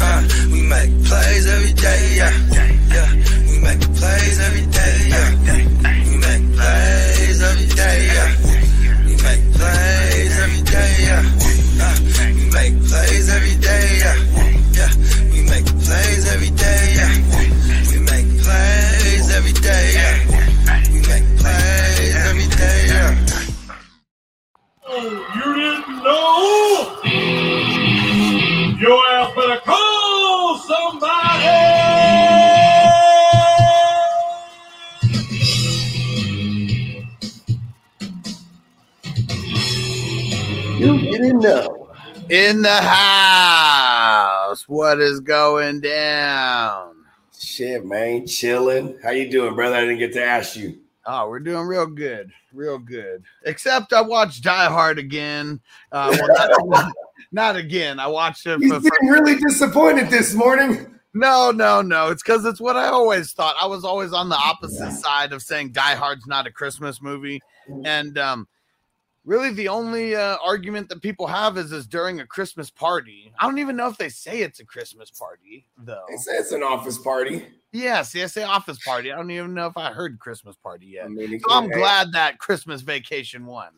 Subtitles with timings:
[0.00, 2.32] Uh, we make plays every day, yeah.
[2.94, 3.10] Yeah,
[3.48, 5.30] we make plays every day, yeah.
[6.08, 8.30] We make plays every day, yeah.
[9.06, 11.24] We make plays every day, yeah.
[11.80, 11.96] Uh,
[12.34, 14.16] we make plays every day, yeah.
[14.78, 14.92] Yeah,
[15.32, 17.12] we make plays every day, yeah.
[17.90, 20.16] We make plays every day, yeah.
[20.92, 23.12] We make plays every day, yeah.
[24.90, 26.38] Oh, you didn't know?
[28.80, 29.97] Your ass better call
[40.78, 41.90] You didn't know.
[42.30, 46.94] In the house, what is going down?
[47.36, 48.96] Shit, man, chilling.
[49.02, 49.74] How you doing, brother?
[49.74, 50.78] I didn't get to ask you.
[51.04, 53.24] Oh, we're doing real good, real good.
[53.44, 55.60] Except I watched Die Hard again.
[55.90, 56.92] Uh, well, not,
[57.32, 57.98] not again.
[57.98, 58.60] I watched it.
[58.60, 60.86] You seem really disappointed this morning.
[61.12, 62.10] no, no, no.
[62.10, 63.56] It's because it's what I always thought.
[63.60, 67.40] I was always on the opposite side of saying Die Hard's not a Christmas movie,
[67.84, 68.46] and um,
[69.28, 73.32] really the only uh, argument that people have is is during a Christmas party.
[73.38, 76.04] I don't even know if they say it's a Christmas party though.
[76.08, 77.46] They say it's an office party.
[77.70, 79.12] Yes, yes, say office party.
[79.12, 81.04] I don't even know if I heard Christmas party yet.
[81.04, 83.68] I mean, so I'm could- glad that Christmas Vacation won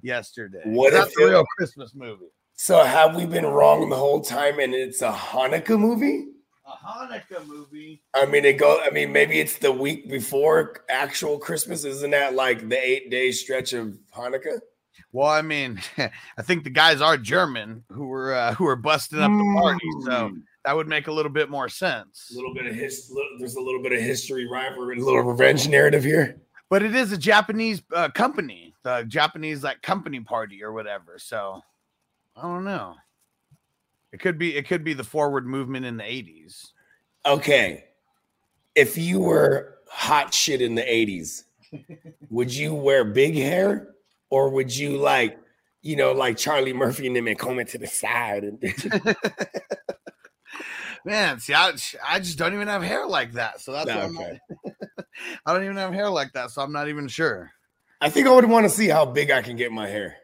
[0.00, 0.62] yesterday.
[0.64, 2.30] What That's a real Christmas movie?
[2.54, 6.28] So have we been wrong the whole time and it's a Hanukkah movie?
[6.66, 8.02] A Hanukkah movie.
[8.14, 8.80] I mean, it go.
[8.80, 11.84] I mean, maybe it's the week before actual Christmas.
[11.84, 14.60] Isn't that like the eight day stretch of Hanukkah?
[15.12, 19.18] Well, I mean, I think the guys are German who were uh, who were busting
[19.18, 20.32] up the party, so
[20.64, 22.30] that would make a little bit more sense.
[22.32, 23.12] A little bit of his.
[23.38, 26.40] There's a little bit of history, rivalry, a little revenge narrative here.
[26.68, 31.18] But it is a Japanese uh, company, the Japanese like company party or whatever.
[31.18, 31.60] So
[32.36, 32.94] I don't know.
[34.12, 36.68] It could be it could be the forward movement in the 80s.
[37.26, 37.84] Okay,
[38.74, 41.44] if you were hot shit in the '80s,
[42.30, 43.88] would you wear big hair
[44.30, 45.38] or would you like,
[45.82, 48.44] you know, like Charlie Murphy and them and comb it to the side?
[48.44, 48.62] And
[51.04, 51.72] Man, see, I,
[52.06, 53.60] I just don't even have hair like that.
[53.60, 54.38] So that's No, I'm okay.
[54.64, 55.06] not-
[55.46, 57.50] I don't even have hair like that, so I'm not even sure.
[58.00, 60.16] I think I would want to see how big I can get my hair.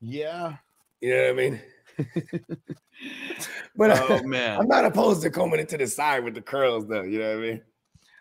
[0.00, 0.56] Yeah.
[1.00, 1.60] You know what I mean?
[3.76, 4.58] but Oh man.
[4.60, 7.02] I'm not opposed to combing it to the side with the curls, though.
[7.02, 7.62] You know what I mean?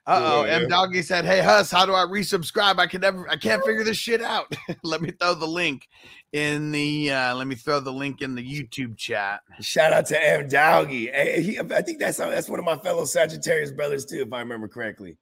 [0.07, 0.45] Uh oh.
[0.45, 0.55] Yeah.
[0.55, 2.79] M Doggy said, Hey Huss, how do I resubscribe?
[2.79, 4.51] I can never I can't figure this shit out.
[4.83, 5.87] let me throw the link
[6.33, 9.41] in the uh let me throw the link in the YouTube chat.
[9.59, 11.07] Shout out to M Doggy.
[11.07, 14.39] Hey, he- I think that's that's one of my fellow Sagittarius brothers too, if I
[14.39, 15.17] remember correctly.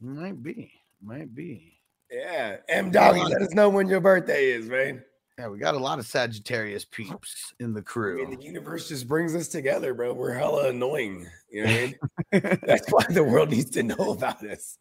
[0.00, 0.72] Might be,
[1.02, 1.74] might be.
[2.10, 5.02] Yeah, M Doggy, let us know when your birthday is, man.
[5.40, 8.26] Yeah, we got a lot of Sagittarius peeps in the crew.
[8.26, 10.12] I mean, the universe just brings us together, bro.
[10.12, 11.26] We're hella annoying.
[11.50, 12.58] You know what I mean?
[12.66, 14.76] That's why the world needs to know about us.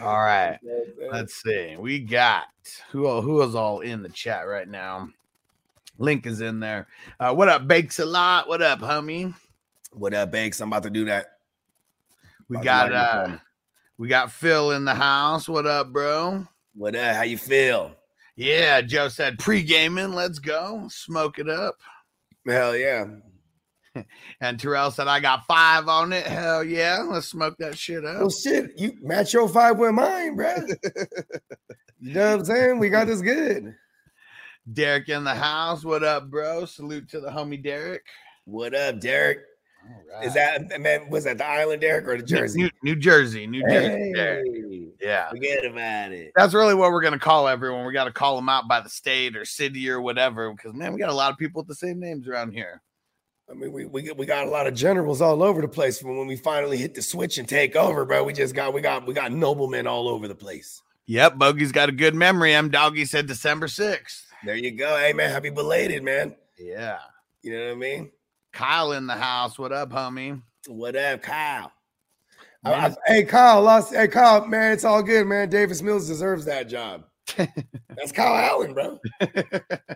[0.00, 0.58] All right.
[1.12, 1.76] Let's see.
[1.78, 2.46] We got
[2.88, 5.10] who who is all in the chat right now.
[5.98, 6.86] Link is in there.
[7.20, 8.48] Uh, what up, Bakes a lot?
[8.48, 9.34] What up, homie?
[9.92, 10.58] What up, Bakes?
[10.62, 11.32] I'm about to do that
[12.48, 13.36] We got uh
[13.98, 15.46] we got Phil in the house.
[15.46, 16.48] What up, bro?
[16.74, 17.16] What up?
[17.16, 17.92] How you feel?
[18.36, 20.12] Yeah, Joe said pre-gaming.
[20.12, 20.88] Let's go.
[20.90, 21.76] Smoke it up.
[22.46, 23.06] Hell yeah.
[24.40, 26.26] And Terrell said, I got five on it.
[26.26, 26.98] Hell yeah.
[27.08, 28.32] Let's smoke that shit Well, up.
[28.32, 30.52] shit, you match your five with mine, bro.
[32.00, 32.78] you know what I'm saying?
[32.80, 33.72] We got this good.
[34.72, 35.84] Derek in the house.
[35.84, 36.64] What up, bro?
[36.64, 38.02] Salute to the homie Derek.
[38.46, 39.38] What up, Derek?
[40.16, 41.08] All Is that man?
[41.08, 42.62] Was that the island, Derek, or the Jersey?
[42.62, 43.46] New, New Jersey?
[43.46, 44.12] New Jersey.
[44.12, 44.46] Derek.
[45.04, 45.28] Hey, Yeah.
[45.30, 46.32] forget about it.
[46.34, 47.84] That's really what we're gonna call everyone.
[47.86, 50.92] We got to call them out by the state or city or whatever, because man,
[50.92, 52.80] we got a lot of people with the same names around here.
[53.50, 55.98] I mean, we, we we got a lot of generals all over the place.
[56.00, 58.80] From when we finally hit the switch and take over, bro, we just got we
[58.80, 60.80] got we got noblemen all over the place.
[61.06, 62.54] Yep, Bogey's got a good memory.
[62.54, 64.24] M Doggy said December sixth.
[64.46, 64.96] There you go.
[64.96, 66.34] Hey man, happy belated, man.
[66.58, 66.98] Yeah.
[67.42, 68.10] You know what I mean?
[68.52, 69.58] Kyle in the house.
[69.58, 70.40] What up, homie?
[70.66, 71.70] What up, Kyle?
[72.64, 73.94] I- I- hey Kyle, lost.
[73.94, 75.48] Hey Kyle, man, it's all good, man.
[75.50, 77.04] Davis Mills deserves that job.
[77.36, 78.98] That's Kyle Allen, bro.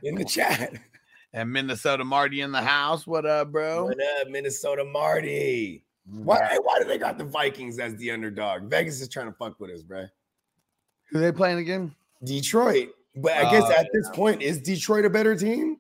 [0.03, 0.73] In the chat.
[1.33, 3.07] and Minnesota Marty in the house.
[3.07, 3.85] What up, bro?
[3.85, 5.85] What up, Minnesota Marty?
[6.11, 8.71] Why, why do they got the Vikings as the underdog?
[8.71, 10.07] Vegas is trying to fuck with us, bro.
[11.11, 11.95] Who they playing again?
[12.25, 12.89] Detroit.
[13.15, 15.77] But I guess Oh, at this point, is Detroit a better team?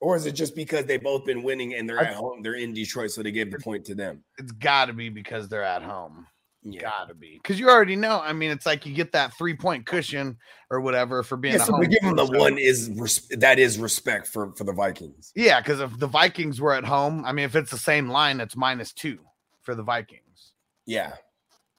[0.00, 2.42] Or is it just because they've both been winning and they're at home?
[2.42, 4.22] They're in Detroit, so they gave the point to them.
[4.38, 6.26] It's got to be because they're at home.
[6.68, 6.80] Yeah.
[6.82, 8.20] Got to be because you already know.
[8.20, 10.36] I mean, it's like you get that three point cushion
[10.68, 11.80] or whatever for being Yeah, so home.
[11.80, 12.26] we give them the.
[12.26, 15.30] So- one is res- that is respect for for the Vikings.
[15.36, 18.40] Yeah, because if the Vikings were at home, I mean, if it's the same line,
[18.40, 19.18] it's minus two
[19.62, 20.52] for the Vikings
[20.86, 21.12] Yeah,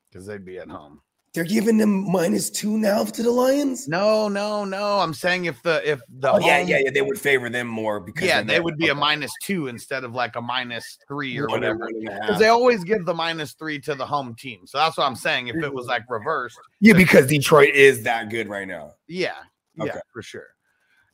[0.10, 1.02] because they'd be at home.
[1.38, 3.88] They're giving them minus two now to the Lions.
[3.88, 4.98] No, no, no.
[4.98, 6.90] I'm saying if the if the Oh yeah, home- yeah, yeah.
[6.90, 8.64] They would favor them more because yeah, they're they there.
[8.64, 9.00] would be a Okay.
[9.00, 11.78] minus two instead of like a minus three or One whatever.
[11.78, 14.66] one and a Because they always give the minus three to the home team.
[14.66, 15.50] So that's what I'm saying.
[15.50, 18.96] If it was like reversed, Yeah, because Detroit is that good right now.
[19.08, 19.34] yeah,
[19.76, 20.00] yeah, Okay.
[20.12, 20.48] for sure.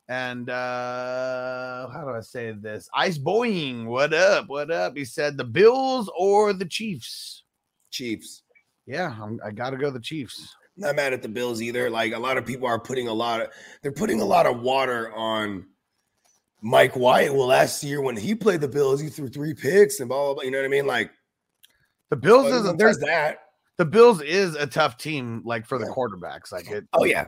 [0.07, 2.87] And uh how do I say this?
[2.93, 4.47] Ice Boeing, what up?
[4.47, 4.95] What up?
[4.95, 7.43] He said the Bills or the Chiefs.
[7.91, 8.42] Chiefs.
[8.85, 10.55] Yeah, I'm, I got to go the Chiefs.
[10.75, 11.89] Not mad at the Bills either.
[11.89, 13.49] Like a lot of people are putting a lot of
[13.81, 15.67] they're putting a lot of water on
[16.61, 17.33] Mike White.
[17.33, 20.33] Well, last year when he played the Bills, he threw three picks and blah blah.
[20.35, 20.87] blah you know what I mean?
[20.87, 21.11] Like
[22.09, 23.37] The Bills well, is a there's that.
[23.77, 25.93] the Bills is a tough team, like for the Yeah.
[25.93, 26.85] quarterbacks, like it.
[26.93, 27.27] Oh yeah,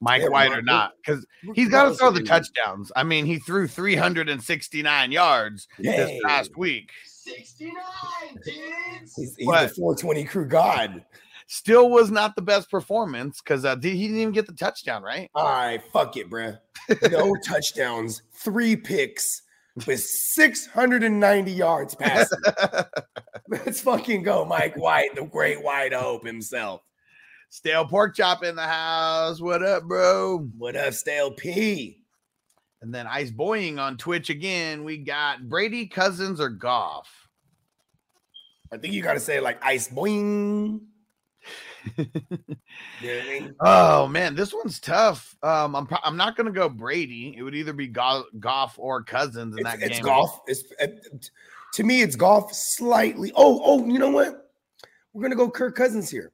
[0.00, 2.92] Mike Yeah, White or not, because he's got to throw the touchdowns.
[2.94, 6.90] I mean, he threw 369 yards this past week.
[7.36, 7.74] 69,
[8.44, 9.14] kids.
[9.16, 11.04] He's, he's the 420 crew god.
[11.46, 15.30] Still was not the best performance because uh, he didn't even get the touchdown, right?
[15.34, 16.58] All right, fuck it, bruh.
[17.10, 19.42] No touchdowns, three picks
[19.86, 22.38] with 690 yards passing.
[23.48, 26.82] Let's fucking go, Mike White, the great white hope himself.
[27.50, 29.40] Stale pork chop in the house.
[29.40, 30.48] What up, bro?
[30.58, 32.02] What up, Stale P?
[32.80, 34.84] And then Ice Boying on Twitch again.
[34.84, 37.28] We got Brady Cousins or Goff.
[38.72, 40.80] I think you got to say like ice boing.
[43.00, 43.54] You know I mean?
[43.60, 45.36] Oh man, this one's tough.
[45.42, 47.34] Um, I'm pro- I'm not gonna go Brady.
[47.36, 50.04] It would either be Go- Goff or Cousins in It's, that it's game.
[50.04, 50.40] Goff.
[50.46, 50.88] It's uh,
[51.74, 53.32] to me, it's Goff slightly.
[53.36, 54.50] Oh, oh, you know what?
[55.12, 56.32] We're gonna go Kirk Cousins here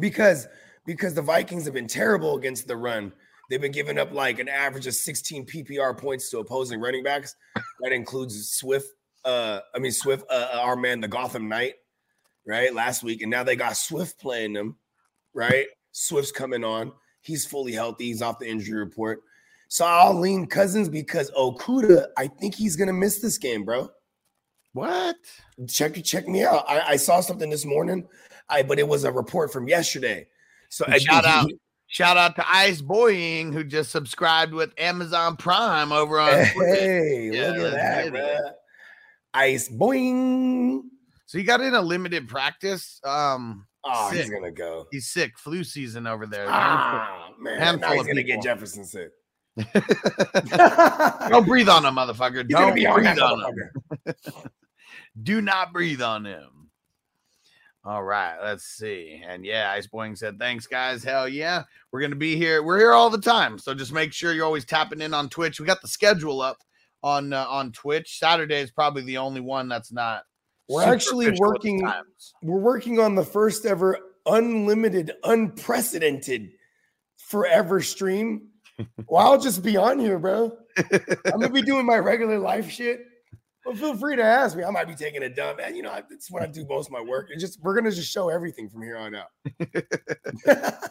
[0.00, 0.48] because
[0.86, 3.12] because the Vikings have been terrible against the run.
[3.50, 7.36] They've been giving up like an average of 16 PPR points to opposing running backs.
[7.80, 8.88] That includes Swift.
[9.24, 11.74] Uh, I mean Swift, uh, uh, our man, the Gotham Knight,
[12.46, 12.74] right?
[12.74, 14.76] Last week, and now they got Swift playing them,
[15.32, 15.66] right?
[15.92, 16.92] Swift's coming on.
[17.22, 18.04] He's fully healthy.
[18.06, 19.22] He's off the injury report.
[19.68, 23.88] So I'll lean Cousins because Okudah, I think he's gonna miss this game, bro.
[24.72, 25.16] What?
[25.68, 26.64] Check check me out.
[26.68, 28.06] I, I saw something this morning,
[28.48, 30.26] I but it was a report from yesterday.
[30.68, 31.58] So I shout out- he-
[31.94, 36.44] Shout out to Ice Boying who just subscribed with Amazon Prime over on.
[36.44, 38.38] Hey, Yeah, look at that, bro.
[39.32, 40.90] Ice Boying.
[41.26, 43.00] So he got in a limited practice.
[43.04, 44.88] Um, Oh, he's gonna go.
[44.90, 46.46] he's sick, flu season over there.
[46.48, 48.36] Ah, man, handful now he's gonna people.
[48.36, 49.10] get Jefferson sick.
[51.28, 52.38] Don't breathe on him, motherfucker.
[52.44, 54.14] He's Don't be on breathe that on him.
[55.22, 56.48] Do not breathe on him.
[57.86, 59.22] All right, let's see.
[59.26, 61.04] And yeah, Ice Boeing said, Thanks, guys.
[61.04, 61.64] Hell yeah.
[61.92, 62.62] We're gonna be here.
[62.62, 63.58] We're here all the time.
[63.58, 65.60] So just make sure you're always tapping in on Twitch.
[65.60, 66.58] We got the schedule up
[67.02, 68.18] on uh, on Twitch.
[68.18, 70.22] Saturday is probably the only one that's not.
[70.68, 71.92] We're actually official with the working-
[72.42, 76.52] We're working on the first ever unlimited, unprecedented
[77.18, 78.48] forever stream.
[79.06, 80.56] Well, I'll just be on here, bro.
[80.76, 83.06] I'm gonna be doing my regular life shit.
[83.64, 84.64] Well, feel free to ask me.
[84.64, 85.58] I might be taking a dump.
[85.62, 87.28] And you know, that's when I do most of my work.
[87.30, 89.28] It's just we're gonna just show everything from here on out.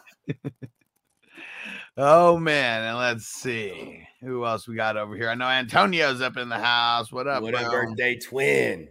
[1.96, 5.30] Oh man, and let's see who else we got over here.
[5.30, 7.12] I know Antonio's up in the house.
[7.12, 7.44] What up?
[7.44, 8.88] what up, birthday twin?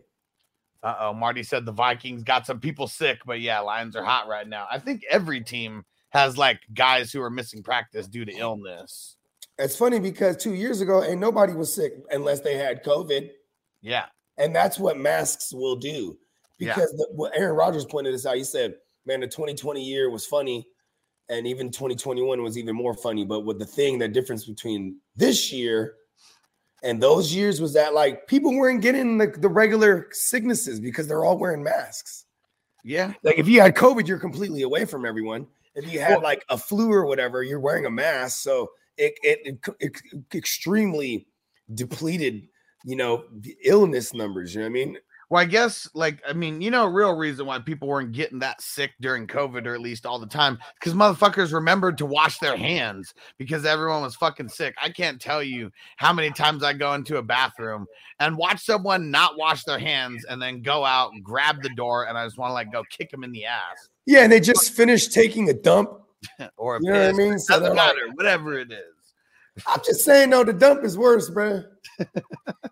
[0.82, 4.30] Uh oh, Marty said the Vikings got some people sick, but yeah, Lions are hot
[4.30, 4.68] right now.
[4.72, 9.18] I think every team has like guys who are missing practice due to illness.
[9.60, 13.32] It's funny because two years ago, ain't nobody was sick unless they had COVID,
[13.84, 14.06] Yeah,
[14.40, 16.18] and that's what masks will do.
[16.58, 16.74] Yeah.
[16.74, 18.38] Because the, what Aaron Rodgers pointed this out.
[18.38, 18.75] He said,
[19.06, 20.66] "Man, the 2020 year was funny,
[21.30, 23.25] and even 2021 was even more funny.
[23.25, 25.96] But with the thing, the difference between this year."
[26.84, 31.24] And those years was that like people weren't getting the, the regular sicknesses because they're
[31.24, 32.25] all wearing masks.
[32.84, 35.48] yeah, Like if you had COVID, you're completely away from everyone.
[35.75, 38.42] If you had Well- like a flu or whatever, you're wearing a mask.
[38.44, 41.25] So it it, it, it extremely
[41.74, 42.50] depleted,
[42.84, 44.54] you know, the illness numbers.
[44.54, 44.98] You know what I mean?
[45.30, 48.38] Well, I guess, like, I mean, you know, a real reason why people weren't getting
[48.40, 52.38] that sick during COVID, or at least all the time, because motherfuckers remembered to wash
[52.38, 54.75] their hands because everyone was fucking sick.
[54.80, 57.88] I can't tell you how many times I go into a bathroom
[58.20, 62.08] and watch someone not wash their hands and then go out and grab the door,
[62.08, 64.40] and I just want to like go kick them in the ass Yeah, and they
[64.40, 65.90] just finished taking a dump.
[66.58, 67.40] or a You know what I mean?
[67.40, 68.93] So Doesn't they're like, matter, whatever it is.
[69.68, 71.64] I'm just saying, though, the dump is worse, bro.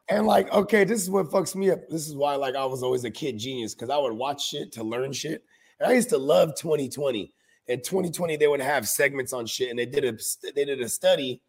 [0.10, 1.80] and like, okay, this is what fucks me up.
[1.90, 4.72] This is why, like, I was always a kid genius because I would watch shit
[4.74, 5.44] to learn shit.
[5.80, 7.34] And I used to love 2020.
[7.68, 10.18] In 2020, they would have segments on shit, and they did a
[10.56, 11.42] they did a study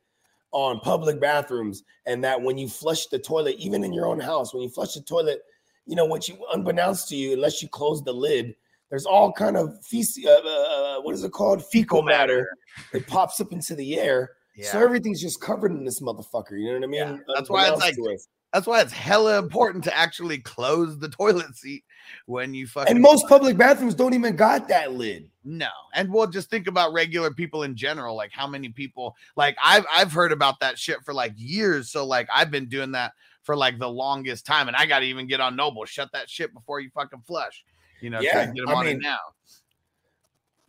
[0.53, 4.53] on public bathrooms, and that when you flush the toilet, even in your own house,
[4.53, 5.41] when you flush the toilet,
[5.87, 8.55] you know what you unbeknownst to you, unless you close the lid,
[8.91, 10.27] there's all kind of feces.
[10.27, 11.65] Uh, uh, what is it called?
[11.65, 12.47] Fecal matter.
[12.93, 14.31] It pops up into the air.
[14.55, 14.71] Yeah.
[14.73, 16.53] So everything's just covered in this motherfucker.
[16.53, 17.01] You know what I mean?
[17.27, 18.19] Yeah, that's why it's like- to.
[18.53, 21.85] That's why it's hella important to actually close the toilet seat
[22.27, 25.31] when you fucking And most public bathrooms don't even got that lid.
[25.43, 25.71] No.
[25.95, 28.15] And we'll just think about regular people in general.
[28.15, 31.91] Like how many people like I've I've heard about that shit for like years.
[31.91, 34.69] So like I've been doing that for like the longest time.
[34.69, 35.87] And I gotta even get on Noble.
[35.87, 37.65] Shut that shit before you fucking flush.
[38.03, 39.19] You know, Yeah, yeah, get them I on mean- it now.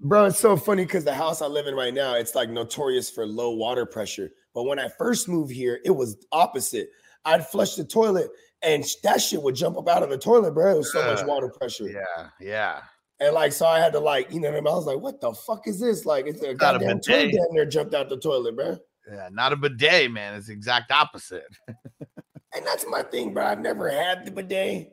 [0.03, 3.10] Bro, it's so funny because the house I live in right now, it's like notorious
[3.10, 4.31] for low water pressure.
[4.53, 6.89] But when I first moved here, it was opposite.
[7.24, 8.29] I'd flush the toilet
[8.62, 10.74] and that shit would jump up out of the toilet, bro.
[10.74, 11.88] It was so much water pressure.
[11.88, 12.81] Yeah, yeah.
[13.22, 14.67] And like, so I had to like, you know what I mean?
[14.74, 16.05] I was like, what the fuck is this?
[16.05, 17.36] Like, it's a Not a goddamn toilet bidet.
[17.36, 18.77] down there jumped out the toilet, bro.
[19.10, 20.36] Yeah, not a bidet, man.
[20.36, 21.45] It's the exact opposite.
[21.67, 23.45] And that's my thing, bro.
[23.45, 24.91] I've never had the bidet.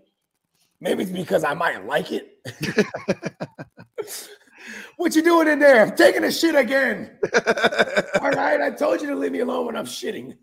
[0.81, 2.39] Maybe it's because I might like it.
[4.97, 5.83] what you doing in there?
[5.83, 7.11] I'm taking a shit again.
[8.21, 10.37] All right, I told you to leave me alone when I'm shitting.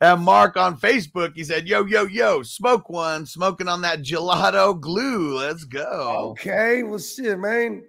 [0.00, 4.78] And Mark on Facebook, he said, Yo, yo, yo, smoke one, smoking on that gelato
[4.78, 5.38] glue.
[5.38, 6.28] Let's go.
[6.32, 7.82] Okay, well, shit, man.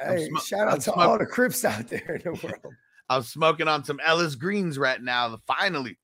[0.00, 2.74] Hey, smo- shout out I'm to smoke- all the Crips out there in the world.
[3.08, 5.28] I'm smoking on some Ellis Greens right now.
[5.28, 5.98] The finally,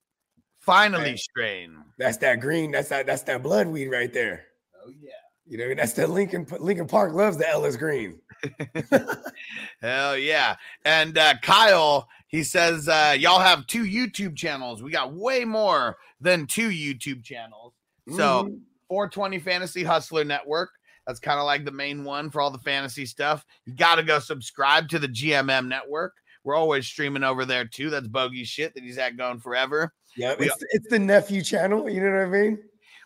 [0.61, 1.17] finally Hey.
[1.17, 1.77] strain.
[1.99, 2.71] That's that green.
[2.73, 3.07] That's that.
[3.07, 4.45] That's that blood weed right there.
[4.85, 5.11] Oh yeah.
[5.49, 6.47] You know, that's the Lincoln.
[6.61, 8.19] Lincoln Park loves the Ellis Green.
[9.81, 10.57] Hell yeah.
[10.85, 14.83] And uh, Kyle, he says, uh, y'all have two YouTube channels.
[14.83, 17.73] We got way more than two YouTube channels.
[18.11, 18.61] So Mhm.
[18.89, 20.71] 420 Fantasy Hustler Network.
[21.07, 23.45] That's kind of like the main one for all the fantasy stuff.
[23.65, 26.13] You got to go subscribe to the GMM network.
[26.45, 27.91] We're always streaming over there too.
[27.91, 29.93] That's bogey shit that he's had going forever.
[30.17, 31.89] yeah, it's, it's the nephew channel.
[31.91, 32.59] You know what I mean?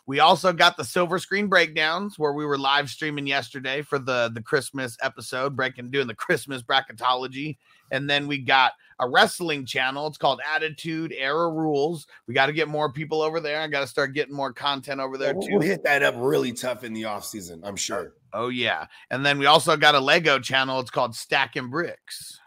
[0.07, 4.31] We also got the silver screen breakdowns where we were live streaming yesterday for the
[4.33, 7.57] the Christmas episode, breaking doing the Christmas bracketology.
[7.91, 10.07] And then we got a wrestling channel.
[10.07, 12.07] It's called Attitude Era Rules.
[12.27, 13.61] We got to get more people over there.
[13.61, 15.39] I got to start getting more content over there too.
[15.51, 17.61] we'll hit that up really tough in the off season.
[17.63, 18.13] I'm sure.
[18.33, 18.87] Oh yeah.
[19.09, 20.79] And then we also got a Lego channel.
[20.79, 22.39] It's called Stacking Bricks.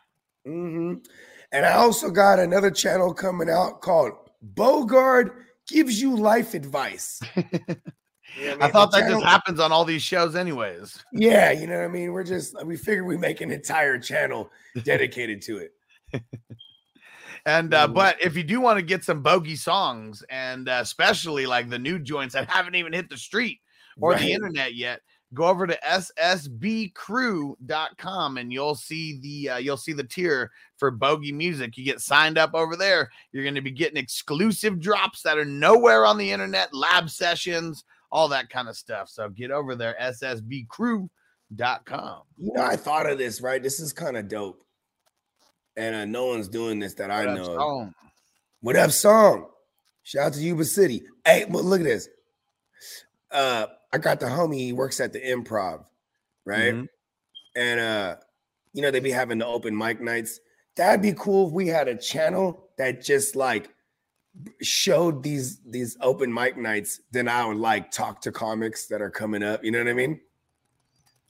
[0.45, 0.95] hmm
[1.53, 4.13] And I also got another channel coming out called
[4.55, 5.31] Bogard
[5.69, 7.21] gives you life advice.
[8.41, 8.71] You know I mean?
[8.73, 10.99] thought The that channel- just happens on all these shows anyways.
[11.13, 12.11] Yeah, you know what I mean.
[12.13, 14.51] We're just we figured we make an entire channel
[14.83, 15.73] dedicated to it.
[17.47, 21.45] And uh, but if you do want to get some bogey songs, and uh, especially
[21.47, 23.61] like the new joints that haven't even hit the street
[24.01, 24.21] or Right.
[24.23, 25.01] the internet yet,
[25.35, 25.79] go over to
[27.15, 31.77] ssbcrew.com and you'll see the uh, you'll see the tier for bogey music.
[31.77, 33.11] You get signed up over there.
[33.33, 37.85] You're going to be getting exclusive drops that are nowhere on the internet, lab sessions,
[38.11, 39.09] all that kind of stuff.
[39.09, 41.09] So get over there, ssbcrew.com.
[42.39, 43.63] You know, I thought of this, right?
[43.63, 44.61] This is kind of dope.
[45.77, 47.41] And uh, no one's doing this that I What know.
[47.41, 47.47] of.
[47.55, 47.95] Stone?
[48.61, 49.49] What up, song?
[50.05, 51.03] Shout out to Yuba City.
[51.25, 52.09] Hey, but look at this.
[53.33, 54.57] uh, I got the homie.
[54.59, 55.85] He works at the Improv,
[56.45, 56.75] right?
[56.75, 56.89] Mhm.
[57.55, 58.17] And uh,
[58.73, 60.41] you know they be having the open mic nights.
[60.75, 63.71] That'd be cool if we had a channel that just like
[64.61, 67.01] showed these these open mic nights.
[67.13, 69.63] Then I would like talk to comics that are coming up.
[69.65, 70.21] You know what I mean?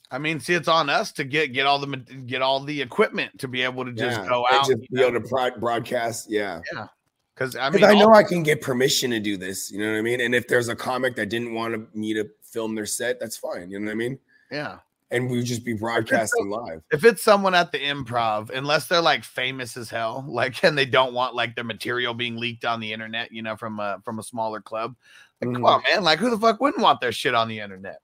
[0.09, 3.37] I mean, see, it's on us to get get all the get all the equipment
[3.39, 4.67] to be able to just Yeah, go and out.
[4.67, 5.07] just you be know?
[5.09, 6.31] able to broadcast.
[6.31, 6.61] Yeah.
[6.73, 6.87] Yeah.
[7.35, 9.69] Because I mean, I know I can get permission to do this.
[9.71, 10.21] You know what I mean?
[10.21, 13.69] And if there's a comic that didn't want me to film their set, that's fine.
[13.69, 14.19] You know what I mean?
[14.51, 14.77] yeah.
[15.11, 16.81] And we just be broadcasting live.
[16.91, 20.85] If it's someone at the improv, unless they're like famous as hell, like and they
[20.85, 24.17] don't want like their material being leaked on the internet, you know, from a from
[24.17, 24.95] a smaller club.
[25.41, 25.67] Like, come Mhm.
[25.69, 26.03] on, man!
[26.03, 27.99] Like, who the fuck wouldn't want their shit on the internet?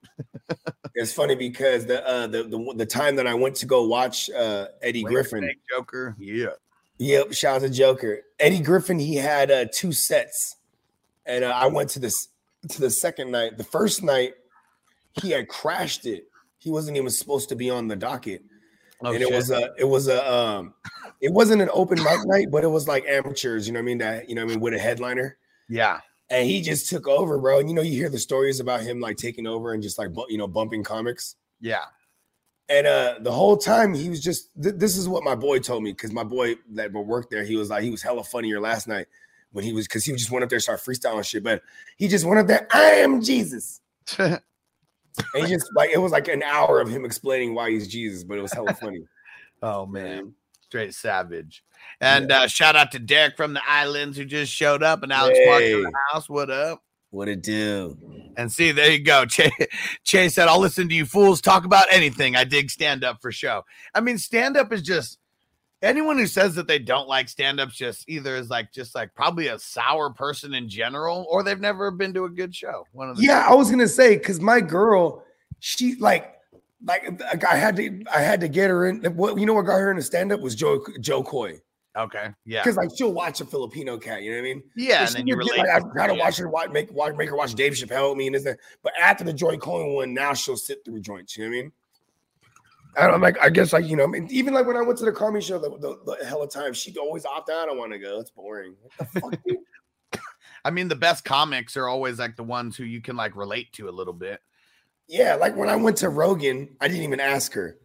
[0.94, 4.28] It's funny because the uh the the, the time that I went to go watch
[4.30, 5.50] uh Eddie Griffin.
[5.70, 6.48] Joker, yeah.
[6.98, 8.20] Yep, shout out to Joker.
[8.38, 10.56] Eddie Griffin, he had uh two sets.
[11.26, 12.28] And uh, I went to this
[12.68, 13.56] to the second night.
[13.58, 14.34] The first night,
[15.20, 16.24] he had crashed it.
[16.58, 18.42] He wasn't even supposed to be on the docket.
[19.04, 19.34] Oh, and it shit.
[19.36, 20.74] was a it was a um
[21.20, 23.86] it wasn't an open mic night, but it was like amateurs, you know what I
[23.86, 23.98] mean?
[23.98, 25.38] That you know what I mean with a headliner.
[25.68, 27.58] yeah, And he just took over, bro.
[27.60, 30.10] And you know, you hear the stories about him like taking over and just like
[30.28, 31.34] you know bumping comics.
[31.60, 31.84] yeah.
[32.68, 35.82] And uh the whole time he was just th- this is what my boy told
[35.82, 38.88] me because my boy that worked there, he was like he was hella funnier last
[38.88, 39.06] night
[39.52, 41.62] when he was because he just went up there and started freestyling shit, but
[41.96, 43.80] he just went up there, I am Jesus.
[45.34, 48.24] And he just like it was like an hour of him explaining why he's Jesus,
[48.24, 49.02] but it was hella funny.
[49.62, 51.62] oh man, straight savage.
[52.00, 55.38] And uh, shout out to Derek from the islands who just showed up, and Alex
[55.44, 56.28] Mark in the house.
[56.30, 56.82] What up?
[57.12, 57.98] What it do?
[58.38, 59.26] And see, there you go.
[59.28, 59.52] Che,
[60.02, 62.36] che said, I'll listen to you fools talk about anything.
[62.36, 63.64] I dig stand up for show.
[63.94, 65.18] I mean, stand up is just
[65.82, 69.14] anyone who says that they don't like stand ups just either is like, just like
[69.14, 72.86] probably a sour person in general, or they've never been to a good show.
[72.92, 75.22] One of the Yeah, I was gonna say because my girl,
[75.60, 76.34] she like,
[76.82, 79.04] like like, I had to, I had to get her in.
[79.16, 81.60] What you know what got her into stand up was Joe Jo Koy
[81.96, 82.30] Okay.
[82.46, 82.62] Yeah.
[82.62, 84.22] because like she'll watch a Filipino cat.
[84.22, 84.62] You know what I mean?
[84.76, 85.06] Yeah.
[85.06, 85.58] And then you would get.
[85.58, 88.18] Like, I try to watch her watch make watch, make her watch Dave Chappelle with
[88.18, 88.60] me and this and that.
[88.82, 91.36] But after the Joy Cohen one, now she'll sit through joints.
[91.36, 91.72] You know what I mean?
[92.96, 93.38] I don't like.
[93.40, 95.44] I guess like you know, I mean, even like when I went to the comedy
[95.44, 97.62] show the, the, the hell of time, she'd always opt out.
[97.62, 98.20] I don't want to go.
[98.20, 98.74] It's boring.
[98.80, 100.20] What the fuck?
[100.64, 103.72] I mean, the best comics are always like the ones who you can like relate
[103.74, 104.40] to a little bit.
[105.08, 107.78] Yeah, like when I went to Rogan, I didn't even ask her.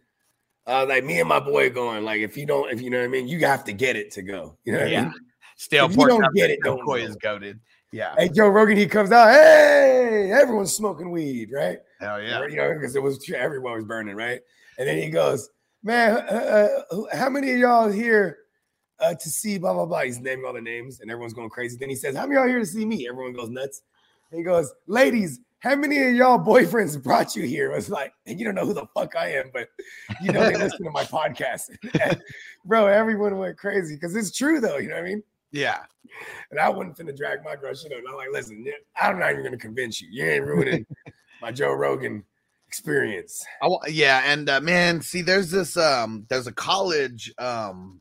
[0.68, 3.04] Uh, like me and my boy going, like, if you don't, if you know what
[3.04, 4.58] I mean, you have to get it to go.
[4.64, 5.02] You know what I Yeah.
[5.04, 5.14] mean?
[5.56, 7.58] Stale If you pork don't get it, don't Coy is goaded.
[7.90, 8.14] Yeah.
[8.18, 11.78] Hey, Joe Rogan, he comes out, hey, everyone's smoking weed, right?
[12.00, 12.46] Hell yeah.
[12.46, 14.40] You know, because it was everyone was burning, right?
[14.78, 15.48] And then he goes,
[15.82, 18.36] man, uh, uh, how many of y'all here
[19.00, 20.02] uh, to see blah blah blah?
[20.02, 21.78] He's naming all the names, and everyone's going crazy.
[21.78, 23.08] Then he says, how many of y'all here to see me?
[23.08, 23.80] Everyone goes nuts.
[24.30, 27.72] And he goes, ladies, how many of y'all boyfriends brought you here?
[27.72, 29.68] It was like, and you don't know who the fuck I am, but
[30.22, 31.70] you know they listen to my podcast,
[32.64, 32.86] bro.
[32.86, 34.78] Everyone went crazy because it's true though.
[34.78, 35.22] You know what I mean?
[35.50, 35.78] Yeah.
[36.50, 37.78] And I wasn't finna drag my girl up.
[37.84, 38.64] And I'm like, listen,
[39.00, 40.08] I'm not even gonna convince you.
[40.10, 40.86] You ain't ruining
[41.42, 42.24] my Joe Rogan
[42.68, 43.44] experience.
[43.62, 48.00] I yeah, and uh, man, see, there's this um, there's a college um,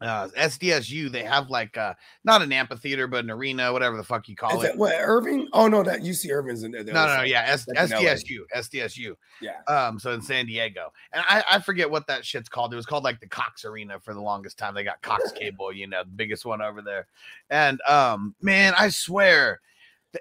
[0.00, 1.10] uh, SDSU.
[1.10, 4.58] They have like uh, not an amphitheater, but an arena, whatever the fuck you call
[4.58, 4.66] Is it.
[4.68, 5.48] that what Irvine?
[5.52, 6.84] Oh no, that UC Irvine's in there.
[6.84, 8.12] no, no, no, yeah, S- That's in LA.
[8.12, 9.14] SDSU, SDSU.
[9.42, 9.60] Yeah.
[9.68, 12.72] Um, so in San Diego, and I, I forget what that shit's called.
[12.72, 14.74] It was called like the Cox Arena for the longest time.
[14.74, 17.06] They got Cox Cable, you know, the biggest one over there.
[17.50, 19.60] And um, man, I swear,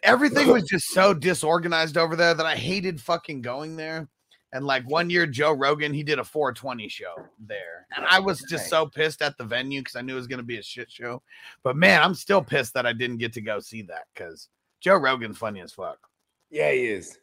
[0.04, 4.08] everything was just so disorganized over there that I hated fucking going there.
[4.52, 8.42] And like one year, Joe Rogan, he did a 420 show there, and I was
[8.50, 10.92] just so pissed at the venue because I knew it was gonna be a shit
[10.92, 11.22] show.
[11.64, 14.50] But man, I'm still pissed that I didn't get to go see that because
[14.82, 16.00] Joe Rogan's funny as fuck.
[16.50, 17.20] Yeah, he is.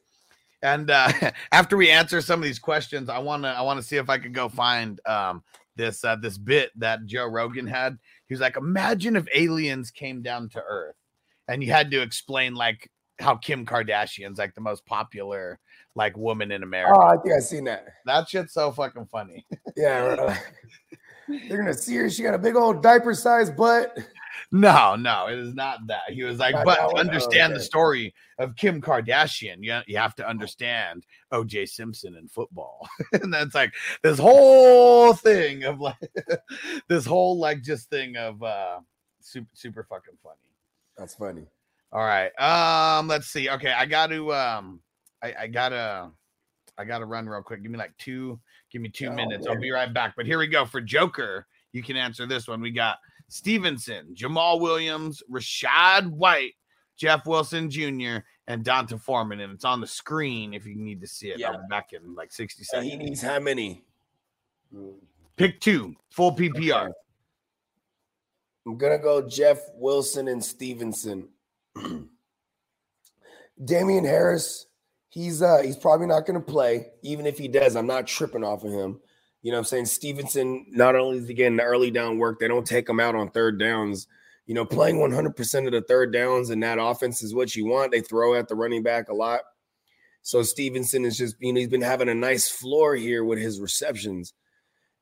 [0.62, 1.12] And uh,
[1.52, 4.08] after we answer some of these questions, I want to I want to see if
[4.08, 5.42] I could go find um,
[5.74, 7.98] this uh, this bit that Joe Rogan had.
[8.26, 10.96] He was like, "Imagine if aliens came down to Earth,
[11.48, 15.58] and you had to explain like how Kim Kardashian's like the most popular
[15.94, 17.86] like woman in America." Oh, I think I've seen that.
[18.04, 19.46] that shit's so fucking funny.
[19.76, 20.38] Yeah,
[21.28, 22.08] they're gonna see her.
[22.08, 23.98] She got a big old diaper-sized butt.
[24.52, 26.10] No, no, it is not that.
[26.10, 26.92] He was like, Not but one?
[26.96, 32.28] Oh, understand the story of Kim Kardashian, you, you have to understand OJ Simpson in
[32.28, 32.88] football.
[33.12, 35.96] and that's like this whole thing of like
[36.88, 38.80] this whole like just thing of uh
[39.20, 40.36] super super fucking funny.
[40.96, 41.46] That's funny.
[41.92, 42.30] All right.
[42.40, 43.48] Um, let's see.
[43.48, 44.80] Okay, I got to um
[45.22, 46.10] I, I gotta
[46.78, 47.62] I gotta run real quick.
[47.62, 48.38] Give me like two,
[48.70, 49.46] give me two Oh, minutes.
[49.46, 50.14] I'll be right back.
[50.16, 51.46] But here we go for Joker.
[51.72, 52.60] You can answer this one.
[52.60, 56.54] We got Stevenson, Jamaal Williams, Rachaad White,
[56.96, 58.18] Jeff Wilson Jr.
[58.46, 61.38] and D'Onta Foreman, and it's on the screen if you need to see it.
[61.38, 61.50] Yeah.
[61.52, 62.90] I'll be back in like 60 So seconds.
[62.92, 63.84] he needs how many?
[65.36, 66.90] Pick two, full PPR.
[68.66, 71.28] I'm gonna go Jeff Wilson and Stevenson.
[73.64, 74.66] Damien Harris,
[75.08, 76.88] he's uh he's probably not gonna play.
[77.02, 79.00] Even if he does, I'm not tripping off of him.
[79.42, 79.86] You know I'm saying?
[79.86, 83.14] Stevenson, not only is he getting the early down work, they don't take him out
[83.14, 84.08] on third downs.
[84.46, 87.90] You know, playing 100% of the third downs in that offense is what you want.
[87.90, 89.40] They throw at the running back a lot.
[90.22, 93.60] So Stevenson is just, you know, he's been having a nice floor here with his
[93.60, 94.32] receptions.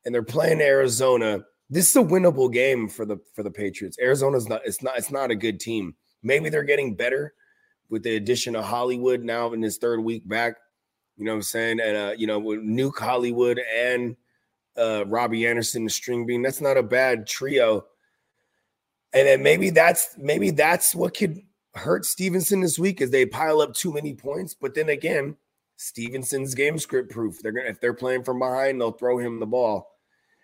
[0.03, 1.45] And they're playing Arizona.
[1.69, 3.97] This is a winnable game for the for the Patriots.
[3.99, 5.95] Arizona's not it's not it's not a good team.
[6.25, 7.33] Maybe they're getting better
[7.89, 10.55] with the addition of Hollywood now in his third week back.
[11.17, 11.79] You know what I'm saying?
[11.79, 14.17] And uh, you know, with Nuk Hollywood and
[14.75, 16.41] uh Robbie Anderson, the string bean.
[16.41, 17.85] That's not a bad trio.
[19.13, 21.39] And then maybe that's maybe that's what could
[21.75, 24.53] hurt Stevenson this week is they pile up too many points.
[24.53, 25.37] But then again,
[25.77, 27.39] Stevenson's game script proof.
[27.41, 29.91] They're gonna if they're playing from behind, they'll throw him the ball.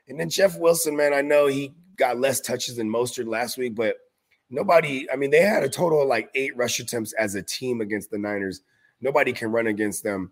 [0.07, 3.75] And then Jeff Wilson, man, I know he got less touches than Mostert last week,
[3.75, 3.95] but
[4.51, 7.81] nobody, I mean, they had a total of like eight rush attempts as a team
[7.81, 8.61] against the Niners.
[8.99, 10.31] Nobody can run against them.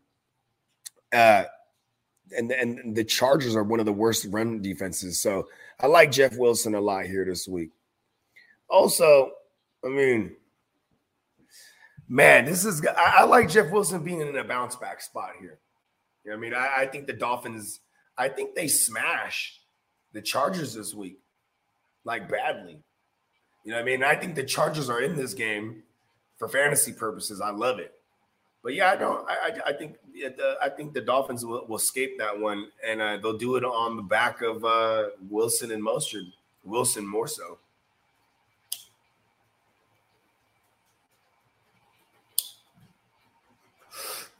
[1.11, 1.45] Uh
[2.37, 5.19] and, and the Chargers are one of the worst run defenses.
[5.19, 5.47] So
[5.79, 7.71] I like Jeff Wilson a lot here this week.
[8.69, 9.31] Also,
[9.83, 10.35] I mean,
[12.07, 15.59] man, this is I, I like Jeff Wilson being in a bounce back spot here.
[16.23, 16.53] You know I mean?
[16.53, 17.79] I, I think the Dolphins,
[18.17, 19.59] I think they smash
[20.13, 21.19] the Chargers this week,
[22.03, 22.83] like badly.
[23.69, 24.03] You know what I mean?
[24.03, 25.83] I think the Chargers are in this game
[26.37, 27.39] for fantasy purposes.
[27.39, 27.93] I love it.
[28.63, 29.29] But yeah, I don't.
[29.29, 32.69] I I, I think yeah, the, I think the Dolphins will, will escape that one,
[32.83, 36.33] and uh, they'll do it on the back of uh, Wilson and Mostert.
[36.63, 37.59] Wilson more so.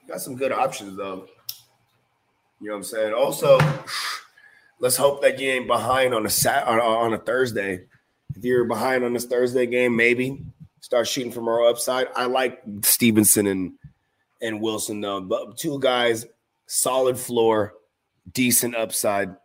[0.08, 1.28] Got some good options though.
[2.60, 3.14] You know what I'm saying?
[3.14, 3.60] Also,
[4.80, 7.82] let's hope that you ain't behind on a sat on, on a Thursday.
[8.40, 10.46] If you're behind on this Thursday game, maybe
[10.80, 12.08] start shooting from our upside.
[12.16, 13.74] I like Stevenson and
[14.42, 16.26] and Wilson though, but two guys,
[16.66, 17.74] solid floor,
[18.32, 19.36] decent upside.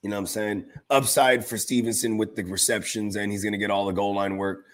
[0.00, 0.64] You know what I'm saying?
[0.88, 4.64] Upside for Stevenson with the receptions, and he's gonna get all the goal line work.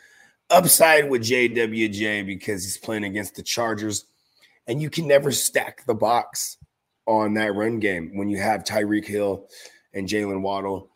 [0.48, 4.04] Upside with JWJ because he's playing against the Chargers,
[4.68, 6.56] and you can never stack the box
[7.06, 9.48] on that run game when you have Tyreek Hill
[9.92, 10.88] and Jaylen Waddle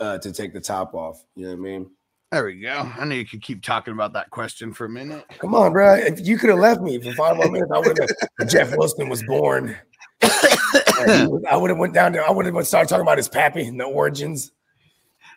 [0.00, 1.24] uh, to take the top off.
[1.36, 1.90] You know what I mean?
[2.32, 2.90] There we go.
[2.96, 5.24] I know you could keep talking about that question for a minute.
[5.38, 5.94] Come on, bro.
[5.94, 8.48] If you could have left me for five more minutes, I would have.
[8.48, 9.76] Jeff Wilson was born.
[10.22, 12.20] I would have went down to.
[12.20, 14.52] I would have started talking about his pappy and the origins.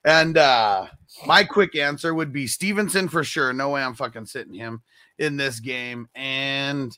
[0.06, 0.88] And uh
[1.26, 3.54] my quick answer would be Stevenson for sure.
[3.54, 4.82] No way I'm fucking sitting him
[5.18, 6.08] in this game.
[6.16, 6.98] And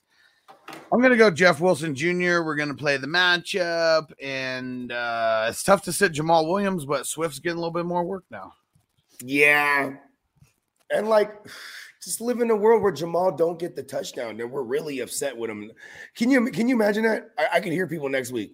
[0.91, 2.41] I'm gonna go Jeff Wilson Jr.
[2.41, 7.39] We're gonna play the matchup, and uh it's tough to sit Jamaal Williams, but Swift's
[7.39, 8.53] getting a little bit more work now.
[9.21, 9.93] Yeah,
[10.89, 11.31] and like,
[12.03, 15.35] just live in a world where Jamaal don't get the touchdown, then we're really upset
[15.35, 15.71] with him.
[16.15, 17.31] Can you can you imagine that?
[17.37, 18.53] I, I can hear people next week.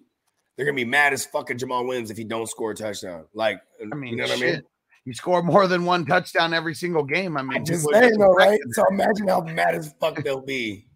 [0.56, 3.26] They're gonna be mad as fucking Jamaal Williams if he don't score a touchdown.
[3.34, 4.62] Like, I mean, you know what I mean?
[5.04, 7.36] You score more than one touchdown every single game.
[7.36, 8.60] I mean, I'm just saying though, right?
[8.70, 10.86] So imagine how mad as fuck they'll be.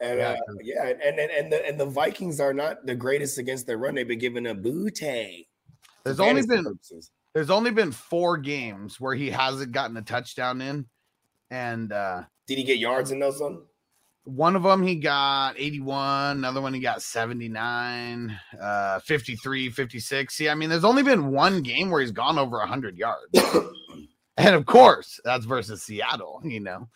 [0.00, 0.32] And Yeah.
[0.32, 3.78] uh, yeah, and and and the and the Vikings are not the greatest against their
[3.78, 3.94] run.
[3.96, 5.46] They've been given a bootay.
[6.04, 7.10] There's only been purposes.
[7.34, 10.86] there's only been four games where he hasn't gotten a touchdown in,
[11.50, 13.62] and uh Did he get yards in those one?
[14.24, 20.50] one of them he got 81 another one he got 79 uh 53 56 see
[20.50, 23.32] i mean there's only been one game where he's gone over 100 yards
[24.36, 26.88] and of course that's versus seattle you know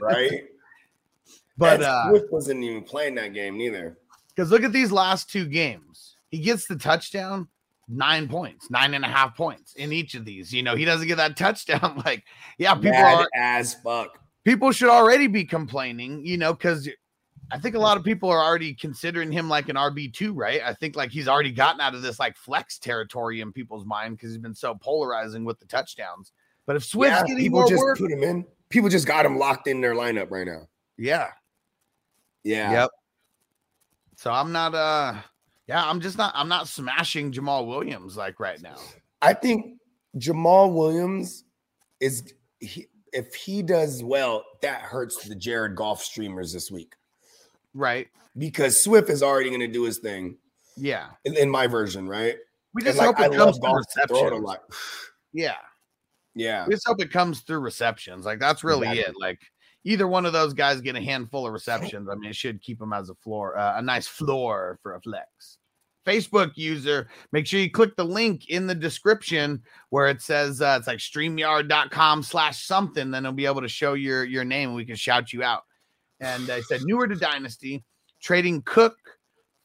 [0.00, 0.44] Right?
[1.58, 3.98] But And uh Swift wasn't even playing that game neither.
[4.34, 7.48] because look at these last two games he gets the touchdown
[7.88, 11.08] nine points nine and a half points in each of these you know he doesn't
[11.08, 12.22] get that touchdown like
[12.58, 14.18] yeah people Mad are as fuck.
[14.44, 16.88] people should already be complaining, you know, because
[17.50, 20.60] I think a lot of people are already considering him like an RB2, right?
[20.62, 24.16] I think like he's already gotten out of this like flex territory in people's mind
[24.16, 26.32] because he's been so polarizing with the touchdowns.
[26.66, 28.44] But if Swift's Yeah, getting people more just work, put him in.
[28.68, 30.68] People just got him locked in their lineup right now.
[30.98, 31.28] yeah,
[32.48, 32.72] Yeah.
[32.72, 32.90] yep.
[34.16, 35.14] So I'm not, uh,
[35.66, 38.76] yeah, I'm just not, I'm not smashing Jamaal Williams like right now.
[39.22, 39.78] I think
[40.16, 41.44] Jamaal Williams
[42.00, 46.94] is he, if he does well, that hurts the Jared Goff streamers this week
[47.74, 48.08] Right?
[48.36, 50.36] because Swift is already going to do his thing
[50.76, 51.08] Yeah.
[51.24, 52.36] in, in my version, right?
[52.74, 54.24] We And just like, hope I it comes love to Goff to throw it a
[54.40, 54.44] receptions.
[54.44, 54.60] lot.
[55.34, 55.56] Yeah.
[56.34, 56.66] Yeah.
[56.66, 58.24] We just hope it comes through receptions.
[58.24, 59.12] Like that's really Exactly.
[59.12, 59.20] it.
[59.20, 59.40] Like
[59.84, 62.08] either one of those guys get a handful of receptions.
[62.10, 65.00] I mean, it should keep them as a floor, uh, a nice floor for a
[65.00, 65.58] flex.
[66.06, 70.76] Facebook user, make sure you click the link in the description where it says uh,
[70.78, 73.10] it's like streamyard.com slash something.
[73.10, 75.64] Then it'll be able to show your your name and we can shout you out.
[76.20, 77.84] And I said newer to Dynasty,
[78.22, 78.96] trading Cook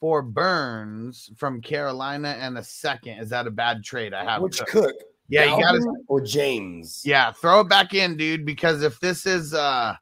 [0.00, 3.20] for Burns from Carolina and a second.
[3.20, 4.12] Is that a bad trade?
[4.12, 4.68] I have Which Cook.
[4.68, 4.94] cook?
[5.28, 7.02] Yeah, you gotta Dalvin or James.
[7.06, 9.94] yeah, throw it back in, dude, because if this is uh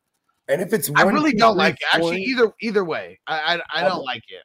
[0.53, 1.87] And if it's I really don't like it.
[1.93, 3.19] Actually, either either way.
[3.27, 3.89] I I, I Oh.
[3.89, 4.43] don't like it.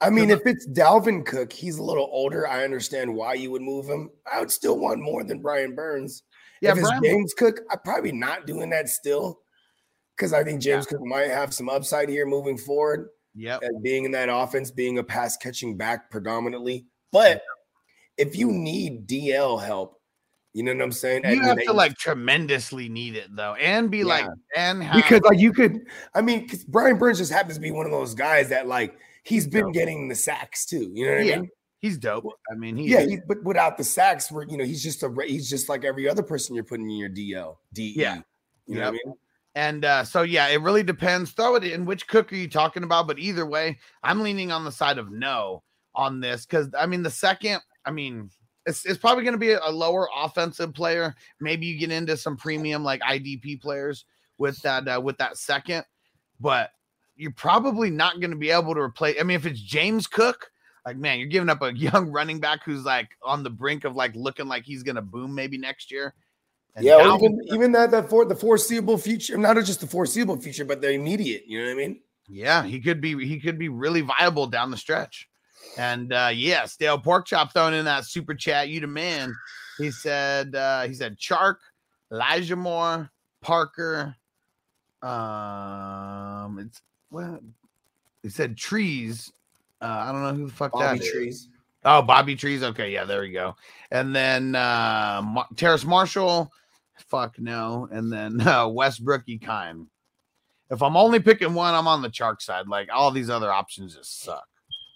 [0.00, 2.48] I mean, if it's Dalvin Cook, he's a little older.
[2.48, 4.10] I understand why you would move him.
[4.30, 6.24] I would still want more than Brian Burns.
[6.60, 9.38] Yeah, if it's Brian- James Cook, I'm probably not doing that still
[10.16, 14.04] because I think James Cook might have some upside here moving forward Yeah, and being
[14.04, 16.86] in that offense, being a pass catching back predominantly.
[17.12, 17.42] But
[18.18, 20.01] if you need DL help,
[20.54, 21.22] you know what I'm saying?
[21.24, 24.70] You And have to like tremendously need it though, and be like Yeah.
[24.70, 25.80] and have, because like you could,
[26.14, 28.94] I mean, because Brian Burns just happens to be one of those guys that like
[29.24, 29.74] he's been dope.
[29.74, 30.90] getting the sacks too.
[30.92, 31.34] You know what Yeah.
[31.34, 31.50] I mean?
[31.80, 32.26] he's dope.
[32.50, 35.12] I mean, he Yeah, he, but without the sacks, where you know he's just a
[35.26, 37.94] he's just like every other person you're putting in your DL, DE.
[37.96, 38.20] Yeah.
[38.66, 39.14] you know what I mean.
[39.54, 41.32] And uh, so yeah, it really depends.
[41.32, 41.84] Throw it in.
[41.84, 43.06] Which cook are you talking about?
[43.06, 45.62] But either way, I'm leaning on the side of no
[45.94, 48.30] on this because I mean the second, I mean,
[48.66, 51.14] it's, it's probably going to be a, lower offensive player.
[51.40, 54.04] Maybe you get into some premium like IDP players
[54.38, 55.84] with that uh, with that second,
[56.40, 56.70] but
[57.16, 59.16] you're probably not going to be able to replace.
[59.20, 60.50] I mean, if it's James Cook,
[60.86, 63.96] like man, you're giving up a young running back who's like on the brink of
[63.96, 66.14] like looking like he's going to boom maybe next year.
[66.74, 70.40] And Yeah, Dalvin even even that that for the foreseeable future, not just the foreseeable
[70.40, 71.44] future, but the immediate.
[71.46, 72.00] You know what I mean?
[72.28, 75.28] Yeah, he could be he could be really viable down the stretch.
[75.78, 78.68] And uh yeah, stale pork chop thrown in that super chat.
[78.68, 79.34] You the man.
[79.78, 81.56] He said uh he said Chark,
[82.12, 84.14] Elijah Moore, Parker.
[85.02, 87.40] Um it's well
[88.22, 89.32] he said trees.
[89.80, 91.10] Uh I don't know who the fuck Bobby that is.
[91.10, 91.48] trees.
[91.84, 92.62] Oh, Bobby Trees.
[92.62, 93.56] Okay, yeah, there we go.
[93.90, 96.52] And then uh Ma- Terrace Marshall,
[97.08, 97.88] fuck no.
[97.90, 99.86] And then uh, Westbrook Ikhine.
[100.70, 102.68] If I'm only picking one, I'm on the Chark side.
[102.68, 104.46] Like all these other options just suck.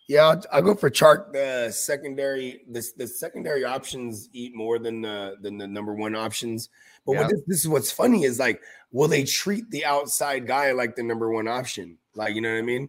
[0.09, 1.33] Yeah, I'll, I'll go for Chark.
[1.33, 6.69] The secondary, the, the secondary options eat more than the than the number one options.
[7.05, 7.21] But Yeah.
[7.23, 8.61] what this, this is what's funny is like,
[8.93, 11.99] will they treat the outside guy like the number one option?
[12.15, 12.89] Like, you know what I mean?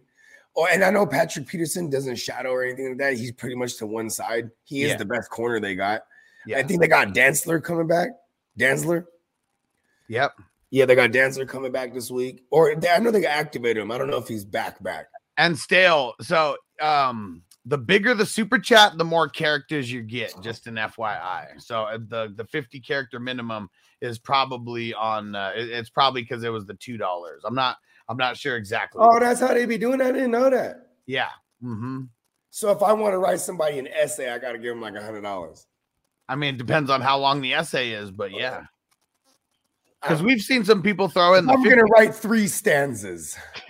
[0.56, 3.14] Oh, and I know Patrick Peterson doesn't shadow or anything like that.
[3.16, 4.50] He's pretty much to one side.
[4.64, 4.96] He is Yeah.
[4.96, 6.02] the best corner they got.
[6.46, 6.58] Yeah.
[6.58, 8.10] I think they got Dantzler coming back.
[8.58, 9.06] Dantzler.
[10.08, 10.32] Yep.
[10.70, 12.44] Yeah, they got Dantzler coming back this week.
[12.50, 13.90] Or they, I know they activated him.
[13.90, 15.06] I don't know if he's back back.
[15.36, 16.14] And stale.
[16.20, 21.60] So um the bigger the super chat, the more characters you get, just an FYI.
[21.60, 23.68] So uh, the the 50 character minimum
[24.00, 27.42] is probably on uh, it- it's probably because it was the two dollars.
[27.44, 27.76] I'm not
[28.08, 29.00] I'm not sure exactly.
[29.04, 29.98] Oh, that's how they be doing.
[29.98, 30.08] That?
[30.08, 30.92] I didn't know that.
[31.06, 31.28] yeah.
[31.62, 32.04] Mm-hmm.
[32.50, 34.94] So if I want to write somebody an essay, I got to give them like
[34.94, 35.66] a hundred dollars.
[36.28, 38.62] I mean, it depends on how long the essay is, but yeah.
[40.02, 43.36] Because we've seen some people throw in I'm gonna write three stanzas.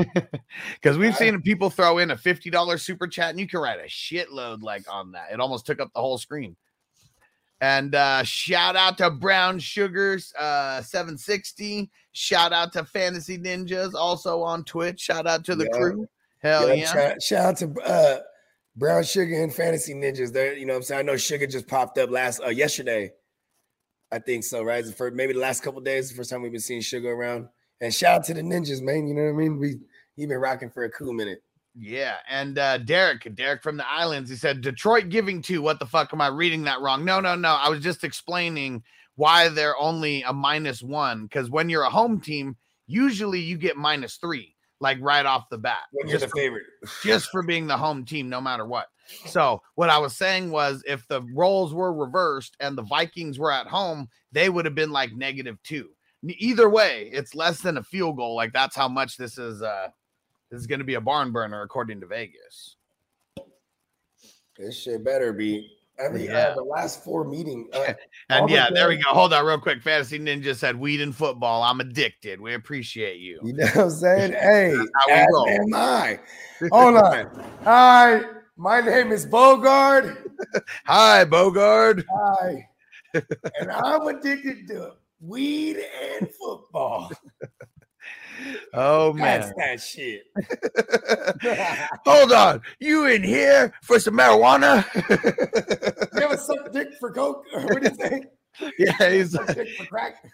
[0.75, 3.79] because we've seen people throw in a fifty dollars super chat, and you can write
[3.81, 5.33] a shitload like on that.
[5.33, 6.55] It almost took up the whole screen.
[7.61, 11.91] And uh shout out to Brown Sugars uh 760.
[12.13, 15.01] Shout out to Fantasy Ninjas also on Twitch.
[15.01, 15.79] Shout out to the Yeah.
[15.79, 16.09] crew.
[16.41, 16.93] Hell Yeah, yeah.
[16.93, 18.19] Shout, shout out to uh,
[18.77, 20.33] Brown Sugar and Fantasy Ninjas.
[20.33, 23.13] There, you know, what I'm saying I know Sugar just popped up last uh, yesterday.
[24.11, 24.85] I think so, right?
[24.85, 27.49] First, maybe the last couple days, the first time we've been seeing Sugar around.
[27.81, 29.07] And shout out to the ninjas, man.
[29.07, 29.59] You know what I mean?
[29.59, 29.77] We
[30.17, 31.43] you've been rocking for a cool minute.
[31.81, 35.63] Yeah, and uh Derek, Derek from the islands, he said Detroit giving two.
[35.63, 37.05] What the fuck am I reading that wrong?
[37.05, 37.51] No, no, no.
[37.51, 38.83] I was just explaining
[39.15, 41.25] why they're only a minus one.
[41.25, 45.59] Because when you're a home team, usually you get minus three, like right off the
[45.59, 46.65] bat, When you're just, the favorite.
[47.05, 48.87] just for being the home team, no matter what.
[49.27, 53.53] So what I was saying was if the roles were reversed and the Vikings were
[53.53, 55.91] at home, they would have been like negative two.
[56.25, 58.35] Either way, it's less than a field goal.
[58.35, 59.89] Like that's how much this is uh
[60.51, 62.77] this is gonna be a barn burner according to Vegas.
[64.59, 66.49] This shit better be every Yeah.
[66.49, 67.69] uh, the last four meeting.
[67.73, 67.93] Uh,
[68.31, 69.11] And yeah, there we go.
[69.11, 69.81] Hold on, real quick.
[69.83, 71.63] Fantasy Ninja said weed and football.
[71.63, 72.39] I'm addicted.
[72.41, 73.41] We appreciate you.
[73.43, 74.33] you know what I'm saying?
[74.39, 75.49] Hey, how we roll.
[75.49, 76.21] am I.
[76.73, 77.49] Hold on.
[77.65, 78.21] Hi,
[78.59, 80.17] my name is Bogard.
[80.87, 82.05] Hi, Bogard.
[82.13, 82.69] Hi.
[83.15, 85.79] and I'm addicted to weed
[86.19, 87.11] and football.
[88.73, 89.55] Oh That's man.
[89.59, 90.23] that shit.
[92.07, 92.61] Hold on.
[92.79, 94.85] You in here for some marijuana?
[96.15, 97.45] you ever suck dick for coke?
[97.53, 98.27] What do you think?
[98.79, 100.25] Yeah, he's That chick for crack.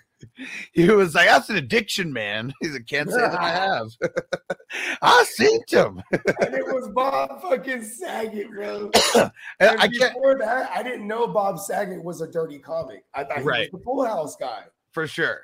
[0.73, 2.53] he was like, that's an addiction, man.
[2.61, 3.89] He's like, can't say that I have.
[5.03, 6.03] I seen him.
[6.13, 8.91] And it was Bob fucking Saget, bro.
[9.15, 13.05] And And I can't before that, I didn't know Bob Saget was a dirty comic.
[13.15, 13.73] I thought he Right.
[13.73, 14.65] was the Full House guy.
[14.93, 15.43] for sure.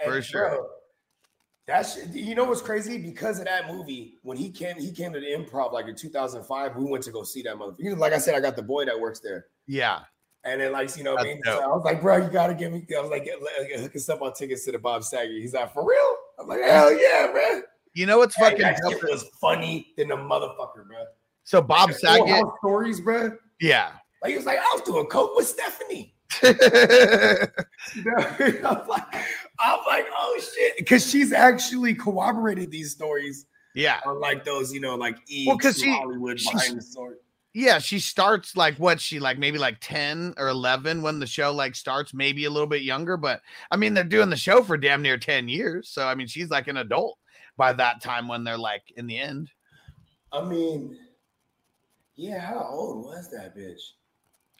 [0.00, 0.48] And, For sure.
[0.48, 0.66] bro,
[1.66, 4.14] That's you know what's crazy because of that movie.
[4.22, 6.76] When he came, he came to the improv like in 2005.
[6.76, 7.98] We went to go see that motherfucker.
[7.98, 9.46] Like I said, I got the boy that works there.
[9.66, 10.00] Yeah.
[10.44, 11.40] And then, like, you know, what I mean?
[11.44, 11.62] So.
[11.62, 12.86] I was like, bro, you gotta give me.
[12.96, 15.42] I was like, like, hook us up on tickets to the Bob Saget.
[15.42, 16.16] He's like, for real?
[16.38, 17.62] I'm like, hell yeah, man.
[17.94, 21.04] You know what's fucking that shit was funny than a motherfucker, bro.
[21.44, 23.36] So Bob Full Saget, stories, bro.
[23.60, 23.92] yeah.
[24.22, 26.14] Like he was like, I was doing coke with Stephanie.
[26.44, 26.52] I'm
[28.88, 29.14] like,
[29.58, 34.00] I'm like, oh shit, because she's actually corroborated these stories yeah.
[34.06, 37.16] on like those, you know, like E Well, she- Hollywood behind the story.
[37.54, 41.52] Yeah, she starts like what she like maybe like 10 or 11 when the show
[41.52, 44.76] like starts, maybe a little bit younger, but I mean they're doing the show for
[44.76, 45.88] damn near 10 years.
[45.88, 47.18] So I mean she's like an adult
[47.56, 49.50] by that time when they're like in the end.
[50.30, 50.98] I mean,
[52.16, 53.80] yeah, how old was that bitch?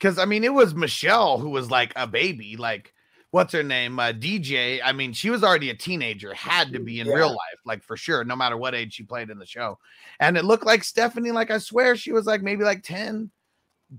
[0.00, 2.94] Cuz I mean it was Michelle who was like a baby, like
[3.30, 3.98] what's her name?
[3.98, 4.80] Uh, DJ.
[4.82, 7.96] I mean, she was already a teenager, had to be in real life, like for
[7.96, 9.78] sure, no matter what age she played in the show.
[10.20, 13.30] And it looked like Stephanie, like I swear she was like maybe like 10,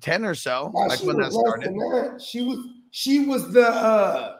[0.01, 1.69] 10 or so, Nah, like she when that was started.
[1.73, 2.21] that.
[2.21, 2.59] She was
[2.91, 4.35] she was the uh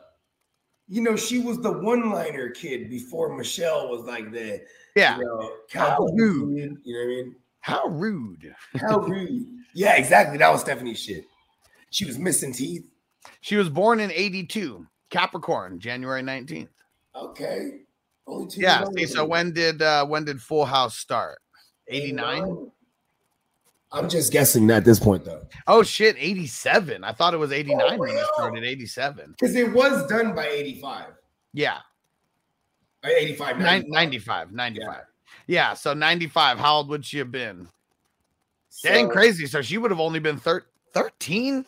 [0.92, 4.60] you know, she was the one-liner kid before Michelle was like the
[4.96, 5.18] Yeah.
[5.20, 6.56] you know, How rude.
[6.58, 7.36] kid, You know what I mean?
[7.62, 8.56] How rude.
[8.80, 9.46] How rude.
[9.76, 10.38] Yeah, exactly.
[10.40, 11.26] That was Stephanie's shit.
[11.92, 12.90] She was missing teeth.
[13.42, 16.70] She was born in 82, Capricorn, January 19th.
[17.16, 17.82] Okay.
[18.28, 18.86] Only two Yeah.
[18.96, 21.40] See, so when did uh when did Full House start?
[21.88, 22.72] 89?
[23.92, 25.42] I'm just guessing at this point though.
[25.68, 27.04] Oh shit, 87.
[27.04, 28.64] I thought it was 89 Oh, when it started.
[28.64, 29.32] 87.
[29.32, 31.06] Because it was done by 85.
[31.54, 31.80] Yeah.
[33.04, 34.52] Or 85, Nine, 95.
[34.52, 34.52] 95.
[34.52, 35.04] 95.
[35.48, 35.74] Yeah.
[35.74, 36.60] So 95.
[36.60, 37.68] How old would she have been?
[38.70, 39.48] So- Dang crazy.
[39.48, 41.66] So she would have only been thir- 13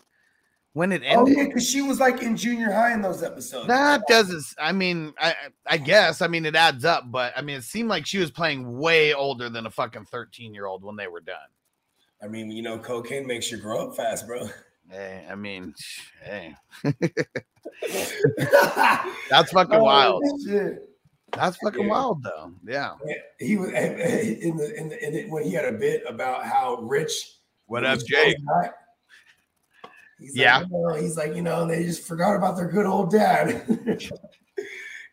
[0.73, 1.15] when it ended.
[1.17, 1.37] Oh ended.
[1.37, 3.67] yeah, because she was like in junior high in those episodes.
[3.67, 4.43] That doesn't.
[4.59, 5.35] I mean, I
[5.67, 6.21] I guess.
[6.21, 9.13] I mean, it adds up, but I mean, it seemed like she was playing way
[9.13, 11.35] older than a fucking thirteen year old when they were done.
[12.23, 14.47] I mean, you know, cocaine makes you grow up fast, bro.
[14.89, 15.73] Hey, I mean,
[16.21, 16.53] hey,
[19.29, 20.23] that's fucking Oh, wild.
[20.45, 20.87] shit.
[21.33, 21.89] That's fucking Yeah.
[21.89, 22.51] wild, though.
[22.67, 22.95] Yeah.
[23.05, 25.71] Yeah, He was eh, eh, in the, in the in the when he had a
[25.71, 27.37] bit about how rich.
[27.67, 28.35] What up, Jake?
[28.41, 28.73] not.
[30.21, 30.59] He's Yeah.
[30.59, 33.63] Like, you know, he's like, you know, they just forgot about their good old dad.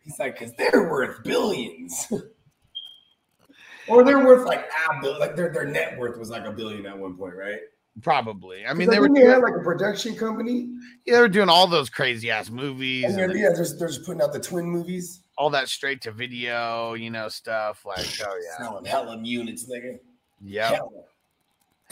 [0.03, 2.07] he's like, because they're worth billions.
[3.87, 6.85] or they're worth like a bill, like their, their net worth was like a billion
[6.85, 7.59] at one point, right?
[8.03, 8.65] Probably.
[8.67, 10.69] I mean, they were think doing, had like a production company.
[11.05, 13.87] yeah, they were doing all those crazy ass movies, And and they're, yeah, they're, they're
[13.87, 18.05] just putting out the twin movies, all that straight to video, you know, stuff like,
[18.25, 19.97] oh yeah, selling hella units, nigga.
[20.41, 20.89] yep, Hella.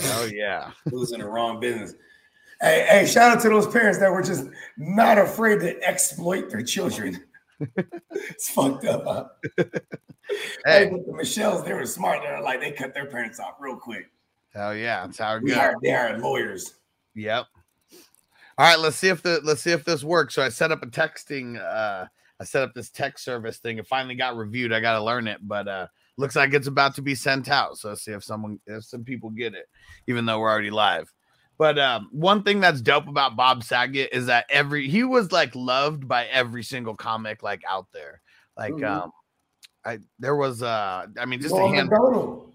[0.02, 1.94] oh yeah, who's in the wrong business.
[2.62, 6.64] Hey, hey, shout out to those parents that were just not afraid to exploit their
[6.64, 7.24] children.
[8.10, 9.04] it's fucked up.
[9.06, 9.26] Huh?
[10.66, 12.22] Hey, hey, but the Michelles, they were smart.
[12.24, 14.12] They're like, they cut their parents off real quick.
[14.54, 15.58] hell yeah, that's how it We goes.
[15.60, 16.74] hired, they hired lawyers.
[17.16, 17.46] Yep.
[18.60, 20.34] All right, let's see if the let's see if this works.
[20.36, 22.06] So I set up a texting uh
[22.40, 23.78] I set up this text service thing.
[23.78, 24.74] It finally got reviewed.
[24.74, 27.78] I got to learn it, but uh looks like it's about to be sent out.
[27.78, 29.68] So let's see if someone if some people get it
[30.08, 31.12] even though we're already live.
[31.58, 35.56] But um one thing that's dope about Bob Saget is that every he was like
[35.56, 38.22] loved by every single comic like out there.
[38.56, 38.88] Like Mhm.
[38.88, 39.12] um
[39.86, 42.54] I there was uh I mean just a Norm hand Macdonald.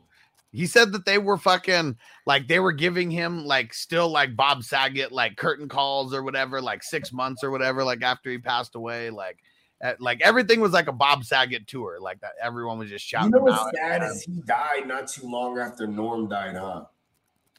[0.53, 4.63] he said that they were fucking like they were giving him like still like Bob
[4.63, 8.75] Saget like curtain calls or whatever, like six months or whatever, like after he passed
[8.75, 9.11] away.
[9.11, 9.39] Like,
[9.81, 12.33] at, like everything was like a Bob Saget tour, like that.
[12.41, 13.33] Everyone was just shouting.
[13.33, 16.85] You know what's sad is he died not too long after Norm died, huh?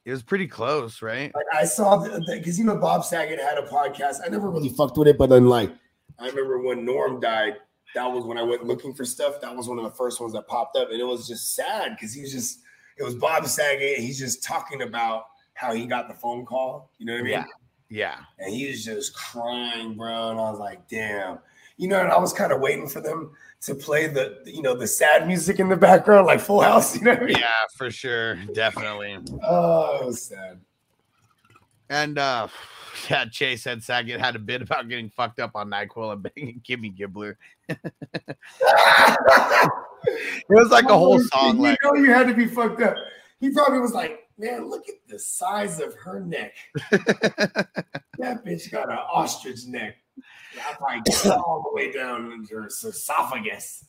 [0.05, 1.31] It was pretty close, right?
[1.33, 4.17] Like I saw the because you know Bob Saget had a podcast.
[4.25, 5.71] I never really fucked with it, but then like
[6.19, 7.55] I remember when Norm died,
[7.95, 9.39] that was when I went looking for stuff.
[9.41, 11.95] That was one of the first ones that popped up, and it was just sad
[11.95, 12.59] because he was just
[12.97, 13.97] it was Bob Saget.
[13.97, 16.91] And he's just talking about how he got the phone call.
[16.97, 17.31] You know what I mean?
[17.31, 17.45] Yeah.
[17.89, 18.17] Yeah.
[18.39, 20.31] And he was just crying, bro.
[20.31, 21.37] And I was like, damn.
[21.77, 23.31] You know, and I was kind of waiting for them
[23.63, 26.95] to play the you know the sad music in the background, like Full House.
[26.95, 27.37] You know I mean?
[27.37, 28.35] Yeah, for sure.
[28.53, 29.17] Definitely.
[29.43, 30.59] Oh, it was sad.
[31.89, 32.47] And uh
[33.09, 36.61] yeah, Chase said Saget had a bit about getting fucked up on NyQuil and banging
[36.67, 37.35] Kimmy Gibbler.
[40.05, 42.97] It was like a whole You song, like know, you had to be fucked up.
[43.39, 46.53] He probably was like, man, look at the size of her neck.
[46.91, 49.95] that bitch got an ostrich neck.
[50.57, 53.85] I probably all the way down into her esophagus.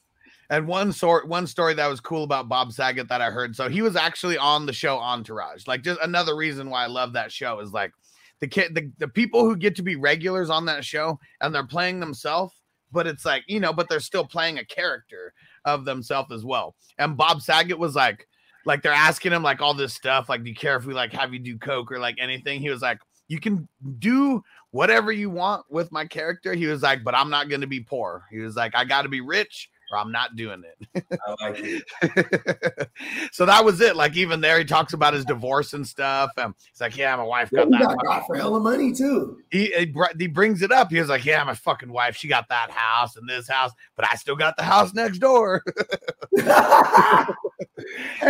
[0.50, 3.56] And one sort one story that was cool about Bob Saget that I heard.
[3.56, 5.66] So he was actually on the show Entourage.
[5.66, 7.92] Like just another reason why I love that show is like
[8.40, 11.66] the kid the, the people who get to be regulars on that show and they're
[11.66, 12.52] playing themselves,
[12.92, 15.32] but it's like, you know, but they're still playing a character
[15.64, 16.74] of themselves as well.
[16.98, 18.28] And Bob Saget was like,
[18.66, 21.12] like they're asking him like all this stuff, like, do you care if we like
[21.12, 22.60] have you do coke or like anything?
[22.60, 22.98] He was like,
[23.28, 23.66] you can
[23.98, 24.42] do
[24.74, 26.52] whatever you want with my character.
[26.52, 28.24] He was like, but I'm not going to be poor.
[28.28, 31.04] He was like, I got to be rich or I'm not doing it.
[31.24, 32.88] I like it.
[33.32, 33.94] so that was it.
[33.94, 36.30] Like even there, he talks about his divorce and stuff.
[36.38, 39.38] And he's like, "Yeah, my wife got we that." got got for hella money too.
[39.52, 40.90] He, he br- he brings it up.
[40.90, 44.06] He was like, "Yeah, my fucking wife, she got that house and this house, but
[44.10, 45.62] I still got the house next door."
[46.36, 46.46] hey,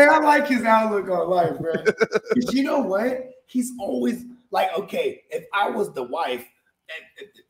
[0.07, 1.73] I like his outlook on life, bro.
[1.75, 3.31] 'Cause you know what?
[3.47, 4.25] He's always
[4.55, 6.47] like, okay, if I was the wife,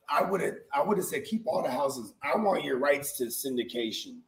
[0.08, 2.14] I would have, I would have said, keep all the houses.
[2.22, 4.20] I want your rights to syndication.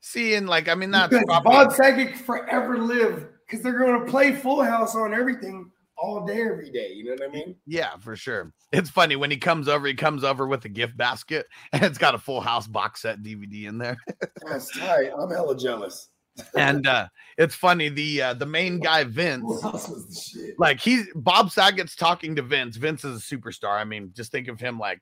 [0.00, 4.08] See, and like, I mean, that's Because Bob Saget forever live because they're going to
[4.08, 6.92] play Full House on everything all day, every day.
[6.92, 7.56] You know what I mean?
[7.66, 8.52] yeah, for sure.
[8.72, 9.88] It's funny when he comes over.
[9.88, 13.22] He comes over with a gift basket, and it's got a Full House box set
[13.24, 13.96] DVD in there.
[14.46, 15.10] That's tight.
[15.18, 16.10] I'm hella jealous.
[16.56, 17.06] And uh
[17.38, 19.42] it's funny the uh the main guy Vince.
[19.42, 20.58] Full House was the shit.
[20.58, 22.76] like he's Bob Saget's talking to Vince.
[22.76, 23.80] Vince is a superstar.
[23.80, 25.00] I mean, just think of him like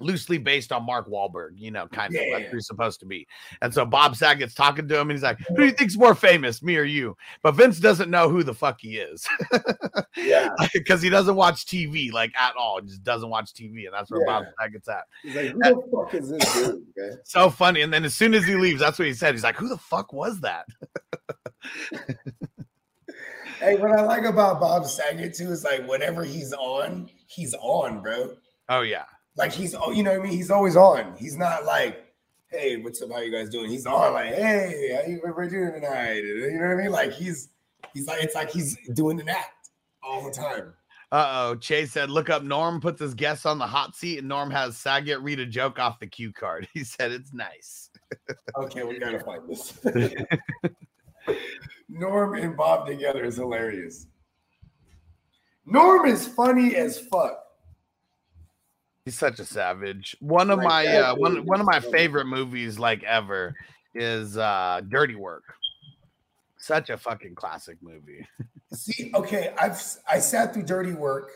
[0.00, 2.50] loosely based on Mark Wahlberg, you know, kind of like Yeah.
[2.52, 3.26] he's supposed to be.
[3.62, 6.14] And so Bob Saget's talking to him and he's like, Who do you think's more
[6.14, 7.16] famous, me or you?
[7.42, 9.26] But Vince doesn't know who the fuck he is
[10.16, 10.48] Yeah.
[10.72, 12.80] because he doesn't watch TV like at all.
[12.80, 13.84] He just doesn't watch TV.
[13.86, 14.64] And that's where Bob Yeah.
[14.66, 15.04] Saget's at.
[15.22, 16.82] He's like, who the fuck is this dude?
[16.96, 17.18] man?
[17.24, 17.82] So funny.
[17.82, 19.34] And then as soon as he leaves, that's what he said.
[19.34, 20.66] He's like, Who the fuck was that?
[23.58, 28.00] Hey, what I like about Bob Saget too is like whenever he's on, he's on,
[28.00, 28.34] bro.
[28.70, 29.04] Oh, yeah.
[29.36, 30.32] Like he's, oh, you know what I mean?
[30.32, 31.14] He's always on.
[31.16, 32.04] He's not like,
[32.48, 33.12] hey, what's up?
[33.12, 33.70] How you guys doing?
[33.70, 36.16] He's on like, hey, how you we're doing tonight?
[36.24, 36.92] You know what I mean?
[36.92, 37.48] Like he's,
[37.94, 39.70] he's like, it's like he's doing an act
[40.02, 40.74] all the time.
[41.12, 41.54] Uh oh.
[41.56, 44.76] Chase said, look up Norm puts his guests on the hot seat, and Norm has
[44.76, 46.68] Saget read a joke off the cue card.
[46.74, 47.90] He said it's nice.
[48.56, 49.78] Okay, we gotta find this.
[51.88, 54.06] Norm and Bob together is hilarious.
[55.66, 57.44] Norm is funny as fuck.
[59.04, 60.16] He's such a savage.
[60.20, 63.54] One of Like, my uh, one one of my favorite movies like ever
[63.94, 65.44] is uh Dirty Work.
[66.58, 68.26] Such a fucking classic movie.
[68.74, 71.30] See, okay, I've I sat through Dirty Work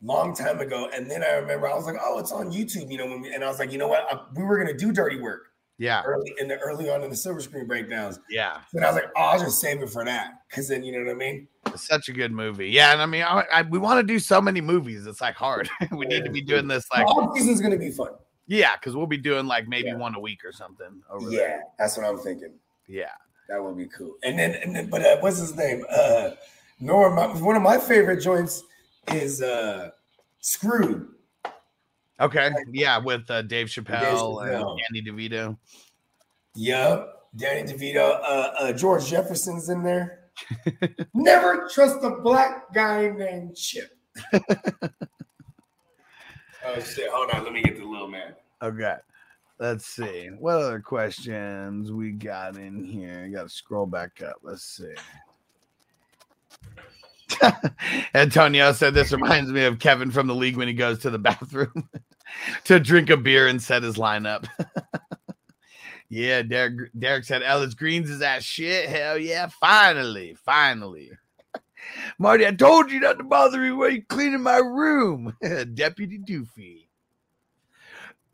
[0.00, 2.98] long time ago, and then I remember I was like, oh, it's on YouTube, you
[2.98, 4.92] know, when we, and I was like, you know what, I, we were gonna do
[4.92, 8.60] Dirty Work Yeah, early in the early on in the silver screen breakdowns, yeah.
[8.72, 11.04] and I was like, oh, I'll just save it for that, because then you know
[11.04, 11.48] what I mean.
[11.78, 12.68] It's such a good movie.
[12.70, 15.06] Yeah, and I mean, I, I, we want to do so many movies.
[15.06, 15.68] It's like hard.
[15.92, 18.10] we need to be doing this like All season's gonna be fun.
[18.46, 19.96] yeah, because we'll be doing like maybe Yeah.
[19.96, 21.62] one a week or something Yeah, there.
[21.78, 22.54] that's what I'm thinking.
[22.86, 23.06] Yeah.
[23.48, 24.14] That would be cool.
[24.24, 25.84] And then, and then but uh, what's his name?
[25.90, 26.30] Uh,
[26.80, 27.16] Norm.
[27.42, 28.62] One of my favorite joints
[29.12, 29.90] is uh,
[30.40, 31.08] Screwed.
[32.20, 32.50] Okay.
[32.72, 34.42] Yeah, with uh, Dave Chappelle, Chappelle.
[34.70, 35.56] and Andy DeVito.
[36.54, 37.14] Yup.
[37.36, 38.20] Danny DeVito.
[38.20, 40.27] Uh, uh, George Jefferson's in there.
[41.14, 43.96] Never trust a black guy named Chip.
[44.32, 44.40] oh
[46.80, 47.10] shit!
[47.10, 47.44] Hold on.
[47.44, 48.34] Let me get the little man.
[48.62, 48.96] Okay.
[49.58, 50.28] Let's see.
[50.38, 53.24] What other questions we got in here?
[53.26, 54.36] I gotta scroll back up.
[54.42, 54.94] Let's see.
[58.14, 61.18] Antonio said this reminds me of Kevin from the league when he goes to the
[61.18, 61.88] bathroom
[62.64, 64.46] to drink a beer and set his lineup.
[66.08, 68.88] Yeah, Derek Derek said Ellis Greens is that shit.
[68.88, 71.10] Hell yeah, finally, finally.
[72.18, 75.36] Marty, I told you not to bother me while you cleaning my room.
[75.74, 76.86] Deputy Doofy.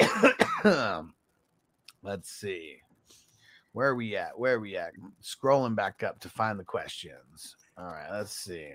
[2.03, 2.77] Let's see.
[3.73, 4.39] Where are we at?
[4.39, 4.93] Where are we at?
[5.23, 7.57] Scrolling back up to find the questions.
[7.77, 8.69] All right, let's see.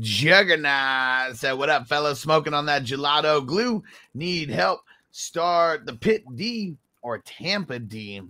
[0.00, 2.20] Juggernaut said, What up, fellas?
[2.20, 3.82] Smoking on that gelato glue.
[4.12, 4.80] Need help.
[5.12, 6.76] Start the pit D
[7.08, 8.20] or Tampa D.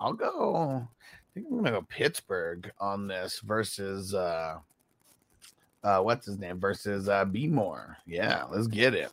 [0.00, 0.88] I'll go.
[0.88, 4.58] I think I'm gonna go Pittsburgh on this versus uh
[5.84, 7.96] uh what's his name versus uh B More.
[8.06, 9.12] Yeah, let's get it.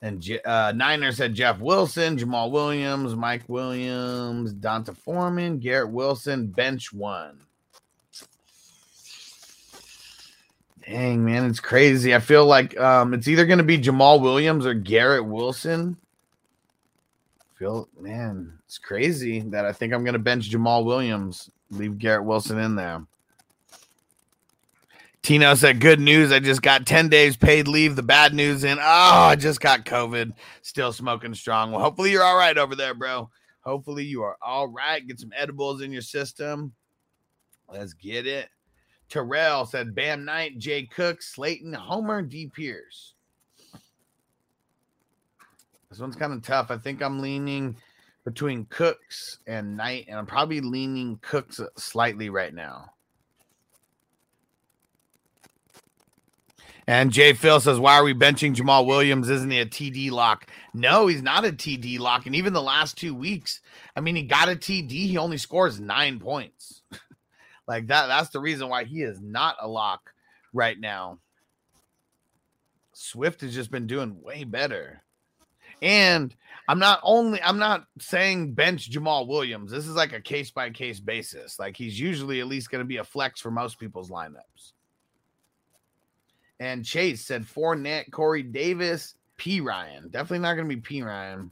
[0.00, 6.92] And uh, Niner said Jeff Wilson, Jamaal Williams, Mike Williams, D'Onta Foreman, Garrett Wilson, bench
[6.92, 7.40] one.
[10.86, 12.14] Dang, man, it's crazy.
[12.14, 15.96] I feel like um, it's either going to be Jamaal Williams or Garrett Wilson.
[17.58, 22.58] Feel, man, it's crazy that I think I'm to bench Jamaal Williams, leave Garrett Wilson
[22.58, 23.04] in there.
[25.22, 26.30] Tino said, Good news.
[26.30, 27.96] I just got 10 days paid leave.
[27.96, 30.32] The bad news in, oh, I just got COVID.
[30.62, 31.72] Still smoking strong.
[31.72, 33.28] Well, hopefully you're all right over there, bro.
[33.62, 35.06] Hopefully you are all right.
[35.06, 36.72] Get some edibles in your system.
[37.70, 38.48] Let's get it.
[39.08, 42.46] Terrell said, Bam Knight, Jay Cook, Slayton, Homer, D.
[42.54, 43.14] Pierce.
[45.90, 46.70] This one's kind of tough.
[46.70, 47.76] I think I'm leaning
[48.24, 52.92] between Cooks and Knight, and I'm probably leaning Cooks uh, slightly right now.
[56.86, 59.28] And Jay Phil says, Why are we benching Jamaal Williams?
[59.28, 60.46] Isn't he a TD lock?
[60.72, 62.26] No, he's not a TD lock.
[62.26, 63.60] And even the last two weeks,
[63.94, 66.82] I mean, he got a TD, he only scores nine points.
[67.66, 70.12] like that, that's the reason why he is not a lock
[70.52, 71.18] right now.
[72.94, 75.02] Swift has just been doing way better.
[75.82, 76.34] And
[76.68, 79.70] I'm not only I'm not saying bench Jamaal Williams.
[79.70, 81.58] This is like a case by case basis.
[81.58, 84.72] Like he's usually at least going to be a flex for most people's lineups.
[86.60, 90.10] And Chase said Fournette, Corey Davis, Perine.
[90.10, 91.50] Definitely not going to be Perine.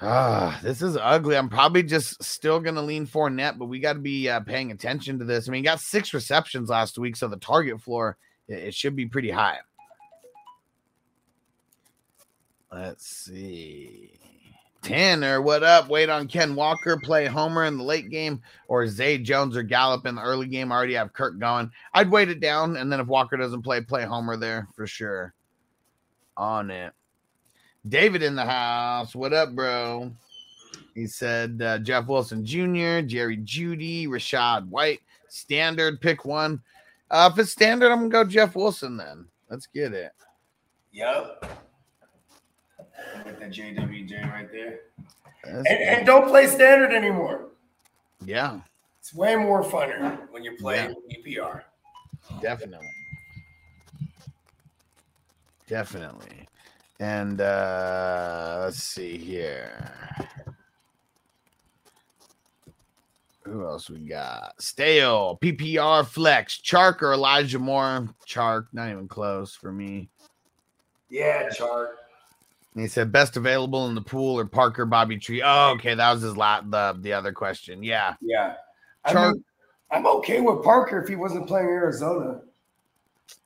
[0.00, 1.36] Ah, this is ugly.
[1.36, 4.72] I'm probably just still going to lean Fournette, but we got to be uh, paying
[4.72, 5.48] attention to this.
[5.48, 8.16] I mean, got six receptions last week, so the target floor
[8.48, 9.58] it, it should be pretty high.
[12.74, 14.10] Let's see.
[14.82, 15.88] Tanner, what up?
[15.88, 20.06] Wait on Ken Walker, play Homer in the late game, or Zay Jones or Gallup
[20.06, 20.72] in the early game.
[20.72, 21.70] I already have Kirk going.
[21.92, 25.34] I'd wait it down, and then if Walker doesn't play, play Homer there for sure.
[26.36, 26.92] On it.
[27.88, 29.14] David in the house.
[29.14, 30.10] What up, bro?
[30.96, 35.00] He said uh, Jeff Wilson Jr., Jerry Jeudy, Rachaad White.
[35.28, 36.60] Standard, pick one.
[37.08, 39.26] Uh, if it's standard, I'm gonna go Jeff Wilson then.
[39.48, 40.10] Let's get it.
[40.90, 41.63] Yep.
[43.24, 44.80] Get the JWJ right there.
[45.44, 47.48] And, and, don't play standard anymore.
[48.24, 48.60] Yeah.
[48.98, 51.42] It's way more funner when you play yeah.
[51.42, 51.62] PPR.
[52.40, 52.88] Definitely.
[55.66, 56.48] Definitely.
[57.00, 59.92] And uh let's see here.
[63.44, 64.54] Who else we got?
[64.58, 68.08] Stale, PPR Flex, Chark or Elijah Moore.
[68.26, 70.08] Chark, not even close for me.
[71.10, 71.88] Yeah, Chark.
[72.74, 75.42] And he said best available in the pool or Parker Bobby Tree.
[75.44, 77.82] Oh, okay, that was his la- the the other question.
[77.82, 78.54] Yeah, yeah.
[79.04, 79.44] I mean,
[79.90, 82.40] I'm okay with Parker if he wasn't playing Arizona.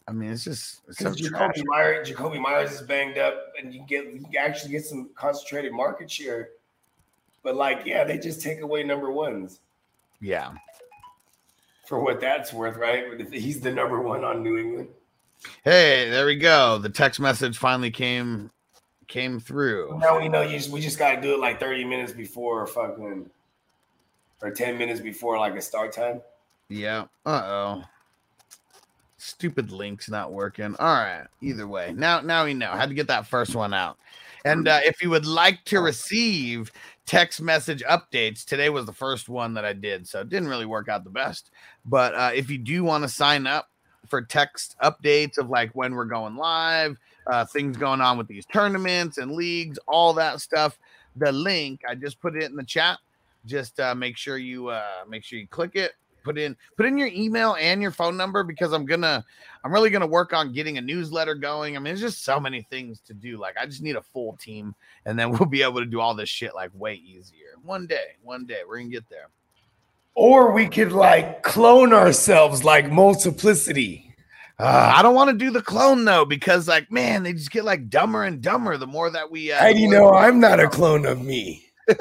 [0.07, 4.07] I mean, it's just because Jakobi Meyers, Jakobi Meyers is banged up, and you get
[4.07, 6.51] you actually get some concentrated market share.
[7.43, 9.61] But like, yeah, they just take away number ones.
[10.21, 10.55] Yeah.
[11.87, 13.21] For what that's worth, right?
[13.31, 14.89] He's the number one on New England.
[15.63, 16.79] Hey, there we go.
[16.79, 18.51] The text message finally came
[19.09, 19.99] came through.
[20.01, 20.57] Now we know you.
[20.59, 23.29] Just, we just got to do it like thirty minutes before fucking,
[24.43, 26.21] or ten minutes before like a start time.
[26.69, 27.07] Yeah.
[27.27, 27.85] Uh oh.
[29.17, 30.77] Stupid links not working.
[30.79, 31.27] All right.
[31.41, 32.71] Either way, now now we know.
[32.71, 33.99] Had to get that first one out.
[34.45, 36.71] And uh, if you would like to receive
[37.07, 40.65] text message updates, today was the first one that I did, so it didn't really
[40.65, 41.51] work out the best.
[41.85, 43.69] But uh, if you do want to sign up
[44.07, 46.97] for text updates of like when we're going live,
[47.29, 50.79] uh, things going on with these tournaments and leagues, all that stuff.
[51.17, 52.99] The link I just put it in the chat.
[53.47, 55.93] Just uh, make sure you uh, make sure you click it.
[56.25, 59.25] Put in put in your email and your phone number because I'm gonna
[59.65, 61.77] I'm really gonna work on getting a newsletter going.
[61.77, 63.39] I mean, there's just so many things to do.
[63.39, 64.75] Like I just need a full team,
[65.07, 67.55] and then we'll be able to do all this shit like way easier.
[67.63, 69.29] One day, one day we're gonna get there.
[70.15, 74.08] Or we could like clone ourselves like multiplicity.
[74.61, 77.65] Uh, I don't want to do the clone though because, like, man, they just get
[77.65, 79.53] like dumber and dumber the more that we.
[79.53, 81.65] Uh, How do you know I'm not a clone of me?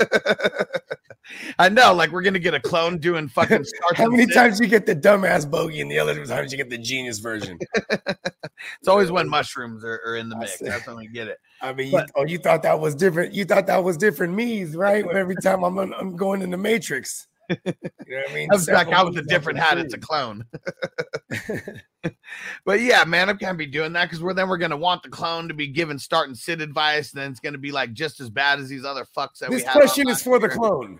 [1.59, 3.63] I know, like, we're gonna get a clone doing fucking.
[3.95, 6.79] How many times you get the dumbass bogey, and the other times you get the
[6.79, 7.59] genius version?
[7.91, 10.57] it's always when mushrooms are, are in the mix.
[10.57, 11.37] That's when we get it.
[11.61, 13.35] I mean, but, you, oh, you thought that was different.
[13.35, 15.05] You thought that was different me's, right?
[15.05, 17.27] Every time I'm I'm going in the matrix.
[17.49, 17.73] You know
[18.17, 18.49] what I mean?
[18.51, 19.77] Comes back out with a different hat.
[19.77, 20.45] It's a clone.
[22.65, 25.09] but yeah, man, I can't be doing that because we're then we're gonna want the
[25.09, 28.19] clone to be given start and sit advice, and then it's gonna be like just
[28.19, 29.81] as bad as these other fucks that this we have.
[29.81, 30.99] This question is for the clone.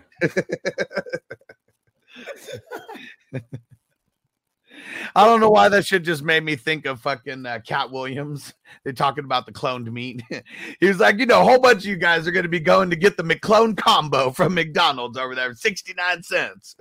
[5.14, 8.54] I don't know why that shit just made me think of fucking uh, Katt Williams.
[8.84, 10.22] They're talking about the cloned meat.
[10.80, 12.60] he was like, you know, a whole bunch of you guys are going to be
[12.60, 16.76] going to get the McClone combo from McDonald's over there, 69 cents.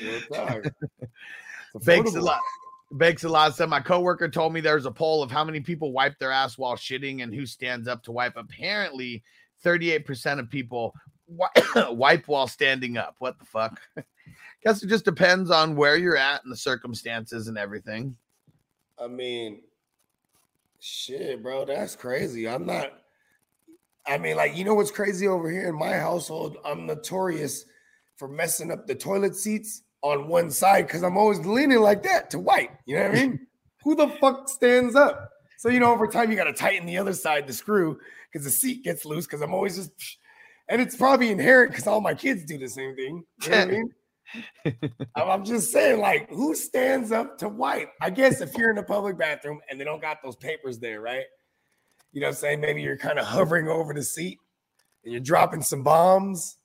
[1.84, 2.40] Bakes a lot.
[2.96, 5.92] Bakes a lot said my coworker told me there's a poll of how many people
[5.92, 8.36] wipe their ass while shitting and who stands up to wipe.
[8.36, 9.22] Apparently,
[9.64, 10.94] 38% of people
[11.90, 13.16] wipe while standing up.
[13.18, 13.80] What the fuck?
[14.62, 18.16] Guess it just depends on where you're at and the circumstances and everything.
[19.00, 19.60] I mean,
[20.80, 22.48] shit, bro, that's crazy.
[22.48, 22.92] I'm not.
[24.06, 26.56] I mean, like, you know what's crazy over here in my household?
[26.64, 27.66] I'm notorious
[28.16, 32.30] for messing up the toilet seats on one side because I'm always leaning like that
[32.30, 32.70] to wipe.
[32.86, 33.46] You know what I mean?
[33.84, 35.30] Who the fuck stands up?
[35.58, 37.98] So you know, over time you got to tighten the other side the screw
[38.32, 39.26] because the seat gets loose.
[39.26, 39.90] Because I'm always just,
[40.68, 43.24] and it's probably inherent because all my kids do the same thing.
[43.44, 43.90] You know what I mean?
[45.16, 47.90] I'm just saying, like, who stands up to wipe?
[48.00, 51.00] I guess if you're in a public bathroom and they don't got those papers there,
[51.00, 51.24] right?
[52.12, 52.60] You know what I'm saying?
[52.60, 54.38] Maybe you're kind of hovering over the seat
[55.04, 56.56] and you're dropping some bombs.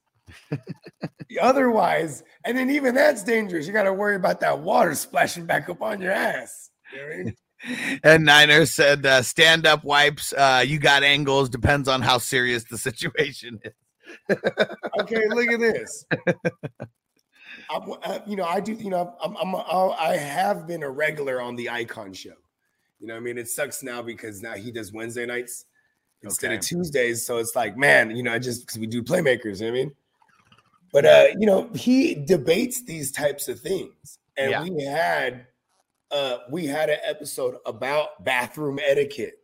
[1.41, 3.68] Otherwise, and then even that's dangerous.
[3.68, 6.70] You got to worry about that water splashing back up on your ass.
[6.93, 7.36] You know I mean?
[8.03, 10.34] And Niner said, uh, "Stand up wipes.
[10.34, 11.49] Uh, you got angles.
[11.49, 13.74] Depends on how serious the situation is."
[15.01, 16.05] okay, look at this.
[17.70, 18.74] I, uh, you know, I do.
[18.74, 22.34] You know, I'm, I'm a, I have been a regular on the Icon show.
[22.99, 25.66] You know, I mean, it sucks now because now he does Wednesday nights
[26.22, 27.26] instead of Tuesdays.
[27.26, 29.60] So it's like, man, you know, I just because we do playmakers.
[29.60, 29.91] You know what I mean?
[30.93, 34.64] But uh, you know, he debates these types of things, and Yeah.
[34.64, 35.47] we had
[36.12, 39.39] uh, we had an episode about bathroom etiquette,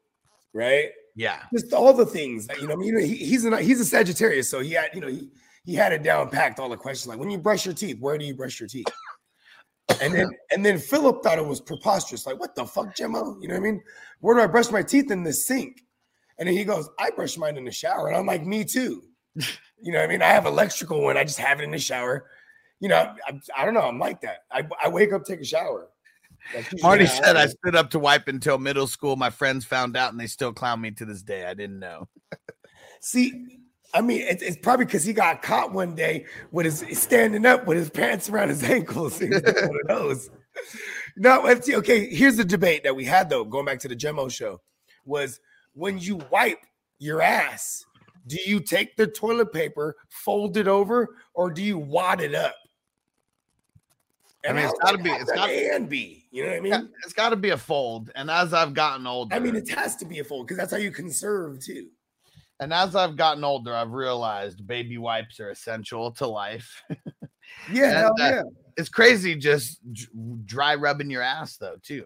[0.53, 0.91] right?
[1.16, 2.74] Yeah, just all the things that, you know.
[2.74, 5.07] I mean, you know, he, he's a he's a Sagittarius, so he had you know
[5.07, 5.32] he
[5.70, 6.59] he had it down packed.
[6.59, 8.88] All the questions like when you brush your teeth, where do you brush your teeth?
[10.01, 12.26] And then and then Philip thought it was preposterous.
[12.26, 13.39] Like, what the fuck, Gemmo?
[13.39, 13.84] You know what I mean?
[14.20, 15.84] Where do I brush my teeth in the sink?
[16.39, 19.03] And then he goes, I brush mine in the shower, and I'm like, me too.
[19.36, 20.22] You know what I mean?
[20.22, 21.17] I have electrical one.
[21.17, 22.26] I just have it in the shower.
[22.80, 23.82] You know, I, I don't know.
[23.82, 24.45] I'm like that.
[24.51, 25.89] I, I wake up, take a shower.
[26.82, 29.15] Marty said I stood up to wipe until middle school.
[29.17, 31.45] My friends found out, and they still clown me to this day.
[31.45, 32.07] I didn't know.
[33.01, 33.59] See,
[33.93, 37.65] I mean, it's, it's probably because he got caught one day with his standing up
[37.65, 39.19] with his pants around his ankles.
[39.19, 40.29] He was doing one of those.
[41.17, 42.07] No, FT, okay.
[42.13, 44.61] Here's the debate that we had though, going back to the Gemo show,
[45.05, 45.39] was
[45.73, 46.59] when you wipe
[46.99, 47.85] your ass,
[48.27, 52.55] do you take the toilet paper, fold it over, or do you wad it up?
[54.47, 56.25] I mean, it's gotta be- how it's that gotta- A and B.
[56.31, 56.89] You know what I mean?
[57.03, 58.11] It's got to be a fold.
[58.15, 60.71] And as I've gotten older, I mean, it has to be a fold because that's
[60.71, 61.87] how you conserve too.
[62.60, 66.84] And as I've gotten older, I've realized baby wipes are essential to life.
[67.72, 68.43] Yeah, yeah.
[68.78, 69.80] it's crazy just
[70.45, 72.05] dry rubbing your ass though too.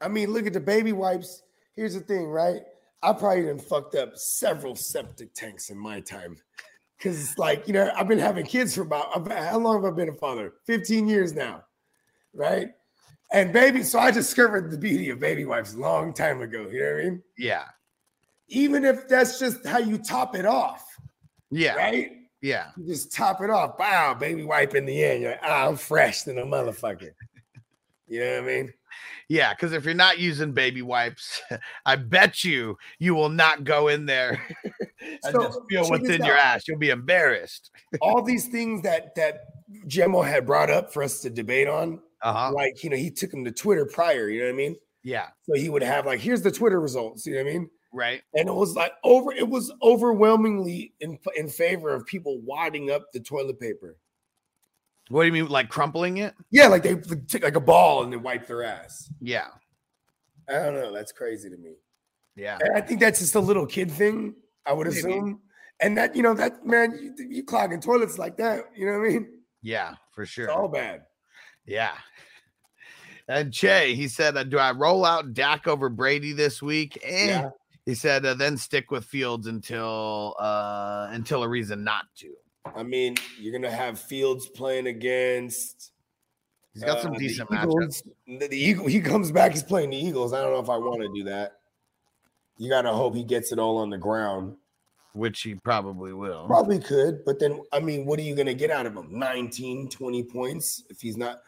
[0.00, 1.42] I mean, look at the baby wipes.
[1.74, 2.62] Here's the thing, right?
[3.02, 6.36] I probably done fucked up several septic tanks in my time.
[7.00, 9.92] Cause it's like, you know, I've been having kids for about about- how long have
[9.92, 10.54] I been a father?
[10.66, 11.64] 15 years now.
[12.32, 12.68] Right.
[13.32, 16.68] And baby, so I discovered the beauty of baby wipes a long time ago.
[16.70, 17.22] You know what I mean?
[17.36, 17.64] Yeah,
[18.54, 20.84] Even if that's just how you top it off,
[21.50, 22.12] yeah, right?
[22.42, 22.66] yeah.
[22.76, 23.78] You just top it off.
[23.78, 25.22] Wow, baby wipe in the end.
[25.22, 27.10] You're like, ah, I'm fresh than a motherfucker.
[28.08, 28.74] You know what I mean?
[29.30, 31.40] Yeah, because if you're not using baby wipes,
[31.86, 34.38] I bet you you will not go in there
[35.00, 36.68] and So, just feel what's in your ass.
[36.68, 37.70] You'll be embarrassed.
[38.02, 39.44] all these things that that
[39.86, 42.52] Gemmo had brought up for us to debate on, Uh huh.
[42.52, 44.76] like you know, he took him to Twitter prior, you know what I mean?
[45.02, 45.28] Yeah.
[45.44, 47.70] So he would have like, here's the Twitter results, you know what I mean?
[47.92, 48.22] Right.
[48.34, 53.12] And it was like over, it was overwhelmingly in in favor of people wadding up
[53.12, 53.96] the toilet paper.
[55.08, 56.34] What do you mean, like crumpling it?
[56.50, 56.94] Yeah, like they
[57.28, 59.10] take like a ball and they wipe their ass.
[59.20, 59.48] Yeah.
[60.48, 60.92] I don't know.
[60.92, 61.74] That's crazy to me.
[62.34, 62.58] Yeah.
[62.62, 64.34] And I think that's just a little kid thing,
[64.64, 64.98] I would Maybe.
[65.00, 65.40] assume.
[65.80, 69.06] And that, you know, that man, you, you clogging toilets like that, you know what
[69.06, 69.28] I mean?
[69.60, 70.46] Yeah, for sure.
[70.46, 71.02] It's all bad.
[71.66, 71.92] Yeah.
[73.28, 77.50] And Che, he said, "Do I roll out Dak over Brady this week?" Yeah.
[77.86, 82.32] He said, uh, "Then stick with Fields until uh until a reason not to."
[82.76, 85.90] I mean, you're gonna have Fields playing against.
[86.72, 87.64] He's got uh, some the decent matchups.
[87.64, 88.02] Eagles.
[88.26, 89.52] The, the Eagle, he comes back.
[89.52, 90.32] He's playing the Eagles.
[90.32, 91.58] I don't know if I want to do that.
[92.56, 94.56] You gotta hope he gets it all on the ground.
[95.14, 96.46] which he probably will.
[96.46, 99.08] Probably could, but then I mean, what are you gonna get out of him?
[99.10, 101.40] 19, 20 points if he's not.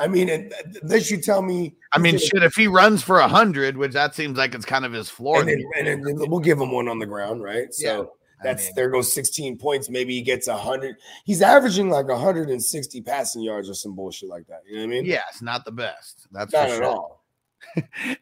[0.00, 0.50] I mean,
[0.82, 1.76] unless you tell me.
[1.92, 4.84] I mean, shit, if he runs for a hundred, which that seems like it's kind
[4.84, 5.40] of his floor.
[5.40, 7.72] and then, and then we'll give him one on the ground, right?
[7.74, 9.90] So I that's mean- there goes 16 points.
[9.90, 10.96] Maybe he gets 100.
[11.24, 14.62] He's averaging like 160 passing yards or some bullshit like that.
[14.66, 15.04] You know what I mean?
[15.04, 16.26] yeah, it's not the best.
[16.32, 16.84] That's not for at sure.
[16.86, 17.19] all.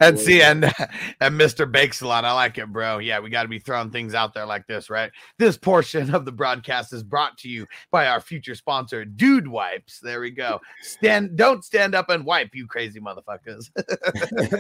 [0.01, 0.65] And see, and
[1.21, 1.71] and Mr.
[1.71, 2.25] Bakes a lot.
[2.25, 2.99] I like it, bro.
[2.99, 5.11] Yeah, we got to be throwing things out there like this, right?
[5.39, 10.01] This portion of the broadcast is brought to you by our future sponsor, Dude Wipes.
[10.01, 10.61] There we go.
[10.83, 13.71] Stand, don't stand up and wipe, you crazy motherfuckers.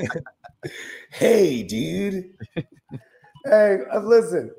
[1.10, 2.30] hey, dude.
[3.44, 4.50] hey, uh, listen.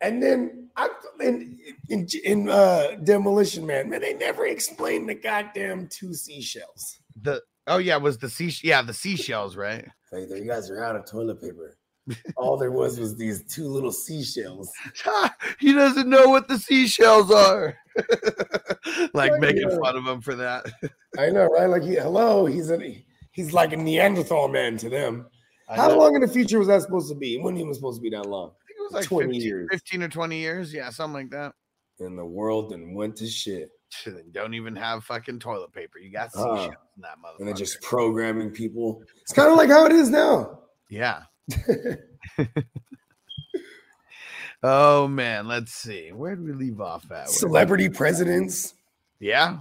[0.00, 0.88] And then I,
[1.20, 1.58] in
[1.88, 6.98] in, in uh, Demolition Man, man, they never explained the goddamn two seashells.
[7.20, 9.86] The oh yeah, it was the sea yeah the seashells right?
[10.12, 11.76] Like, you guys are out of toilet paper.
[12.36, 14.70] All there was was these two little seashells.
[15.60, 17.76] he doesn't know what the seashells are.
[19.14, 20.66] like Right, making fun of him for that.
[21.18, 21.66] I know, right?
[21.66, 25.26] Like, he, hello, he's a he's like a Neanderthal man to them.
[25.68, 25.98] I How know.
[25.98, 27.36] long in the future was that supposed to be?
[27.36, 28.50] It wasn't even supposed to be that long.
[28.50, 29.68] I think it was like 20 15, years.
[29.70, 30.74] 15 or 20 years.
[30.74, 31.54] Yeah, something like that.
[32.00, 33.70] And the world and went to shit.
[34.32, 35.98] Don't even have fucking toilet paper.
[35.98, 37.38] You got Uh, in that motherfucker.
[37.40, 39.02] And they're just programming people.
[39.22, 40.60] It's kind of like how it is now.
[40.90, 41.22] yeah.
[44.64, 46.10] Oh man, let's see.
[46.12, 47.28] Where did we leave off at?
[47.28, 48.74] Celebrity presidents.
[49.18, 49.58] Yeah.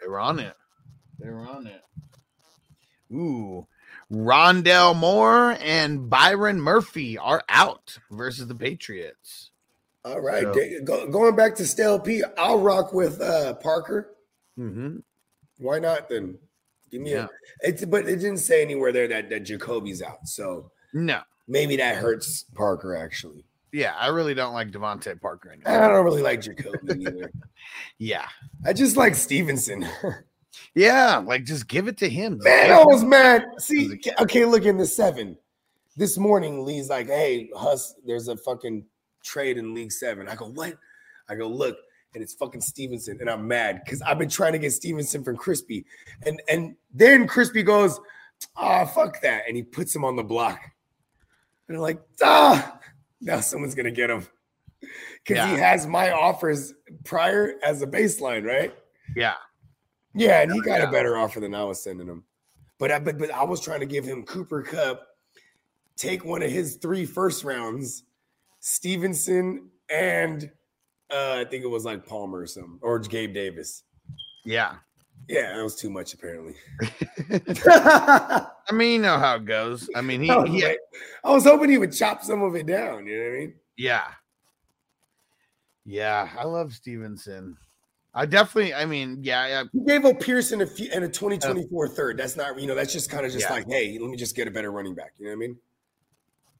[0.00, 0.54] They were on it.
[1.18, 1.80] They were on it.
[3.10, 3.66] Ooh.
[4.12, 9.47] Rondale Moore and Byron Murphy are out versus the Patriots.
[10.08, 10.42] All right.
[10.42, 14.14] So- go- going back to Stale P, I'll rock with uh, Parker.
[14.58, 14.98] Mm-hmm.
[15.58, 16.38] Why not then?
[16.90, 17.26] Give me Yeah.
[17.62, 17.68] a.
[17.68, 21.20] It's but it didn't say anywhere there that that Jakobi's out, so No.
[21.46, 23.44] maybe that hurts Parker actually.
[23.72, 27.30] Yeah, I really don't like DeVante Parker And I don't really like Jacoby either.
[27.98, 28.26] Yeah.
[28.64, 29.86] I just like Stevenson.
[30.74, 32.38] Yeah, like just give it to him.
[32.42, 33.44] Man, I was mad.
[33.58, 35.36] See, okay, look in the seven.
[35.96, 38.86] This morning, Lee's like, hey, Huss, there's a fucking
[39.28, 40.28] trade in League Seven.
[40.28, 40.76] I go, what?
[41.28, 41.76] I go, look,
[42.14, 43.18] and it's fucking Stevenson.
[43.20, 45.84] And I'm mad because I've been trying to get Stevenson from Crispy.
[46.24, 48.00] And and then Crispy goes,
[48.56, 49.42] ah, fuck that.
[49.46, 50.60] And he puts him on the block.
[51.68, 52.78] And I'm like, ah,
[53.20, 54.26] now someone's gonna get him.
[55.24, 56.72] Because he has my offers
[57.04, 58.74] prior as a baseline, right?
[59.14, 59.34] Yeah.
[60.14, 60.88] Yeah, and he got yeah.
[60.88, 62.24] a better offer than I was sending him.
[62.78, 65.06] But I but, but I was trying to give him Cooper Kupp,
[65.96, 68.04] take one of his three first rounds,
[68.60, 70.50] Stevenson, and
[71.10, 73.84] uh, I think it was like Palmer or something, or Gabe Davis.
[74.44, 74.74] Yeah.
[75.28, 76.54] Yeah, that was too much apparently.
[77.66, 79.90] I mean, you know how it goes.
[79.94, 80.78] I mean, he, I, was he like-
[81.24, 83.06] I was hoping he would chop some of it down.
[83.06, 83.54] You know what I mean?
[83.76, 84.04] yeah.
[85.84, 87.56] Yeah, I love Stevenson.
[88.14, 91.88] I definitely, I mean, yeah, yeah, He gave up Pearson a few, and a 2024
[91.88, 92.18] third.
[92.18, 93.54] That's not, you know, that's just kind of just Yeah.
[93.54, 95.12] like, hey, let me just get a better running back.
[95.18, 95.56] You know what I mean?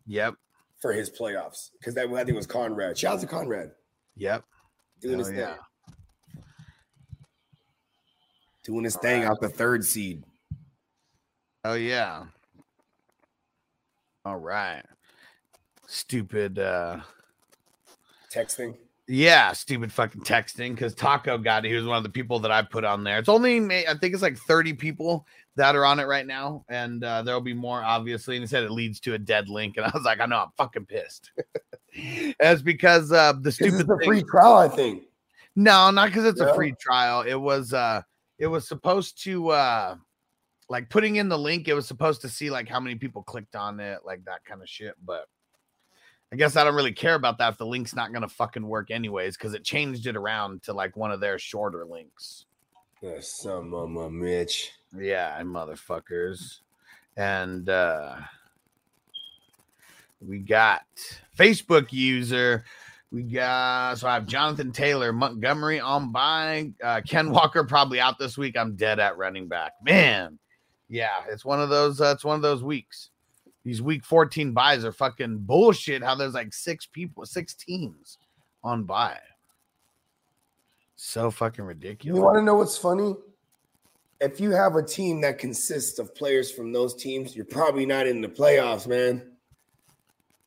[0.07, 0.35] yep,
[0.81, 1.71] For his playoffs.
[1.79, 2.97] Because that I think was Conrad.
[2.97, 3.73] Shout out to Conrad.
[4.17, 4.45] yep.
[5.01, 5.47] Doing Hell his yeah.
[5.47, 6.45] thing.
[8.65, 10.25] Doing his thing out the third seed.
[11.65, 12.25] Oh yeah.
[14.25, 14.83] All right.
[15.87, 17.01] Stupid uh
[18.33, 18.77] Texting.
[19.07, 21.69] yeah, stupid fucking texting because Taco got it.
[21.69, 23.19] He was one of the people that I put on there.
[23.19, 25.27] It's only I think it's like 30 people
[25.59, 28.37] that are on it right now, and uh, there'll be more obviously.
[28.37, 30.39] And he said it leads to a dead link, and I was like, I know,
[30.39, 31.31] I'm fucking pissed.
[31.93, 35.05] It's because uh the This stupid is the thing- free trial, I think.
[35.57, 36.51] No, not because it's No?
[36.51, 37.23] a free trial.
[37.23, 38.03] It was uh
[38.39, 39.97] it was supposed to uh
[40.69, 43.57] like putting in the link, it was supposed to see like how many people clicked
[43.57, 44.95] on it, like that kind of shit.
[45.05, 45.25] But
[46.33, 48.91] I guess I don't really care about that if the link's not gonna fucking work
[48.93, 52.45] anyways, because it changed it around to like one of their shorter links.
[53.21, 54.73] Some of my Mitch.
[54.97, 56.61] Yeah, motherfuckers.
[57.17, 58.17] And uh
[60.21, 60.83] we got
[61.37, 62.65] Facebook user.
[63.13, 68.19] We got so I have Jonathan Taylor, Montgomery on by, uh, Ken Walker probably out
[68.19, 68.57] this week.
[68.57, 69.73] I'm dead at running back.
[69.83, 70.39] Man,
[70.89, 72.01] yeah, it's one of those.
[72.01, 73.11] Uh, it's one of those weeks.
[73.65, 76.03] These week 14 buys are fucking bullshit.
[76.03, 78.19] How there's like six people, six teams
[78.65, 79.19] on buy.
[81.01, 82.19] So fucking ridiculous.
[82.19, 83.15] You want to know what's funny?
[84.21, 88.09] If you have a team that consists of players from those teams, you're probably not
[88.09, 89.31] in the playoffs, man.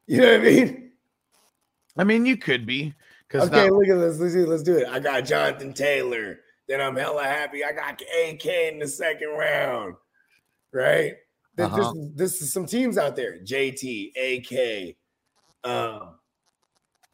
[0.07, 0.91] You know what I mean?
[1.95, 2.93] I mean, you could be
[3.33, 4.19] Okay, look at this.
[4.19, 4.89] Let's do, let's do it.
[4.89, 6.39] I got Jonathan Taylor.
[6.67, 7.63] Then I'm hella happy.
[7.63, 9.95] I got AK in the second round.
[10.73, 11.13] Right?
[11.55, 11.93] This, Uh-huh.
[11.93, 13.39] this, this is some teams out there.
[13.39, 14.97] JT, AK.
[15.63, 16.15] Um,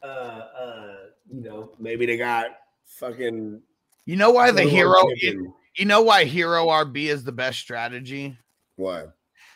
[0.01, 0.95] uh, uh,
[1.31, 2.47] you know, maybe they got
[2.99, 3.61] fucking
[4.05, 5.01] You know why the hero?
[5.21, 5.53] champion.
[5.77, 8.37] You know why hero RB is the best strategy?
[8.75, 9.05] Why?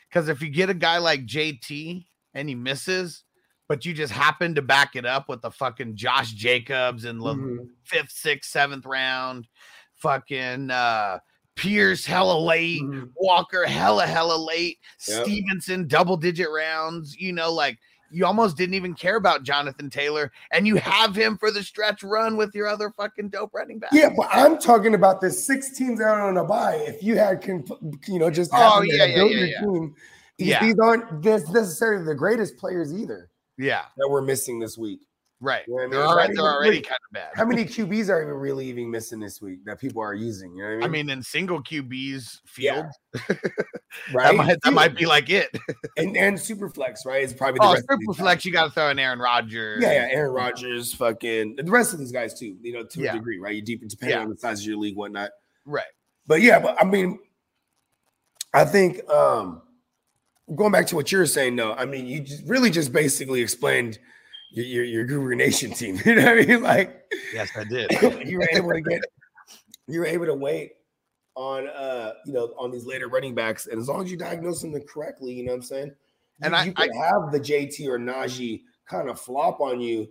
[0.09, 3.23] Because if you get a guy like JT and he misses,
[3.67, 7.33] but you just happen to back it up with the fucking Josh Jacobs in the
[7.33, 7.69] Mhm.
[7.83, 9.47] fifth, sixth, seventh round,
[9.95, 11.19] fucking uh
[11.55, 13.11] Pierce hella late, Mhm.
[13.15, 15.25] Walker hella hella late, Yep.
[15.25, 17.15] Stevenson double digit rounds.
[17.15, 17.77] You know, like
[18.11, 22.03] you almost didn't even care about Jonathan Taylor, and you have him for the stretch
[22.03, 23.91] run with your other fucking dope running back.
[23.93, 26.75] Yeah, but I'm talking about the six teams out on a bye.
[26.87, 29.59] If you had, you know, just Oh, yeah, yeah, yeah, your yeah.
[29.61, 29.95] team,
[30.37, 30.65] these, Yeah.
[30.65, 33.85] these aren't this necessarily the greatest players either yeah.
[33.97, 35.01] that we're missing this week.
[35.43, 35.63] Right.
[35.67, 35.91] You know I mean?
[35.91, 37.31] They're already, not they're already kind of bad.
[37.33, 40.55] How many QBs are even really even missing this week that people are using?
[40.55, 40.83] You know what I mean?
[40.83, 43.21] I mean, in single QBs field, Yeah.
[43.27, 43.39] that
[44.13, 44.35] right?
[44.35, 45.49] might that might be like it.
[45.97, 47.23] and and super flex, right?
[47.23, 48.17] It's probably the Oh, rest super guys.
[48.17, 49.81] flex, you got to throw in Aaron Rodgers.
[49.81, 52.55] Yeah, yeah, Aaron Rodgers, fucking the rest of these guys too.
[52.61, 53.11] You know, to Yeah.
[53.11, 53.55] a degree, right?
[53.55, 54.23] You deep depending Yeah.
[54.23, 55.31] on the size of your league, whatnot.
[55.65, 55.85] Right.
[56.27, 57.17] But yeah, but I mean,
[58.53, 59.63] I think um
[60.55, 63.97] going back to what you're saying, though, I mean, you just really just basically explained
[64.51, 65.99] your your, your Guru Nation team.
[66.05, 66.61] You know what I mean?
[66.63, 67.91] Like Yes, I did.
[68.27, 69.01] you were able to get
[69.87, 70.73] you were able to wait
[71.35, 74.61] on uh you know on these later running backs, and as long as you diagnose
[74.61, 75.91] them correctly, you know what I'm saying.
[76.41, 80.07] And you, I- you could have the JT or Najee kind of flop on you.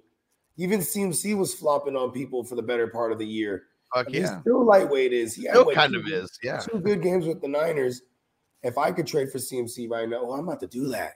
[0.56, 3.64] Even CMC was flopping on people for the better part of the year.
[3.94, 4.40] Fuck I mean, yeah.
[4.42, 5.34] Still lightweight is.
[5.34, 6.38] He Still kind two- of is.
[6.42, 6.58] Yeah.
[6.58, 8.02] Two good games with the Niners.
[8.62, 11.14] If I could trade for CMC right now, well, I'm about to do that.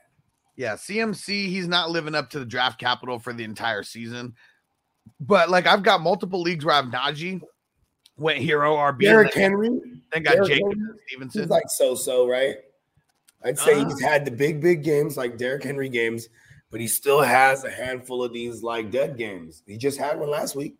[0.57, 4.34] Yeah, CMC, he's not living up to the draft capital for the entire season.
[5.20, 7.40] But like I've got multiple leagues where I've Najee
[8.16, 9.68] went hero RB, and Derrick Henry,
[10.12, 11.42] then got Derrick Jacob Henry, Stevenson.
[11.42, 12.57] he's like so-so, right?
[13.44, 13.84] I'd say Uh.
[13.88, 16.28] he's had the big, big games like Derrick Henry games,
[16.70, 19.62] but he still has a handful of these like dead games.
[19.66, 20.76] He just had one last week,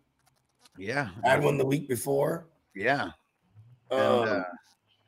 [0.77, 2.47] yeah, had one the week before.
[2.73, 3.09] yeah.
[3.91, 4.43] And, Um, uh,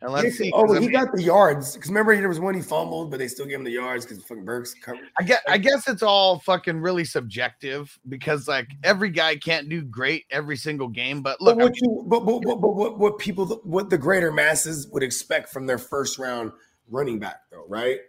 [0.02, 0.52] and let's see.
[0.54, 3.28] oh, I he got the yards because remember there was one he fumbled, but they
[3.28, 5.08] still gave him the yards because fucking Burks covered.
[5.20, 9.82] I guess I guess it's all fucking really subjective because like every guy can't do
[9.82, 11.24] great every single game.
[11.24, 13.98] But look, but I what you but, but, but, but what, what people what the
[13.98, 16.52] greater masses would expect from their first round
[16.90, 18.00] running back though, right?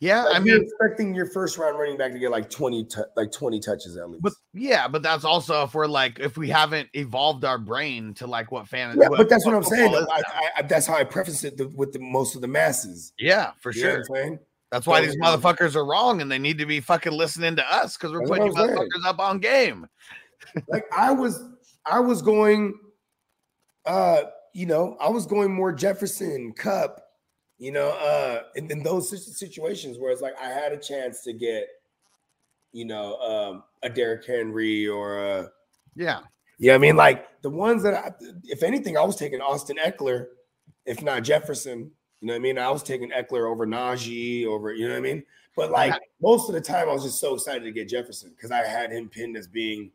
[0.00, 3.04] Yeah, Like, I mean, expecting your first round running back to get like 20 tou-
[3.16, 4.22] like 20 touches at least.
[4.22, 8.26] but yeah, but that's also if we're like if we haven't evolved our brain to
[8.28, 8.96] like what fan.
[9.00, 9.92] yeah, but that's what I'm saying.
[9.94, 10.22] I.
[10.58, 13.12] I, that's how I preface it the, with the most of the masses.
[13.18, 13.90] yeah, for You sure.
[13.90, 14.38] what I'm saying?
[14.70, 17.96] That's why these motherfuckers are wrong and they need to be fucking listening to us
[17.96, 18.78] because we're That's putting you what I'm saying.
[18.78, 19.88] motherfuckers up on game.
[20.68, 21.42] Like I was
[21.84, 22.78] I was going
[23.84, 24.22] uh
[24.54, 27.00] you know, I was going more Jefferson, Kupp,
[27.58, 31.32] you know, uh in, in those situations where it's like I had a chance to
[31.32, 31.68] get
[32.72, 35.50] you know, um a Derrick Henry or a
[35.94, 36.20] Yeah.
[36.60, 38.10] Yeah, I mean, like the ones that, I,
[38.44, 40.26] if anything, I was taking Austin Ekeler,
[40.86, 41.92] if not Jefferson.
[42.20, 42.58] You know what I mean?
[42.58, 45.22] I was taking Eckler over Najee, over you know what I mean.
[45.54, 48.50] But like most of the time, I was just so excited to get Jefferson because
[48.50, 49.90] I had him pinned as being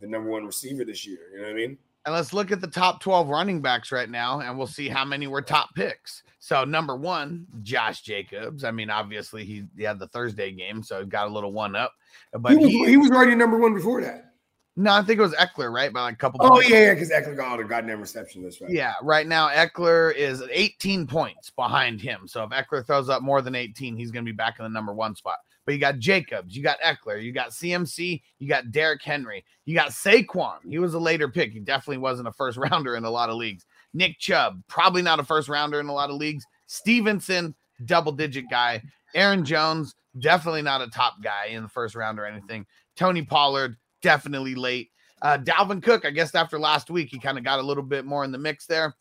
[0.00, 1.18] the number one receiver this year.
[1.32, 1.78] You know what I mean?
[2.06, 5.04] And let's look at the top 12 running backs right now and we'll see how
[5.04, 6.22] many were top picks.
[6.38, 8.62] So, number one, Josh Jacobs.
[8.62, 11.74] I mean, obviously, he, he had the Thursday game, so he got a little one
[11.74, 11.92] up.
[12.32, 14.34] But he, was, he, he was already number one before that.
[14.76, 15.92] no, I think it was Ekeler, right?
[15.92, 16.68] By like a couple Oh points.
[16.70, 18.44] yeah, yeah, because Ekeler got the goddamn reception.
[18.44, 18.70] That's right.
[18.70, 22.28] Yeah, right now Ekeler is 18 points behind him.
[22.28, 24.68] So if Ekeler throws up more than 18, he's going to be back in the
[24.68, 25.38] number one spot.
[25.66, 29.74] But you got Jacobs, you got Ekeler, you got CMC, you got Derrick Henry, you
[29.74, 30.58] got Saquon.
[30.66, 31.52] He was a later pick.
[31.52, 33.66] He definitely wasn't a first rounder in a lot of leagues.
[33.92, 36.46] Nick Chubb, probably not a first rounder in a lot of leagues.
[36.66, 37.54] Stevenson,
[37.84, 38.80] double digit guy.
[39.14, 42.64] Aaron Jones, definitely not a top guy in the first round or anything.
[42.96, 44.90] Tony Pollard, definitely late.
[45.22, 48.04] Uh, Dalvin Cook, I guess after last week, he kind of got a little bit
[48.04, 48.94] more in the mix there.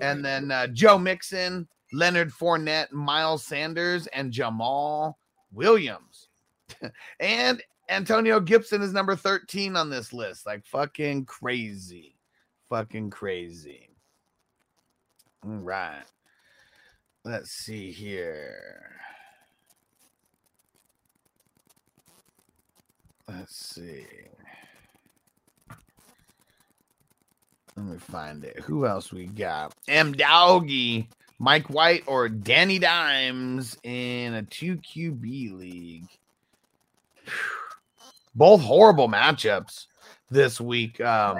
[0.00, 5.14] And then uh, Joe Mixon, Leonard Fournette, Miles Sanders, and Jamaal
[5.52, 6.05] Williams.
[7.20, 10.46] and Antonio Gibson is number 13 on this list.
[10.46, 12.16] Like fucking crazy.
[12.68, 13.90] Fucking crazy.
[15.44, 16.04] All right.
[17.24, 18.92] Let's see here.
[23.28, 24.06] Let's see.
[27.76, 28.60] Let me find it.
[28.60, 29.74] Who else we got?
[29.88, 31.08] M Doggy,
[31.38, 36.08] Mike White, or Danny Dimes in a 2 QB league.
[38.34, 39.86] Both horrible matchups
[40.30, 41.00] this week.
[41.00, 41.38] Um,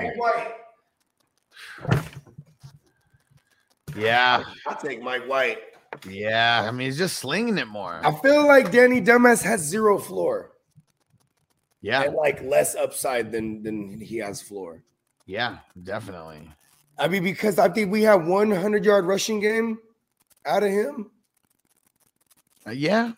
[3.97, 5.59] yeah, I'll take Mike White.
[6.09, 6.65] yeah.
[6.67, 8.01] I mean, he's just slinging it more.
[8.05, 10.53] I feel like Danny Dumbass has zero floor
[11.81, 14.83] Yeah, and like less upside than than he has floor.
[15.27, 16.49] yeah, definitely.
[16.99, 19.79] I mean, because I think we have 100 yard rushing game
[20.47, 21.11] out of him.
[22.67, 23.13] Uh, yeah,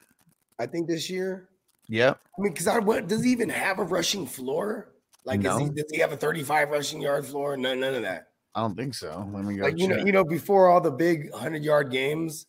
[0.58, 1.47] I think this year.
[1.88, 2.20] Yep.
[2.38, 4.92] I mean, because I what does he even have a rushing floor?
[5.24, 7.56] Like, is he, does he have a 35 rushing yard floor?
[7.56, 8.28] None, none of that.
[8.54, 9.28] I don't think so.
[9.32, 9.64] Let me go.
[9.64, 12.46] Like, you know, you know, before all the big 100 yard games,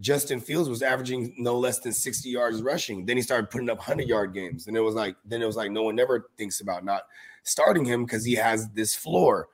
[0.00, 3.04] Justin Fields was averaging no less than 60 yards rushing.
[3.04, 5.56] Then he started putting up 100 yard games, and it was like, then it was
[5.56, 7.02] like, no one ever thinks about not
[7.42, 9.48] starting him because he has this floor.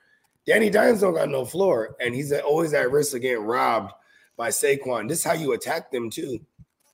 [0.45, 3.91] Danny Dimes don't got no floor, and he's always at risk of getting robbed
[4.37, 5.09] by Saquon.
[5.09, 6.39] This is how you attack them too,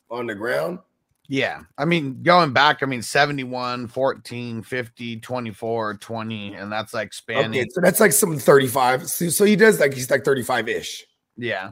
[0.10, 0.80] on the ground.
[1.28, 1.62] Yeah.
[1.78, 7.60] I mean, going back, I mean, 71, 14, 50, 24, 20, and that's like spanning.
[7.62, 9.10] Okay, so that's like some 35.
[9.10, 11.06] So, so he does like he's like 35 ish.
[11.38, 11.72] Yeah.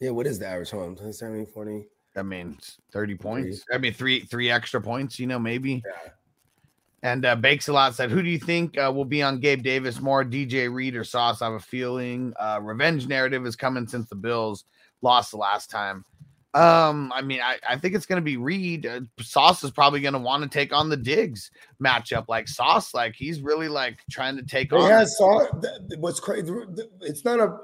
[0.00, 0.70] Yeah, what is the average?
[0.70, 0.96] home?
[1.00, 1.86] on, 70, 40.
[2.14, 3.64] That means 30 points.
[3.72, 5.82] I mean, three three extra points, you know, maybe.
[5.86, 6.12] Yeah.
[7.02, 9.62] And uh, Bakes a lot said, Who do you think uh, will be on Gabe
[9.62, 11.42] Davis more, DJ Reed or Sauce?
[11.42, 14.64] I have a feeling uh, revenge narrative is coming since the Bills
[15.00, 16.04] lost the last time.
[16.54, 18.86] Um, I mean, I, I think it's going to be Reed.
[18.86, 21.50] Uh, Sauce is probably going to want to take on the Diggs
[21.82, 22.24] matchup.
[22.28, 24.88] Like Sauce, like he's really like trying to take on.
[24.88, 25.48] Yeah, Sauce.
[25.98, 26.52] what's crazy.
[27.02, 27.58] It's not a.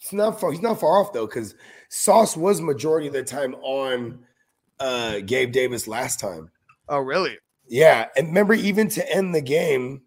[0.00, 0.52] It's not far.
[0.52, 1.54] He's not far off though, because
[1.88, 4.20] Sauce was majority of the time on
[4.80, 6.50] uh Gabe Davis last time.
[6.88, 7.38] Oh, really?
[7.66, 10.02] Yeah, and remember, even to end the game,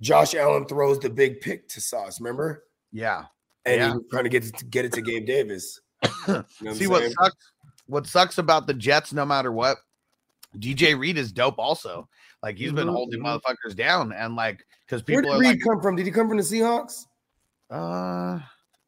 [0.00, 2.20] Josh Allen throws the big pick to Sauce.
[2.20, 2.64] Remember?
[2.92, 3.24] Yeah.
[3.64, 3.88] And Yeah.
[3.88, 5.80] he was trying to get it to get it to Gabe Davis.
[6.28, 7.12] You know what See what saying?
[7.20, 7.52] sucks?
[7.86, 9.78] What sucks about the Jets, no matter what,
[10.58, 11.58] DJ Reed is dope.
[11.58, 12.08] Also,
[12.42, 13.40] like he's been Mhm, holding mhm.
[13.40, 15.22] motherfuckers down, and like because people.
[15.30, 15.96] Where did are Reed come from?
[15.96, 17.04] Did he come from the Seahawks?
[17.70, 18.40] uh,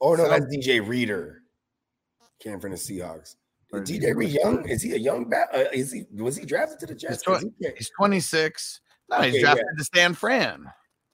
[0.02, 1.42] Oh no, So- that's DJ Reader.
[2.42, 3.36] Came from the Seahawks.
[3.72, 4.66] Or- Is DJ Reed young?
[4.68, 5.48] Is he a young bat?
[5.54, 7.22] Uh, is he was he drafted to the Jets?
[7.22, 8.80] twen- 'Cause he he's 26.
[9.10, 10.64] No, he's Okay, drafted to Stan Fran.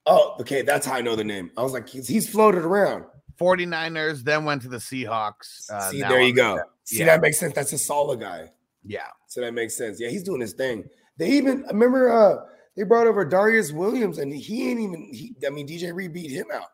[0.07, 1.51] Oh, okay, that's how I know the name.
[1.57, 3.07] I was like, he's, he's floated around.
[3.39, 5.71] 49ers, then went to the Seahawks.
[5.71, 6.61] Uh, See, there you go.
[6.85, 7.07] See, Yeah.
[7.07, 7.55] that makes sense.
[7.55, 8.51] That's a solid guy.
[8.85, 9.09] Yeah.
[9.27, 10.01] So that makes sense.
[10.01, 10.85] Yeah, he's doing his thing.
[11.19, 12.45] They even remember uh
[12.77, 16.31] they brought over Darius Williams, and he ain't even he I mean DJ Reed beat
[16.31, 16.69] him out.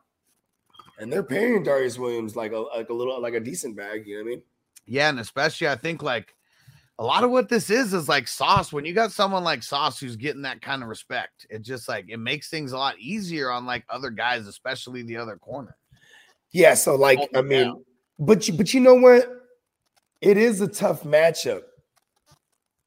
[0.98, 4.16] And they're paying Darius Williams like a like a little like a decent bag, you
[4.18, 4.42] know what I mean?
[4.86, 6.34] Yeah, and especially I think like
[6.98, 8.72] a lot of what this is is like sauce.
[8.72, 12.04] When you got someone like Sauce who's getting that kind of respect, it just like
[12.08, 15.76] it makes things a lot easier on like other guys, especially the other corner.
[16.52, 17.84] Yeah, so like I mean, down.
[18.18, 19.28] but you but you know what?
[20.20, 21.62] It is a tough matchup.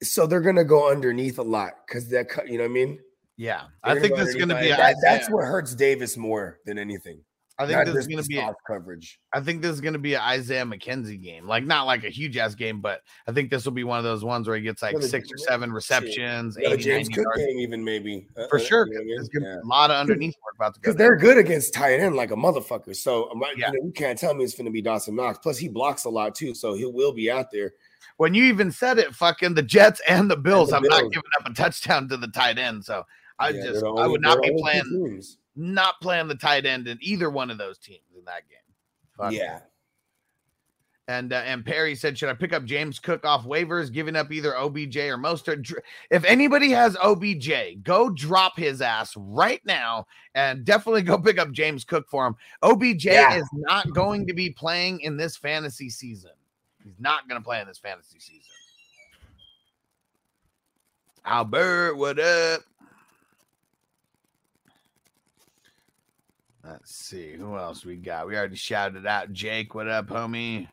[0.04, 3.00] So they're gonna go underneath a lot because that cut, you know what I mean?
[3.38, 4.70] Yeah, They're I think go this is going to be.
[4.70, 7.20] a- A, that, that's what hurts Davis more than anything.
[7.58, 8.38] I think Not this is going to be.
[8.38, 9.18] A, soft coverage.
[9.32, 11.48] I think this is going to be an Isaiah McKenzie game.
[11.48, 14.04] Like not like a huge ass game, but I think this will be one of
[14.04, 17.24] those ones where he gets like Another- six or seven receptions, Yeah, 80, James Cook
[17.24, 17.38] yards.
[17.46, 18.88] game, even maybe uh, for uh, sure.
[18.88, 19.16] you know what I mean?
[19.16, 19.56] There's gonna Yeah.
[19.56, 20.82] be a lot of underneath work about to go.
[20.82, 22.94] because they're good against tight end like a motherfucker.
[22.94, 23.72] So I'm like, Yeah.
[23.72, 25.38] you, know, you can't tell me it's going to be Dawson Knox.
[25.38, 27.72] Plus, he blocks a lot too, so he will be out there.
[28.18, 31.14] When you even said it, fucking the Jets and the Bills the have not Bills.
[31.14, 32.84] given up a touchdown to the tight end.
[32.84, 33.04] So
[33.40, 35.38] I Yeah, just they're I would not be playing teams.
[35.56, 38.58] Not playing the tight end in either one of those teams in that game.
[39.18, 39.32] Fuck.
[39.32, 39.60] Yeah,
[41.08, 44.32] And uh, and Perry said, should I pick up James Cook off waivers, giving up
[44.32, 45.72] either OBJ or Mostert?
[46.12, 51.52] If anybody has OBJ, go drop his ass right now and definitely go pick up
[51.52, 52.36] James Cook for him.
[52.62, 53.36] OBJ Yeah.
[53.38, 56.32] is not going to be playing in this fantasy season.
[56.84, 58.42] He's not going to play in this fantasy season.
[61.24, 62.62] Albert, what up?
[66.68, 68.28] Let's see who else we got.
[68.28, 69.76] We already shouted out Jake.
[69.76, 70.68] What up, homie?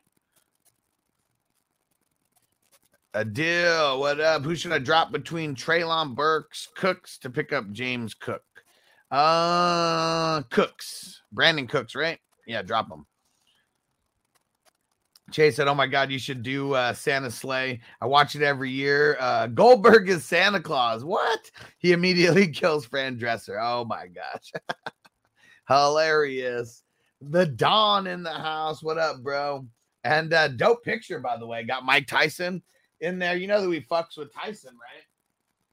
[3.14, 4.42] Adil, what up?
[4.42, 8.42] Who should I drop between Treylon Burks, Cooks to pick up James Cook?
[9.10, 12.18] Uh, Cooks, Brandin Cooks, right?
[12.46, 13.04] Yeah, drop him.
[15.30, 17.80] Chase said, "Oh my God, you should do uh, Santa sleigh.
[18.00, 19.18] I watch it every year.
[19.20, 21.04] Uh, Goldberg is Santa Claus.
[21.04, 21.50] What?
[21.78, 23.58] He immediately kills Fran Drescher.
[23.60, 24.52] Oh my gosh,
[25.72, 26.82] hilarious.
[27.20, 28.82] The Don in the house.
[28.82, 29.66] What up, bro?
[30.04, 31.62] And uh, dope picture, by the way.
[31.64, 32.62] Got Mike Tyson
[33.00, 33.36] in there.
[33.36, 35.04] You know that we fucks with Tyson, right?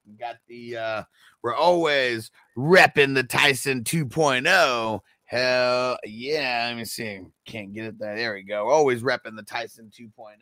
[0.06, 1.02] We got the uh
[1.42, 5.00] we're always repping the Tyson 2.0.
[5.24, 6.66] Hell yeah.
[6.68, 7.20] Let me see.
[7.46, 8.16] Can't get it there.
[8.16, 8.68] There we go.
[8.68, 10.36] Always repping the Tyson 2.0.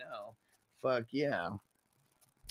[0.83, 1.51] Fuck yeah.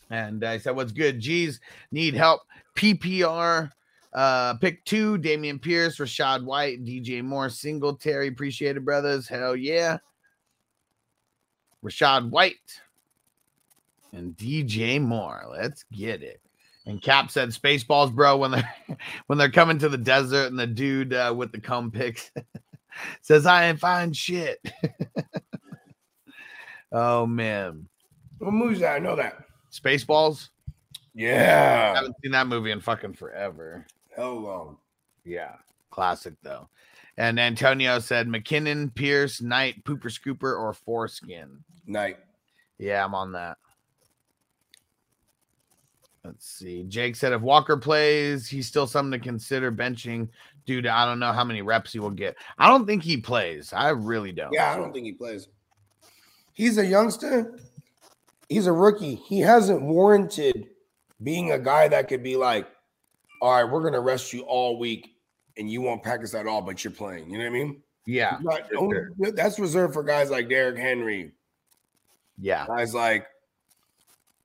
[0.09, 1.19] And I said, What's good?
[1.19, 1.59] G's
[1.91, 2.41] need help.
[2.75, 3.71] PPR.
[4.17, 8.29] Uh, pick two Dameon Pierce, Rachaad White, DJ Moore, Singletary.
[8.29, 9.27] Appreciate it, brothers.
[9.27, 9.99] Hell yeah.
[11.85, 12.81] Rachaad White
[14.13, 15.45] and DJ Moore.
[15.51, 16.41] Let's get it.
[16.87, 18.75] And Cap said Spaceballs, bro, when they're
[19.27, 22.31] when they're coming to the desert and the dude uh, with the cum pics
[23.21, 24.57] says I ain't find shit.
[26.91, 27.87] oh man.
[28.39, 28.95] what movie's that?
[28.95, 29.43] I know that.
[29.71, 30.49] Spaceballs?
[31.13, 33.85] Yeah, I haven't seen that movie in fucking forever.
[34.17, 34.77] Hell long.
[35.23, 35.53] Yeah.
[35.89, 36.67] Classic though.
[37.17, 41.63] And Antonio said McKinnon, Pierce, Knight, Pooper Scooper, or Foreskin.
[41.85, 42.17] Knight.
[42.77, 43.57] Yeah, I'm on that.
[46.23, 46.83] Let's see.
[46.83, 50.27] Jake said if Walker plays, he's still something to consider benching
[50.65, 52.35] due to I don't know how many reps he will get.
[52.57, 53.71] I don't think he plays.
[53.73, 54.51] I really don't.
[54.51, 55.47] Yeah, I don't think he plays.
[56.53, 57.57] He's a youngster.
[58.49, 59.15] he's a rookie.
[59.15, 60.67] He hasn't warranted
[61.23, 62.67] being a guy that could be like,
[63.41, 65.15] all right, we're gonna rest you all week
[65.57, 67.29] and you won't practice at all, but you're playing.
[67.31, 67.81] You know what I mean?
[68.05, 68.37] Yeah.
[68.41, 69.11] Not- sure.
[69.33, 71.31] that's reserved for guys like Derrick Henry,
[72.39, 72.65] Yeah.
[72.67, 73.27] guys like,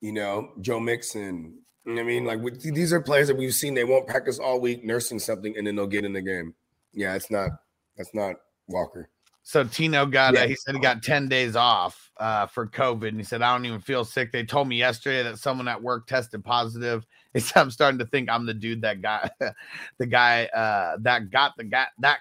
[0.00, 1.58] you know, Joe Mixon.
[1.84, 2.24] You know what I mean?
[2.24, 5.56] Like we, these are players that we've seen they won't practice all week nursing something
[5.56, 6.54] and then they'll get in the game.
[6.92, 7.50] Yeah, it's not
[7.96, 8.36] that's not
[8.68, 9.08] Walker.
[9.44, 10.42] So Tino got, Yeah.
[10.42, 13.08] uh, he said he got 10 days off uh, for COVID.
[13.08, 14.30] And he said, I don't even feel sick.
[14.30, 17.04] They told me yesterday that someone at work tested positive.
[17.36, 19.32] Said, I'm starting to think I'm the dude that got
[19.98, 22.18] the guy uh, that got the guy that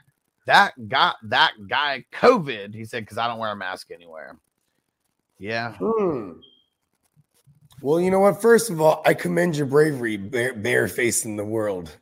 [0.47, 2.73] that got that guy COVID.
[2.73, 4.37] He said, because I don't wear a mask anywhere.
[5.37, 5.75] Yeah.
[5.79, 6.33] Hmm.
[7.81, 8.41] Well, you know what?
[8.41, 11.97] First of all, I commend your bravery, bare, barefacing the world.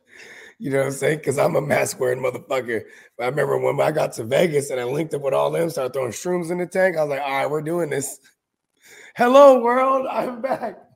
[0.58, 1.18] You know what I'm saying?
[1.18, 2.82] Because I'm a mask wearing motherfucker.
[3.18, 5.94] I remember when I got to Vegas and I linked up with all them, started
[5.94, 6.98] throwing shrooms in the tank.
[6.98, 8.20] I was like, all right, we're doing this.
[9.16, 10.06] Hello, world.
[10.10, 10.89] I'm back.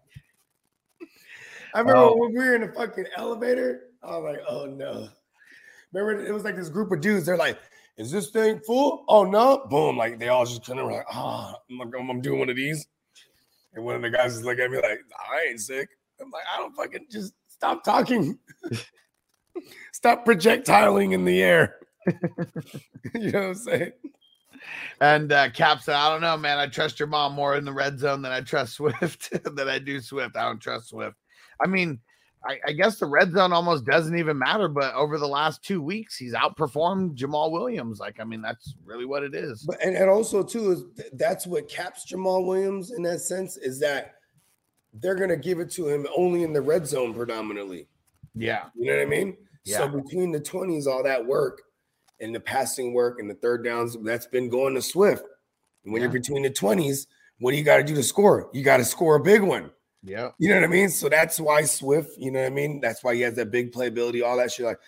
[1.74, 2.16] I remember Oh.
[2.16, 3.88] when we were in the fucking elevator.
[4.02, 5.08] I was like, oh no.
[5.92, 7.26] Remember, it was like this group of dudes.
[7.26, 7.58] They're like,
[7.96, 9.04] is this thing full?
[9.08, 9.66] Oh no.
[9.68, 9.96] Boom.
[9.96, 12.86] Like they all just kind of were like, oh, I'm, I'm doing one of these.
[13.74, 15.00] And one of the guys is looking at me like,
[15.32, 15.88] I ain't sick.
[16.20, 18.38] I'm like, I don't fucking just stop talking.
[19.92, 21.76] stop projectiling in the air.
[23.14, 23.92] you know what I'm saying?
[25.00, 26.58] And uh, Cap said, I don't know, man.
[26.58, 29.78] I trust your mom more in the red zone than I trust Swift, than I
[29.78, 30.36] do Swift.
[30.36, 31.16] I don't trust Swift.
[31.62, 32.00] I mean,
[32.46, 35.80] I, I guess the red zone almost doesn't even matter, but over the last two
[35.80, 38.00] weeks, he's outperformed Jamaal Williams.
[38.00, 39.62] Like, I mean, that's really what it is.
[39.62, 43.56] But and, and also too is th- that's what caps Jamaal Williams in that sense
[43.56, 44.16] is that
[44.92, 47.88] they're gonna give it to him only in the red zone predominantly.
[48.34, 48.64] Yeah.
[48.74, 49.36] You know what I mean?
[49.64, 49.78] Yeah.
[49.78, 51.62] So between the 20s, all that work
[52.20, 55.24] and the passing work and the third downs, that's been going to Swift.
[55.84, 57.06] And when you're between the 20s,
[57.38, 58.50] what do you got to do to score?
[58.52, 59.70] You got to score a big one.
[60.04, 60.30] Yeah.
[60.38, 60.90] You know what I mean?
[60.90, 62.80] So that's why Swift, you know what I mean?
[62.80, 64.66] That's why he has that big playability, all that shit.
[64.66, 64.78] Like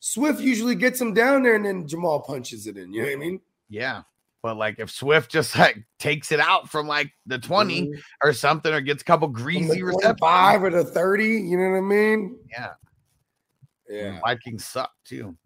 [0.00, 2.92] Swift usually gets him down there and then Jamaal punches it in.
[2.92, 3.40] You know what I mean?
[3.70, 4.02] Yeah.
[4.42, 8.02] But like if Swift just like takes it out from like the 20 Mhm.
[8.22, 10.20] or something or gets a couple greasy receptions.
[10.20, 12.38] 25 or the 30, you know what I mean?
[12.50, 12.72] Yeah.
[13.88, 14.20] Yeah.
[14.20, 15.36] Vikings suck too.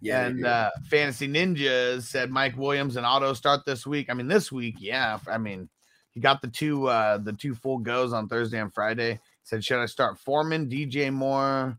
[0.00, 0.26] Yeah.
[0.26, 4.08] and uh, Fantasy Ninjas said Mike Williams and auto start this week.
[4.10, 5.18] I mean, this week, yeah.
[5.28, 5.68] I mean,
[6.12, 9.20] he got the two uh the two full goes on Thursday and Friday.
[9.44, 11.76] Said, should I start Foreman, DJ Moore,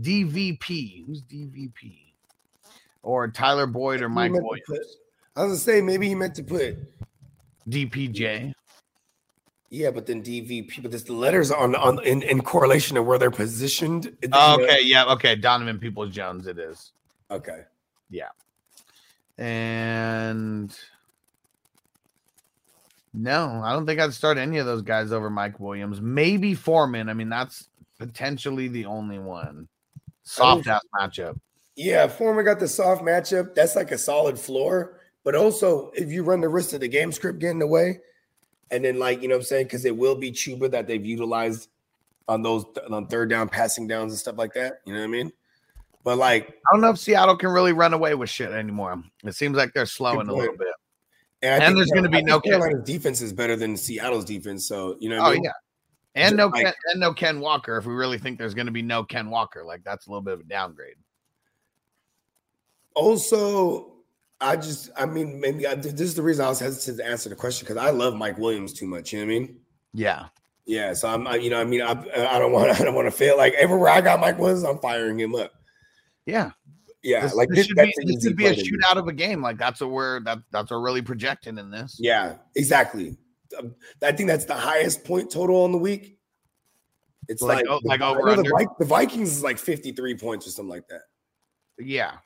[0.00, 1.06] DVP?
[1.06, 1.96] Who's DVP?
[3.02, 4.60] Or Tyler Boyd or He Mike Williams?
[4.66, 4.78] put-
[5.36, 6.76] I was gonna say maybe he meant to put
[7.68, 8.52] DPJ.
[9.70, 13.16] yeah, but then DVP, but just the letters on on in, in correlation to where
[13.18, 14.06] they're positioned.
[14.20, 15.36] it- Oh, okay, yeah, okay.
[15.36, 16.92] Donovan Peoples Jones, it is.
[17.30, 17.62] Okay.
[18.10, 18.28] Yeah.
[19.38, 20.76] And
[23.12, 26.00] no, I don't think I'd start any of those guys over Mike Williams.
[26.00, 27.08] Maybe Foreman.
[27.08, 29.68] I mean, that's potentially the only one.
[30.22, 30.72] Soft oh.
[30.72, 31.38] ass matchup.
[31.76, 33.54] Yeah, Foreman got the soft matchup.
[33.54, 35.00] That's like a solid floor.
[35.24, 38.00] But also, if you run the risk of the game script getting away,
[38.70, 41.04] and then like you know what I'm saying, because it will be Chuba that they've
[41.04, 41.68] utilized
[42.28, 44.80] on those on third down passing downs and stuff like that.
[44.86, 45.32] You know what I mean?
[46.04, 49.02] But like, I don't know if Seattle can really run away with shit anymore.
[49.24, 50.68] It seems like they're slowing a little bit.
[51.42, 54.66] And, And there's gonna Carol- be I no Carolina's defense is better than Seattle's defense.
[54.66, 55.44] So you know, what I Oh mean?
[55.44, 55.52] yeah.
[56.16, 57.76] And no like- Ken, and no Ken Walker.
[57.76, 60.22] If we really think there's going to be no Ken Walker, like that's a little
[60.22, 60.96] bit of a downgrade.
[62.94, 63.92] Also,
[64.40, 67.28] I just, I mean, maybe I, this is the reason I was hesitant to answer
[67.28, 69.12] the question because I love Mike Williams too much.
[69.12, 69.60] You know what I mean?
[69.92, 70.26] Yeah,
[70.66, 73.06] Yeah, so I'm, I, you know, I mean, I, I don't want, I don't want
[73.06, 75.52] to feel like everywhere I got Mike Williams, I'm firing him up.
[76.26, 76.50] yeah.
[77.02, 79.12] Yeah, this, like this this, should be this easy could be a shootout of a
[79.12, 79.40] game.
[79.40, 81.96] Like that's what we're that that's what we're really projecting in this.
[81.98, 83.16] Yeah, exactly.
[83.58, 86.18] Um, I think that's the highest point total on the week.
[87.28, 88.66] It's Like, like, oh, the- like over the, under?
[88.78, 91.02] The Vikings is like 53 points or something like that.
[91.78, 92.16] Yeah.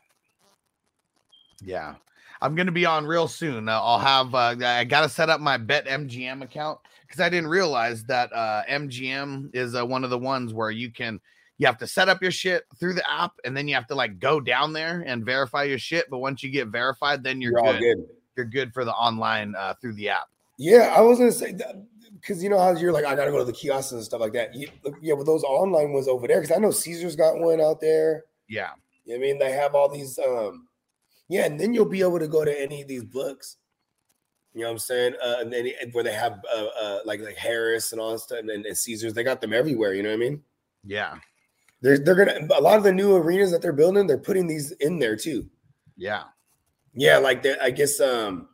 [1.63, 1.97] Yeah.
[2.41, 3.69] I'm to be on real soon.
[3.69, 7.29] Uh, I'll have, uh, I got to set up my Bet MGM account because I
[7.29, 11.21] didn't realize that uh, MGM is uh, one of the ones where you can,
[11.59, 13.95] you have to set up your shit through the app and then you have to
[13.95, 16.11] like go down there and verify your shit.
[16.11, 17.81] But once you get verified, then you're, You're good.
[17.81, 18.07] good.
[18.37, 20.29] You're good for the online uh, through the app.
[20.59, 21.85] Yeah, I was gonna say that
[22.21, 24.33] because you know how you're like, I gotta go to the kiosks and stuff like
[24.33, 24.55] that.
[24.55, 24.69] You,
[25.03, 28.25] yeah, but those online ones over there, because I know Caesar's got one out there.
[28.49, 28.71] Yeah.
[29.05, 30.19] You know I mean, they have all these.
[30.19, 30.69] um
[31.29, 33.57] Yeah, and then you'll be able to go to any of these books.
[34.53, 35.15] You know what I'm saying?
[35.23, 38.39] Uh, and then where they have uh, uh like like Harrah's and all that stuff,
[38.41, 39.95] and, and Caesars, they got them everywhere.
[39.95, 40.43] You know what I mean?
[40.85, 41.17] Yeah.
[41.85, 44.73] They're they're gonna a lot of the new arenas that they're building, they're putting these
[44.73, 45.51] in there too.
[45.99, 46.23] Yeah.
[46.95, 48.49] Yeah, like the, I guess um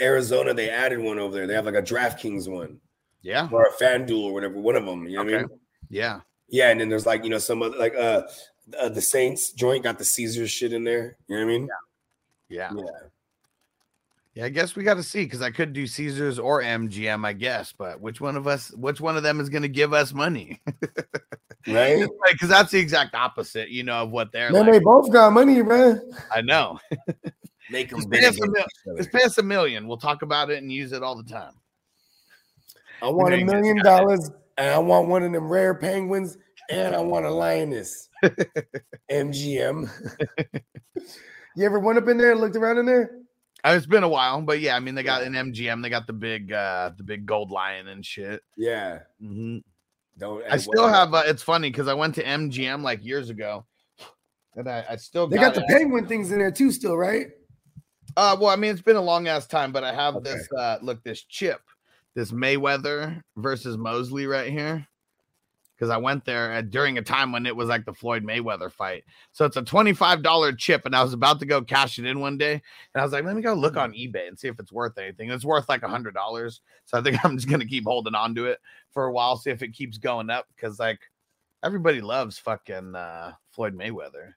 [0.00, 1.48] Arizona, they added one over there.
[1.48, 2.78] They have like a DraftKings one.
[3.22, 3.48] Yeah.
[3.50, 5.08] or a FanDuel or whatever, one of them.
[5.08, 5.48] You know what I mean?
[5.88, 6.20] Yeah.
[6.48, 8.22] Yeah, and then there's like you know some other like uh,
[8.78, 11.16] uh the Saints joint got the Caesars shit in there.
[11.26, 11.68] You know what I mean?
[12.48, 12.70] Yeah.
[12.72, 12.82] Yeah.
[14.34, 17.32] Yeah, I guess we got to see because I could do Caesars or MGM, I
[17.32, 17.74] guess.
[17.76, 20.60] But which one of us, which one of them is going to give us money?
[21.66, 22.06] Right?
[22.30, 24.72] Because that's the exact opposite, you know, of what they're Man, like.
[24.74, 26.00] they both got money, man.
[26.32, 26.78] I know.
[27.70, 28.96] Make them Just bid pay us a against mil- each other.
[28.98, 29.86] Just pay us a million.
[29.88, 31.52] We'll talk about it and use it all the time.
[33.02, 36.36] I want a million dollars, and I want one of them rare penguins,
[36.70, 38.08] and I want a lioness.
[39.10, 39.90] MGM.
[41.56, 43.10] you ever went up in there and looked around in there?
[43.64, 45.82] Uh, It's been a while, but yeah, I mean, they got an MGM.
[45.82, 48.42] They got the big, uh the big gold lion and shit.
[48.56, 49.00] Yeah.
[49.20, 49.58] hmm
[50.20, 50.44] Don't.
[50.48, 51.14] I still have.
[51.14, 53.64] Uh, it's funny because I went to MGM like years ago,
[54.54, 55.66] and I, I still They got the it.
[55.68, 57.28] penguin things in there too, still, right?
[58.16, 60.30] Uh, well, I mean, it's been a long ass time, but I have Okay.
[60.30, 60.46] this.
[60.56, 61.62] Uh, look, this chip,
[62.14, 64.86] this Mayweather versus Mosley right here,
[65.80, 68.70] because I went there at, during a time when it was like the Floyd Mayweather
[68.70, 69.04] fight.
[69.32, 72.04] So it's a twenty five dollar chip, and I was about to go cash it
[72.04, 74.48] in one day, and I was like, let me go look on eBay and see
[74.48, 75.30] if it's worth anything.
[75.30, 78.34] It's worth like a hundred dollars, so I think I'm just gonna keep holding on
[78.34, 81.00] to it for a while, see if it keeps going up, because like
[81.62, 84.34] everybody loves fucking uh, Floyd Mayweather.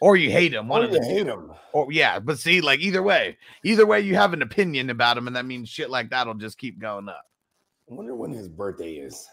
[0.00, 1.52] Or you hate him, one One of the you hate them.
[1.72, 5.26] Or yeah, but see, like either way, either way, you have an opinion about him,
[5.26, 7.24] and that means shit like that'll just keep going up.
[7.90, 9.28] I wonder when his birthday is.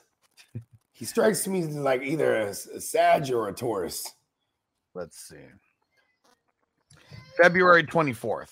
[1.01, 4.07] He strikes me as like either a, a Sag or a Taurus.
[4.93, 5.47] Let's see.
[7.41, 8.51] February 24th.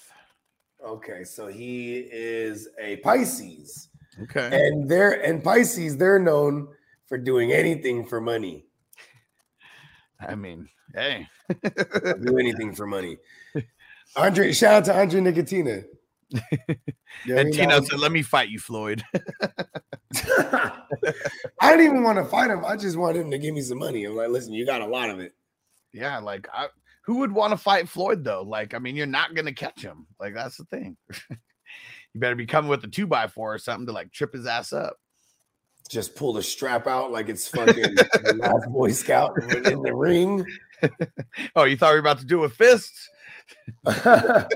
[0.84, 3.90] Okay, so he is a Pisces,
[4.24, 4.50] Okay.
[4.52, 6.70] and they're and Pisces they're known
[7.06, 8.66] for doing anything for money.
[10.20, 11.28] I mean, hey.
[11.64, 13.18] do anything for money.
[14.16, 15.84] Andre, shout out to Andre Nicotina.
[16.32, 16.42] You
[17.26, 17.54] know what I and?
[17.54, 19.04] Tino said, let me fight you, Floyd.
[20.38, 20.82] I
[21.62, 22.66] didn't even want to fight him.
[22.66, 24.06] I just wanted him to give me some money.
[24.06, 25.34] I'm like, listen, you got a lot of it.
[25.94, 26.68] yeah, like I,
[27.04, 28.42] who would want to fight Floyd though?
[28.42, 30.08] Like, I mean, you're not gonna catch him.
[30.20, 30.98] Like, that's the thing.
[31.30, 34.46] you better be coming with a two by four or something to like trip his
[34.46, 34.98] ass up.
[35.90, 39.32] Just pull the strap out like it's fucking the Boy Scout
[39.66, 40.46] in the ring.
[41.56, 43.10] Oh, you thought we were about to do a fists?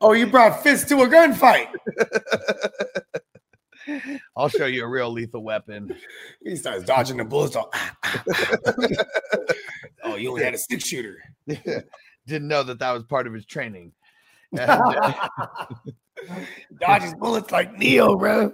[0.00, 1.68] oh, you brought fists to a gunfight.
[4.36, 5.96] I'll show you a real lethal weapon.
[6.42, 7.56] He starts dodging the bullets.
[7.56, 8.22] all, "Ah, ah,
[8.66, 8.74] ah."
[10.04, 11.16] oh, you only had a stick shooter.
[11.46, 13.92] Didn't know that that was part of his training.
[14.54, 14.84] Dodges
[17.18, 18.52] bullets like Neo, bro.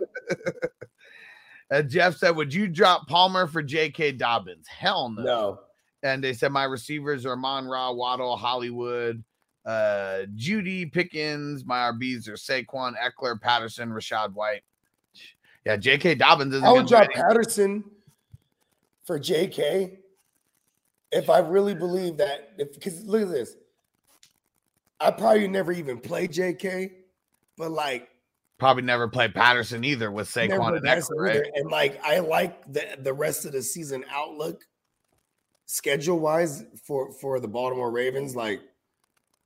[1.70, 4.12] and Jeff said, "Would you drop Palmer for J.K.
[4.12, 5.22] Dobbins?" Hell no.
[5.22, 5.60] No.
[6.02, 9.22] And they said my receivers are Mon Ra, Waddle, Hollywood,
[9.68, 11.64] uh, Jeudy Pickens.
[11.64, 14.62] My RBs are Saquon, Ekeler, Patterson, Rachaad White.
[15.66, 16.14] Yeah, J.K.
[16.14, 16.66] Dobbins isn't.
[16.66, 17.10] I would drop.
[17.10, 17.84] Patterson
[19.04, 19.98] for JK
[21.12, 22.52] if I really believe that.
[22.56, 23.54] If because look at this,
[24.98, 26.92] I probably never even played JK,
[27.58, 28.08] but like
[28.58, 31.42] Probably never played Patterson either with Saquon and Ekeler, right?
[31.54, 34.64] and like I like the the rest of the season outlook
[35.66, 38.34] schedule wise for for the Baltimore Ravens.
[38.34, 38.60] Like,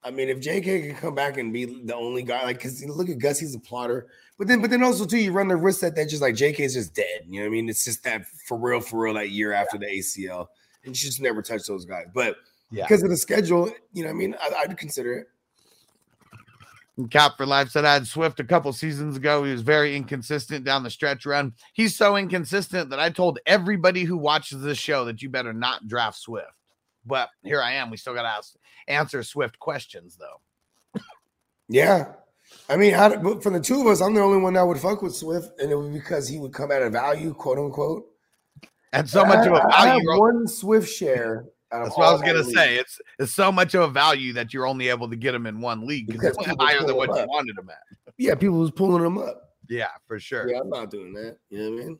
[0.04, 3.08] I mean, if JK can come back and be the only guy, like, because look
[3.08, 4.08] at Gus, he's a plotter.
[4.36, 6.58] But then, but then also too, you run the risk that that just like JK
[6.60, 7.22] is just dead.
[7.28, 7.68] You know what I mean?
[7.68, 10.48] It's just that for real, for real, that year after the ACL,
[10.84, 12.06] and you just never touch those guys.
[12.12, 12.36] But
[12.72, 12.84] Yeah.
[12.84, 15.28] because of the schedule, you know, what I mean, I, I'd consider it.
[17.10, 19.44] Cap for Life said I had Swift a couple seasons ago.
[19.44, 21.54] He was very inconsistent down the stretch run.
[21.72, 25.88] He's so inconsistent that I told everybody who watches this show that you better not
[25.88, 26.52] draft Swift.
[27.04, 27.90] But here I am.
[27.90, 28.54] We still got to ask,
[28.88, 31.00] answer Swift questions, though.
[31.68, 32.12] Yeah.
[32.68, 34.78] I mean, I, but from the two of us, I'm the only one that would
[34.78, 38.04] fuck with Swift, and it was because he would come at a value, quote unquote.
[38.92, 40.20] And so much of a I- I have value.
[40.20, 41.46] one Swift share.
[41.70, 42.76] That's what I was gonna say.
[42.76, 45.62] It's it's so much of a value that you're only able to get them in
[45.62, 48.12] one league because it's higher than what you wanted them at.
[48.18, 49.54] Yeah, people was pulling them up.
[49.70, 50.50] Yeah, for sure.
[50.50, 51.38] Yeah, I'm not doing that.
[51.48, 51.98] You know what I mean?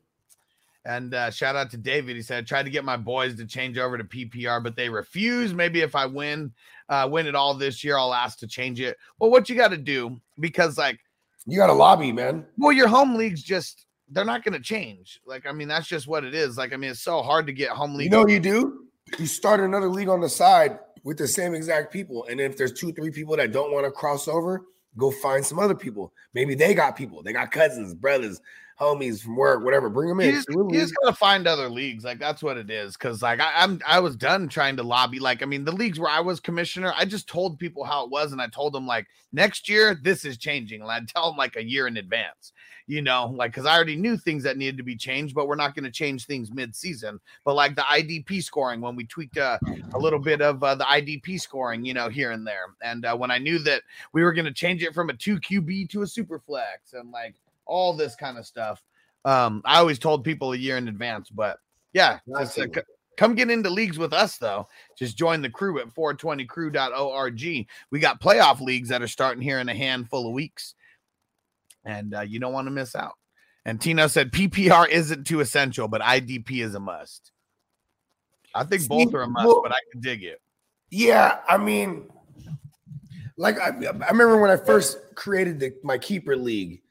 [0.84, 2.16] And uh, shout out to David.
[2.16, 4.88] He said, I tried to get my boys to change over to PPR, but they
[4.88, 5.54] refuse.
[5.54, 6.52] Maybe if I win,
[6.88, 8.96] uh, win it all this year, I'll ask to change it.
[9.18, 10.98] Well, what you got to do, because like,
[11.46, 12.44] You got to lobby, man.
[12.58, 15.20] well, your home leagues just, they're not going to change.
[15.24, 16.58] Like, I mean, that's just what it is.
[16.58, 18.06] Like, I mean, it's so hard to get home league.
[18.06, 18.86] You know you do?
[19.18, 22.26] You start another league on the side with the same exact people.
[22.28, 25.58] And if there's two, three people that don't want to cross over, go find some
[25.58, 26.12] other people.
[26.34, 27.22] Maybe they got people.
[27.22, 28.40] They got cousins, brothers,
[28.80, 29.88] homies from work, whatever.
[29.88, 30.34] Bring them You in.
[30.34, 30.96] just, So we'll you just leave.
[31.04, 32.04] gotta find other leagues.
[32.04, 32.96] Like that's what it is.
[32.96, 35.18] Cause like I, I'm I was done trying to lobby.
[35.20, 38.10] Like, I mean, the leagues where I was commissioner, I just told people how it
[38.10, 40.82] was, and I told them like next year this is changing.
[40.82, 42.52] And I'd tell them like a year in advance,
[42.86, 45.54] you know, like because I already knew things that needed to be changed, but we're
[45.56, 47.20] not going to change things mid-season.
[47.44, 49.58] But like the IDP scoring, when we tweaked uh,
[49.94, 53.16] a little bit of uh, the IDP scoring, you know, here and there, and uh,
[53.16, 53.82] when I knew that
[54.12, 57.10] we were going to change it from a two QB to a super flex, and
[57.12, 57.34] like
[57.66, 58.82] all this kind of stuff.
[59.24, 61.58] Um, I always told people a year in advance, but
[61.92, 62.80] yeah, just, uh, c-
[63.16, 64.68] come get into leagues with us though.
[64.98, 67.66] Just join the crew at 420crew.org.
[67.90, 70.74] We got playoff leagues that are starting here in a handful of weeks,
[71.84, 73.14] and uh, you don't want to miss out.
[73.64, 77.30] And Tino said PPR isn't too essential, but IDP is a must.
[78.54, 80.40] I think both are a must, but I can dig it.
[80.90, 82.10] Yeah, I mean,
[83.36, 86.82] like I, I remember when I first created the, my keeper league.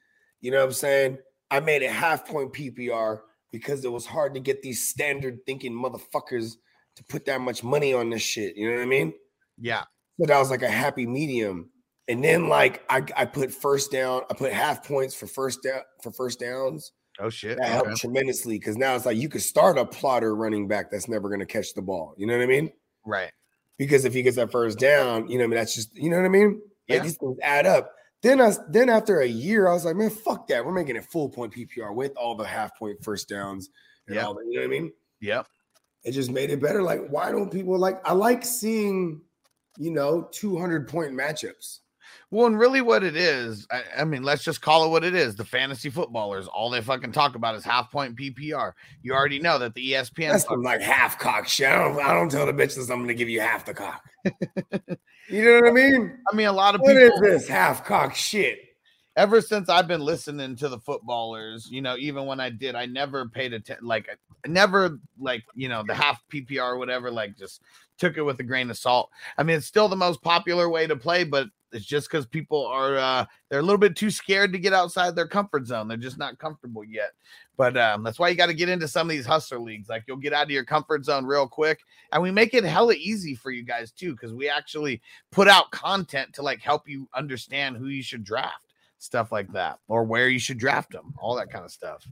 [0.42, 1.18] You know what I'm saying?
[1.50, 3.20] I made it half point PPR
[3.50, 6.52] because it was hard to get these standard thinking motherfuckers
[6.96, 8.56] to put that much money on this shit.
[8.56, 9.14] You know what I mean?
[9.58, 9.84] Yeah,
[10.18, 11.70] So that was like a happy medium.
[12.08, 15.82] And then like I, I put first down, I put half points for first down
[16.02, 16.92] for first downs.
[17.20, 20.66] oh shit, That helped tremendously because now it's like you could start a plotter running
[20.66, 22.14] back that's never going to catch the ball.
[22.18, 22.72] You know what I mean?
[23.06, 23.30] right?
[23.78, 26.10] because if he gets that first down, you know, what I mean, that's just you
[26.10, 26.60] know what I mean.
[26.88, 27.02] Like Yeah.
[27.04, 27.92] these things add up.
[28.22, 30.64] Then I then after a year, I was like, man, fuck that.
[30.64, 33.70] We're making it full point PPR with all the half point first downs
[34.06, 34.26] and Yeah.
[34.26, 34.44] all that.
[34.48, 34.92] You know what I mean?
[35.20, 35.46] Yep.
[36.04, 36.82] It just made it better.
[36.82, 38.00] Like, why don't people like?
[38.04, 39.20] I like seeing,
[39.78, 41.78] you know, two hundred point matchups.
[42.30, 45.14] Well, and really what it is, I, I mean, let's just call it what it
[45.14, 45.34] is.
[45.36, 48.72] The fantasy footballers, all they fucking talk about is half point PPR.
[49.02, 51.68] You already know that the ESPN That's fuck- some like half cock shit.
[51.68, 54.02] I don't, I don't tell the bitches I'm going to give you half the cock.
[55.32, 56.18] you know what I mean?
[56.32, 58.58] I mean, a lot of What people is this half cock shit?
[59.16, 62.86] ever since I've been listening to the footballers, you know, even when I did, I
[62.86, 63.86] never paid attention.
[63.86, 64.08] Like,
[64.44, 67.10] I never like you know the half PPR or whatever.
[67.10, 67.62] Like, just
[67.98, 69.10] took it with a grain of salt.
[69.36, 72.66] I mean, it's still the most popular way to play, but it's just because people
[72.66, 75.88] are uh they're a little bit too scared to get outside their comfort zone.
[75.88, 77.12] They're just not comfortable yet.
[77.56, 79.88] But um, that's why you got to get into some of these hustler leagues.
[79.88, 81.80] Like you'll get out of your comfort zone real quick,
[82.10, 85.70] and we make it hella easy for you guys too, because we actually put out
[85.70, 90.28] content to like help you understand who you should draft stuff like that, or where
[90.28, 92.06] you should draft them, all that kind of stuff.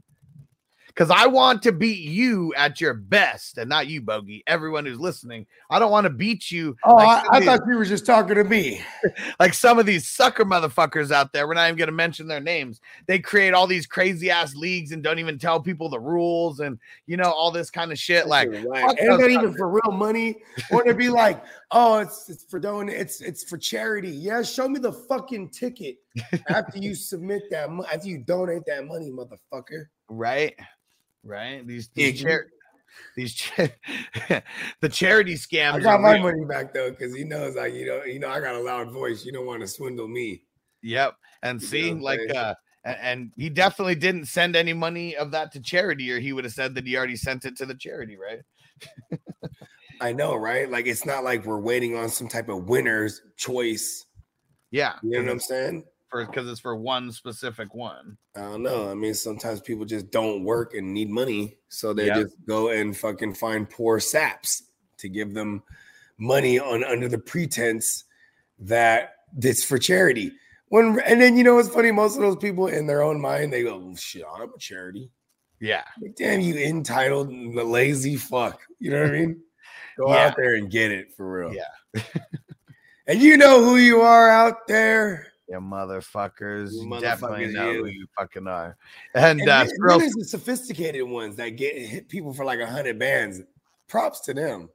[0.93, 4.43] Because I want to beat you at your best, and not you, Bogey.
[4.45, 6.75] Everyone who's listening, I don't want to beat you.
[6.83, 8.81] Oh, like, I, some I these- thought you were just talking to me.
[9.39, 11.47] like some of these sucker motherfuckers out there.
[11.47, 12.81] We're not even going to mention their names.
[13.07, 16.77] They create all these crazy ass leagues and don't even tell people the rules and
[17.07, 18.27] you know all this kind of shit.
[18.27, 18.81] Like, Right.
[18.85, 20.35] fuck and not even for real money,
[20.71, 21.41] or to be like,
[21.71, 24.09] oh, it's it's for doing it's it's for charity.
[24.11, 25.95] Yeah, show me the fucking ticket
[26.49, 29.85] after you submit that mo- after you donate that money, motherfucker.
[30.09, 30.53] right,
[31.23, 31.65] right.
[31.65, 32.23] These these,
[33.15, 33.67] these cha-
[34.81, 35.73] the charity scams.
[35.73, 36.23] I got my real.
[36.23, 38.91] money back though, because he knows like you know, you know, I got a loud
[38.91, 39.25] voice.
[39.25, 40.43] You don't want to swindle me.
[40.83, 41.15] Yep.
[41.43, 42.35] And You see, like, saying?
[42.35, 42.53] uh,
[42.85, 46.43] a- and he definitely didn't send any money of that to charity, or he would
[46.43, 48.39] have said that he already sent it to the charity, right?
[50.01, 50.69] I know, right?
[50.69, 54.05] Like it's not like we're waiting on some type of winner's choice.
[54.71, 55.83] Yeah, You know what I'm saying?
[56.11, 58.17] For because it's for one specific one.
[58.35, 58.91] I don't know.
[58.91, 62.15] I mean, sometimes people just don't work and need money, so they Yep.
[62.21, 64.63] just go and fucking find poor saps
[64.97, 65.63] to give them
[66.17, 68.03] money on under the pretense
[68.59, 70.31] that it's for charity.
[70.67, 71.91] When and then you know what's funny?
[71.91, 75.09] Most of those people in their own mind they go, "Oh, "Shit, I'm a charity."
[75.59, 75.83] Yeah.
[76.01, 78.61] Like, damn you, entitled, lazy fuck.
[78.79, 79.41] You know what I mean?
[79.97, 80.27] Go Yeah.
[80.27, 81.53] out there and get it for real.
[81.53, 82.01] Yeah.
[83.07, 85.30] and you know who you are out there.
[85.51, 86.71] Yeah, motherfuckers.
[86.73, 87.99] You You definitely motherfuckers, know who you.
[87.99, 88.77] you fucking are.
[89.13, 92.65] And, And uh, then- there's the sophisticated ones that get hit people for like a
[92.67, 93.41] hundred bands.
[93.87, 94.69] Props to them.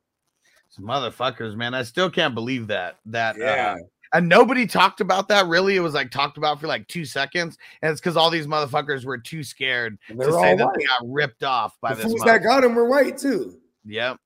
[0.69, 1.73] some motherfuckers, man.
[1.75, 2.97] I still can't believe that.
[3.07, 3.77] That Yeah.
[3.79, 3.83] uh,
[4.13, 5.77] and nobody talked about that really.
[5.77, 9.05] It was like talked about for like two seconds, and it's because all these motherfuckers
[9.07, 10.77] were too scared to say all that white.
[10.79, 12.05] they got ripped off by The this.
[12.07, 13.59] fools that got them were white too.
[13.87, 14.19] Yep.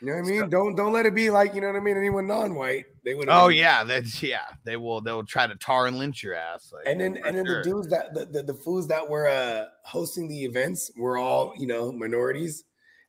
[0.00, 0.50] You know what I mean?
[0.50, 1.96] Don't don't let it be like you know what I mean.
[1.96, 3.28] Anyone non-white, they would.
[3.30, 4.44] Oh yeah, that's yeah.
[4.64, 5.00] They will.
[5.00, 6.70] They will try to tar and lynch your ass.
[6.72, 7.62] Like, And then and then sure.
[7.62, 11.54] the dudes that the, the, the fools that were uh hosting the events were all
[11.56, 12.64] you know minorities,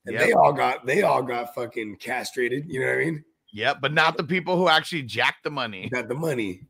[0.05, 0.25] and Yep.
[0.25, 2.65] they all got they all got fucking castrated.
[2.67, 3.23] You know what I mean?
[3.51, 5.89] Yep, but not the people who actually jack the money.
[5.89, 6.61] Got the money.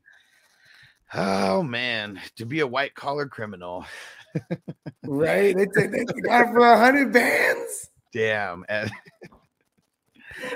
[1.14, 3.86] Oh man, to be a white collar criminal.
[5.04, 5.56] Right?
[5.56, 7.90] They, they, they got for a hundred bands.
[8.12, 8.66] Damn.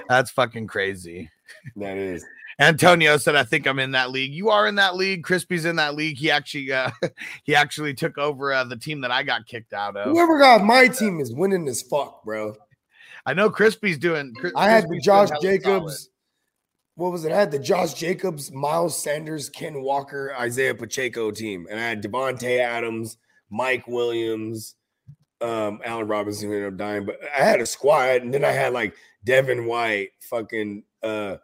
[0.07, 1.30] That's fucking crazy.
[1.76, 2.26] That is.
[2.60, 4.34] Antonio said, "I think I'm in that league.
[4.34, 5.23] You are in that league.
[5.23, 6.18] Crispy's in that league.
[6.18, 6.91] He actually, uh,
[7.43, 10.11] he actually took over uh, the team that I got kicked out of.
[10.11, 12.56] Whoever got my team is winning as fuck, bro.
[13.26, 14.34] I know Crispy's doing.
[14.35, 16.10] Cris- I had the Josh Jacobs.
[16.95, 17.31] What was it?
[17.31, 22.03] I had the Josh Jacobs, Miles Sanders, Ken Walker, Isiah Pacheco team, and I had
[22.03, 23.18] Davante Adams,
[23.49, 24.76] Mike Williams,
[25.41, 28.51] um, Allen Robinson who ended up dying, but I had a squad, and then I
[28.51, 31.38] had like Devin White, fucking uh,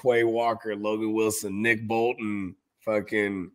[0.00, 3.50] Quay Walker, Logan Wilson, Nick Bolton, fucking.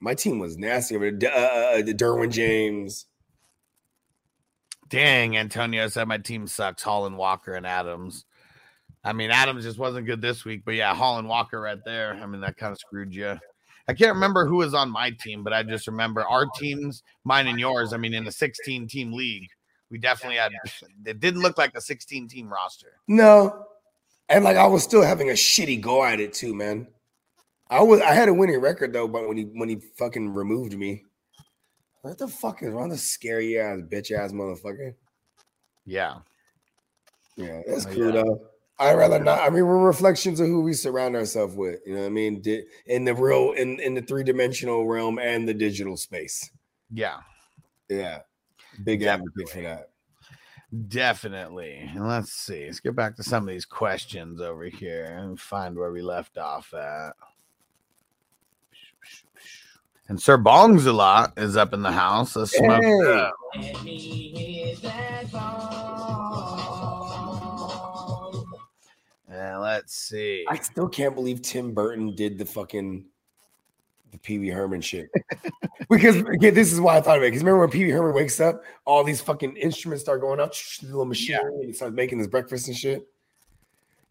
[0.00, 0.98] My team was nasty.
[0.98, 3.06] But uh, uh, Derwin James.
[4.88, 6.82] Dang, Antonio said my team sucks.
[6.82, 8.26] Holland Walker and Adams.
[9.02, 12.14] I mean, Adams just wasn't good this week, but yeah, Holland Walker right there.
[12.14, 13.38] I mean, that kind of screwed you.
[13.86, 17.46] I can't remember who was on my team, but I just remember our teams, mine
[17.46, 17.92] and yours.
[17.92, 19.48] I mean, in a 16 team league,
[19.90, 20.52] we definitely had
[21.04, 22.92] it didn't look like a 16 team roster.
[23.08, 23.66] No.
[24.28, 26.86] And like I was still having a shitty go at it too, man.
[27.68, 30.76] I was I had a winning record though, but when he when he fucking removed
[30.76, 31.04] me,
[32.02, 32.88] what the fuck is wrong?
[32.88, 34.94] The scary ass bitch ass motherfucker.
[35.84, 36.16] Yeah.
[37.36, 38.22] Yeah, that's Oh, cool yeah.
[38.22, 38.46] though.
[38.78, 39.40] I'd rather not.
[39.40, 41.80] I mean, we're reflections of who we surround ourselves with.
[41.86, 42.42] You know what I mean?
[42.86, 46.50] In the real, in in the three dimensional realm and the digital space.
[46.92, 47.18] Yeah.
[47.88, 48.20] Yeah,
[48.82, 49.90] big advocate for that.
[50.88, 51.90] Definitely.
[51.94, 52.66] And Let's see.
[52.66, 56.36] Let's get back to some of these questions over here and find where we left
[56.38, 57.12] off at.
[60.08, 62.36] And Sir Bongs a lot is up in the house.
[62.36, 62.90] Let's smoke Hey.
[62.90, 63.34] it up.
[63.56, 66.04] Let me hear that song.
[69.28, 70.44] And let's see.
[70.48, 73.06] I still can't believe Tim Burton did the fucking
[74.14, 75.10] the Pee Wee Herman shit.
[75.90, 77.26] because again, this is why I thought of it.
[77.26, 80.52] Because remember when Pee Wee Herman wakes up, all these fucking instruments start going up,
[80.80, 83.06] the little machinery, and he starts making his breakfast and shit.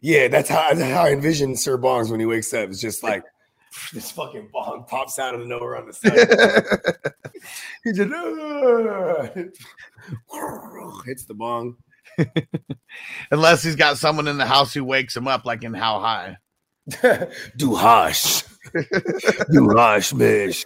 [0.00, 2.68] Yeah, that's how that's how I envision Sir Bongs when he wakes up.
[2.68, 3.24] It's just like
[3.92, 6.12] this fucking bong pops out of nowhere on the side.
[7.84, 8.10] he just
[11.06, 11.76] hits the bong.
[13.30, 16.36] Unless he's got someone in the house who wakes him up, like in How High.
[17.56, 18.44] Do hush.
[19.52, 20.64] Do hush, mish.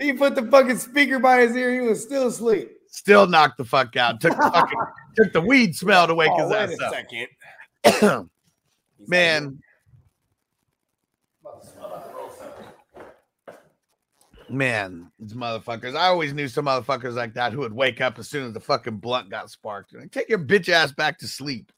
[0.00, 1.72] he put the fucking speaker by his ear.
[1.74, 2.70] He was still asleep.
[2.88, 4.20] Still knocked the fuck out.
[4.20, 4.78] Took the fucking
[5.16, 6.94] took the weed smell to wake Oh, his wait ass a up.
[8.02, 8.30] second.
[9.06, 9.58] Man,
[14.50, 15.96] man, these motherfuckers.
[15.96, 18.60] I always knew some motherfuckers like that who would wake up as soon as the
[18.60, 19.94] fucking blunt got sparked.
[19.94, 21.72] Like, Take your bitch ass back to sleep.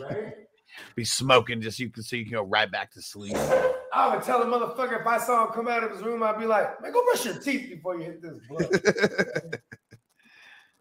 [0.00, 0.34] Right?
[0.94, 3.36] Be smoking just so you can so you can go right back to sleep.
[3.92, 6.38] I would tell the motherfucker if I saw him come out of his room, I'd
[6.38, 9.62] be like, man, go brush your teeth before you hit this blunt.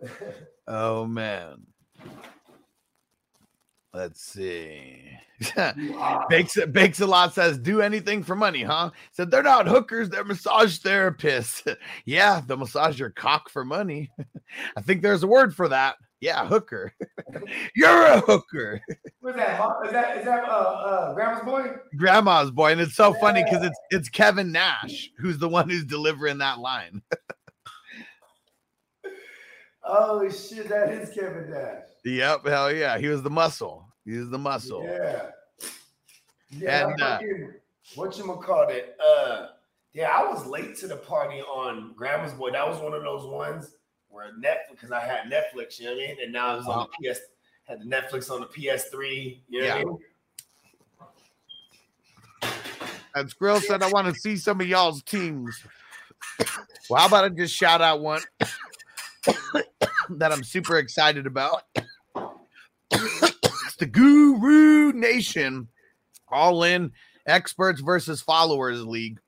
[0.67, 1.65] oh man.
[3.93, 5.09] Let's see.
[6.29, 10.23] Bakes Bakes a lot says, "Do anything for money, huh?" Said they're not hookers, they're
[10.23, 11.75] massage therapists.
[12.05, 14.11] yeah, they'll massage your cock for money.
[14.77, 15.95] I think there's a word for that.
[16.21, 16.93] Yeah, hooker.
[17.75, 18.81] You're a hooker,
[19.21, 19.57] What's that?
[19.57, 19.85] Mom?
[19.85, 21.71] Is that is that uh, uh grandma's boy?
[21.97, 25.85] grandma's boy, and it's so funny because it's it's Kevin Nash who's the one who's
[25.85, 27.01] delivering that line.
[29.83, 31.85] Oh shit, that is Kevin Nash.
[32.09, 33.85] Yep, hell yeah, he was the muscle.
[34.05, 34.83] He was the muscle.
[34.83, 35.29] Yeah.
[36.51, 36.87] Yeah.
[36.87, 37.19] And, uh,
[37.95, 38.97] what you call it?
[39.03, 39.47] Uh,
[39.93, 42.51] yeah, I was late to the party on Grandma's Boy.
[42.51, 43.75] That was one of those ones
[44.09, 46.67] where Netflix, because I had Netflix, you know what I mean, and now it was
[46.67, 47.19] on the PS,
[47.65, 49.41] had the Netflix on the PS3.
[49.47, 49.85] You know what I Yeah.
[49.85, 49.97] mean?
[53.15, 55.63] And Skrill said, I want to see some of y'all's teams.
[56.89, 58.21] well, how about I just shout out one
[60.09, 61.63] that I'm super excited about?
[62.91, 65.67] It's the Guru Nation
[66.31, 66.91] All In
[67.25, 69.19] Experts versus Followers League.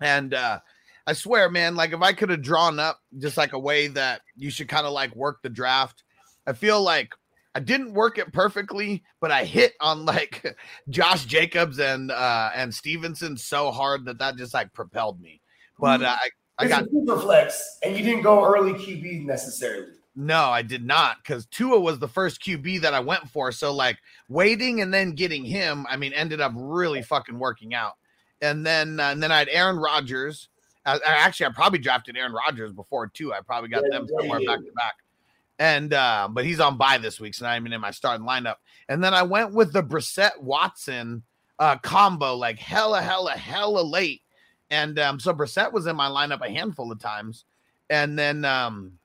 [0.00, 0.60] And uh,
[1.06, 4.22] I swear, man, like if I could have drawn up just like a way that
[4.36, 6.02] you should kind of like work the draft,
[6.46, 7.12] I feel like
[7.54, 10.56] I didn't work it perfectly, but I hit on like
[10.90, 15.40] Josh Jacobs and uh and Stevenson so hard that that just like propelled me.
[15.78, 19.92] But uh, I I got super flex, and you didn't go early QB necessarily.
[20.16, 23.52] No, I did not because Tua was the first QB that I went for.
[23.52, 23.98] So like
[24.28, 27.92] waiting and then getting him, I mean, ended up really fucking working out.
[28.40, 30.48] And then uh, and then I had Aaron Rodgers.
[30.86, 33.34] Uh, actually, I probably drafted Aaron Rodgers before too.
[33.34, 34.54] I probably got Yeah, them somewhere yeah.
[34.54, 34.94] back to back.
[35.58, 38.56] And uh, but he's on bye this week, so not even in my starting lineup.
[38.88, 41.22] And then I went with the Brissett Watson
[41.58, 44.22] uh, combo, like hella, hella, hella late.
[44.70, 47.44] And um, so Brissett was in my lineup a handful of times.
[47.88, 48.98] And then um,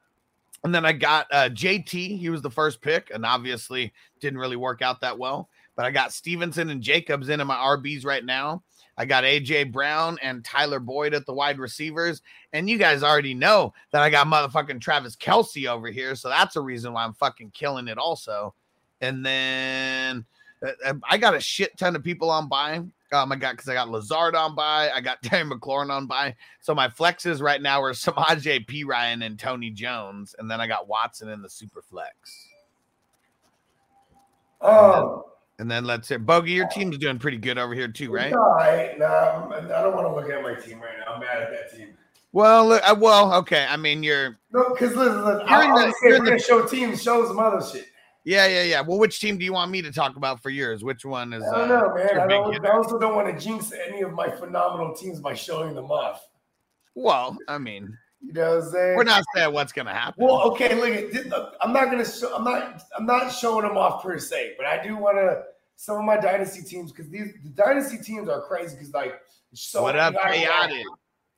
[0.64, 2.20] And then I got uh, JT.
[2.20, 5.50] He was the first pick, and obviously didn't really work out that well.
[5.76, 8.64] But I got Stevenson and Jacobs into my RBs right now.
[8.98, 12.22] I got AJ Brown and Tyler Boyd at the wide receivers.
[12.54, 16.14] And you guys already know that I got motherfucking Travis Kelce over here.
[16.16, 18.54] So that's a reason why I'm fucking killing it also.
[19.00, 20.26] And then
[20.64, 22.84] uh, I got a shit ton of people on bye.
[23.14, 26.36] Um, I got because I got Lazard on bye, I got Terry McLaurin on bye.
[26.62, 28.84] So my flexes right now are Samaj P.
[28.84, 32.48] Ryan and Tony Jones, and then I got Watson in the super flex.
[34.62, 35.26] Oh,
[35.60, 38.32] And then let's say Bogey, your team's doing pretty good over here too, right?
[38.32, 38.98] All right.
[38.98, 41.14] No, I don't want to look at my team right now.
[41.16, 41.90] I'm mad at that team.
[42.32, 43.66] Well, look, uh, well, okay.
[43.68, 46.66] I mean, you're No, because listen, listen You're in the- you're in the- gonna show
[46.66, 47.88] teams, show some other shit.
[48.24, 48.82] Yeah, yeah, yeah.
[48.82, 50.84] Well, which team do you want me to talk about for yours?
[50.84, 51.44] Which one is?
[51.44, 52.20] I don't uh, know, man.
[52.20, 52.66] I, don't.
[52.66, 56.28] I also don't want to jinx any of my phenomenal teams by showing them off.
[56.94, 58.96] Well, I mean, You know what I'm saying?
[58.98, 60.26] we're not saying what's gonna happen.
[60.26, 61.56] Well, okay, look.
[61.62, 62.36] I'm not gonna show.
[62.36, 62.82] I'm not.
[62.98, 65.44] I'm not showing them off per se, but I do want to
[65.76, 69.20] some of my dynasty teams because these the dynasty teams are crazy because like
[69.54, 70.86] so what up, chaotic?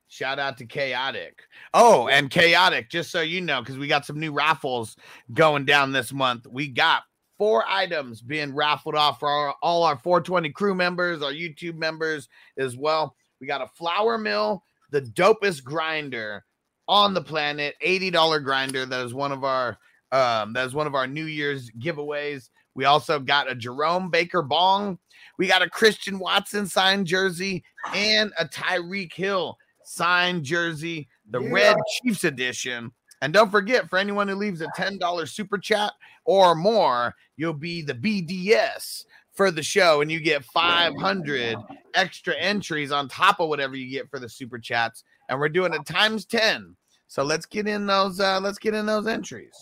[0.07, 1.41] Shout out to chaotic.
[1.73, 2.89] Oh, and chaotic.
[2.89, 4.95] Just so you know, because we got some new raffles
[5.34, 6.45] going down this month.
[6.47, 7.03] We got
[7.38, 12.30] four items being raffled off for our, all our 420 crew members, our YouTube members
[12.57, 13.15] as well.
[13.41, 16.45] We got a flour mill, the dopest grinder
[16.88, 18.85] on the planet, $80 grinder.
[18.85, 19.77] That is one of our
[20.11, 22.49] um, that is one of our New Year's giveaways.
[22.75, 24.99] We also got a Jerome Baker bong.
[25.39, 27.63] We got a Christian Watson signed jersey
[27.95, 29.57] and a Tyreek Hill
[29.94, 31.52] signed jersey, the Yeah.
[31.52, 32.91] red Chiefs edition.
[33.22, 35.94] And don't forget, for anyone who leaves a $10 super chat
[36.26, 41.57] or more, you'll be the BDS for the show, and you get 500
[41.95, 45.03] extra entries on top of whatever you get for the super chats.
[45.30, 46.76] And we're doing it times 10.
[47.07, 49.56] So let's get in those, uh, let's get in those entries.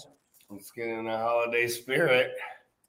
[0.50, 2.34] Let's get in the holiday spirit.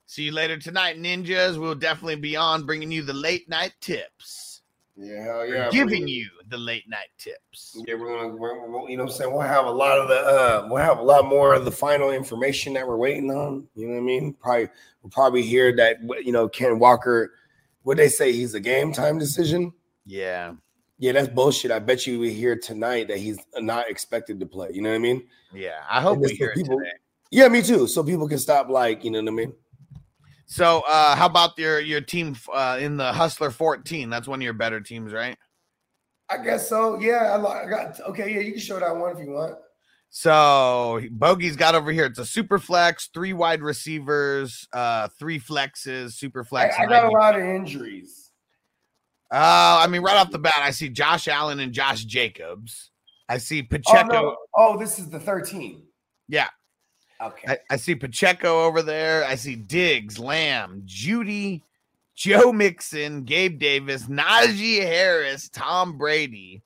[0.07, 1.59] See you later tonight, ninjas.
[1.59, 4.52] We'll definitely be on bringing you the late night tips.
[4.97, 5.71] Yeah, hell yeah.
[5.71, 7.77] giving you the late night tips.
[7.87, 10.09] Yeah, we're gonna, we're, we're- you know, what I'm saying we'll have a lot of
[10.09, 13.67] the, uh, we'll have a lot more of the final information that we're waiting on.
[13.75, 14.35] You know what I mean?
[14.35, 14.69] Probably,
[15.03, 17.33] we'll probably hear that, you know, Ken Walker.
[17.85, 19.73] What they say he's a game time decision.
[20.07, 20.53] Yeah.
[20.99, 21.71] Yeah, that's bullshit.
[21.73, 24.69] I bet you we hear tonight that he's not expected to play.
[24.73, 25.27] You know what I mean?
[25.53, 25.81] Yeah.
[25.91, 26.91] I hope we hear it people- today.
[27.31, 27.87] Yeah, me too.
[27.87, 29.53] So people can stop, like, you know what I mean?
[30.53, 34.11] So uh how about your your team uh in the Hustler 14?
[34.11, 35.39] That's one of your better teams, right?
[36.29, 37.01] I guess so.
[37.01, 38.35] Yeah, I, got okay.
[38.35, 39.57] Yeah, you can show that one if you want.
[40.11, 42.05] So Bogey's got over here.
[42.05, 46.75] It's a super flex, three wide receivers, uh, three flexes, super I, flex.
[46.79, 48.31] I and got a lot of injuries.
[49.33, 52.91] Uh, I mean, right off the bat, I see Josh Allen and Josh Jacobs.
[53.27, 54.13] I see Oh, Pacheco.
[54.13, 54.37] no.
[54.55, 55.83] oh, this is the 13.
[56.29, 56.49] Yeah.
[57.23, 57.53] Okay.
[57.53, 59.25] I, I see Pacheco over there.
[59.25, 61.63] I see Diggs, Lamb, Jeudy,
[62.15, 66.63] Joe Mixon, Gabe Davis, Najee Harris, Tom Brady,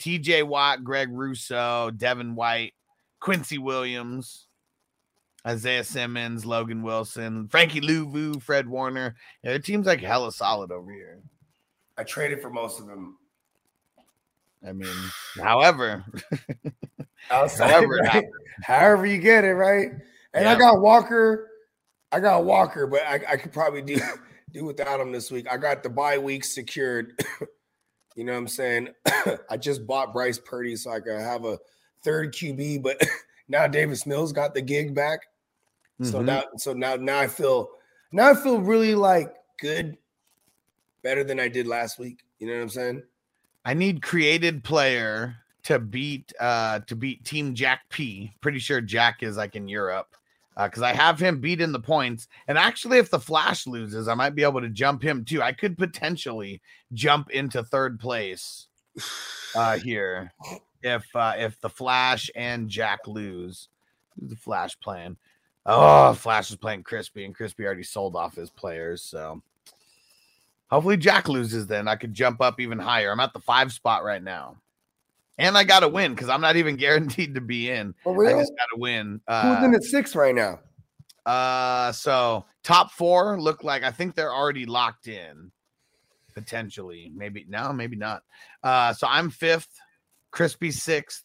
[0.00, 2.72] TJ Watt, Greg Rousseau, Devin White,
[3.20, 4.46] Quincy Williams,
[5.46, 9.14] Isaiah Simmons, Logan Wilson, Frankie Luvu, Fred Warner.
[9.42, 11.20] Yeah, their team's like hella solid over here.
[11.96, 13.18] I traded for most of them.
[14.66, 14.94] I mean,
[15.40, 16.04] however,
[17.30, 18.24] Outside, However right?
[18.62, 19.90] However you get it, right?
[20.34, 21.48] And I got Walker.
[22.10, 24.00] I got Walker, but I, I could probably do
[24.52, 25.46] do without him this week.
[25.50, 27.20] I got the bye week secured.
[28.16, 28.88] you know what I'm saying?
[29.50, 31.58] I just bought Bryce Purdy so I could have a
[32.02, 33.00] third QB, but
[33.48, 35.20] now Davis Mills got the gig back.
[36.02, 36.24] So Mhm.
[36.26, 37.70] now, so now, now I feel,
[38.12, 39.98] now I feel really like good,
[41.02, 42.20] better than I did last week.
[42.38, 43.02] You know what I'm saying?
[43.64, 45.36] I need created player
[45.68, 48.32] to beat uh to beat Team Jack P.
[48.40, 50.08] Pretty sure Jack is like in Europe.
[50.56, 52.26] because I have him beat in the points.
[52.48, 55.42] And actually, if the Flash loses, I might be able to jump him too.
[55.42, 56.62] I could potentially
[56.94, 58.68] jump into third place
[59.54, 60.32] uh, here
[60.82, 63.68] if uh, if the Flash and Jack lose.
[64.16, 65.18] The Flash playing?
[65.66, 69.02] Oh, Flash is playing Crispy, and Crispy already sold off his players.
[69.02, 69.42] So
[70.70, 71.66] hopefully Jack loses.
[71.66, 73.12] Then I could jump up even higher.
[73.12, 74.56] I'm at the five spot right now.
[75.38, 77.94] And I got to win because I'm not even guaranteed to be in.
[78.06, 78.10] I
[78.40, 79.20] just got to win.
[79.28, 80.60] Who's Uh, in the six right now?
[81.26, 85.50] uh, so top four look like I think they're already locked in.
[86.34, 88.22] Potentially, maybe no, maybe not.
[88.62, 89.68] Uh, so I'm fifth,
[90.30, 91.24] Crispy sixth,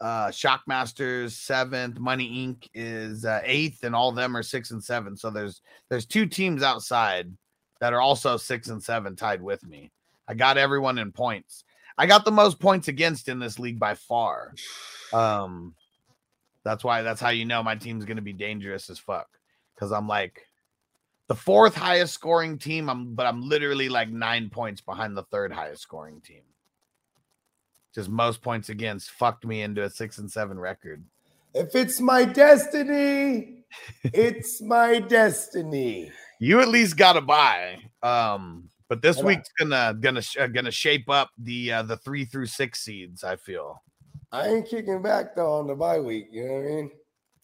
[0.00, 2.68] uh, Shockmasters seventh, Money Inc.
[2.74, 5.16] is uh, eighth, and all of them are six and seven.
[5.16, 7.32] So there's there's two teams outside
[7.80, 9.90] that are also six and seven tied with me.
[10.28, 11.64] I got everyone in points.
[11.96, 14.54] I got the most points against in this league by far.
[15.12, 15.74] Um,
[16.64, 19.28] That's why that's how you know my team's gonna be dangerous as fuck.
[19.74, 20.46] Because I'm like
[21.28, 22.88] the fourth highest scoring team.
[22.88, 26.42] I'm but I'm literally like nine points behind the third highest scoring team.
[27.94, 31.04] Just most points against fucked me into a six and seven record.
[31.54, 33.64] If it's my destiny,
[34.02, 36.10] it's my destiny.
[36.40, 37.78] You at least got to buy.
[38.02, 39.28] Um, but this Hold on.
[39.36, 43.24] week's gonna gonna uh, gonna shape up the uh, the three through six seeds.
[43.24, 43.82] I feel.
[44.32, 46.28] I ain't kicking back though on the bye week.
[46.32, 46.90] You know what I mean?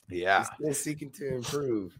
[0.08, 0.42] Yeah.
[0.42, 1.96] Still seeking to improve.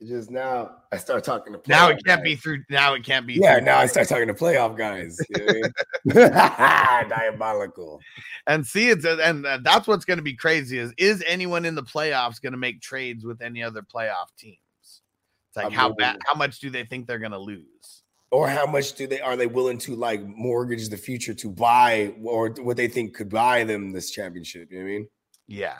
[0.00, 2.24] It's just now I start talking to Now it can't guys.
[2.24, 2.64] be through.
[2.70, 3.34] Now it can't be.
[3.34, 5.18] Yeah, now I start talking to playoff guys.
[5.28, 7.08] You know I mean?
[7.10, 8.00] Diabolical.
[8.46, 11.74] and see it's and uh, that's what's going to be crazy is is anyone in
[11.74, 15.92] the playoffs going to make trades with any other playoff teams it's like I'm how
[15.92, 17.99] bad how much do they think they're going to lose
[18.32, 22.14] Or how much do they are they willing to like mortgage the future to buy
[22.22, 24.70] or what they think could buy them this championship?
[24.70, 25.08] You know what I mean?
[25.48, 25.78] yeah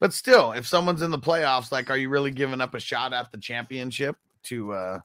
[0.00, 3.14] but still if someone's in the playoffs like are you really giving up a shot
[3.14, 4.98] at the championship to uh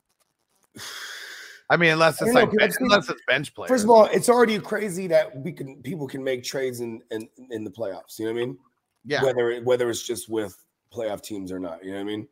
[1.69, 4.05] i mean unless it's know, like I've bench, unless it's bench players First of all,
[4.05, 8.19] it's already crazy that we can people can make trades in in, in the playoffs.
[8.19, 8.57] You know what I mean?
[9.05, 10.55] yeah Whether it- whether it's just with
[10.93, 11.83] playoff teams or not.
[11.83, 12.27] You know what I mean?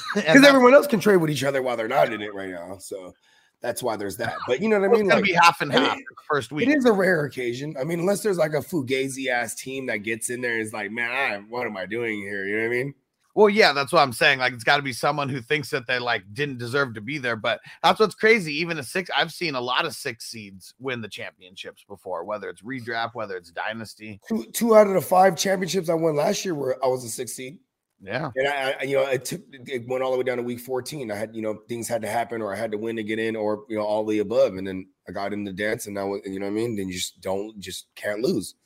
[0.14, 2.78] Because everyone else can trade with each other while they're not in it right now.
[2.78, 3.14] So
[3.60, 4.36] that's why there's that.
[4.46, 5.08] But you know what I it's mean?
[5.08, 7.74] gonna Like, be half and half it- first week it is a rare occasion.
[7.80, 10.72] I mean, unless there's like a fugazi ass team that gets in there and is
[10.72, 12.44] like, man, I, what am I doing here?
[12.44, 12.94] You know what I mean?
[13.34, 14.40] Well, yeah, that's what I'm saying.
[14.40, 17.16] Like, it's got to be someone who thinks that they like didn't deserve to be
[17.16, 17.34] there.
[17.36, 18.52] But that's what's crazy.
[18.60, 22.50] Even a six, I've seen a lot of six seeds win the championships before, whether
[22.50, 24.20] it's redraft, whether it's dynasty.
[24.28, 27.08] Two, two out of the five championships I won last year were I was a
[27.08, 27.58] six seed.
[28.04, 30.42] Yeah, And I, I you know, it took it went all the way down to
[30.42, 31.10] week 14.
[31.12, 33.20] I had, you know, things had to happen or I had to win to get
[33.20, 34.56] in or you know, all the above.
[34.56, 36.74] And then I got in the dance and now you know what I mean?
[36.74, 38.56] Then you just don't just can't lose.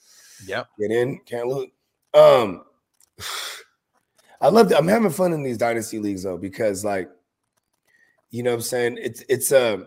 [0.46, 0.68] yep.
[0.80, 1.68] Get in, can't lose.
[2.14, 2.64] Um
[4.40, 4.78] I love that.
[4.78, 7.10] I'm having fun in these dynasty leagues though, because like
[8.30, 8.98] you know what I'm saying?
[9.02, 9.84] It's it's uh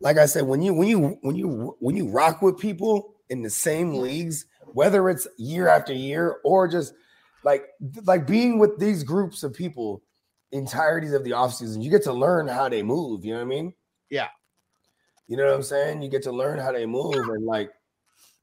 [0.00, 3.42] like I said, when you when you when you when you rock with people in
[3.42, 6.94] the same leagues, whether it's year after year or just
[7.44, 7.66] like
[8.04, 10.02] like being with these groups of people
[10.52, 13.24] entireties of the offseason, you get to learn how they move.
[13.24, 13.74] You know what I mean?
[14.10, 14.28] Yeah.
[15.26, 16.02] You know what I'm saying?
[16.02, 17.70] You get to learn how they move and like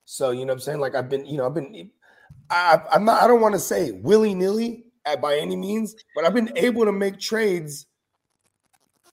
[0.05, 0.79] so you know what I'm saying?
[0.79, 1.89] Like I've been, you know, I've been
[2.49, 6.33] I, I'm not I don't want to say willy-nilly at by any means, but I've
[6.33, 7.87] been able to make trades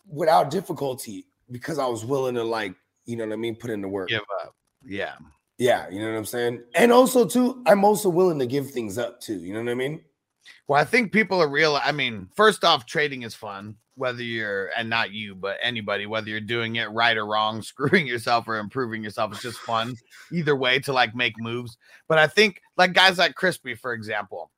[0.06, 2.74] without difficulty because I was willing to like,
[3.06, 4.08] you know what I mean, put in the work.
[4.08, 4.54] Give up.
[4.84, 5.14] Yeah.
[5.58, 6.62] Yeah, you know what I'm saying?
[6.74, 9.38] And also too, I'm also willing to give things up too.
[9.38, 10.00] You know what I mean?
[10.68, 11.78] Well, I think people are real.
[11.82, 16.28] I mean, first off, trading is fun, whether you're, and not you, but anybody, whether
[16.28, 19.32] you're doing it right or wrong, screwing yourself or improving yourself.
[19.32, 19.96] It's just fun
[20.32, 21.76] either way to like make moves.
[22.06, 24.52] But I think, like guys like Crispy, for example,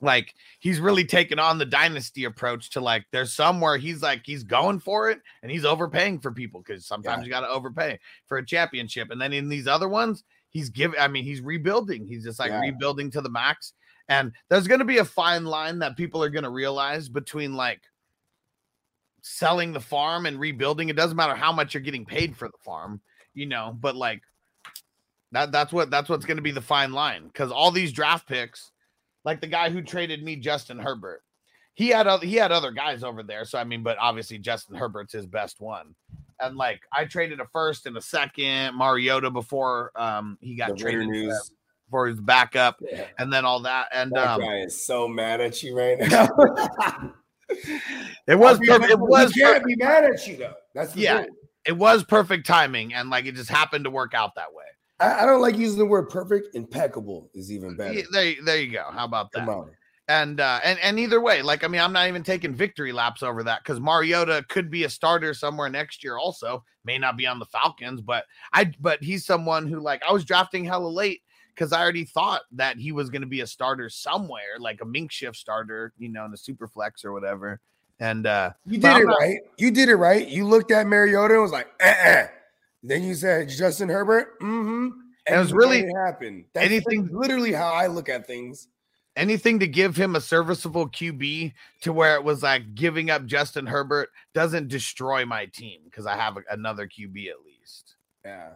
[0.00, 4.44] like he's really taken on the dynasty approach to like, there's somewhere he's like, he's
[4.44, 8.38] going for it and he's overpaying for people because sometimes you got to overpay for
[8.38, 9.10] a championship.
[9.10, 12.06] And then in these other ones, he's giving, I mean, he's rebuilding.
[12.06, 12.60] He's just like Yeah.
[12.60, 13.72] rebuilding to the max.
[14.08, 17.54] And there's going to be a fine line that people are going to realize between
[17.54, 17.80] like
[19.22, 20.88] selling the farm and rebuilding.
[20.88, 23.00] It doesn't matter how much you're getting paid for the farm,
[23.34, 24.22] you know, but like
[25.32, 28.28] that that's what that's what's going to be the fine line cuz all these draft
[28.28, 28.70] picks
[29.26, 31.22] like the guy who traded me Justin Herbert.
[31.74, 34.76] He had other he had other guys over there, so I mean, but obviously Justin
[34.76, 35.94] Herbert's his best one.
[36.40, 40.76] And like I traded a first and a second, Mariota before um he got The
[40.76, 41.50] traded news.
[41.90, 43.04] for his backup Yeah.
[43.18, 43.88] and then all that.
[43.92, 46.28] And That um guy is so mad at you right now.
[48.26, 48.90] it was I mean, perfect.
[48.92, 49.66] It he was can't perfect.
[49.66, 50.54] be mad at you though.
[50.74, 51.22] That's the Yeah.
[51.22, 51.30] thing.
[51.66, 54.64] it was perfect timing and like it just happened to work out that way.
[55.00, 56.54] I, I don't like using the word perfect.
[56.54, 58.00] Impeccable is even better.
[58.10, 58.84] There, there you go.
[58.92, 59.46] How about that?
[60.08, 63.24] And uh and and either way, like I mean, I'm not even taking victory laps
[63.24, 66.16] over that because Mariota could be a starter somewhere next year.
[66.16, 70.12] Also, may not be on the Falcons, but I but he's someone who like I
[70.12, 73.46] was drafting hella late because I already thought that he was going to be a
[73.48, 77.60] starter somewhere, like a mink shift starter, you know, in the super flex or whatever.
[77.98, 79.38] And uh You did it not- right.
[79.58, 80.28] You did it right.
[80.28, 82.28] You looked at Mariota and was like, uh-uh.
[82.82, 84.38] Then you said Justin Herbert.
[84.40, 84.88] Mm-hmm.
[85.28, 86.44] It was really- made it happen.
[86.52, 88.68] That's anything- literally how I look at things.
[89.16, 93.66] anything to give him a serviceable QB to where it was like giving up Justin
[93.66, 97.96] Herbert doesn't destroy my team because I have a- another QB at least.
[98.24, 98.50] Yeah.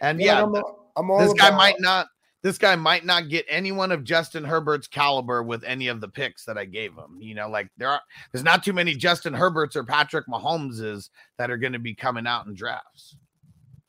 [0.00, 0.54] And Yeah, yeah, I'm,
[0.96, 2.06] I'm all this guy about- might not
[2.42, 6.44] this guy might not get anyone of Justin Herbert's caliber with any of the picks
[6.44, 7.16] that I gave him.
[7.18, 11.08] You know, like there are there's not too many Justin Herberts or Patrick Mahomeses
[11.38, 13.16] that are going to be coming out in drafts.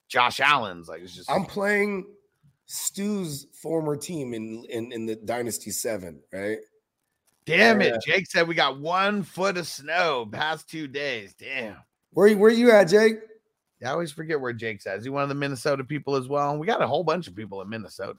[0.07, 2.05] Josh Allen's like it's just I'm playing
[2.67, 6.59] Stu's former team in in, in the Dynasty Seven, right?
[7.45, 7.95] Damn it.
[8.05, 11.35] Jake said we got one foot of snow past two days.
[11.35, 11.77] Damn.
[12.11, 13.17] Where you- where you at, Jake?
[13.85, 14.97] I always forget where Jake's at.
[14.97, 16.57] Is he one of the Minnesota people as well?
[16.57, 18.17] We got a whole bunch of people in Minnesota.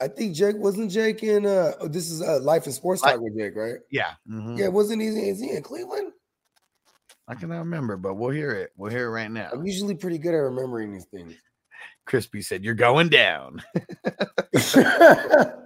[0.00, 3.20] I think Jake wasn't Jake in uh oh, this is uh life and sports talk
[3.20, 3.78] with Jake, right?
[3.90, 4.14] Yeah.
[4.28, 4.58] mhm.
[4.58, 6.12] Yeah, wasn't he is he in Cleveland?
[7.26, 8.72] I cannot remember, but we'll hear it.
[8.76, 9.50] We'll hear it right now.
[9.52, 11.34] I'm usually pretty good at remembering these things.
[12.04, 13.62] Crispy said, You're going down.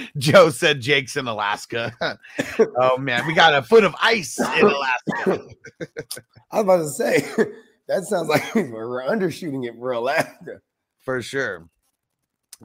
[0.18, 1.92] Joe said Jake's in Alaska.
[2.76, 5.48] oh man, we got a foot of ice in Alaska.
[6.50, 7.20] I was about to say
[7.88, 10.60] that sounds like we're undershooting it for Alaska.
[11.00, 11.68] for sure.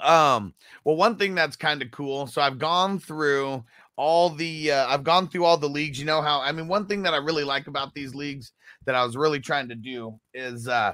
[0.02, 0.54] Um,
[0.84, 2.28] well, one thing that's kind of cool.
[2.28, 3.64] So I've gone through
[3.98, 6.00] all the uh, I've gone through all the leagues.
[6.00, 8.54] You know how I mean, one thing that I really like about these leagues
[8.86, 10.94] that I was really trying to do is uh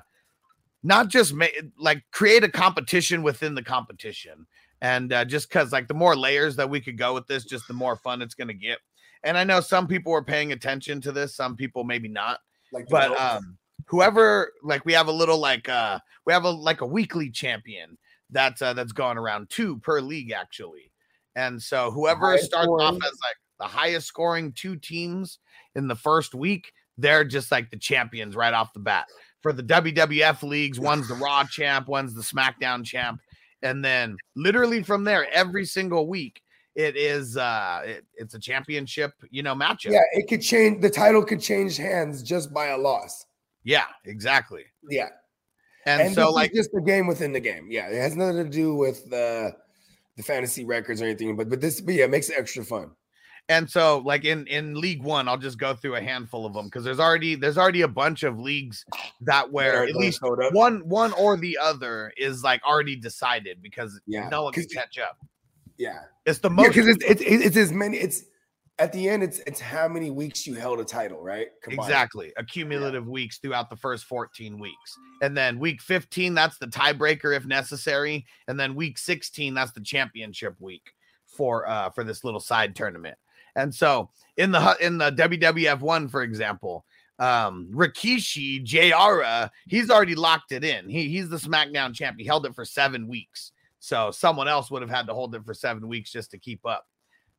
[0.82, 4.48] not just make like create a competition within the competition.
[4.82, 7.68] And uh, just because like the more layers that we could go with this, just
[7.68, 8.80] the more fun it's gonna get.
[9.24, 12.40] And I know some people are paying attention to this, some people maybe not
[12.72, 16.82] Like but um whoever like we have a little like uh we have a like
[16.82, 17.98] a weekly champion
[18.30, 20.93] that's uh that's gone around two per league actually
[21.36, 25.40] and so whoever starts off as like the highest scoring two teams
[25.76, 29.08] in the first week they're just like the champions right off the bat
[29.42, 33.20] for the WWF leagues one's the raw champ one's the smackdown champ
[33.62, 36.42] and then literally from there every single week
[36.76, 40.90] it is uh it, it's a championship you know matchup yeah, it could change the
[40.90, 43.26] title could change hands just by a loss.
[43.64, 45.10] yeah exactly Yeah.
[45.86, 47.68] and, And, so like just a game within the game.
[47.70, 49.56] Yeah, it has nothing to do with the
[50.18, 52.92] the fantasy records or anything, but but this but yeah, it makes it extra fun.
[53.50, 56.66] and so like in in league one i'll just go through a handful of them
[56.66, 58.86] because there's already there's already a bunch of leagues
[59.20, 60.22] that where at least
[60.54, 64.98] one one or the other is like already decided because Yeah, no one can catch
[64.98, 65.18] up
[65.78, 66.00] Yeah.
[66.26, 67.98] it's the most because it's, it's it's as many.
[67.98, 68.24] It's
[68.80, 69.24] at the end.
[69.24, 71.48] It's it's how many weeks you held a title, right?
[71.62, 71.88] Combined.
[71.88, 72.34] exactly.
[72.38, 74.98] Accumulative weeks throughout the first 14 weeks.
[75.22, 78.26] And then week 15 that's the tiebreaker if necessary.
[78.48, 80.94] And then week 16 that's the championship week
[81.26, 83.18] for uh for this little side tournament.
[83.56, 86.86] And so in the in the WWF one for example
[87.20, 90.90] um Rikishi Jara he's already locked it in.
[90.90, 92.18] He he's the SmackDown champ.
[92.18, 93.52] He held it for 7 weeks.
[93.80, 96.66] So someone else would have had to hold it for 7 weeks just to keep
[96.66, 96.88] up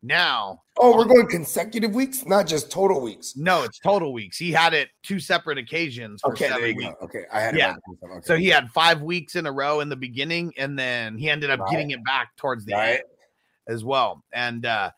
[0.04, 3.34] now Oh, we're going consecutive weeks, not just total weeks.
[3.36, 6.76] no it's total weeks he had it two separate occasions for Okay, there seven you
[6.76, 7.06] weeks go.
[7.06, 7.74] Okay, I had Yeah.
[8.04, 8.20] Okay.
[8.22, 11.50] So he had five weeks in a row in the beginning, and then he ended
[11.50, 11.70] up Right.
[11.70, 12.90] getting it back towards the Right.
[12.96, 13.02] end
[13.68, 14.24] as well.
[14.32, 14.90] And uh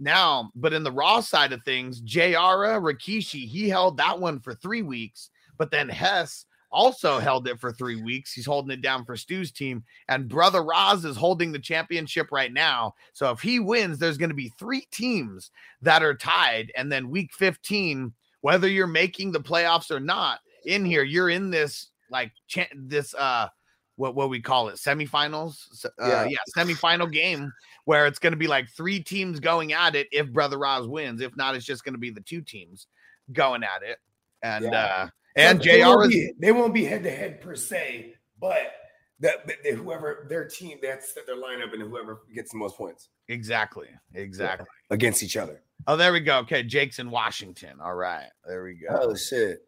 [0.00, 4.54] now, but in the raw side of things, JR Rikishi, he held that one for
[4.54, 8.32] three weeks, but then Hess also held it for three weeks.
[8.32, 12.52] He's holding it down for Stu's team, and Brother Roz is holding the championship right
[12.52, 12.94] now.
[13.12, 15.50] So if he wins, there's going to be three teams
[15.82, 20.84] that are tied, and then week 15, whether you're making the playoffs or not, in
[20.84, 23.48] here, you're in this like cha- this uh
[23.96, 26.24] what what we call it semifinals uh, Yeah.
[26.24, 27.52] yeah semifinal game
[27.84, 31.20] where it's going to be like three teams going at it if brother Roz wins
[31.20, 32.86] if not it's just going to be the two teams
[33.32, 33.98] going at it
[34.42, 34.84] and Yeah.
[34.84, 38.14] uh and they JR won't is be- they won't be head to head per se,
[38.40, 38.72] but
[39.20, 43.08] that but they- whoever their team that's their lineup and whoever gets the most points.
[43.28, 44.66] Exactly exactly.
[44.90, 45.62] Against each other.
[45.86, 46.38] oh there we go.
[46.40, 47.80] Okay Jake's in Washington.
[47.82, 48.88] All right there we go.
[49.00, 49.60] Oh shit,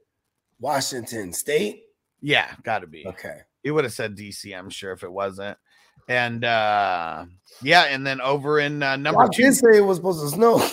[0.61, 1.85] Washington State.
[2.21, 3.07] yeah got to be.
[3.07, 5.57] Okay, he would have said DC I'm sure if it wasn't.
[6.09, 7.25] And uh
[7.63, 10.29] yeah and then over in uh, number I two did say it was supposed to
[10.37, 10.69] snow.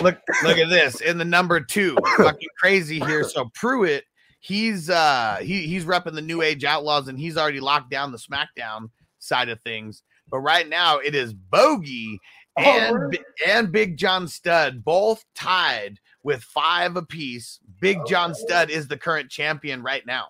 [0.00, 3.24] Look look at this in the number two fucking crazy here.
[3.24, 4.04] So pruitt
[4.40, 8.18] he's uh he, he's repping the new age outlaws and he's already locked down the
[8.18, 10.02] smackdown side of things.
[10.28, 12.18] But right now it is bogey
[12.58, 13.12] Oh, and?
[13.12, 17.60] Bi- and big john studd both tied with five apiece.
[17.80, 20.28] Big john studd is the current champion right now.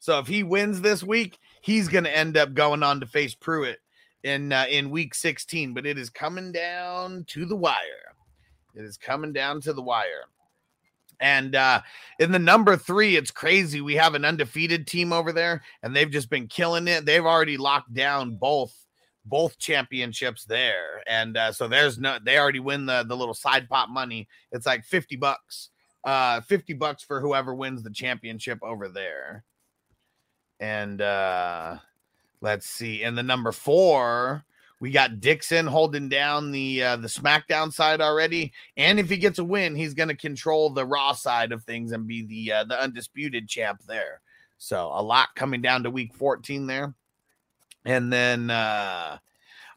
[0.00, 3.34] So if he wins this week he's going to end up going on to face
[3.34, 3.78] pruitt
[4.24, 8.14] in uh, in week 16 but it is coming down to the wire.
[8.74, 10.24] It is coming down to the wire.
[11.20, 11.82] And uh
[12.18, 13.80] in the number three it's crazy.
[13.80, 17.04] We have an undefeated team over there and they've just been killing it.
[17.04, 18.74] They've already locked down both
[19.24, 21.02] both championships there.
[21.08, 24.28] And uh so there's no they already win the the little side pot money.
[24.52, 25.70] It's like 50 bucks
[26.04, 29.44] uh 50 bucks for whoever wins the championship over there.
[30.60, 31.78] And uh
[32.40, 34.44] let's see in the number four
[34.80, 39.38] we got Dixon holding down the uh, the SmackDown side already, and if he gets
[39.38, 42.64] a win, he's going to control the Raw side of things and be the uh,
[42.64, 44.20] the undisputed champ there.
[44.58, 46.94] So a lot coming down to week 14 there.
[47.84, 49.18] And then uh,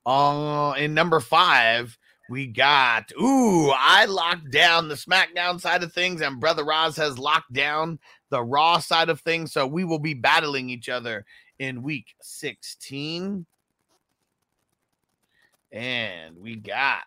[0.05, 1.97] uh in number five,
[2.29, 7.17] we got ooh, I locked down the SmackDown side of things, and Brother Roz has
[7.17, 7.97] locked down
[8.29, 9.51] the Raw side of things.
[9.51, 11.25] So we will be battling each other
[11.61, 13.45] in week 16.
[15.71, 17.03] And we got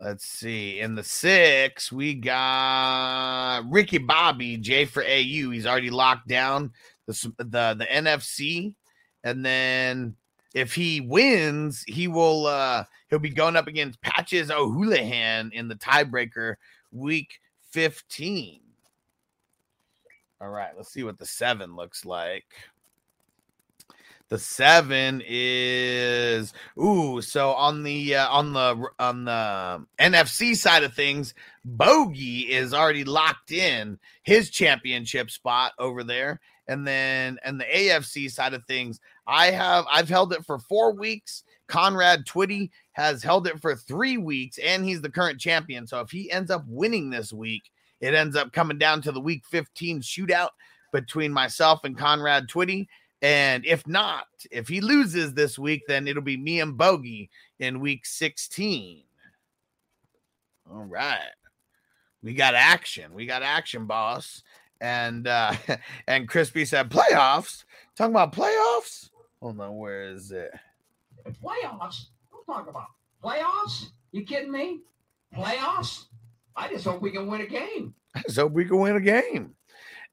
[0.00, 0.80] Let's see.
[0.80, 5.50] In the six, we got Ricky Bobby, J for AU.
[5.50, 6.72] He's already locked down
[7.06, 8.74] the the the NFC,
[9.22, 10.16] and then
[10.54, 15.76] if he wins, he will uh he'll be going up against Patches O'Houlihan in the
[15.76, 16.56] tiebreaker
[16.90, 17.38] week
[17.70, 18.61] 15.
[20.42, 22.46] All right, let's see what the seven looks like.
[24.28, 27.20] The seven is ooh.
[27.20, 33.04] So on the uh, on the on the NFC side of things, Bogey is already
[33.04, 38.98] locked in his championship spot over there, and then and the AFC side of things,
[39.28, 41.44] I have I've held it for four weeks.
[41.68, 45.86] Conrad Twitty has held it for three weeks, and he's the current champion.
[45.86, 47.70] So if he ends up winning this week,
[48.02, 50.50] it ends up coming down to the week 15 shootout
[50.92, 52.88] between myself and Conrad Twitty.
[53.22, 57.30] And if not, if he loses this week, then it'll be me and Bogey
[57.60, 59.04] in week 16.
[60.70, 61.30] All right.
[62.24, 63.14] We got action.
[63.14, 64.42] We got action, boss.
[64.80, 65.54] And uh
[66.08, 67.64] and Crispy said playoffs.
[67.96, 69.10] Talking about playoffs?
[69.40, 70.50] Hold on, where is it?
[71.44, 72.06] Playoffs?
[72.32, 72.86] Don't talk about
[73.22, 73.90] playoffs.
[74.10, 74.80] You kidding me?
[75.36, 76.06] Playoffs?
[76.56, 77.94] I just hope we can win a game.
[78.14, 79.54] I just hope we can win a game.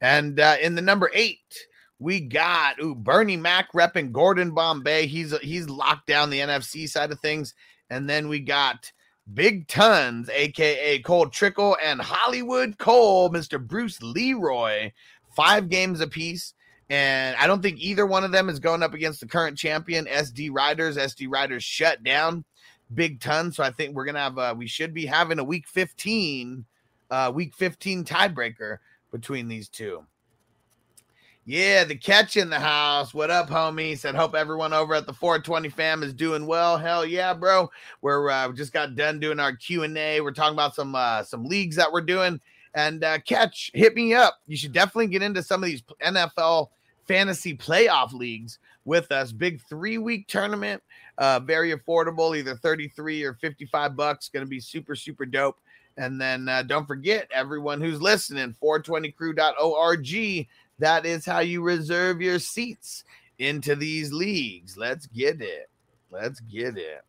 [0.01, 1.67] And uh in the number eight,
[1.99, 5.07] we got ooh, Bernie Mac repping Gordon Bombay.
[5.07, 7.53] He's he's locked down the NFC side of things.
[7.89, 8.91] And then we got
[9.33, 13.65] Big Tons, aka Cole Trickle, and Hollywood Cole, Mr.
[13.65, 14.91] Bruce Leroy,
[15.35, 16.53] five games apiece.
[16.89, 20.05] And I don't think either one of them is going up against the current champion,
[20.05, 20.97] SD Riders.
[20.97, 22.43] SD Riders shut down
[22.93, 23.51] Big Ton.
[23.51, 26.65] So I think we're gonna have a we should be having a week 15,
[27.11, 28.79] uh, week 15 tiebreaker
[29.11, 30.03] between these two.
[31.45, 33.11] Yeah, the catch in the house.
[33.11, 33.97] What up, homie?
[33.97, 36.77] Said hope everyone over at the 420 fam is doing well.
[36.77, 37.71] Hell yeah, bro.
[38.01, 40.21] We're uh, we just got done doing our Q and A.
[40.21, 42.39] We're talking about some uh, some leagues that we're doing.
[42.75, 44.39] And uh, catch, hit me up.
[44.47, 46.69] You should definitely get into some of these NFL
[47.07, 49.31] fantasy playoff leagues with us.
[49.31, 50.83] Big three week tournament,
[51.19, 54.29] uh, very affordable, either 33 or 55 bucks.
[54.29, 55.59] Going to be super super dope.
[55.97, 60.47] And then uh, don't forget, everyone who's listening, 420crew.org
[60.79, 63.03] that is how you reserve your seats
[63.37, 64.77] into these leagues.
[64.77, 65.69] Let's get it.
[66.09, 67.03] Let's get it.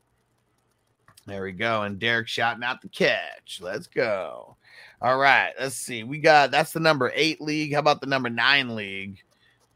[1.26, 1.82] There we go.
[1.82, 3.60] And Derek shouting out the catch.
[3.60, 4.56] Let's go.
[5.00, 5.52] All right.
[5.58, 6.02] Let's see.
[6.02, 7.72] We got that's the number eight league.
[7.72, 9.18] How about the number nine league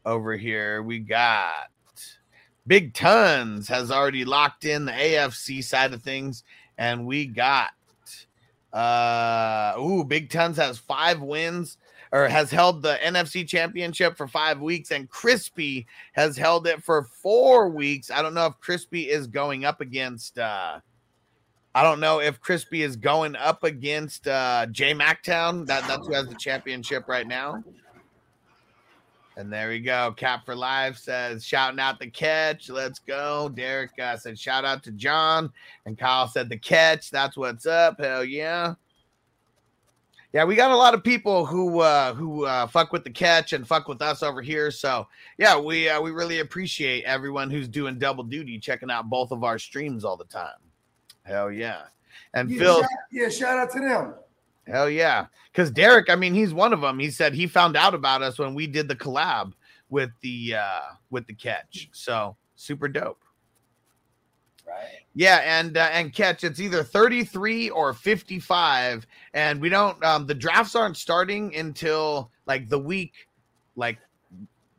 [0.05, 0.83] over here?
[0.83, 1.69] We got
[2.67, 6.43] Big Tons has already locked in the AFC side of things.
[6.77, 7.71] And we got
[8.73, 11.77] uh ooh, Big Tons has five wins
[12.11, 17.03] or has held the NFC championship for five weeks, and Crispy has held it for
[17.03, 18.11] four weeks.
[18.11, 20.79] I don't know if Crispy is going up against uh
[21.73, 25.65] I don't know if Crispy is going up against uh Jay Mactown.
[25.67, 27.63] That that's who has the championship right now.
[29.37, 30.13] And there we go.
[30.15, 32.69] Cap for Life says, shouting out the catch.
[32.69, 33.49] Let's go.
[33.49, 35.51] Derek uh, said, shout out to John.
[35.85, 37.11] And Kyle said, the catch.
[37.11, 37.99] That's what's up.
[37.99, 38.75] Hell yeah.
[40.31, 43.53] Yeah, we got a lot of people who uh who uh fuck with the catch
[43.53, 44.69] and fuck with us over here.
[44.69, 45.07] So
[45.37, 49.45] yeah, we uh, we really appreciate everyone who's doing double duty, checking out both of
[49.45, 50.57] our streams all the time.
[51.23, 51.83] Hell yeah.
[52.33, 54.13] And Yeah, Phil, shout, yeah, shout out to them.
[54.67, 55.27] Hell yeah.
[55.51, 56.99] Because Derek, I mean, he's one of them.
[56.99, 59.53] He said he found out about us when we did the collab
[59.89, 61.89] with the uh with the catch.
[61.93, 63.21] So super dope.
[64.67, 65.05] Right.
[65.13, 70.33] Yeah, and uh, and catch it's either 33 or 55 and we don't um the
[70.33, 73.13] drafts aren't starting until like the week
[73.75, 73.99] like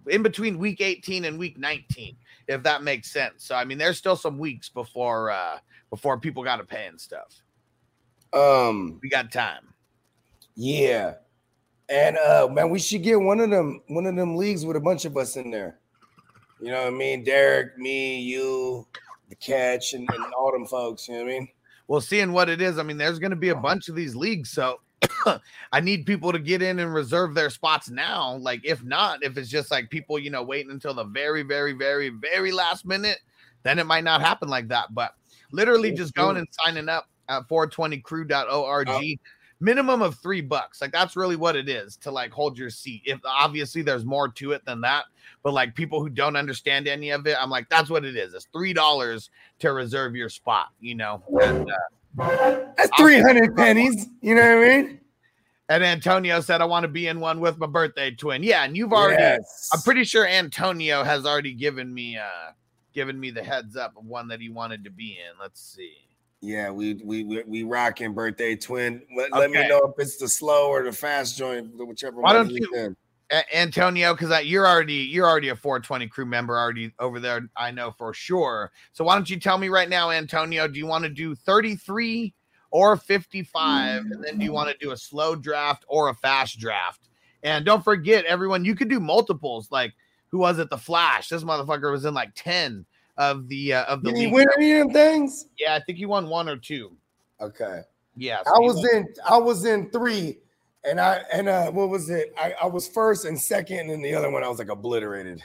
[0.08, 2.16] in between week 18 and week 19
[2.48, 3.44] if that makes sense.
[3.44, 5.58] So I mean there's still some weeks before uh
[5.90, 7.42] before people got to pay and stuff.
[8.32, 9.72] Um, We got time.
[10.56, 11.14] Yeah.
[11.88, 14.80] And uh man, we should get one of them one of them leagues with a
[14.80, 15.78] bunch of us in there.
[16.60, 17.22] You know what I mean?
[17.22, 18.86] Derek, me, you,
[19.28, 21.48] the catch, and, and all them folks, you know what I mean?
[21.86, 24.16] Well, seeing what it is, I mean there's going to be a bunch of these
[24.16, 24.80] leagues so
[25.72, 28.36] I need people to get in and reserve their spots now.
[28.36, 31.72] Like, if not, if it's just like people, you know, waiting until the very, very,
[31.72, 33.18] very, very last minute,
[33.62, 34.94] then it might not happen like that.
[34.94, 35.14] But
[35.52, 38.88] literally just going and signing up at 420crew.org.
[39.60, 40.80] minimum of three bucks.
[40.80, 43.02] Like that's really what it is to like hold your seat.
[43.04, 45.04] If obviously there's more to it than that,
[45.42, 48.34] but like people who don't understand any of it, I'm like, that's what it is.
[48.34, 49.30] It's three dollars
[49.60, 51.22] to reserve your spot, you know.
[51.42, 51.70] And,
[52.18, 54.06] uh, That's 300 pennies.
[54.20, 55.00] You know what I mean?
[55.68, 58.42] and Antonio said, I want to be in one with my birthday twin.
[58.42, 59.68] Yeah, and you've already Yes.
[59.72, 62.52] I'm pretty sure Antonio has already given me uh
[62.94, 65.38] given me the heads up of one that he wanted to be in.
[65.38, 66.05] Let's see.
[66.40, 69.02] Yeah, we we we, we rocking birthday twin.
[69.16, 72.50] Let, let me know if it's the slow or the fast joint, whichever Why don't
[72.50, 72.94] you-
[73.30, 77.48] A- Antonio, because you're already you're already a 420 crew member already over there.
[77.56, 78.70] I know for sure.
[78.92, 80.68] So why don't you tell me right now, Antonio?
[80.68, 82.34] Do you want to do 33
[82.70, 86.58] or 55, and then do you want to do a slow draft or a fast
[86.58, 87.08] draft?
[87.42, 89.70] And don't forget, everyone, you could do multiples.
[89.70, 89.94] Like
[90.28, 90.68] who was it?
[90.70, 91.28] The Flash.
[91.28, 92.84] This motherfucker was in like 10
[93.18, 95.47] of the uh, of the Did he win any of things?
[95.59, 96.93] Yeah, I think he won one or two.
[97.40, 97.82] Okay.
[98.16, 100.38] Yeah, I so he was won- in I was in three,
[100.84, 102.32] and I and uh what was it?
[102.38, 105.43] I, I was first and second, and then the other one I was like obliterated.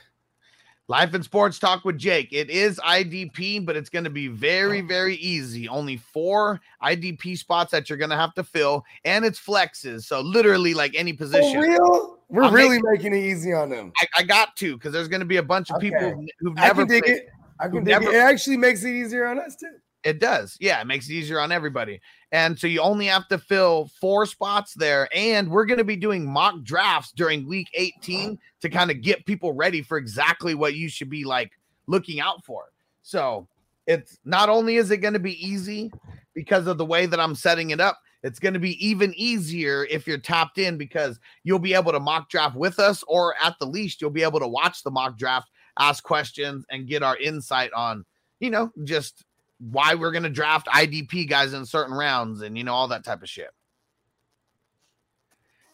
[0.88, 2.34] Life and Sports Talk with Jake.
[2.34, 5.70] It is IDP, but it's going to be very, very easy.
[5.70, 10.04] Only four IDP spots that you're going to have to fill, and it's flexes.
[10.04, 11.62] So literally, like any position.
[11.62, 12.18] For real?
[12.28, 13.94] We're I'm really making it easy on them.
[14.02, 16.16] I, I got to because there's going to be a bunch of people Okay.
[16.16, 17.18] who've, who've I never can dig played.
[17.18, 17.30] it.
[17.62, 18.16] I can never- it.
[18.16, 19.76] Actually makes it easier on us too.
[20.04, 20.58] It does.
[20.60, 22.02] Yeah, it makes it easier on everybody.
[22.32, 25.08] And so you only have to fill four spots there.
[25.14, 29.26] And we're going to be doing mock drafts during week 18 to kind of get
[29.28, 31.52] people ready for exactly what you should be like
[31.86, 32.72] looking out for.
[33.04, 33.48] So
[33.86, 35.92] it's not only is it going to be easy
[36.34, 39.86] because of the way that I'm setting it up, it's going to be even easier
[39.90, 43.58] if you're tapped in because you'll be able to mock draft with us, or at
[43.60, 45.50] the least, you'll be able to watch the mock draft,
[45.80, 48.06] ask questions, and get our insight on,
[48.40, 49.24] you know, just
[49.60, 53.04] why we're going to draft IDP guys in certain rounds and, you know, all that
[53.04, 53.52] type of shit.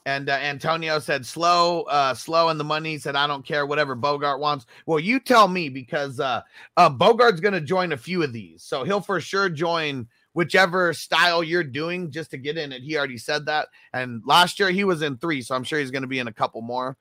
[0.08, 2.92] And uh, Antonio said, slow, uh, slow in the money.
[2.92, 4.66] He said, I don't care, whatever Bogart wants.
[4.86, 6.44] Well, you tell me because uh,
[6.78, 8.64] uh, Bogart's going to join a few of these.
[8.64, 12.84] So he'll for sure join whichever style you're doing just to get in it.
[12.84, 13.68] He already said that.
[13.92, 15.42] And last year he was in three.
[15.42, 16.96] So I'm sure he's going to be in a couple more.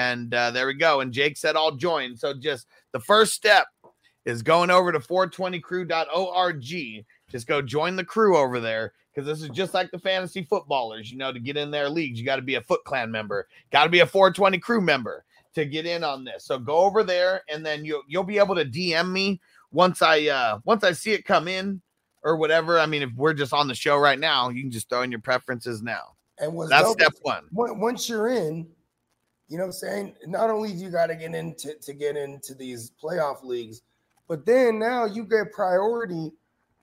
[0.00, 1.00] And uh, there we go.
[1.00, 2.16] And Jake said, I'll join.
[2.16, 3.66] So just the first step
[4.24, 7.04] is going over to 420crew.org.
[7.30, 11.12] Just go join the crew over there because this is just like the fantasy footballers.
[11.12, 13.46] You know, to get in their leagues, you got to be a Foot Clan member,
[13.70, 16.46] got to be a 420 crew member to get in on this.
[16.46, 19.38] So go over there, and then you'll you'll be able to DM me
[19.70, 21.82] once I uh once I see it come in
[22.22, 22.80] or whatever.
[22.80, 25.10] I mean, if we're just on the show right now, you can just throw in
[25.10, 26.14] your preferences now.
[26.38, 27.44] And That's step is one.
[27.52, 28.66] Once you're in,
[29.50, 30.14] you know what I'm saying?
[30.28, 33.82] Not only do you got to get into to get into these playoff leagues,
[34.28, 36.30] but then now you get priority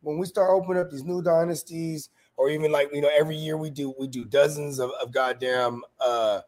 [0.01, 3.55] when we start opening up these new dynasties, or even like you know, every year
[3.55, 6.41] we do we do dozens of, of goddamn uh,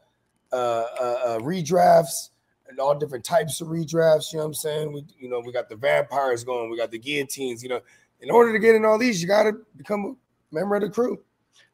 [0.52, 2.32] uh, uh, uh, redrafts
[2.68, 4.34] and all different types of redrafts.
[4.34, 4.91] You know what I'm saying?
[4.91, 7.64] We you know we got the vampires going, we got the guillotines.
[7.64, 7.82] You know,
[8.20, 10.18] in order to get in all these, you got to become
[10.52, 11.18] a member of the crew.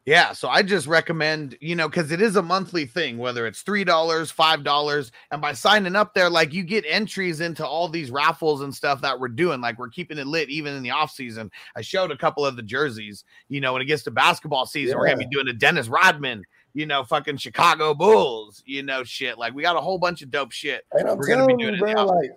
[0.06, 3.62] Yeah, so I just recommend, you know, because it is a monthly thing, whether it's
[3.62, 7.88] three dollars, five dollars, and by signing up there, like you get entries into all
[7.88, 9.60] these raffles and stuff that we're doing.
[9.60, 11.50] Like we're keeping it lit even in the off season.
[11.74, 13.24] I showed a couple of the jerseys.
[13.48, 16.44] You know, when it gets to basketball season, we're gonna be doing a Dennis Rodman.
[16.72, 18.62] You know, fucking Chicago Bulls.
[18.64, 19.38] You know, shit.
[19.38, 20.86] Like we got a whole bunch of dope shit.
[20.92, 22.30] And I'm We're gonna be doing you, it in the off- like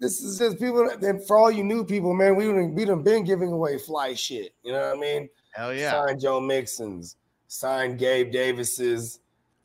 [0.00, 0.88] this is just people.
[0.98, 4.14] that- for all you new people, man, we done, we done been giving away fly
[4.14, 4.54] shit.
[4.62, 5.28] You know what I mean?
[5.52, 5.92] Hell yeah.
[5.92, 7.16] Sign Joe Mixon's,
[7.48, 9.20] sign Gabe Davis's,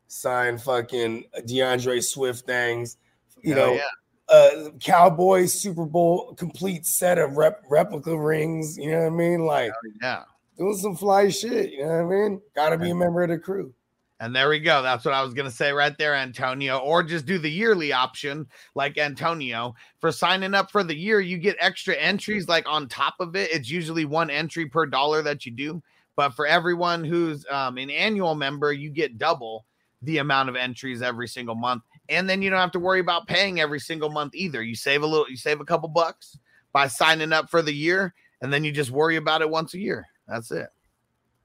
[0.06, 2.96] sign fucking D'Andre Swift things.
[3.42, 4.34] You Hell know, yeah.
[4.34, 8.76] uh Cowboys Super Bowl complete set of rep, replica rings.
[8.78, 9.44] You know what I mean?
[9.46, 10.24] Like Yeah.
[10.56, 11.72] doing some fly shit.
[11.72, 12.42] You know what I mean?
[12.54, 13.72] Got to be a member of the crew.
[14.20, 14.82] And there we go.
[14.82, 16.78] That's what I was going to say right there, Antonio.
[16.78, 19.74] Or just do the yearly option like Antonio.
[20.00, 23.52] For signing up for the year, you get extra entries like on top of it.
[23.52, 25.82] It's usually one entry per dollar that you do.
[26.16, 29.64] But for everyone who's um, an annual member, you get double
[30.02, 31.84] the amount of entries every single month.
[32.08, 34.62] And then you don't have to worry about paying every single month either.
[34.62, 36.36] You save a little, you save a couple bucks
[36.72, 39.78] by signing up for the year, and then you just worry about it once a
[39.78, 40.06] year.
[40.26, 40.68] That's it.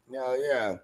[0.09, 0.75] Yeah, yeah.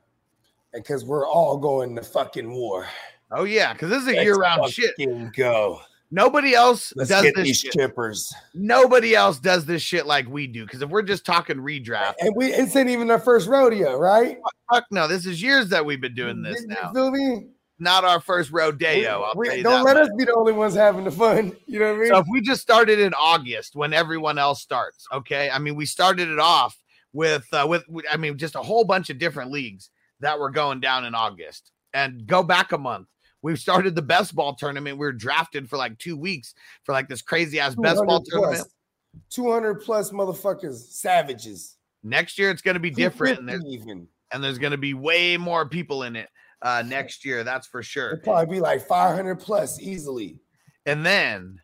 [0.73, 2.87] Because we're all going to fucking war.
[3.31, 3.73] Oh, yeah.
[3.73, 4.93] Because this is a Let's year round shit.
[5.35, 5.79] Go.
[6.11, 7.73] Nobody else Let's does this shit.
[7.73, 8.33] chippers.
[8.55, 10.65] Nobody else does this shit like we do.
[10.65, 14.39] Because if we're just talking redraft, And we it's ain't even our first rodeo, right?
[14.71, 16.87] fuck no, this is years that we've been doing this You- now.
[16.87, 17.47] You feel me?
[17.81, 19.31] Not our first rodeo.
[19.35, 20.09] We- you don't let much.
[20.09, 21.55] us be the only ones having the fun.
[21.67, 22.07] You know what I mean?
[22.09, 25.49] So if we just started in August when everyone else starts, okay?
[25.51, 26.75] I mean, we started it off
[27.13, 29.91] with uh with- I mean just a whole bunch of different leagues.
[30.19, 31.71] That were going down in August.
[31.93, 33.07] And go back a month.
[33.41, 34.97] We've started the best ball tournament.
[34.97, 38.25] We were drafted for like two weeks for like this crazy ass best ball 200
[38.29, 38.57] tournament.
[38.61, 38.73] plus,
[39.31, 41.77] 200 plus motherfuckers, savages.
[42.03, 44.07] Next year it's going to be different, and, 250 there, even.
[44.31, 46.29] and there's going to be way more people in it
[46.61, 47.43] uh, next year.
[47.43, 48.11] That's for sure.
[48.11, 50.39] It'd probably be like 500 plus easily.
[50.85, 51.59] And then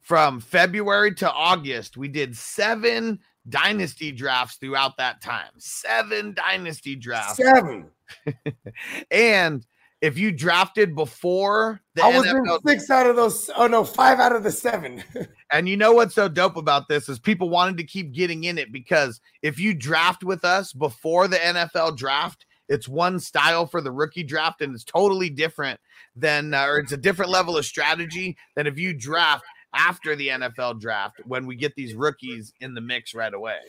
[0.00, 3.20] from February to August, we did seven
[3.50, 5.50] dynasty drafts throughout that time.
[5.58, 7.36] Seven dynasty drafts.
[7.36, 7.86] Seven.
[9.10, 9.64] And
[10.00, 13.50] if you drafted before the I was in NFL, six out of those.
[13.54, 15.02] Oh no, five out of the seven.
[15.52, 18.58] and you know what's so dope about this is people wanted to keep getting in
[18.58, 23.80] it because if you draft with us before the NFL draft, it's one style for
[23.80, 25.78] the rookie draft and it's totally different
[26.16, 29.44] than, uh, or it's a different level of strategy than if you draft
[29.74, 33.60] after the NFL draft when we get these rookies in the mix right away.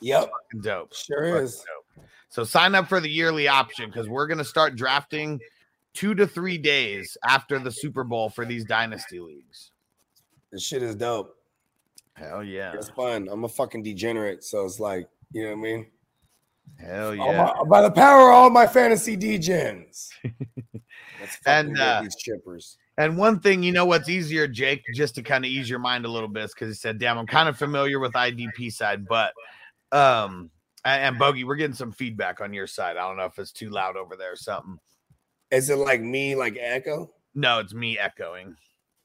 [0.00, 0.30] yep,
[0.60, 0.94] Dope.
[0.94, 1.56] sure is.
[1.56, 2.06] dope.
[2.28, 5.38] So sign up for the yearly option because we're gonna start drafting
[5.92, 9.70] two to three days after the Super Bowl for these dynasty leagues.
[10.50, 11.36] This shit is dope.
[12.14, 12.72] Hell yeah.
[12.74, 13.28] It's fun.
[13.30, 15.86] I'm a fucking degenerate, so it's like, you know what I mean?
[16.78, 17.52] Hell yeah.
[17.56, 20.08] my- by the power of all my fantasy degens.
[21.20, 22.76] Let's And, uh, these chippers.
[22.98, 26.04] And one thing, you know what's easier, Jake, just to kind of ease your mind
[26.04, 29.32] a little bit, because he said, damn, I'm kind of familiar with IDP side, but
[29.92, 30.50] um
[30.84, 32.96] and, and Bogey, we're getting some feedback on your side.
[32.96, 34.78] I don't know if it's too loud over there or something.
[35.50, 37.10] Is it like me, like echo?
[37.34, 38.56] No, it's me echoing.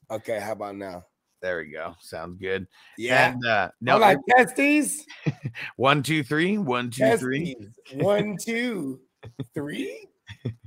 [0.10, 1.04] Okay, how about now?
[1.42, 1.96] There we go.
[2.02, 2.68] Sounds good.
[2.98, 3.32] Yeah.
[3.32, 5.06] And uh no, no, like testes.
[5.78, 7.56] one, two, three, one, two, three.
[7.94, 9.00] One, two,
[9.54, 10.10] three.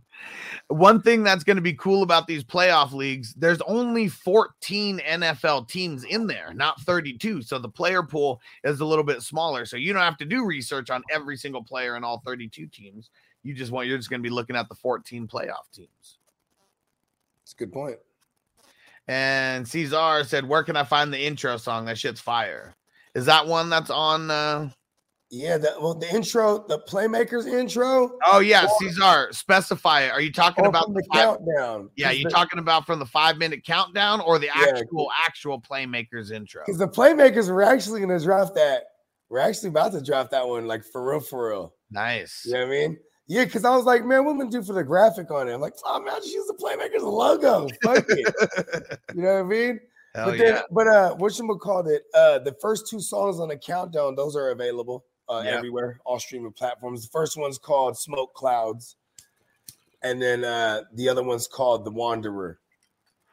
[0.68, 5.68] One thing that's going to be cool about these playoff leagues, there's only 14 NFL
[5.68, 7.42] teams in there, not 32.
[7.42, 9.64] So the player pool is a little bit smaller.
[9.64, 13.10] So you don't have to do research on every single player in all 32 teams.
[13.42, 16.18] You just want you're just going to be looking at the 14 playoff teams.
[17.40, 17.96] That's a good point.
[19.08, 21.86] And Cesar said, "Where can I find the intro song?
[21.86, 22.76] That shit's fire."
[23.14, 24.70] Is that one that's on uh
[25.32, 28.18] Yeah, the, well, the intro, the playmakers intro.
[28.26, 30.10] Oh yeah, Or- Cesar, specify it.
[30.10, 31.90] Are you talking about the five, countdown.
[31.94, 36.32] Yeah, you talking about from the five minute countdown or the Yeah, actual actual playmakers
[36.32, 36.62] intro?
[36.66, 38.82] Because the playmakers were actually going to draft that.
[39.28, 41.74] We're actually about to draft that one, like for real, for real.
[41.92, 42.42] Nice.
[42.44, 42.98] You know what I mean?
[43.28, 45.48] Yeah, because I was like, man, what am I gonna do for the graphic on
[45.48, 45.52] it?
[45.52, 47.68] I'm like, oh man, I just use the playmakers logo.
[47.84, 48.98] Fuck it.
[49.14, 49.80] You know what I mean?
[50.16, 50.62] Hell but then, yeah.
[50.72, 52.02] but uh, what you called it?
[52.12, 56.52] Uh, the first two songs on the countdown, those are available uh, everywhere, all streaming
[56.52, 57.02] platforms.
[57.02, 58.96] The first one's called Smoke Clouds,
[60.02, 62.58] and then uh, the other one's called The Wanderer.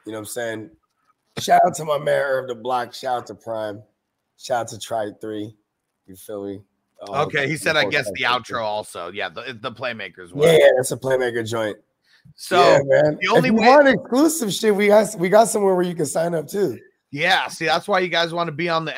[0.06, 0.70] You know what I'm saying?
[1.38, 2.94] Shout out to my man Irv the Block.
[2.94, 3.82] Shout out to Prime.
[4.38, 5.54] Shout out to Try Three.
[6.06, 6.60] You feel me?
[7.08, 9.12] Okay, he said I guess the of outro also.
[9.12, 10.48] Yeah, the, the playmakers one.
[10.48, 11.76] Yeah, that's a playmaker joint.
[12.34, 13.18] So yeah, man.
[13.20, 15.94] the only if you way- want exclusive shit, we got we got somewhere where you
[15.94, 16.78] can sign up too.
[17.10, 18.92] Yeah, see, that's why you guys want to be on the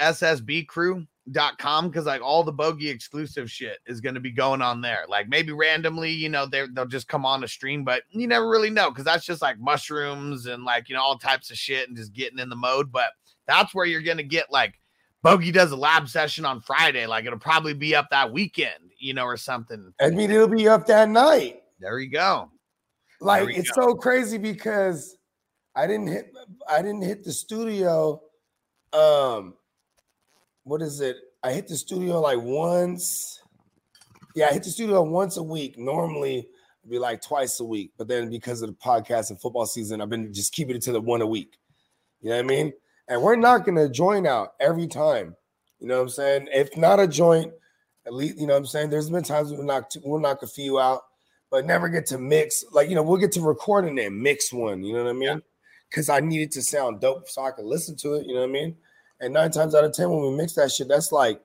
[1.28, 5.04] ssbcrew.com because like all the bogey exclusive shit is going to be going on there.
[5.08, 8.48] Like maybe randomly, you know, they they'll just come on a stream, but you never
[8.48, 11.88] really know because that's just like mushrooms and like, you know, all types of shit
[11.88, 12.92] and just getting in the mode.
[12.92, 13.10] But
[13.46, 14.74] that's where you're going to get like
[15.22, 17.06] Bogey does a lab session on Friday.
[17.06, 19.92] Like it'll probably be up that weekend, you know, or something.
[20.00, 21.62] I mean, it'll be up that night.
[21.78, 22.50] There you go.
[23.20, 25.16] Like we it's so crazy because
[25.76, 26.32] I didn't hit
[26.68, 28.22] I didn't hit the studio.
[28.92, 29.54] Um,
[30.70, 31.16] what is it?
[31.42, 33.42] I hit the studio like once.
[34.36, 35.76] Yeah, I hit the studio once a week.
[35.76, 39.66] Normally it'd be like twice a week, but then because of the podcast and football
[39.66, 41.58] season, I've been just keeping it to the one a week.
[42.20, 42.72] You know what I mean?
[43.08, 45.34] And we're not gonna join out every time.
[45.80, 46.48] You know what I'm saying?
[46.52, 47.52] If not a joint,
[48.06, 48.90] at least you know what I'm saying.
[48.90, 51.00] There's been times we'll knock we'll knock a few out,
[51.50, 52.64] but never get to mix.
[52.70, 54.84] Like you know, we'll get to record and then mix one.
[54.84, 55.42] You know what I mean?
[55.88, 58.26] Because I need it to sound dope so I can listen to it.
[58.28, 58.76] You know what I mean?
[59.20, 61.40] And nine times out of ten, when we mix that shit, that's like,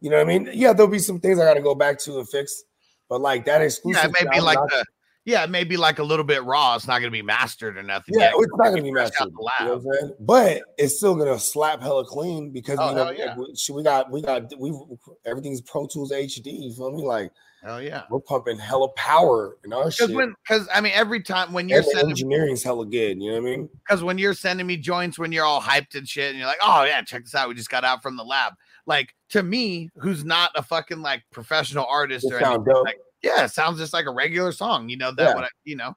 [0.00, 0.50] you know what I mean?
[0.52, 2.64] Yeah, there'll be some things I got to go back to and fix,
[3.08, 4.02] but like that exclusive.
[4.02, 4.84] Yeah, it may be like not- the
[5.26, 6.74] yeah, it may be like a little bit raw.
[6.74, 8.14] It's not to be mastered or nothing.
[8.18, 8.34] Yeah, yet.
[8.36, 9.28] it's not gonna be mastered.
[9.60, 10.14] You know saying?
[10.18, 13.36] But it's still gonna slap hella clean because Oh, you know yeah.
[13.36, 14.72] we, we got we got we
[15.26, 16.46] everything's Pro Tools HD.
[16.46, 17.02] You feel me?
[17.02, 17.32] Like
[17.62, 18.04] Hell yeah.
[18.08, 20.08] we're pumping hella power in our shit.
[20.08, 23.20] Because I mean, every time when you're and sending, engineering's hella good.
[23.20, 23.68] You know what I mean?
[23.86, 26.58] because when you're sending me joints, when you're all hyped and shit, and you're like,
[26.62, 28.54] oh yeah, check this out, we just got out from the lab.
[28.86, 33.44] Like to me, who's not a fucking like professional artist It or anything, like, yeah,
[33.44, 34.88] it sounds just like a regular song.
[34.88, 35.34] You know that Yeah.
[35.34, 35.94] what I, you know.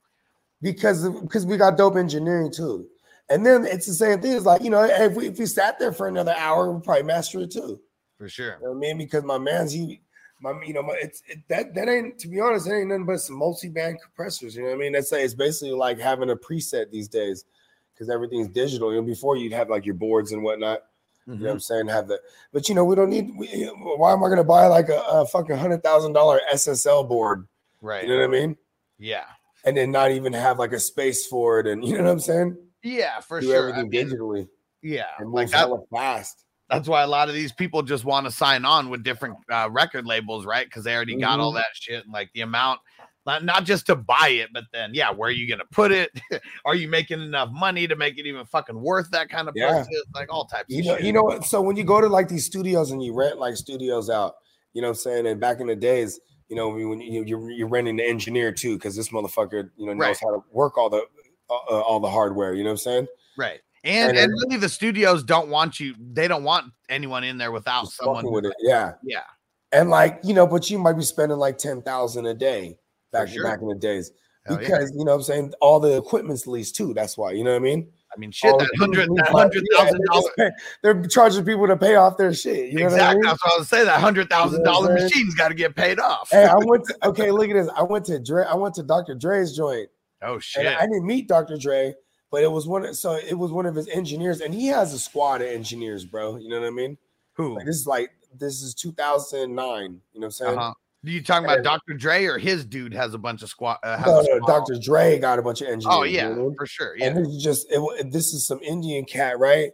[0.61, 2.87] because because we got dope engineering too.
[3.29, 4.33] And then it's the same thing.
[4.33, 7.03] It's like you know, if we if we sat there for another hour, we'd probably
[7.03, 7.79] master it too.
[8.17, 8.57] For sure.
[8.59, 8.97] You know what I mean?
[8.97, 10.01] Because my man's he
[10.43, 13.05] my you know my, it's it, that that ain't to be honest, it ain't nothing
[13.05, 14.55] but some multi-band compressors.
[14.55, 14.91] You know what I mean?
[14.91, 17.45] That's like it's basically like having a preset these days
[17.93, 18.93] because everything's digital.
[18.93, 20.83] You know, before you'd have like your boards and whatnot.
[21.25, 21.51] You know what mm-hmm.
[21.53, 21.87] I'm saying?
[21.87, 22.19] Have the,
[22.51, 23.31] but you know, we don't need.
[23.37, 27.07] We, why am I going to buy like a, a fucking hundred thousand dollar SSL
[27.07, 27.47] board?
[27.81, 28.03] Right.
[28.03, 28.57] You know what I mean?
[28.99, 29.23] Yeah.
[29.63, 32.19] And then not even have like a space for it, and you know what I'm
[32.19, 32.57] saying?
[32.81, 33.55] Yeah, for Do sure.
[33.55, 34.47] I everything mean, digitally
[34.83, 35.05] yeah.
[35.17, 36.45] and Like that, hella fast.
[36.73, 39.69] That's why a lot of these people just want to sign on with different uh,
[39.71, 40.65] record labels, right?
[40.65, 41.41] Because they already got Mm-hmm.
[41.41, 42.79] all that shit and like the amount,
[43.25, 46.11] not, not just to buy it, but then yeah, where are you gonna put it?
[46.65, 49.85] are you making enough money to make it even fucking worth that kind of Yeah.
[50.13, 51.05] Like all types You of know, shit.
[51.05, 51.45] you know what?
[51.45, 54.35] So when you go to like these studios and you rent like studios out,
[54.73, 55.27] you know what I'm saying?
[55.27, 56.19] And back in the days,
[56.49, 59.93] you know, when you, you're, you're renting the engineer too, because this motherfucker, you know,
[59.93, 60.17] knows Right.
[60.21, 61.05] how to work all the
[61.49, 62.53] uh, uh, all the hardware.
[62.53, 63.07] You know what I'm saying?
[63.37, 63.59] right.
[63.83, 67.51] And And and, really the studios don't want you, they don't want anyone in there
[67.51, 68.93] without someone with it, yeah.
[69.03, 69.23] Yeah.
[69.71, 72.77] And like you know, but you might be spending like ten thousand a day
[73.11, 73.43] back sure.
[73.43, 74.11] back in the days
[74.45, 74.67] Hell yeah.
[74.67, 76.93] because you know what I'm saying all the equipment's leased too.
[76.93, 77.89] That's why you know what I mean.
[78.15, 80.53] I mean shit, All that the hundred that leased, yeah, they're dollars.
[80.83, 82.71] They're charging people to pay off their shit.
[82.71, 83.15] You know what I Exactly.
[83.15, 83.23] mean?
[83.23, 83.85] That's what I was saying.
[83.85, 85.09] That hundred thousand dollar saying?
[85.09, 86.29] machine's got to get paid off.
[86.29, 87.31] Hey, I went to okay.
[87.31, 87.69] Look at this.
[87.75, 88.45] I went to Dre.
[88.45, 89.15] I went to Dr.
[89.15, 89.89] Dre's joint.
[90.21, 90.67] oh And shit.
[90.67, 91.57] I didn't meet Dr.
[91.57, 91.95] Dre,
[92.33, 92.95] but it was one.
[92.95, 96.37] So it was one of his engineers, and he has a squad of engineers, bro.
[96.37, 96.97] You know what I mean?
[97.33, 97.55] Who?
[97.55, 99.83] Like this is like this is 2009.
[99.83, 100.57] You know what I'm saying?
[100.57, 100.73] Uh-huh.
[101.03, 101.93] You talking about And- Dr.
[101.93, 103.77] Dre or his dude has a bunch of squad?
[103.83, 104.47] Uh, has No, no?
[104.47, 104.79] Dr.
[104.81, 105.95] Dre got a bunch of engineers.
[105.95, 106.55] Oh you know yeah, I mean?
[106.55, 106.97] for sure.
[106.97, 107.05] Yeah.
[107.05, 109.69] And this is just it, this is some Indian cat, right?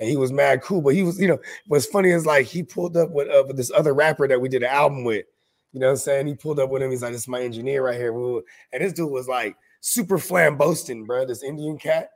[0.00, 2.62] And he was mad cool, but he was, you know, what's funny is like he
[2.62, 5.26] pulled up with, uh, with this other rapper that we did an album with.
[5.74, 6.26] You know what I'm saying?
[6.26, 6.90] He pulled up with him.
[6.90, 11.06] He's like, "This is my engineer right here." And this dude was like super flamboasting,
[11.06, 11.26] bro.
[11.26, 12.10] This Indian cat.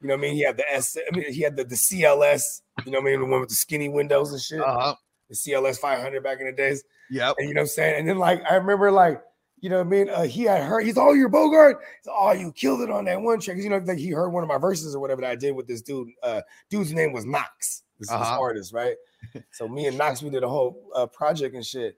[0.00, 0.34] You know what I mean?
[0.34, 0.96] He had the S.
[0.96, 2.60] I mean, he had the, the CLS.
[2.84, 3.20] You know what I mean?
[3.20, 4.60] The one with the skinny windows and shit.
[4.60, 4.94] Uh-huh.
[5.30, 6.84] The CLS 500 back in the days.
[7.10, 7.36] Yep.
[7.38, 7.98] And you know what I'm saying?
[8.00, 9.22] And then like I remember like,
[9.60, 10.10] you know what I mean?
[10.10, 11.78] Uh, he had heard he's all your Bogart.
[12.04, 13.56] He's oh, you killed it on that one track.
[13.56, 15.66] you know, like he heard one of my verses or whatever that I did with
[15.66, 16.08] this dude.
[16.22, 17.82] Uh dude's name was Knox.
[17.98, 18.38] This, this Uh-huh.
[18.38, 18.94] artist, right?
[19.52, 21.96] so me and Knox, we did a whole uh, project and shit.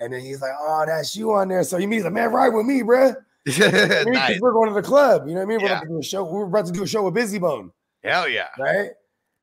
[0.00, 1.62] And then he's like, Oh, that's you on there.
[1.62, 3.14] So he mean he's like, man, ride with me, bruh.
[3.46, 4.04] You know what I mean?
[4.04, 4.40] 'Cause nice.
[4.40, 5.28] We're going to the club.
[5.28, 5.58] You know what I mean?
[5.60, 5.72] We're Yeah.
[5.78, 6.24] about to do a show.
[6.24, 7.70] We're about to do a show with Bizzy Bone
[8.02, 8.48] Hell yeah.
[8.58, 8.90] right?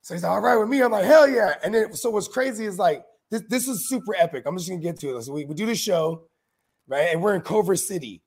[0.02, 0.82] So he's like, all right with me.
[0.82, 1.56] I'm like, hell yeah.
[1.64, 4.44] And then so what's crazy is like this, this is super epic.
[4.46, 5.22] I'm just gonna get to it.
[5.24, 6.24] So we, we do the show,
[6.88, 7.10] right?
[7.14, 8.22] And we're in Culver City.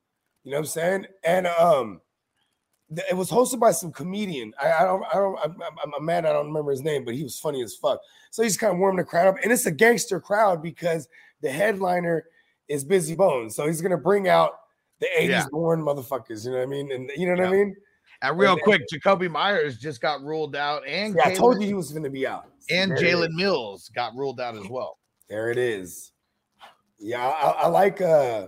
[0.45, 1.07] You know what I'm saying?
[1.25, 2.01] And um
[2.95, 4.55] th- it was hosted by some comedian.
[4.63, 7.15] I, I don't, I don't, I'm, I'm, I'm mad I don't remember his name, but
[7.15, 8.01] he was funny as fuck.
[8.31, 11.09] So he's kind of warming the crowd up, and it's a gangster crowd because
[11.43, 12.25] the headliner
[12.69, 13.55] is Bizzy Bones.
[13.55, 14.53] So he's gonna bring out
[15.01, 15.47] the 80s Yeah.
[15.51, 16.93] born motherfuckers, you know what I mean?
[16.93, 17.77] And you know what I mean?
[18.23, 21.67] And real And- quick, Jakobi Meyers just got ruled out, and Yeah, I told you
[21.67, 22.47] he was gonna be out.
[22.71, 23.15] and There it is.
[23.15, 24.99] Jalen Mills got ruled out as well.
[25.29, 26.13] There it is.
[26.99, 28.47] Yeah, I, I like uh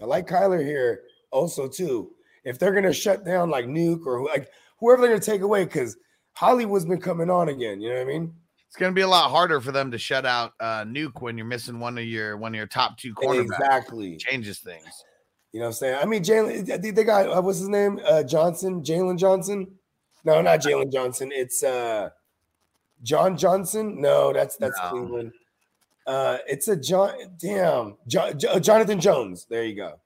[0.00, 2.14] I like Kyler here also too.
[2.44, 4.48] If they're gonna shut down like Nuk or like
[4.80, 5.96] whoever they're gonna take away, because
[6.32, 7.80] Hollywood's been coming on again.
[7.80, 8.34] You know what I mean?
[8.68, 11.46] It's gonna be a lot harder for them to shut out uh, Nuk when you're
[11.46, 13.42] missing one of your one of your top two cornerbacks.
[13.44, 14.16] Exactly.
[14.16, 15.04] Changes things.
[15.54, 15.98] You know what I'm saying?
[16.02, 18.00] I mean, Jalen, they they got uh, what's his name?
[18.04, 19.68] Uh Johnson, Jalen Johnson.
[20.24, 21.30] No, not Jalen Johnson.
[21.32, 22.10] It's uh
[23.04, 24.00] John Johnson.
[24.00, 24.90] No, that's that's No.
[24.90, 25.32] Cleveland.
[26.08, 27.12] Uh, it's a John.
[27.38, 29.46] Damn, Jo- Jonathan Jones.
[29.48, 30.00] There you go.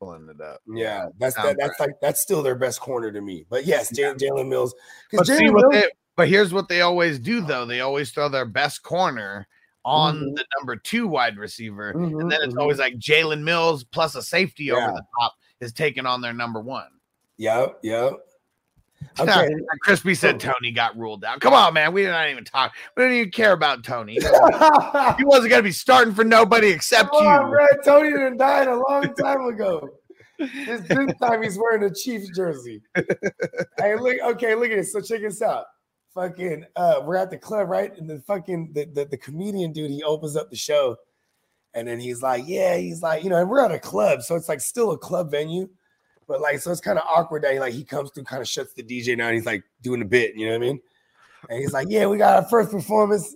[0.00, 0.62] Pulling it up.
[0.66, 3.44] Yeah, that's that, that's like that's still their best corner to me.
[3.50, 4.74] But yes, Jalen Jalen Mills.
[5.12, 7.66] But Jalen what Mills, they, but here's what they always do though.
[7.66, 9.46] They always throw their best corner
[9.84, 10.36] on Mhm.
[10.36, 12.60] the number two wide receiver, Mhm, and then it's mhm.
[12.60, 14.74] always like Jalen Mills plus a safety Yeah.
[14.74, 16.88] over the top is taking on their number one.
[17.38, 18.12] Yep, yep.
[19.20, 19.50] Okay.
[19.82, 21.40] Crispy said Tony got ruled out.
[21.40, 21.92] Come on, man.
[21.92, 22.72] We did not even talk.
[22.96, 24.14] We didn't even care about Tony.
[25.18, 27.18] He wasn't gonna be starting for nobody except you.
[27.20, 27.66] on, bro.
[27.84, 29.88] Tony done died a long time ago.
[30.38, 32.82] This, this time he's wearing a Chiefs jersey.
[33.78, 34.92] hey, look, okay, look at this.
[34.92, 35.66] So check this out.
[36.14, 37.96] Fucking uh, we're at the club, right?
[37.98, 40.96] And the fucking the, the, the comedian dude, he opens up the show,
[41.74, 44.36] and then he's like, Yeah, he's like, you know, and we're at a club, so
[44.36, 45.68] it's like still a club venue.
[46.26, 48.48] But like, so it's kind of awkward that he like he comes through, kind of
[48.48, 49.34] shuts the DJ down.
[49.34, 50.80] He's like doing a bit, you know what I mean?
[51.50, 53.34] And he's like, "Yeah, we got our first performance,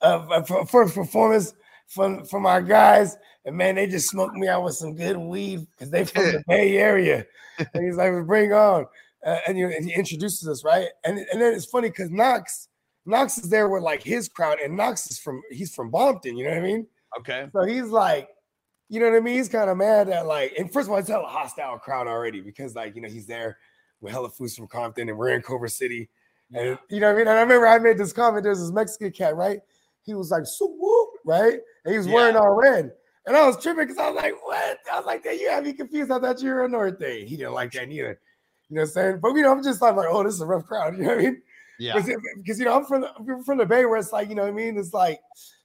[0.00, 1.54] uh, first performance
[1.86, 5.66] from from our guys, and man, they just smoked me out with some good weed
[5.70, 7.26] because they from the Bay Area."
[7.58, 8.86] And he's like, "Bring on!"
[9.26, 10.88] Uh, and, you know, and he introduces us, right?
[11.04, 12.68] And and then it's funny because Knox
[13.04, 16.44] Knox is there with like his crowd, and Knox is from he's from Bompton, you
[16.44, 16.86] know what I mean?
[17.20, 17.48] Okay.
[17.52, 18.28] So he's like,
[18.88, 19.34] you know what I mean?
[19.34, 22.40] He's kind of mad that like, and first of all, it's a hostile crowd already
[22.40, 23.58] because like, you know, he's there
[24.00, 26.08] with hella foods from Compton and we're in Culver City.
[26.54, 27.28] And you know what I mean?
[27.28, 29.60] And I remember I made this comment, there's this Mexican cat, right?
[30.02, 31.58] He was like, so whoop, right?
[31.84, 32.40] And he was wearing Yeah.
[32.40, 32.92] all red.
[33.26, 34.78] And I was tripping because I was like, what?
[34.90, 36.10] I was like, "Damn, you have me confused.
[36.10, 37.26] I thought you were a North Day.
[37.26, 38.18] He didn't like that either.
[38.70, 39.18] You know what I'm saying?
[39.22, 40.96] But you know, I'm just like, oh, this is a rough crowd.
[40.96, 41.42] You know what I mean?
[41.78, 41.94] Yeah.
[42.36, 44.48] Because you know, I'm from the from the Bay where it's like, you know what
[44.48, 44.76] I mean?
[44.76, 45.20] It's like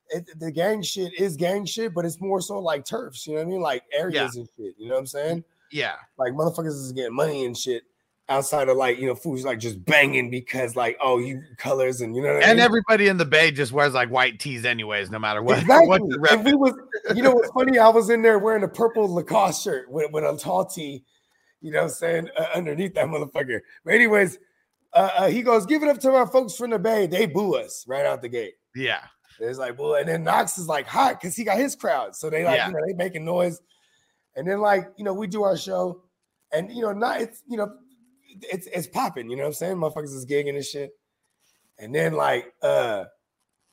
[0.09, 3.39] it, the gang shit is gang shit, but it's more so like turfs, you know
[3.39, 3.61] what I mean?
[3.61, 4.75] Like areas and shit.
[4.77, 5.43] You know what I'm saying?
[5.71, 5.95] Yeah.
[6.17, 7.83] Like motherfuckers is getting money and shit
[8.29, 12.15] outside of like you know foods like just banging because like oh you colors and
[12.15, 12.63] you know what I And mean?
[12.65, 15.57] everybody in the Bay just wears like white tees, anyways, no matter what.
[15.61, 15.87] Exactly.
[15.87, 16.73] what the rep- and was,
[17.15, 17.79] you know, what's funny?
[17.79, 21.03] I was in there wearing a purple Lacoste shirt with, with a tall tee,
[21.63, 23.61] you know, what I'm saying uh, underneath that motherfucker.
[23.83, 24.37] But anyways,
[24.93, 27.55] uh, uh, he goes, "Give it up to my folks from the Bay." They boo
[27.55, 28.53] us right out the gate.
[28.75, 29.01] yeah.
[29.39, 32.29] It's like, well, and then Knox is like hot because he got his crowd, so
[32.29, 32.67] they like, Yeah.
[32.67, 33.59] you know, they making noise,
[34.35, 36.03] and then like, you know, we do our show,
[36.51, 37.73] and you know, not it's you know,
[38.41, 39.77] it's it's popping, you know what I'm saying?
[39.77, 40.91] Motherfuckers is gigging and shit,
[41.79, 43.05] and then like, uh,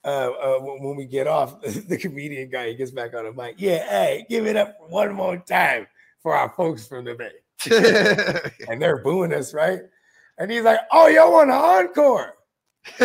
[0.03, 3.33] uh, uh when, when we get off, the comedian guy he gets back on the
[3.33, 5.87] mic, yeah, hey, give it up one more time
[6.23, 7.33] for our folks from the Bay,
[8.69, 9.81] and they're booing us, right?
[10.39, 12.35] And he's like, oh, y'all want an encore?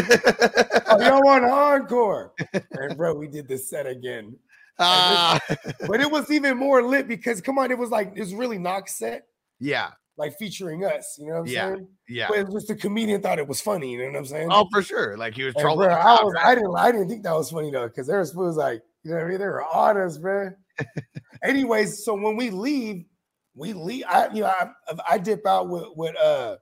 [0.88, 2.34] Oh, y'all want an encore?
[2.72, 4.38] And bro, we did the set again.
[4.80, 5.40] Ah,
[5.88, 8.98] But it was even more lit because come on, it was like it's really Knox
[8.98, 9.24] set,
[9.60, 9.90] yeah.
[10.18, 11.18] like featuring us.
[11.20, 11.88] You know what I'm Yeah, saying?
[12.08, 12.28] Yeah.
[12.30, 13.92] But it was just the comedian thought it was funny.
[13.94, 14.48] You know what I'm saying?
[14.52, 15.18] Oh, for sure.
[15.18, 15.88] Like he was trolling.
[15.88, 16.36] bro, I was?
[16.42, 19.12] I didn't I didn't think that was funny though, because there was fools like, you
[19.12, 19.40] know what I mean?
[19.40, 20.52] They were honest, bro.
[21.44, 23.06] Anyways, so when we leave,
[23.56, 24.04] we leave.
[24.08, 24.70] I you know, I,
[25.10, 26.58] I dip out with with uh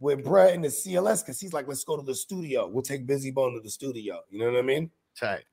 [0.00, 2.66] with Brett and the CLS because he's like, let's go to the studio.
[2.66, 4.20] We'll take Bizzy Bone to the studio.
[4.30, 4.90] You know what I mean?
[5.18, 5.44] Tight.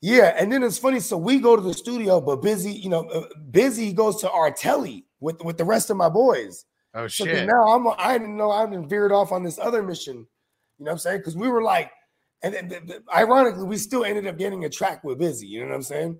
[0.00, 1.00] Yeah, and then it's funny.
[1.00, 4.50] So we go to the studio, but Bizzy, you know, uh, Bizzy goes to our
[4.50, 6.66] telly with with the rest of my boys.
[6.94, 7.46] Oh So shit.
[7.46, 10.26] now I'm I didn't know I didn't veered off on this other mission.
[10.78, 11.18] You know what I'm saying?
[11.18, 11.90] Because we were like,
[12.42, 15.48] and then the- the- ironically, we still ended up getting a track with Bizzy.
[15.48, 16.18] You know what I'm saying?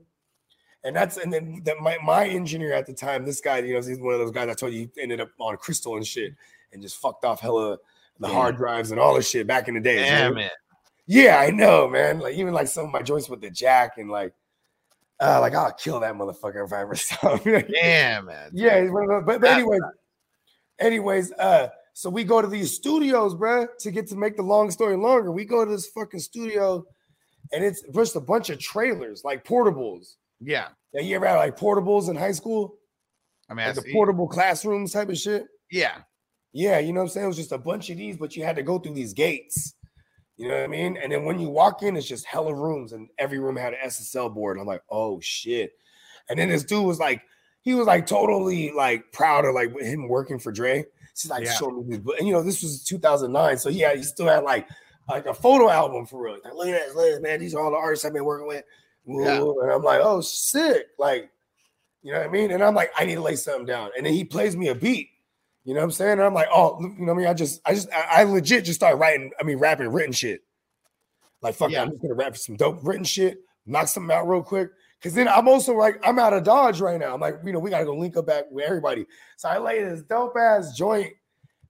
[0.84, 3.80] And that's and then that my my engineer at the time, this guy, you know,
[3.80, 6.34] he's one of those guys I told you he ended up on crystal and shit,
[6.72, 7.78] and just fucked off hella
[8.20, 9.96] the hard drives and all this shit back in the day.
[9.96, 10.52] Damn it.
[11.06, 12.20] Yeah, I know, man.
[12.20, 14.32] Like even like some of my joints with the jack and like,
[15.20, 17.64] uh, like I'll kill that motherfucker if I ever saw him.
[17.72, 18.50] Damn man.
[18.52, 19.80] yeah, he's one of those- but, but anyways,
[20.78, 24.70] anyways, uh, so we go to these studios, bruh, to get to make the long
[24.70, 25.30] story longer.
[25.32, 26.84] We go to this fucking studio,
[27.52, 30.14] and it's just a bunch of trailers, like portables.
[30.44, 30.68] Yeah.
[30.92, 32.76] Yeah, you ever had like portables in high school,
[33.50, 35.46] I mean, I the portable classrooms type of shit?
[35.70, 35.98] yeah.
[36.56, 37.24] Yeah, you know what I'm saying?
[37.24, 39.74] It was just a bunch of these, but you had to go through these gates.
[40.36, 40.96] You know what I mean?
[40.96, 43.80] And then when you walk in, it's just hella rooms, and every room had an
[43.86, 44.56] SSL board.
[44.60, 45.72] I'm like, oh shit.
[46.30, 47.22] And then this dude was like,
[47.62, 50.84] he was like totally like proud of like him working for Dre.
[51.20, 51.52] He's like, Yeah.
[51.54, 52.00] show me this.
[52.20, 53.58] And you know, this was 2009.
[53.58, 54.68] So yeah, he still had like
[55.08, 56.38] like a photo album for real.
[56.44, 57.40] Like, look at this, look at this, man.
[57.40, 58.64] These are all the artists I've been working with.
[59.62, 60.86] And I'm like, oh, sick.
[60.98, 61.30] Like,
[62.02, 62.50] you know what I mean?
[62.50, 63.90] And I'm like, I need to lay something down.
[63.96, 65.10] And then he plays me a beat.
[65.64, 66.12] You know what I'm saying?
[66.12, 67.26] And I'm like, oh, you know what I mean?
[67.28, 70.42] I just, I just, I, I legit just started writing, I mean, rapping written shit.
[71.40, 71.82] Like, fuck, it, Yeah.
[71.82, 74.70] I'm just gonna rap some dope written shit, knock something out real quick.
[75.02, 77.12] Cause then I'm also like, I'm out of Dodge right now.
[77.12, 79.06] I'm like, you know, we gotta go link up back with everybody.
[79.36, 81.12] So I lay this dope ass joint,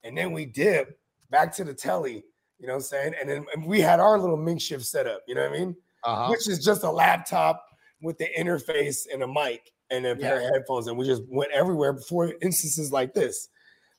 [0.04, 0.98] and then we dip
[1.30, 2.24] back to the telly,
[2.60, 3.14] you know what I'm saying?
[3.20, 5.76] And then we had our little makeshift setup, you know what I mean?
[6.04, 6.28] Uh-huh.
[6.30, 7.64] Which is just a laptop
[8.02, 10.86] with the interface and a mic and a pair of headphones.
[10.86, 13.48] And we just went everywhere before instances like this,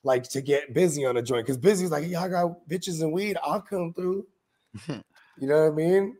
[0.04, 1.46] like to get busy on a joint.
[1.46, 4.26] Because Bizzy's like, y'all got bitches and weed, I'll come through.
[4.88, 5.02] you
[5.40, 6.16] know what I mean?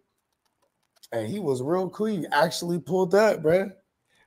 [1.13, 2.07] And he was real cool.
[2.07, 3.71] He actually pulled up, bruh.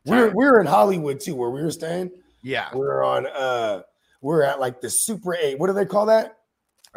[0.05, 2.11] We're we're in Hollywood too, where we were staying.
[2.41, 2.69] Yeah.
[2.73, 3.81] We're on uh
[4.21, 5.59] we're at like the Super 8.
[5.59, 6.38] What do they call that?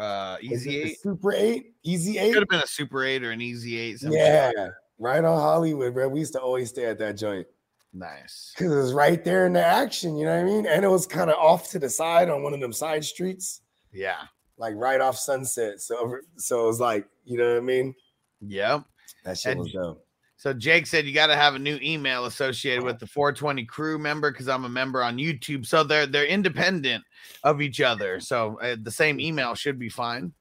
[0.02, 1.00] Uh easy eight.
[1.00, 1.66] Super 8?
[1.84, 2.32] Easy 8?
[2.32, 3.98] Could have been a super eight or an easy eight.
[4.02, 4.50] Yeah,
[4.98, 6.08] right on Hollywood, bro.
[6.08, 7.46] We used to always stay at that joint
[7.92, 8.52] Nice.
[8.56, 10.16] because it was right there in the action.
[10.16, 10.66] You know what I mean?
[10.66, 13.60] And it was kind of off to the side on one of them side streets,
[13.92, 14.16] Yeah.
[14.56, 15.80] like right off Sunset.
[15.80, 17.94] So, so it was like, you know what I mean?
[18.40, 18.82] Yep.
[19.24, 20.01] That shit And- was dope.
[20.42, 23.96] So Jake said you got to have a new email associated with the 420 crew
[23.96, 25.64] member because I'm a member on YouTube.
[25.64, 27.04] So they're they're independent
[27.44, 28.18] of each other.
[28.18, 30.32] So uh, the same email should be fine.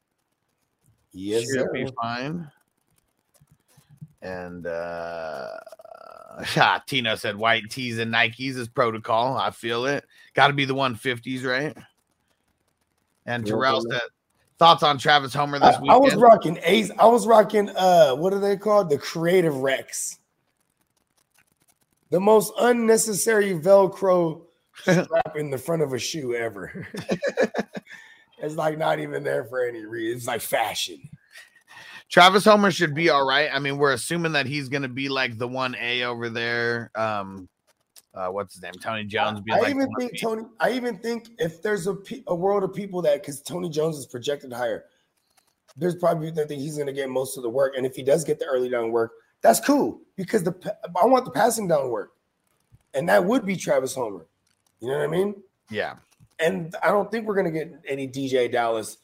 [1.14, 1.72] Yes, should sir.
[1.72, 2.50] be fine.
[4.24, 5.50] And uh
[6.58, 9.38] ah, Tino said white tees and Nikes is protocol.
[9.38, 10.04] I feel it.
[10.34, 11.78] Got to be the 150s, right?
[13.28, 14.02] And Terrell said
[14.62, 15.90] thoughts on Travis Homer this week?
[15.90, 16.92] I was rocking Ace.
[17.00, 18.92] I was rocking uh, what are they called?
[18.92, 20.20] The Creative Rex.
[22.12, 24.44] The most unnecessary Velcro
[24.82, 26.88] strap in the front of a shoe ever.
[28.38, 30.18] it's like not even there for any reason.
[30.18, 31.10] It's like fashion.
[32.10, 33.50] Travis Homer should be all right.
[33.52, 36.92] I mean, we're assuming that he's going to be like the one A over there.
[36.94, 37.50] Um,
[38.14, 38.74] uh, what's his name?
[38.74, 39.42] Tony Jones.
[39.52, 40.22] I like even think 1B.
[40.22, 40.44] Tony.
[40.60, 41.98] I even think if there's a
[42.28, 44.86] a world of people that because Tony Jones is projected higher,
[45.78, 47.96] there's probably people that think he's going to get most of the work, and if
[47.96, 49.12] he does get the early down work,
[49.42, 52.12] that's cool because the I want the passing down work,
[52.94, 54.26] and that would be Travis Homer.
[54.82, 55.36] You know what I mean?
[55.70, 55.96] Yeah.
[56.40, 58.98] And I don't think we're going to get any DJ Dallas,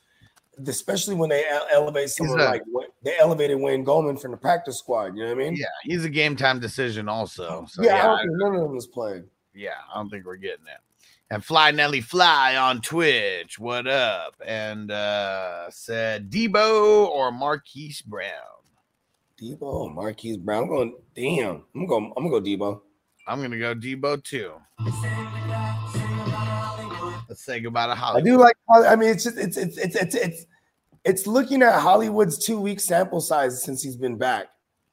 [0.65, 4.79] especially when they elevate someone a- like what they elevated Wayne Goldman from the practice
[4.79, 5.15] squad.
[5.15, 5.55] You know what I mean?
[5.55, 5.65] Yeah.
[5.83, 7.65] He's a game time decision also.
[7.69, 9.25] So yeah, I don't I- think none of them is playing.
[9.53, 10.81] yeah, I don't think we're getting that.
[11.29, 14.33] And Fly Nelly Fly on Twitch, what up?
[14.45, 18.31] And uh said Debo or Marquise Brown.
[19.41, 20.63] Debo, Marquise Brown.
[20.63, 20.95] I'm going.
[21.15, 21.63] Damn.
[21.75, 22.13] I'm going.
[22.17, 22.81] I'm gonna go Debo.
[23.27, 24.53] I'm gonna go Debo too.
[27.37, 28.57] Let's a goodbye to I do like.
[28.67, 30.45] I mean, it's just it's it's it's it's it's,
[31.05, 34.47] it's looking at Hollywood's two week sample size since he's been back,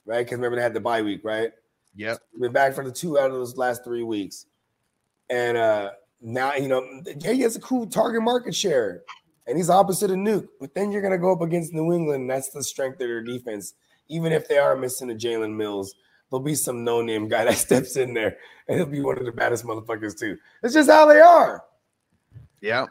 [0.04, 0.18] right?
[0.18, 1.52] Because remember they had the bye week, right?
[1.96, 2.18] Yep.
[2.38, 4.44] Been back for the two out of those last three weeks,
[5.30, 6.86] and uh now you know
[7.18, 9.04] yeah, he has a cool target market share,
[9.46, 10.46] and he's opposite of Nuk.
[10.60, 12.22] But then you're gonna go up against New England.
[12.22, 13.72] And that's the strength of their defense.
[14.08, 15.94] Even if they are missing a Jalen Mills,
[16.30, 18.36] there'll be some no name guy that steps in there,
[18.68, 20.36] and he'll be one of the baddest motherfuckers too.
[20.62, 21.64] It's just how they are.
[22.64, 22.88] Yep.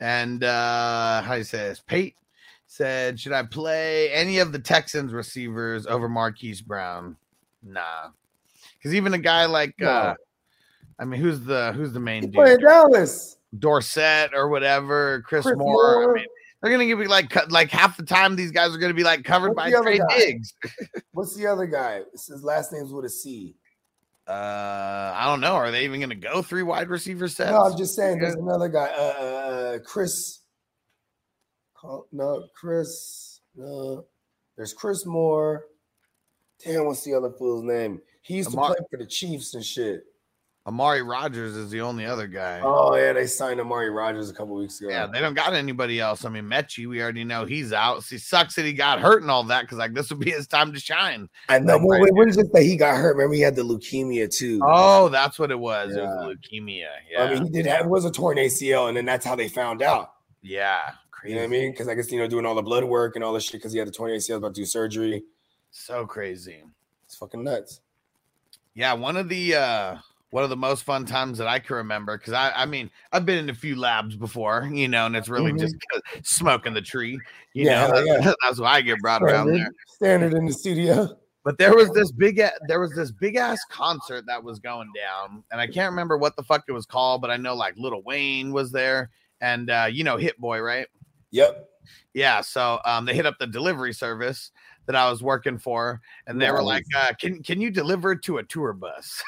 [0.00, 1.82] And uh how do you say this?
[1.84, 2.14] Pate
[2.66, 7.16] said, Should I play any of the Texans receivers over Marquise Brown?
[7.62, 8.08] Nah.
[8.76, 10.14] Because even a guy like uh
[10.98, 12.60] I mean, who's the who's the main dude?
[12.60, 13.36] Dallas.
[13.58, 15.94] Dorsett or whatever, Chris, Chris Moore.
[15.94, 16.10] Moore.
[16.10, 16.26] I mean,
[16.60, 19.24] they're gonna give me like like half the time these guys are gonna be like
[19.24, 20.00] covered What's by Trey?
[20.10, 20.52] Diggs.
[21.12, 22.02] What's the other guy?
[22.12, 23.54] His last name's with a C.
[24.28, 25.54] Uh I don't know.
[25.54, 27.50] Are they even gonna go three wide receiver sets?
[27.50, 28.18] No, I'm just saying.
[28.18, 28.88] There's another guy.
[28.88, 30.40] Uh, uh, uh, Chris.
[31.74, 33.40] Call- No, Chris.
[33.56, 34.04] No,
[34.56, 35.64] there's Chris Moore.
[36.64, 38.02] Damn, what's the other fool's name?
[38.20, 40.04] He used Amar- to play for the Chiefs and shit.
[40.68, 42.60] Amari Rodgers is the only other guy.
[42.62, 44.90] Oh yeah, they signed Amari Rodgers a couple weeks ago.
[44.90, 46.26] Yeah, they don't got anybody else.
[46.26, 48.04] I mean, Metchie, we already know he's out.
[48.04, 50.46] See, sucks that he got hurt and all that because like this would be his
[50.46, 51.30] time to shine.
[51.48, 51.78] I know.
[51.78, 53.16] like, Well, right when is it that he got hurt?
[53.16, 54.60] Remember, he had the leukemia too.
[54.62, 55.96] Oh, that's what it was.
[55.96, 56.88] It was leukemia.
[57.10, 59.34] Yeah, I mean, he did have it was a torn ACL, and then that's how
[59.36, 60.12] they found out.
[60.42, 61.32] yeah, crazy.
[61.32, 61.70] You know what I mean?
[61.70, 63.72] Because I guess you know doing all the blood work and all this shit because
[63.72, 65.24] he had the torn ACL about to do surgery.
[65.70, 66.62] So crazy.
[67.06, 67.80] It's fucking nuts.
[68.74, 69.96] Yeah, one of the uh
[70.30, 73.24] one of the most fun times that I can remember because I I mean I've
[73.26, 75.58] been in a few labs before, you know, and it's really Mhm.
[75.60, 77.18] just 'cause smoking the tree.
[77.54, 78.32] You Yeah, know, yeah.
[78.42, 79.72] that's, why I get brought around Standard, there.
[79.88, 81.18] standard in the studio.
[81.44, 85.44] But there was this big there was this big ass concert that was going down,
[85.50, 88.02] and I can't remember what the fuck it was called, but I know like Little
[88.02, 89.10] Wayne was there,
[89.40, 90.86] and uh, you know Hit Boy, right?
[91.30, 91.68] Yep.
[92.12, 94.50] Yeah, so um, they hit up the delivery service
[94.88, 98.38] that I was working for, and they were like, uh, "Can can you deliver to
[98.38, 99.22] a tour bus?"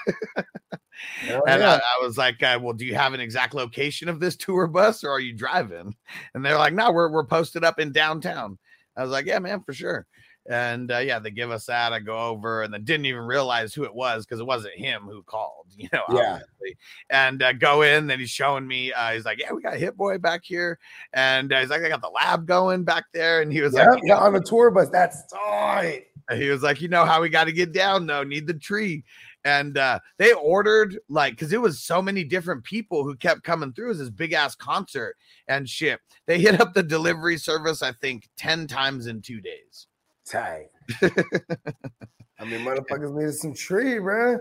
[1.20, 1.74] Hell and yeah.
[1.74, 4.66] I, I was like, uh, "Well, do you have an exact location of this tour
[4.66, 5.94] bus, or are you driving?"
[6.34, 8.58] And they're like, "No, we're we're posted up in downtown."
[8.96, 10.06] I was like, "Yeah, man, for sure."
[10.50, 11.92] And uh, yeah, they give us that.
[11.92, 15.02] I go over and then didn't even realize who it was because it wasn't him
[15.02, 16.02] who called, you know.
[16.12, 16.32] Yeah.
[16.32, 16.76] obviously.
[17.08, 18.92] And uh, go in, then he's showing me.
[18.92, 20.80] Uh, he's like, "Yeah, we got Hit Boy back here,"
[21.12, 23.86] and uh, he's like, "I got the lab going back there." And he was Yep,
[23.88, 24.88] like, yeah, on the tour bus.
[24.88, 26.06] That's tight.
[26.34, 29.04] he was like, you know how we got to get down though, need the tree.
[29.44, 33.72] And uh they ordered like because it was so many different people who kept coming
[33.72, 33.86] through.
[33.86, 35.16] It was this big ass concert
[35.48, 35.98] and shit.
[36.26, 39.86] They hit up the delivery service, I think, 10 times in two days.
[40.30, 40.66] Tight.
[41.02, 44.38] I mean, motherfuckers needed some tree, bro.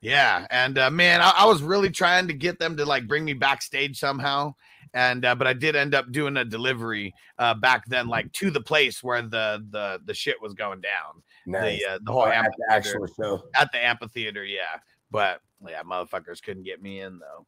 [0.00, 3.24] Yeah, and uh, man, I, I was really trying to get them to like bring
[3.24, 4.54] me backstage somehow,
[4.94, 8.50] and uh, but I did end up doing a delivery uh, back then, like to
[8.50, 11.78] the place where the the the shit was going down, Nice.
[11.80, 12.36] the uh, the whole Oh, at the
[12.74, 13.42] amphitheater, actual show.
[13.54, 14.78] at the amphitheater, yeah.
[15.10, 17.46] But yeah, motherfuckers couldn't get me in though.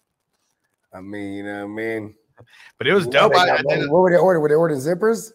[0.92, 2.14] I mean, you know what I mean?
[2.78, 3.36] But it was know, dope.
[3.36, 3.90] I, I did.
[3.90, 4.42] What were they ordering?
[4.42, 5.32] Were they ordering zippers?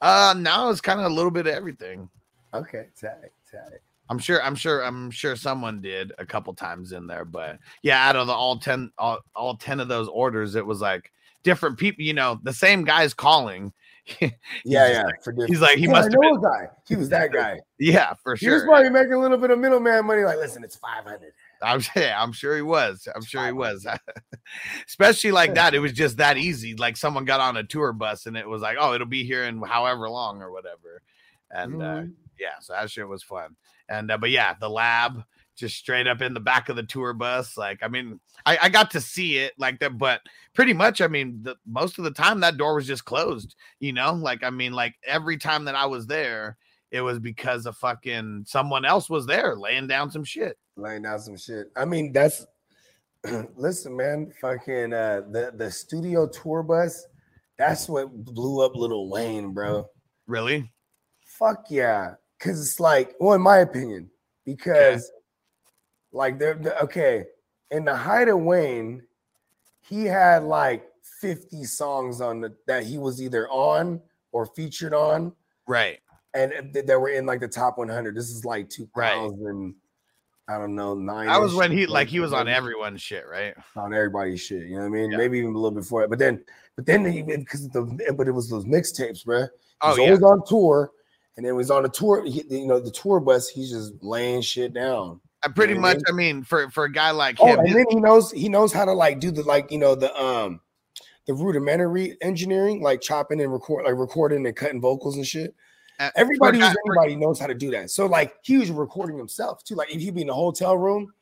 [0.00, 2.08] Uh, now it's kind of a little bit of everything.
[2.54, 3.80] Okay, tight, tight.
[4.10, 4.42] I'm sure.
[4.42, 4.82] I'm sure.
[4.84, 8.58] I'm sure someone did a couple times in there, but yeah, out of the all
[8.58, 11.12] ten, all, all ten of those orders, it was like
[11.42, 12.02] different people.
[12.04, 13.72] You know, the same guy's calling.
[14.20, 14.30] Yeah,
[14.64, 15.02] yeah.
[15.02, 16.38] like- he's like, he Yeah, must have know been.
[16.38, 16.68] a guy.
[16.86, 17.58] He was that guy.
[17.78, 18.48] Yeah, for sure.
[18.48, 20.22] He was probably making a little bit of middleman money.
[20.22, 21.32] Like, listen, it's five hundred.
[21.62, 23.08] I'm yeah, I'm sure he was.
[23.14, 23.86] I'm sure he was.
[24.86, 26.74] Especially like that, it was just that easy.
[26.74, 29.44] Like someone got on a tour bus and it was like, oh, it'll be here
[29.44, 31.02] in however long or whatever.
[31.50, 32.12] And uh, Mhm.
[32.38, 33.56] yeah, so that shit was fun.
[33.88, 35.24] And uh, but yeah, the lab
[35.56, 37.56] just straight up in the back of the tour bus.
[37.56, 40.20] Like, I mean, I, I got to see it like that, but
[40.54, 43.92] pretty much, I mean, the, most of the time that door was just closed, you
[43.92, 44.12] know?
[44.12, 46.56] Like, I mean, like every time that I was there,
[46.92, 50.56] it was because of fucking someone else was there laying down some shit.
[50.78, 51.70] Laying down some shit.
[51.76, 52.46] I mean, that's
[53.56, 54.32] listen, man.
[54.40, 57.06] Fucking uh, the the studio tour bus.
[57.58, 59.88] That's what blew up Little Wayne, bro.
[60.26, 60.72] Really?
[61.26, 64.10] Fuck yeah, because it's like, well, in my opinion,
[64.44, 65.10] because
[66.12, 67.24] like they're, they're- okay
[67.70, 69.02] in the height of Wayne,
[69.80, 70.84] he had like
[71.20, 74.00] fifty songs on the that he was either on
[74.32, 75.32] or featured on,
[75.66, 75.98] Right.
[76.34, 78.16] and th- that were in like the top one hundred.
[78.16, 79.30] This is like two Right.
[80.48, 81.26] I don't know nine.
[81.26, 83.54] That was when he like he was on everyone's shit, right?
[83.76, 84.66] on everybody's shit.
[84.66, 85.10] You know what I mean?
[85.10, 85.18] Yeah.
[85.18, 86.10] Maybe even a little before it.
[86.10, 86.42] But then,
[86.74, 89.42] but then he because the but it was those mixtapes, bro.
[89.42, 89.48] He
[89.82, 90.04] Oh was yeah.
[90.04, 90.90] always on tour,
[91.36, 92.24] and then he was on the tour.
[92.24, 93.48] He, you know, the tour bus.
[93.48, 95.20] He's just laying shit down.
[95.42, 96.02] I pretty know what I much.
[96.08, 98.72] I mean, for for a guy like Oh, him, and then he knows he knows
[98.72, 100.60] how to like do the like you know the um
[101.26, 105.54] the rudimentary engineering, like chopping and record, like recording and cutting vocals and shit.
[105.98, 107.90] Uh, Everybody guy- who's for- anybody knows how to do that.
[107.90, 109.74] So like he was recording himself too.
[109.74, 111.12] Like if he'd be in a hotel room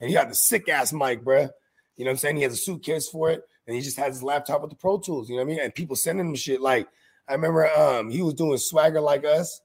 [0.00, 1.50] and he had the sick ass mic, bruh.
[1.96, 2.36] You know what I'm saying?
[2.36, 4.98] He has a suitcase for it, and he just has his laptop with the Pro
[4.98, 5.28] Tools.
[5.28, 5.60] You know what I mean?
[5.60, 6.60] And people sending him shit.
[6.60, 6.88] Like
[7.28, 9.60] I remember, um, he was doing swagger like us.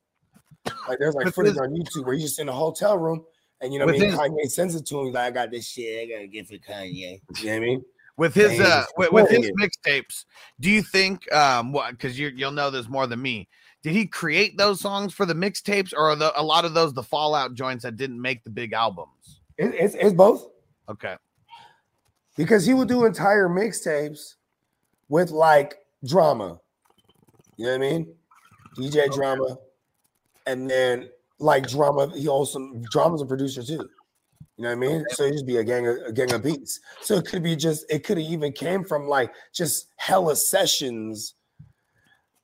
[0.88, 3.26] Like there's like footage on YouTube where he's just in a hotel room,
[3.62, 4.10] and you know what I mean?
[4.12, 5.06] his- Kanye sends it to him.
[5.08, 6.08] He's like, I got this shit.
[6.08, 7.20] I gotta get for Kanye.
[7.40, 7.84] You know what I mean?
[8.18, 10.26] with his uh with, with his mixtapes
[10.60, 13.48] do you think um what because you you'll know this more than me
[13.84, 16.94] did he create those songs for the mixtapes or are the, a lot of those
[16.94, 20.48] the fallout joints that didn't make the big albums It- it's, it's both.
[20.90, 21.16] okay
[22.38, 24.36] because he would do entire mixtapes
[25.10, 25.76] with like
[26.06, 26.60] drama.
[27.58, 28.14] You know what I mean?
[28.78, 29.58] DJ drama,
[30.46, 32.12] and then like drama.
[32.16, 33.90] He also drama's a producer too.
[34.56, 35.04] You know what I mean?
[35.10, 36.80] So it just be a gang of a gang of beats.
[37.02, 41.34] So it could be just it could have even came from like just hella sessions.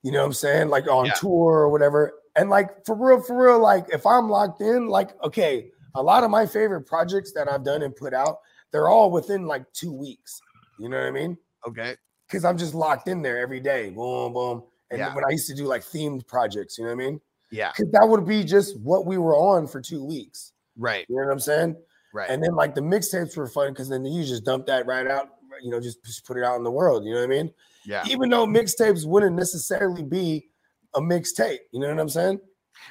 [0.06, 0.68] You know what I'm saying?
[0.68, 1.14] Like on Yeah.
[1.14, 2.12] tour or whatever.
[2.36, 6.22] And like for real, for real, like if I'm locked in, like okay, a lot
[6.22, 8.36] of my favorite projects that I've done and put out,
[8.70, 10.40] they're all within like two weeks.
[10.78, 11.36] You know what I mean?
[11.66, 11.96] okay
[12.28, 13.90] Because I'm just locked in there every day.
[13.90, 14.62] Boom, boom.
[14.92, 15.12] And Yeah.
[15.12, 17.20] when I used to do like themed projects, you know what I mean?
[17.50, 20.52] yeah Because that would be just what we were on for two weeks.
[20.76, 21.74] right You know what I'm saying?
[22.14, 25.08] right And then like the mixtapes were fun because then you just dump that right
[25.08, 25.30] out,
[25.64, 27.04] you know, just, just put it out in the world.
[27.04, 27.52] You know what I mean?
[27.86, 30.48] Yeah Even though mixtapes wouldn't necessarily be
[30.94, 31.58] a mixtape.
[31.72, 32.40] You know what I'm saying?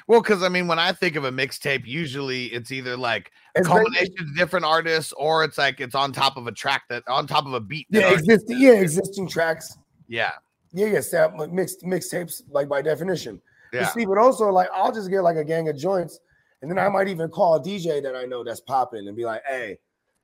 [0.08, 3.62] well because i mean when i think of a mixtape usually it's either like a
[3.62, 7.26] combination of different artists or it's like it's on top of a track that on
[7.26, 9.78] top of a beat yeah, existing, yeah, existing tracks.
[10.08, 10.32] yeah
[10.72, 13.40] Yeah, yeah, like, mixed mixtapes, like by definition.
[13.72, 16.20] Yeah see, but also like I'll just get like a gang of joints,
[16.62, 19.24] and then I might even call a DJ that I know that's popping and be
[19.24, 19.78] like, "Hey,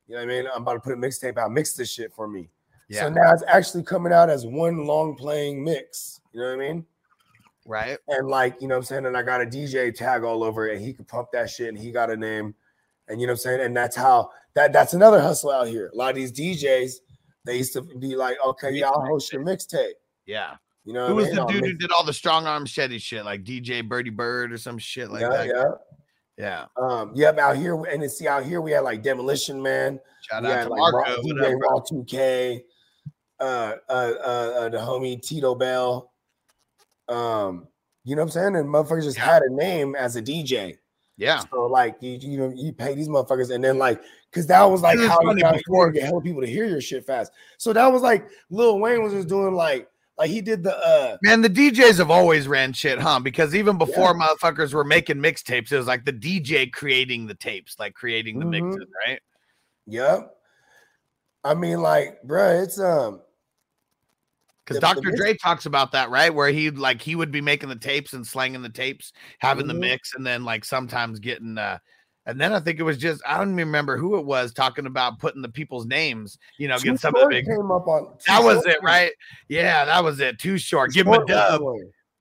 [0.06, 0.46] you know what I mean?
[0.54, 1.52] I'm about to put a mixtape out.
[1.52, 2.48] Mix this shit for me."
[2.88, 6.20] Yeah So now it's actually coming out as one long playing mix.
[6.32, 6.86] You know what I mean?
[7.66, 9.06] right And like, you know what I'm saying?
[9.06, 11.68] And I got a DJ tag all over it, and he could pump that shit,
[11.68, 12.54] and he got a name,
[13.08, 13.60] and you know what I'm saying?
[13.60, 15.90] And that's how that that's another hustle out here.
[15.92, 16.94] A lot of these DJs,
[17.44, 19.92] they used to be like, "Okay, yeah, I'll host your mixtape."
[20.26, 20.54] yeah
[20.84, 21.36] You know, who was I mean?
[21.36, 24.58] the dude who did all the Strong Arm Steady shit like dj birdie bird or
[24.58, 25.64] some shit like yeah, that yeah.
[26.38, 30.00] yeah Um, yep, out here, and then see out here we had like Demolition Man,
[30.28, 31.54] shout we out had to like marco DJ?
[31.60, 32.62] Raw 2K,
[33.42, 33.92] uh, uh,
[34.24, 36.12] uh, uh, the homie Tito Bell.
[37.08, 37.66] Um,
[38.04, 38.56] you know what I'm saying?
[38.56, 40.76] And motherfuckers just had a name as a DJ.
[41.18, 44.00] yeah So like you, you know, you pay these motherfuckers, and then like,
[44.32, 46.80] cause that was like how you got before- to get hella people to hear your
[46.80, 47.32] shit fast.
[47.58, 49.88] So that was like Lil Wayne was just doing like,
[50.18, 53.18] like he did the uh Man, the DJs have always ran shit, huh?
[53.20, 57.76] Because even before motherfuckers were making mixtapes, it was like the DJ creating the tapes,
[57.78, 58.50] like creating the Mhm.
[58.70, 59.20] mixes, right?
[59.86, 60.36] Yep.
[61.44, 63.20] I mean, like, bruh, it's um
[64.64, 65.08] Because Dr.
[65.08, 66.32] mix- Dre talks about that, right?
[66.32, 69.68] Where he like he would be making the tapes and slanging the tapes, having Mhm.
[69.68, 71.78] the mix, and then like sometimes getting uh
[72.24, 74.86] and then I think it was just I don't even remember who it was talking
[74.86, 78.14] about putting the people's names, you know, getting some of the big came up on
[78.28, 79.10] that was Short it, right?
[79.48, 80.38] Yeah, that was it.
[80.38, 80.90] Too short.
[80.92, 81.60] Too Give him a dub.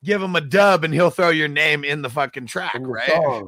[0.04, 3.44] Give him a dub, and he'll throw your name in the fucking track, in right?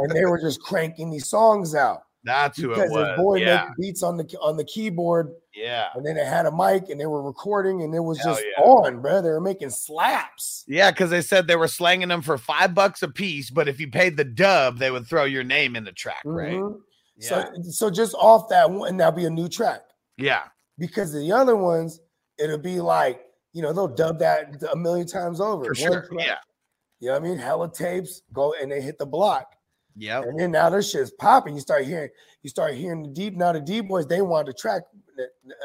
[0.00, 2.88] and they were just cranking these songs out That's who it was.
[2.90, 5.86] because his boy yeah, made beats on the on the keyboard, yeah.
[5.94, 8.44] and then they had a mic and they were recording, and it was Hell just
[8.58, 8.64] yeah.
[8.64, 9.22] on, bro.
[9.22, 10.64] They were making slaps.
[10.66, 13.78] Yeah, because they said they were slanging them for five bucks a piece, but if
[13.78, 16.54] you paid the dub, they would throw your name in the track, right?
[16.54, 16.80] Mhm.
[17.18, 17.28] Yeah.
[17.28, 19.82] So, so just off that one, that'll be a new track
[20.18, 20.42] yeah.
[20.78, 22.00] because the other ones,
[22.38, 23.22] it'll be like
[23.52, 25.64] you know they'll dub that a million times over.
[25.64, 26.08] For sure.
[26.08, 26.26] track.
[26.26, 26.34] Yeah.
[26.98, 27.38] You know what I mean?
[27.38, 29.55] Hella tapes go and they hit the block.
[29.96, 30.24] Yep.
[30.24, 31.54] And then now this shit's popping.
[31.54, 32.10] You start hearing,
[32.42, 33.34] you start hearing the deep.
[33.34, 34.82] Now the D boys, they want to track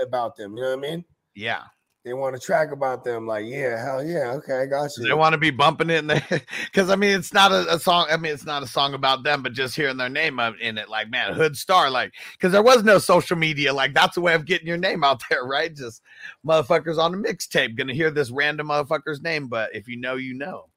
[0.02, 0.56] about them.
[0.56, 1.06] You know what I mean?
[1.36, 1.64] Yeah.
[2.04, 3.28] They want to track about them.
[3.28, 5.08] Like, yeah, hell yeah, okay, I got you.
[5.08, 6.26] They want to be bumping it in there
[6.66, 8.08] because I mean it's not a, a, song.
[8.10, 10.90] I mean it's not a song about them, but just hearing their name in it,
[10.90, 14.34] like man, Hood Star, like because there was no social media, like that's a way
[14.34, 15.76] of getting your name out there, right?
[15.76, 16.02] Just
[16.44, 20.34] motherfuckers on a mixtape gonna hear this random motherfucker's name, but if you know, you
[20.34, 20.70] know,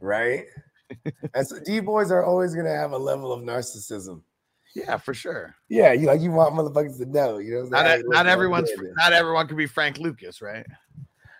[0.00, 0.44] right?
[1.34, 4.22] And so D boys are always gonna have a level of narcissism.
[4.74, 5.54] Yeah, for sure.
[5.68, 7.62] Yeah, you like you want motherfuckers to know, you know.
[7.64, 10.66] Not, not everyone's not everyone can be Frank Lucas, right?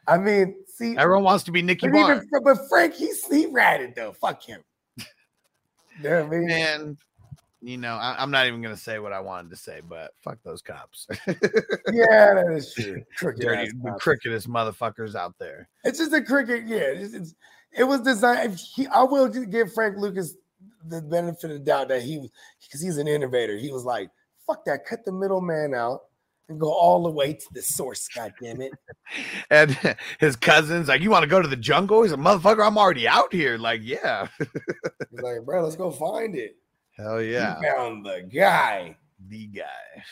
[0.07, 1.99] I mean, see, everyone wants to be Nicky but.
[1.99, 4.13] Even, but Frank, he's he ratted though.
[4.13, 4.63] Fuck him.
[4.99, 5.05] you
[6.03, 6.47] know I mean?
[6.47, 6.97] Man,
[7.61, 10.39] you know, I, am not even gonna say what I wanted to say, but fuck
[10.45, 11.07] those cops.
[11.27, 13.03] yeah, that is true.
[13.17, 15.69] Crooked Dirty, the crookedest motherfuckers out there.
[15.85, 16.65] It's just a cricket.
[16.67, 17.35] Yeah, it's, it's,
[17.73, 18.59] it was designed.
[18.75, 20.35] He, I will give Frank Lucas
[20.87, 22.31] the benefit of the doubt that he was
[22.67, 23.57] because he's an innovator.
[23.57, 24.11] He was like,
[24.47, 26.01] fuck that, cut the middleman out
[26.49, 28.73] and go all the way to the source, god damn it.
[29.51, 29.79] and
[30.19, 32.03] his cousins, like, you want to go to the jungle?
[32.03, 33.59] He's a motherfucker, I'm already out here.
[33.59, 34.29] Like, yeah.
[34.39, 36.57] he's like, bro, let's go find it.
[36.97, 37.57] Hell yeah.
[37.61, 38.97] He found the guy.
[39.29, 40.03] The guy.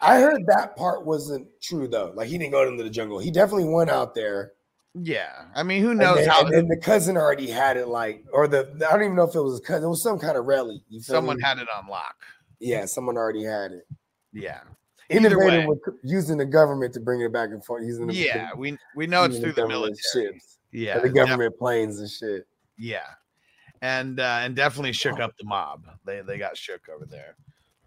[0.00, 2.12] I heard that part wasn't true though.
[2.14, 3.20] Like he didn't go into the jungle.
[3.20, 4.52] He definitely went out there
[4.94, 6.46] yeah, I mean, who knows and then, how?
[6.46, 9.40] And, the cousin already had it, like, or the I don't even know if it
[9.40, 9.84] was a cousin.
[9.84, 10.82] It was some kind of rally.
[11.00, 11.42] Someone me?
[11.42, 12.16] had it on lock.
[12.60, 13.86] Yeah, someone already had it.
[14.34, 14.60] Yeah,
[15.08, 17.84] innovative with using the government to bring it back and forth.
[17.84, 19.96] Using the, yeah, we we know it's through the, the military.
[20.12, 22.46] Ships, yeah, the government planes and shit.
[22.76, 23.06] Yeah,
[23.80, 25.86] and uh, and definitely shook up the mob.
[26.04, 27.36] They they got shook over there.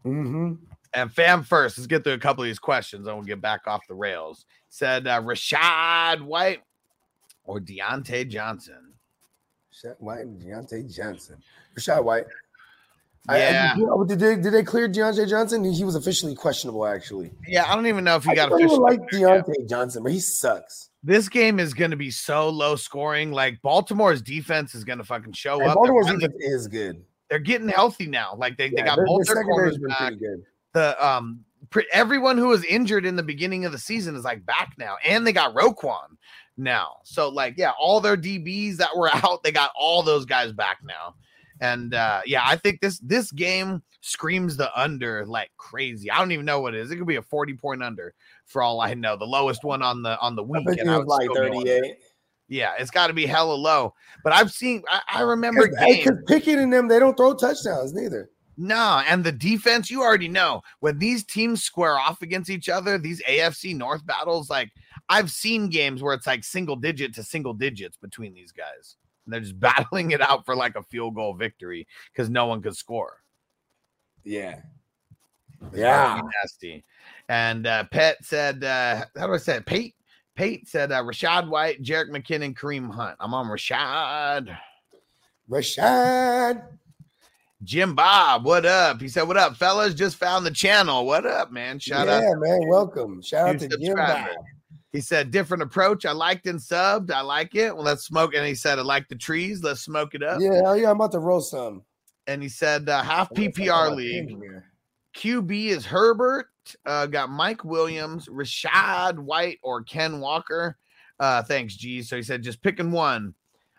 [0.04, 0.54] Mm-hmm.
[0.96, 3.06] And fam first, let's get through a couple of these questions.
[3.08, 4.46] and we'll get back off the rails.
[4.70, 6.62] Said uh, Rachaad White
[7.46, 8.94] or Diontae Johnson?
[9.74, 11.38] Rachaad White and Diontae Johnson.
[11.78, 12.26] Rachaad White.
[13.30, 13.76] Yeah.
[13.76, 15.64] I, I, did, they, did they clear Diontae Johnson?
[15.64, 17.32] He was officially questionable, actually.
[17.48, 18.78] Yeah, I don't even know if he I got officially.
[18.80, 20.90] like Diontae Johnson, but he sucks.
[21.04, 23.32] This game is going to be so low scoring.
[23.32, 25.76] Like Baltimore's defense is going to fucking show and up.
[25.76, 27.04] Baltimore's defense is good.
[27.30, 28.36] They're getting healthy now.
[28.38, 30.14] Like they, yeah, they got both their corners back.
[30.74, 31.46] The um
[31.92, 35.26] everyone who was injured in the beginning of the season is like back now, and
[35.26, 36.18] they got Roquan
[36.58, 36.98] now.
[37.04, 40.80] So like, yeah, all their DBs that were out, they got all those guys back
[40.84, 41.16] now.
[41.62, 46.12] And uh yeah, I think this this game screams the under like crazy.
[46.12, 46.92] I don't even know what it is.
[46.92, 48.14] It could be a 40 point under
[48.46, 49.16] for all I know.
[49.16, 50.68] The lowest one on the on the week.
[50.68, 51.96] I was like 38.
[52.48, 53.94] Yeah, it's got to be hella low.
[54.24, 58.30] But I've seen I, I remember because Pickett and them, they don't throw touchdowns neither.
[58.58, 62.98] No, and the defense, you already know when these teams square off against each other,
[62.98, 64.72] these AFC North battles, like
[65.10, 68.96] I've seen games where it's like single digit to single digits between these guys.
[69.26, 72.62] And they're just battling it out for like a field goal victory because no one
[72.62, 73.22] could score.
[74.24, 74.62] Yeah.
[75.68, 76.22] It's yeah.
[76.42, 76.86] Nasty.
[77.28, 79.66] And uh Pet said, uh, how do I say it?
[79.66, 79.96] Pate?
[80.36, 83.16] Pate said uh, Rachaad White, Jerick McKinnon, Kareem Hunt.
[83.22, 84.56] I'm on Rashad.
[85.50, 86.64] Rachaad.
[87.64, 89.02] Jim Bob, what up?
[89.02, 89.94] He said, What up, fellas?
[89.94, 91.06] Just found the channel.
[91.06, 91.80] What up, man?
[91.80, 92.24] Shout yeah, out.
[92.24, 92.68] Yeah, man.
[92.68, 93.22] Welcome.
[93.22, 94.28] Shout out to Jim Bob.
[94.96, 96.06] He said, different approach.
[96.06, 97.12] I liked and subbed.
[97.12, 97.76] I like it.
[97.76, 98.34] Well, let's smoke.
[98.34, 99.62] And he said, I like the trees.
[99.62, 100.40] Let's smoke it up.
[100.40, 100.90] Yeah, hell yeah.
[100.90, 101.84] I'm about to roll some.
[102.28, 104.38] And he said, uh, half PPR league.
[105.14, 106.48] QB is Herbert.
[106.86, 110.78] Uh, got Mike Williams, Rachaad White, or Ken Walker.
[111.20, 112.02] Uh, thanks, G.
[112.02, 113.34] So he said, just picking one.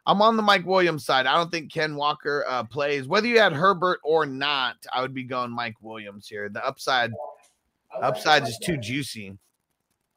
[0.07, 1.27] I'm on the Mike Williams side.
[1.27, 3.09] I don't think Ken Walker uh, plays.
[3.09, 6.49] Whether you had Herbert or not, I would be going Mike Williams here.
[6.49, 8.67] The upside, like, upside like is that.
[8.67, 9.37] too juicy.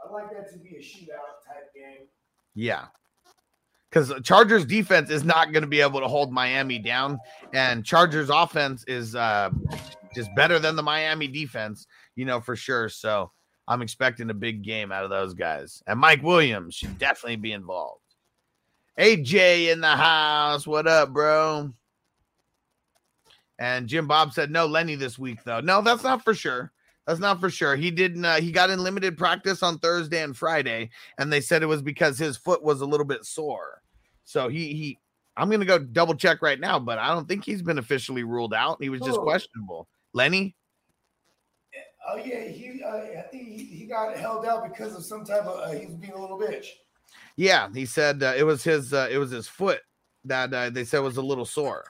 [0.04, 2.08] I like that to be a shootout type game.
[2.54, 2.86] Yeah.
[3.90, 7.18] Because Chargers defense is not going to be able to hold Miami down,
[7.54, 9.50] and Chargers offense is uh,
[10.14, 12.88] just better than the Miami defense, you know for sure.
[12.90, 13.32] So
[13.68, 17.52] I'm expecting a big game out of those guys, and Mike Williams should definitely be
[17.52, 18.04] involved.
[19.00, 21.72] AJ in the house, what up, bro?
[23.58, 25.62] And Jim Bob said no Lenny this week though.
[25.62, 26.74] No, that's not for sure.
[27.08, 27.78] That's not for sure.
[27.78, 28.26] He didn't.
[28.26, 31.82] Uh, he got in limited practice on Thursday and Friday, and they said it was
[31.82, 33.82] because his foot was a little bit sore.
[34.26, 35.00] So he he.
[35.38, 38.54] I'm gonna go double check right now, but I don't think he's been officially ruled
[38.54, 38.82] out.
[38.82, 39.24] He was just oh.
[39.24, 39.88] questionable.
[40.14, 40.56] Lenny.
[42.08, 45.46] Oh yeah, he uh, I think he, he got held out because of some type
[45.46, 46.68] of uh, he was being a little bitch.
[47.40, 49.80] Yeah, he said uh, it was his uh, it was his foot
[50.26, 51.86] that uh, they said was a little sore.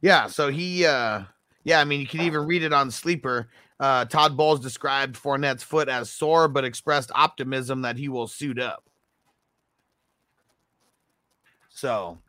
[0.00, 1.24] Yeah, so he uh
[1.64, 3.48] yeah, I mean, you can even read it on Sleeper.
[3.80, 8.60] Uh, Todd Bowles described Fournette's foot as sore, but expressed optimism that he will suit
[8.60, 8.84] up.
[11.70, 12.20] So.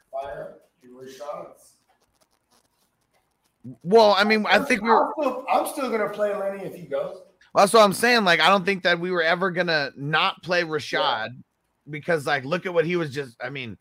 [3.83, 5.05] Well, I mean, I think we were.
[5.05, 7.24] I'm still, I'm still gonna play Lenny if he goes.
[7.55, 8.25] That's what I'm saying.
[8.25, 11.41] Like, I don't think that we were ever gonna not play Rachaad
[11.89, 13.37] because, like, look at what he was just.
[13.41, 13.77] I mean,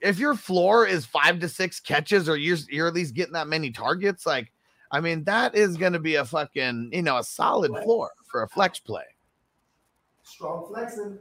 [0.00, 3.46] if your floor is five to six catches, or you're you're at least getting that
[3.46, 4.50] many targets, like,
[4.90, 8.48] I mean, that is gonna be a fucking you know a solid floor for a
[8.48, 9.04] flex play.
[10.22, 11.18] Strong flexing.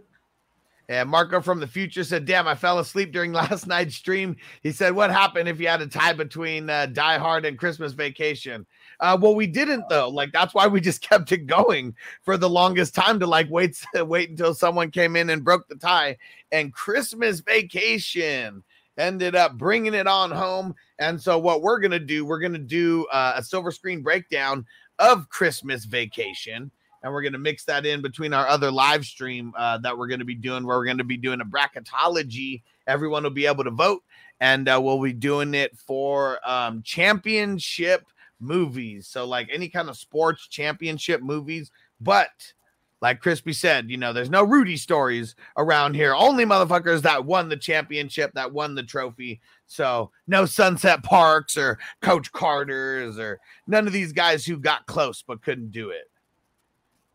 [0.89, 4.35] And Marco from the future said, Damn, I fell asleep during last night's stream.
[4.63, 7.93] He said, What happened if you had a tie between uh, Die Hard and Christmas
[7.93, 8.65] Vacation?
[8.99, 10.09] Uh, well, we didn't though.
[10.09, 13.81] Like that's why we just kept it going for the longest time to like wait
[13.95, 16.17] wait until someone came in and broke the tie.
[16.51, 18.63] And Christmas Vacation
[18.97, 20.75] ended up bringing it on home.
[20.99, 24.65] And so what we're gonna do, we're gonna do uh, a silver screen breakdown
[24.99, 26.71] of Christmas Vacation
[27.01, 30.07] and we're going to mix that in between our other live stream uh, that we're
[30.07, 33.45] going to be doing where we're going to be doing a bracketology everyone will be
[33.45, 34.03] able to vote
[34.41, 38.05] and uh, we'll be doing it for um, championship
[38.39, 42.29] movies so like any kind of sports championship movies but
[43.01, 47.49] like crispy said you know there's no rudy stories around here only motherfuckers that won
[47.49, 53.87] the championship that won the trophy so no sunset parks or coach carter's or none
[53.87, 56.09] of these guys who got close but couldn't do it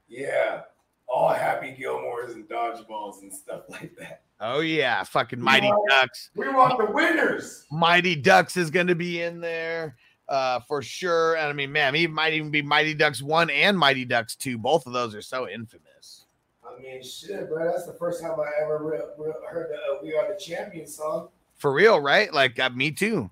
[0.09, 0.63] Yeah.
[1.07, 4.23] All Happy Gilmores and dodgeballs and stuff like that.
[4.41, 6.31] Oh yeah, fucking Mighty want- Ducks.
[6.35, 7.67] We want the winners.
[7.71, 9.97] Mighty Ducks is going to be in there
[10.29, 11.37] uh for sure.
[11.37, 14.59] And I mean, man, he might even be Mighty Ducks 1 and Mighty Ducks 2.
[14.59, 16.27] Both of those are so infamous.
[16.65, 17.71] I mean, shit, bro.
[17.71, 20.97] That's the first time I ever re- re- heard the uh, "We Are the Champions"
[20.97, 21.29] song.
[21.57, 22.33] For real, right?
[22.33, 23.31] Like uh, me too.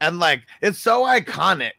[0.00, 1.72] And like it's so iconic.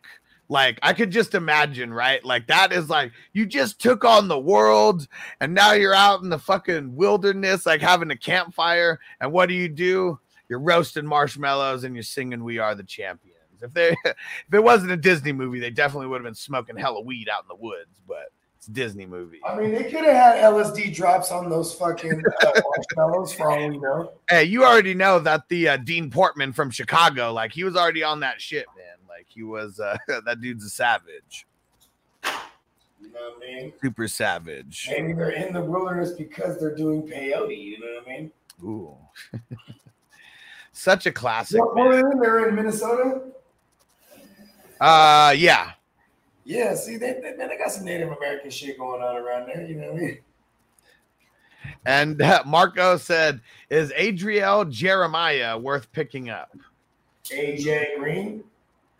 [0.49, 2.23] Like I could just imagine, right?
[2.23, 5.07] Like that is like you just took on the world
[5.39, 9.55] and now you're out in the fucking wilderness like having a campfire and what do
[9.55, 10.19] you do?
[10.49, 13.32] You're roasting marshmallows and you're singing "We Are the Champions."
[13.63, 17.01] If they if it wasn't a Disney movie, they definitely would have been smoking hella
[17.01, 18.31] weed out in the woods, but
[18.63, 19.41] it's a Disney movie.
[19.45, 22.61] I mean, they could have had LSD drops on those fucking uh,
[22.95, 24.13] marshmallows for all we know.
[24.29, 28.03] Hey, you already know that the uh, Dean Portman from Chicago, like he was already
[28.03, 28.95] on that shit, man.
[29.09, 31.45] Like he was, uh, that dude's a savage,
[32.23, 33.73] You know what I mean?
[33.81, 34.87] super savage.
[34.89, 37.61] Maybe they're in the wilderness because they're doing peyote.
[37.61, 38.31] You know what I mean?
[38.63, 38.95] Ooh,
[40.71, 41.59] such a classic.
[41.59, 42.19] What, what are they in?
[42.19, 43.23] They're in Minnesota.
[44.83, 45.71] Uh, yeah,
[46.43, 46.75] Yeah.
[46.75, 49.65] See, they, they, man, they got some Native American shit going on around there.
[49.65, 50.17] You know what I mean?
[51.85, 53.39] and uh, Marco said,
[53.69, 56.51] "Is Adriel Jeremiah worth picking up?"
[57.31, 58.43] AJ Green.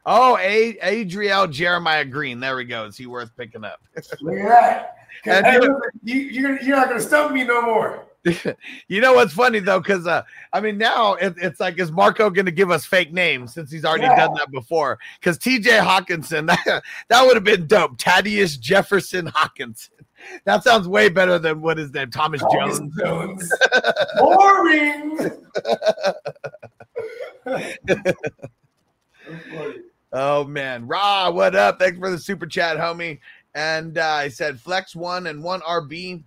[0.05, 2.39] Oh, A- Adriel Jeremiah Green.
[2.39, 2.85] There we go.
[2.85, 3.81] Is he worth picking up?
[4.21, 4.95] Look at
[5.25, 5.45] that.
[5.45, 8.05] hey, you- you, you're, you're not gonna stump me no more.
[8.87, 12.29] you know what's funny though, because uh, I mean now it, it's like is Marco
[12.29, 14.15] going to give us fake names since he's already Yeah.
[14.15, 14.97] done that before?
[15.19, 15.71] Because T.J.
[15.71, 17.99] Hockenson, that, that would have been dope.
[17.99, 19.89] Thaddeus Jefferson Hockenson.
[20.45, 22.95] That sounds way better than what is that Thomas Thomas Jones.
[22.97, 23.51] Jones.
[24.17, 25.31] Boring.
[30.11, 31.79] Oh man, Ra, what up?
[31.79, 33.19] Thanks for the super chat, homie.
[33.55, 36.23] And uh, I said flex one and one RB,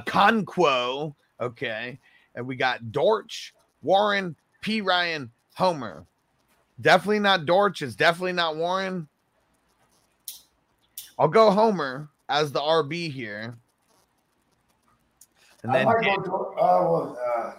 [0.00, 1.14] Okonkwo.
[1.40, 1.98] Okay,
[2.34, 6.06] and we got Dortch, Warren, Perine, Homer.
[6.80, 7.82] Definitely not Dortch.
[7.82, 9.08] It's definitely not Warren.
[11.18, 13.54] I'll go Homer as the RB here.
[15.62, 17.52] And I then might go uh, well, uh,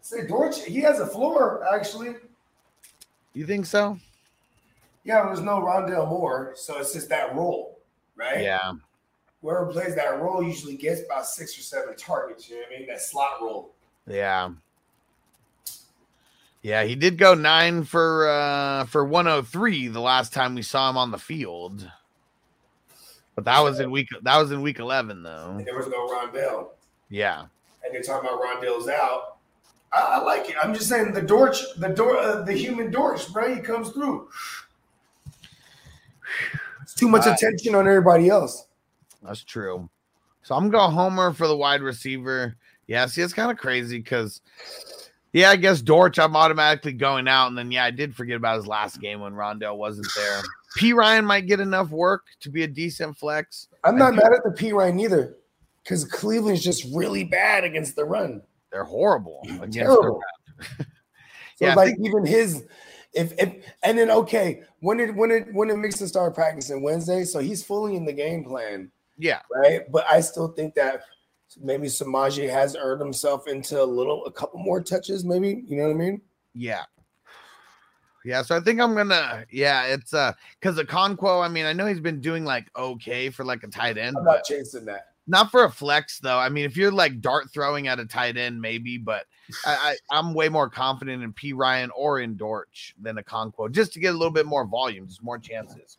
[0.00, 0.64] say Dortch.
[0.64, 2.16] He has a floor actually.
[3.34, 3.98] you think so?
[5.04, 7.78] Yeah, there's no Rondale Moore, so it's just that role,
[8.16, 8.42] right?
[8.42, 8.72] Yeah.
[9.42, 12.48] Whoever plays that role usually gets about six or seven targets.
[12.50, 12.88] You know what I mean?
[12.88, 13.72] That slot role.
[14.06, 14.50] Yeah.
[16.62, 20.96] Yeah, he did go nine for uh for 103 the last time we saw him
[20.96, 21.88] on the field.
[23.36, 25.54] But that was in week that was in week 11 though.
[25.56, 26.70] And there was no Rondale,
[27.08, 27.42] Yeah.
[27.84, 29.36] and they're talking about Rondale's out.
[29.92, 30.56] I, I like it.
[30.60, 33.56] I'm just saying the Dortch, the door, uh, the human Dortch, right?
[33.56, 34.28] He comes through.
[36.82, 37.36] It's too much Right.
[37.36, 38.66] attention on everybody else.
[39.22, 39.88] That's true.
[40.42, 42.56] So I'm going to Homer for the wide receiver.
[42.86, 44.40] Yeah, see, it's kind of crazy because,
[45.32, 47.48] yeah, I guess Dortch, I'm automatically going out.
[47.48, 50.40] And then, yeah, I did forget about his last game when Rondale wasn't there.
[50.78, 53.68] Perine might get enough work to be a decent flex.
[53.84, 55.36] I'm not mad at the Perine either,
[55.84, 58.40] because Cleveland's just really bad against the run.
[58.72, 60.20] They're horrible against the run.
[61.56, 62.64] So Yeah, like think- even his,
[63.14, 67.24] if if and then okay, when did when did when did Mixon start practicing Wednesday?
[67.24, 69.40] So he's fully in the game plan, Yeah.
[69.54, 69.82] right?
[69.90, 71.02] But I still think that
[71.60, 75.64] maybe Samaje has earned himself into a little, a couple more touches, maybe.
[75.66, 76.20] You know what I mean?
[76.54, 76.84] Yeah.
[78.24, 79.46] Yeah, so I think I'm gonna.
[79.50, 81.42] Yeah, it's uh, because the Okonkwo.
[81.42, 84.24] I mean, I know he's been doing like okay for like a tight end, I'm
[84.24, 85.12] not chasing that.
[85.26, 86.36] not for a flex though.
[86.36, 89.24] I mean, if you're like dart throwing at a tight end, maybe, but
[89.64, 94.00] I, I I'm way more confident in Perine or in Dortch than Okonkwo, just to
[94.00, 95.96] get a little bit more volume, just more chances.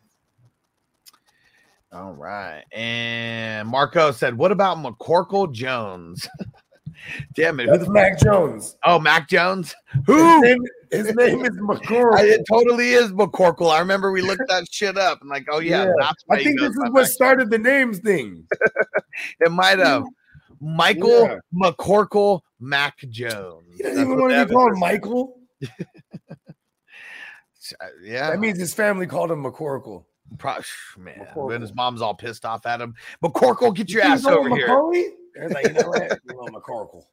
[1.91, 6.27] All right, and Marco said, "What about McCorkle Jones?"
[7.33, 7.67] Damn it!
[7.67, 8.77] That's the, Mac Jones.
[8.85, 9.73] oh, Mac Jones.
[9.93, 10.41] His Who?
[10.41, 10.59] name,
[10.91, 12.15] his name is McCorkle.
[12.19, 13.71] I- it totally is McCorkle.
[13.71, 16.11] I remember we looked that shit up and like, oh yeah, Yeah.
[16.29, 17.07] I think this is what Mac.
[17.07, 18.45] started the names thing.
[19.39, 20.03] it might have.
[20.61, 21.37] Michael Yeah.
[21.55, 23.63] McCorkle Mac Jones.
[23.77, 24.77] He doesn't That's even want to be called.
[24.77, 25.39] Michael.
[27.79, 30.03] Uh, Yeah, That means his family called him McCorkle.
[30.37, 30.57] Pro-
[30.97, 31.27] man.
[31.35, 31.47] McCorkle.
[31.47, 34.67] When his mom's all pissed off at him, McCorkle, get your You ass over here.
[34.67, 35.09] Macaulay?
[35.35, 36.19] It's like, you know what?
[36.29, 37.03] You want McCorkle.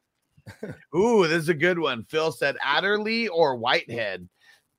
[0.95, 2.03] Ooh, this is a good one.
[2.05, 4.27] Phil said Adderley or Whitehead.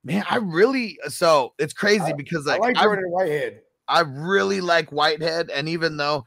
[0.05, 3.61] Man, I really so it's crazy because I like, like I, Jordan Whitehead.
[3.87, 6.25] I really like Whitehead, and even though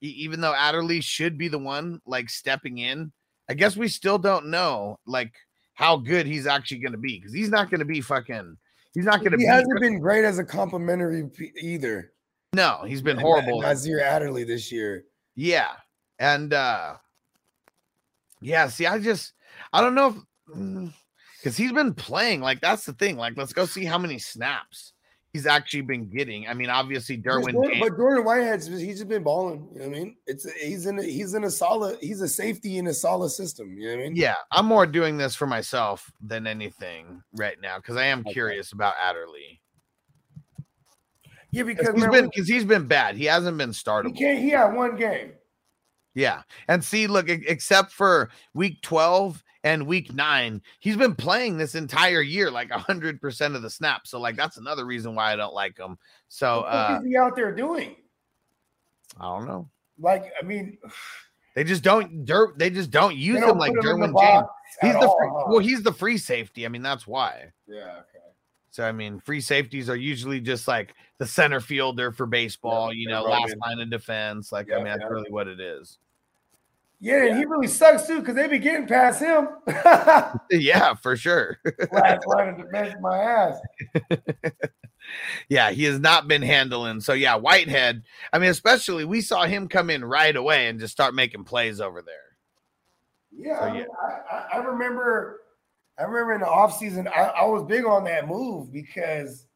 [0.00, 3.12] even though Adderley should be the one like stepping in,
[3.48, 5.32] I guess we still don't know like
[5.74, 8.56] how good he's actually going to be because he's not going to be fucking.
[8.94, 9.48] He's not going to He be.
[9.48, 12.12] hasn't been great as a complimentary p- either.
[12.52, 13.60] no, he's been horrible.
[13.62, 15.04] Nasir Adderley this year.
[15.36, 15.70] Yeah.
[16.18, 16.96] And uh
[18.40, 19.32] yeah, see, I just
[19.72, 20.92] I don't know if
[21.38, 23.16] because he's been playing like that's the thing.
[23.16, 24.92] Like, let's go see how many snaps
[25.32, 26.48] he's actually been getting.
[26.48, 29.68] I mean, obviously Derwin but Jordan Whitehead's he's just been balling.
[29.72, 30.16] You know what I mean?
[30.26, 33.76] It's he's in a, he's in a solid he's a safety in a solid system.
[33.78, 34.16] You know what I mean?
[34.16, 38.72] Yeah, I'm more doing this for myself than anything right now because I am curious
[38.72, 39.60] about Adderley.
[41.52, 43.16] Yeah, because he's been because he's been bad.
[43.16, 44.16] He hasn't been he startable.
[44.16, 44.38] can't.
[44.38, 45.32] He had one game.
[46.14, 46.42] Yeah.
[46.68, 52.22] And see, look, except for week 12 and week nine, he's been playing this entire
[52.22, 54.10] year like 100% of the snaps.
[54.10, 55.98] So, like, that's another reason why I don't like him.
[56.28, 57.96] So, what uh, is he out there doing?
[59.18, 59.68] I don't know.
[59.98, 60.78] Like, I mean,
[61.54, 64.20] They just don't, Dirt, they just don't use him don't like him in the Derwin
[64.20, 64.46] James.
[64.80, 66.64] He's the free, well, he's the free safety.
[66.64, 67.50] I mean, that's why.
[67.66, 67.80] yeah.
[67.80, 68.24] Okay.
[68.70, 73.08] So, I mean, free safeties are usually just like the center fielder for baseball, you
[73.08, 73.58] know, last rugged.
[73.58, 74.52] line of defense.
[74.52, 75.08] Like, I mean, that's yeah.
[75.08, 75.98] really what it is.
[77.02, 79.48] Yeah, and he really sucks too because they be getting past him.
[80.50, 81.58] Yeah, for sure.
[81.92, 83.58] Last line of defense, my ass.
[85.48, 87.00] yeah, he has not been handling.
[87.00, 88.02] So yeah, Whitehead.
[88.32, 91.80] I mean, especially we saw him come in right away and just start making plays
[91.80, 92.14] over there.
[93.32, 93.84] Yeah, So, I, yeah.
[94.02, 95.40] I, I, I remember.
[95.98, 99.46] I remember in the offseason, I, I was big on that move because,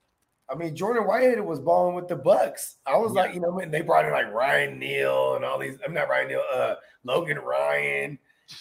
[0.51, 2.75] I mean, Jordan Whitehead was balling with the Bucs.
[2.87, 5.79] I was like, you know, when they brought in like Ryan Neal and all these.
[5.85, 6.75] I'm not Ryan Neal, uh,
[7.05, 8.19] Logan Ryan,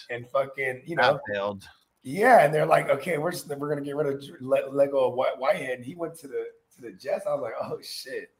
[0.09, 1.19] and fucking, you know,
[2.03, 2.45] yeah.
[2.45, 5.39] And they're like, okay, we're just, we're gonna get rid of let, let go of
[5.39, 5.77] Whitehead.
[5.77, 6.45] And he went to the
[6.75, 7.25] to the Jets.
[7.27, 8.31] I was like, oh shit,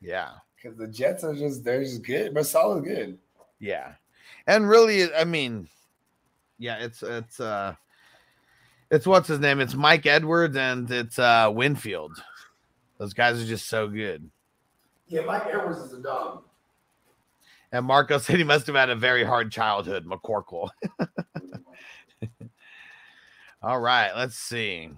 [0.00, 3.18] Yeah, because the Jets are just they're just good, but solid good.
[3.58, 3.94] yeah,
[4.46, 5.66] and really, I mean,
[6.58, 7.74] yeah, it's it's uh,
[8.90, 9.60] it's what's his name?
[9.60, 12.22] It's Mike Edwards and it's uh Winfield.
[13.02, 14.30] Those guys are just so good.
[15.08, 16.44] Yeah, Mike Edwards is a dog.
[17.72, 20.68] And Marco said he must have had a very hard childhood, McCorkle.
[23.60, 24.90] All right, let's see.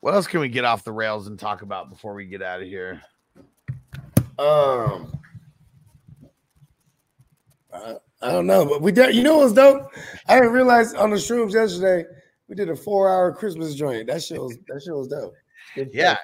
[0.00, 2.62] What else can we get off the rails and talk about before we get out
[2.62, 3.02] of here?
[4.38, 5.12] Um,
[7.74, 9.14] I, I don't know, but we did.
[9.14, 9.92] You know what's dope?
[10.28, 12.08] I didn't realize on the shrooms yesterday
[12.48, 14.06] we did a four-hour Christmas joint.
[14.06, 15.34] That shit was that shit was dope.
[15.92, 16.16] Yeah.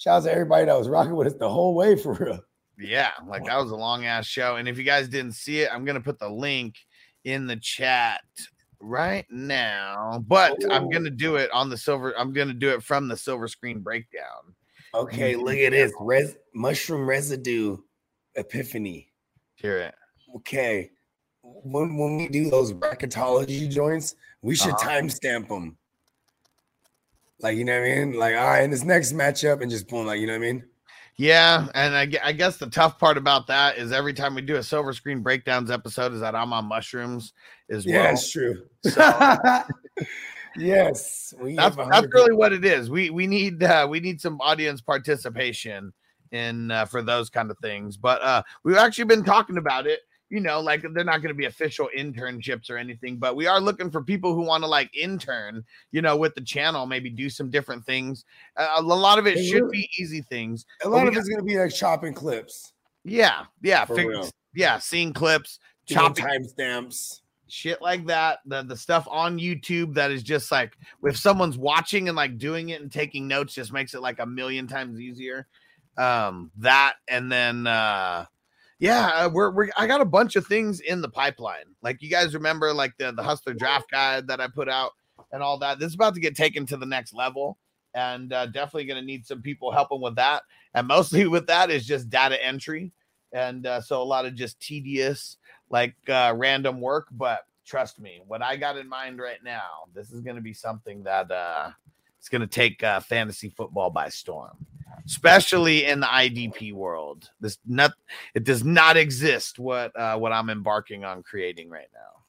[0.00, 2.40] Shout out to everybody that was rocking with us the whole way for real.
[2.78, 4.56] Yeah, like that was a long ass show.
[4.56, 6.76] And if you guys didn't see it, I'm gonna put the link
[7.24, 8.22] in the chat
[8.80, 10.24] right now.
[10.26, 12.18] But I'm gonna do it on the silver.
[12.18, 14.54] I'm gonna do it from the silver screen breakdown.
[14.94, 17.76] Okay, look at this res- mushroom residue
[18.36, 19.12] epiphany.
[19.56, 19.94] Hear it.
[20.36, 20.90] Okay,
[21.42, 24.88] when when we do those bracketology joints, we should Uh-huh.
[24.88, 25.76] timestamp them.
[27.42, 28.12] Like you know what I mean?
[28.12, 30.52] Like all right, in this next matchup, and just boom, like you know what I
[30.52, 30.64] mean?
[31.16, 34.56] Yeah, and I, I guess the tough part about that is every time we do
[34.56, 37.34] a silver screen breakdowns episode is that I'm on mushrooms
[37.68, 37.94] as well.
[37.94, 38.64] Yeah, it's true.
[38.84, 39.62] So-
[40.56, 42.90] yes, we that's that's really what it is.
[42.90, 45.92] We we need uh, we need some audience participation
[46.32, 47.96] in uh, for those kind of things.
[47.96, 50.00] But uh, we've actually been talking about it.
[50.30, 53.60] You know, like they're not going to be official internships or anything, but we are
[53.60, 55.64] looking for people who want to like intern.
[55.90, 58.24] You know, with the channel, maybe do some different things.
[58.56, 59.78] Uh, a lot of it Hey, should really?
[59.78, 60.64] be easy things.
[60.84, 62.72] A lot of got- it's gonna be like chopping clips,
[63.04, 67.20] Yeah, yeah, For yeah, seeing clips, doing chopping timestamps.
[67.48, 72.06] shit like that, the the stuff on YouTube that is just like if someone's watching
[72.08, 75.48] and like doing it and taking notes just makes it like a million times easier.
[75.98, 78.26] Um, that and then uh
[78.80, 81.66] yeah, uh, we're, we're I got a bunch of things in the pipeline.
[81.82, 84.92] Like you guys remember like the the hustler draft guide that I put out
[85.32, 85.78] and all that.
[85.78, 87.58] This is about to get taken to the next level
[87.94, 90.42] and uh, definitely going to need some people helping with that.
[90.74, 92.92] And mostly with that is just data entry.
[93.32, 95.36] And uh, so a lot of just tedious,
[95.68, 97.08] like uh, random work.
[97.12, 100.54] But trust me, what I got in mind right now, this is going to be
[100.54, 101.70] something that uh,
[102.20, 104.66] it's going to take uh, fantasy football by storm,
[105.06, 107.30] especially in the IDP world.
[107.40, 107.92] This not
[108.34, 112.20] it does not exist what uh, what I'm embarking on creating right now.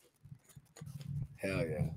[1.35, 1.87] Hell yeah.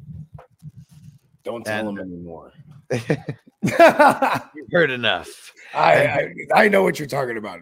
[1.45, 2.53] Don't tell And- him anymore.
[3.63, 5.53] You've heard enough.
[5.73, 7.61] I, I I know what you're talking about.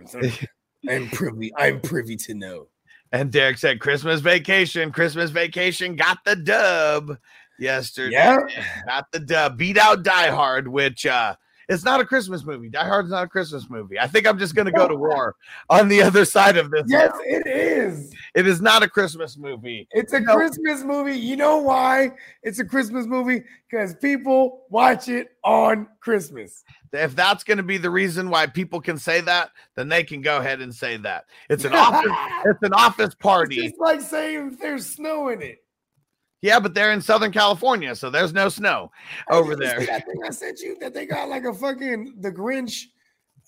[0.88, 1.52] I'm privy.
[1.56, 2.68] I'm privy to know.
[3.12, 7.18] And Derek said, Christmas vacation, Christmas vacation got the dub
[7.58, 8.14] yesterday.
[8.16, 8.38] Yeah.
[8.86, 9.58] Got the dub.
[9.58, 11.36] Beat out Die Hard, which uh
[11.68, 12.68] it's not a Christmas movie.
[12.68, 13.98] Die Hard's not a Christmas movie.
[13.98, 15.36] I think I'm just gonna go to war
[15.70, 16.82] on the other side of this.
[16.88, 17.20] Yes, now.
[17.24, 18.12] it is.
[18.34, 19.86] It is not a Christmas movie.
[19.92, 20.34] It's a No.
[20.36, 21.16] Christmas movie.
[21.16, 22.10] You know why
[22.42, 23.44] it's a Christmas movie?
[23.70, 26.64] Because people watch it on Christmas.
[26.92, 30.38] If that's gonna be the reason why people can say that, then they can go
[30.38, 31.26] ahead and say that.
[31.48, 32.12] It's an office,
[32.44, 33.68] it's an office It's party.
[33.68, 35.58] just like saying there's snow in it.
[36.42, 38.90] Yeah, but they're in Southern California, so there's no snow
[39.30, 39.78] over there.
[39.86, 42.86] That thing I sent you that they got like a fucking the Grinch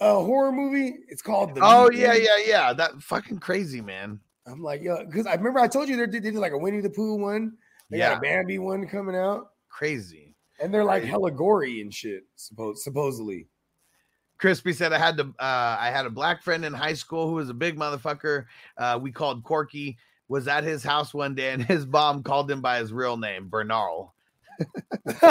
[0.01, 0.95] uh horror movie.
[1.09, 2.73] It's called the Oh yeah, yeah, yeah.
[2.73, 4.21] That fucking crazy man.
[4.47, 6.59] I'm like, yo, because I remember I told you they did, they did like a
[6.59, 7.55] Winnie the Pooh one.
[7.91, 8.19] They got Yeah.
[8.19, 10.35] a Bambi one coming out, Crazy.
[10.61, 12.25] and they're like hella gory and shit.
[12.37, 13.49] Suppose supposedly.
[14.39, 17.35] Crispy said I had to uh I had a black friend in high school who
[17.35, 18.45] was a big motherfucker.
[18.77, 19.97] Uh we called Corky,
[20.29, 23.49] was at his house one day and his mom called him by his real name,
[23.49, 24.15] Bernal.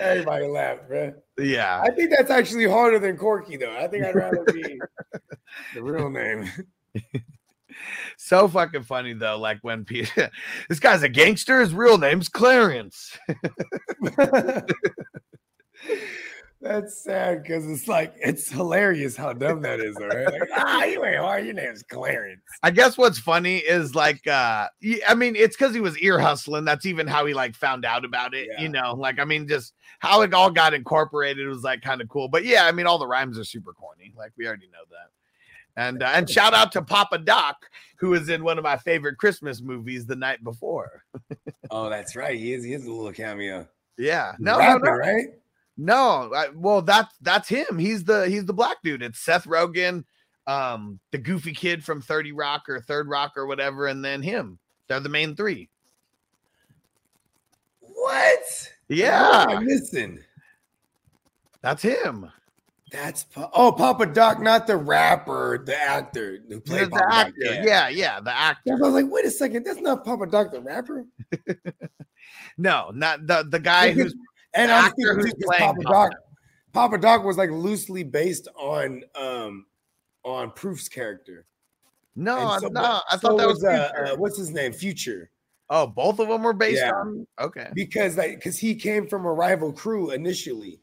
[0.00, 1.14] Everybody laughed, man.
[1.38, 1.80] Yeah.
[1.82, 3.76] I think that's actually harder than Corky, though.
[3.76, 4.78] I think I'd rather be
[5.74, 6.50] the real name.
[8.16, 9.38] So fucking funny though.
[9.38, 10.30] Like when Peter
[10.68, 13.16] this guy's a gangster, his real name's Clarence.
[16.60, 20.26] That's sad because it's like it's hilarious how dumb that is, though, right?
[20.26, 21.44] Like, ah, you ain't hard.
[21.44, 22.42] Your name's Clarence.
[22.64, 24.66] I guess what's funny is like uh
[25.06, 26.64] I mean it's because he was ear hustling.
[26.64, 28.60] That's even how he like found out about it, Yeah.
[28.62, 28.94] you know.
[28.94, 32.26] Like I mean, just how it all got incorporated was like kind of cool.
[32.28, 34.12] But yeah, I mean all the rhymes are super corny.
[34.16, 35.10] Like we already know that.
[35.80, 37.56] And uh, and shout out to Papa Doc,
[37.98, 41.04] who was in one of my favorite Christmas movies the night before.
[41.70, 42.36] Oh, that's right.
[42.36, 42.64] He is.
[42.64, 43.68] He is a little cameo.
[43.96, 45.26] Yeah, no, no, no, right?
[45.78, 46.30] No.
[46.34, 47.78] I, well, that's that's him.
[47.78, 49.02] He's the he's the black dude.
[49.02, 50.04] It's Seth Rogen,
[50.46, 54.58] um, the goofy kid from Thirty Rock or Third Rock or whatever, and then him.
[54.88, 55.70] They're the main three.
[57.80, 58.70] What?
[58.88, 60.18] Yeah, What am I missing.
[61.62, 62.30] that's him.
[62.90, 67.34] That's oh Papa Doc, not the rapper, the actor who played the actor.
[67.36, 67.62] Yeah.
[67.64, 67.88] Yeah.
[67.90, 68.72] yeah, the actor.
[68.72, 71.04] I was like, wait a second, that's not Papa Doc, the rapper.
[72.60, 74.14] No, not the the guy who's
[74.54, 76.12] and I'm thinking who's too, 'cause playing Papa Doc.
[76.72, 79.66] Papa Doc was like loosely based on um
[80.24, 81.46] on Proof's character.
[82.16, 83.04] no, so- not.
[83.10, 83.64] I so thought that was.
[83.64, 84.72] uh, uh, what's his name?
[84.72, 85.30] Future.
[85.70, 86.92] oh, both of them were based Yeah.
[86.92, 87.26] on.
[87.40, 87.68] Okay.
[87.74, 90.80] Because like because he came from a rival crew initially.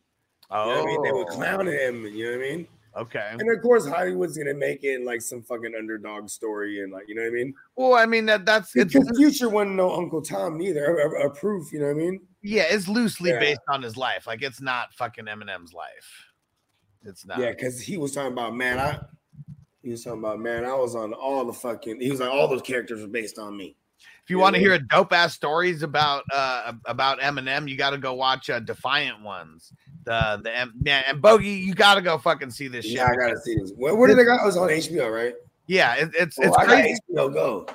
[0.52, 1.02] You know Oh, I mean?
[1.04, 2.68] They were clowning him, you know what I mean?
[2.98, 3.28] okay.
[3.32, 7.16] And of course, Hollywood's gonna make it like some fucking underdog story, and like you
[7.16, 7.54] know what I mean?
[7.76, 10.98] Well, I mean that that's it's Because Future wasn't no Uncle Tom neither.
[10.98, 12.22] A proof, you know what I mean?
[12.46, 13.40] Yeah, it's loosely Yeah.
[13.40, 14.28] based on his life.
[14.28, 16.26] Like it's not fucking Eminem's life.
[17.04, 17.40] It's not.
[17.40, 19.00] Yeah, because he was talking about man, I
[19.82, 22.00] he was talking about man, I was on all the fucking.
[22.00, 23.76] He was like all those characters were based on me.
[24.24, 27.78] If you Yeah, want to hear a dope ass stories about uh about Eminem, you
[27.78, 29.74] got to go watch uh, Defiant Ones.
[30.06, 32.96] The the M- yeah, and Bogey, you got to go fucking see this shit.
[32.96, 33.72] Yeah, I gotta see this.
[33.76, 34.44] Where, where did they got?
[34.44, 35.34] It was on HBO, right?
[35.68, 37.00] Yeah, it, it's Oh, it's I crazy.
[37.12, 37.68] HBO Go.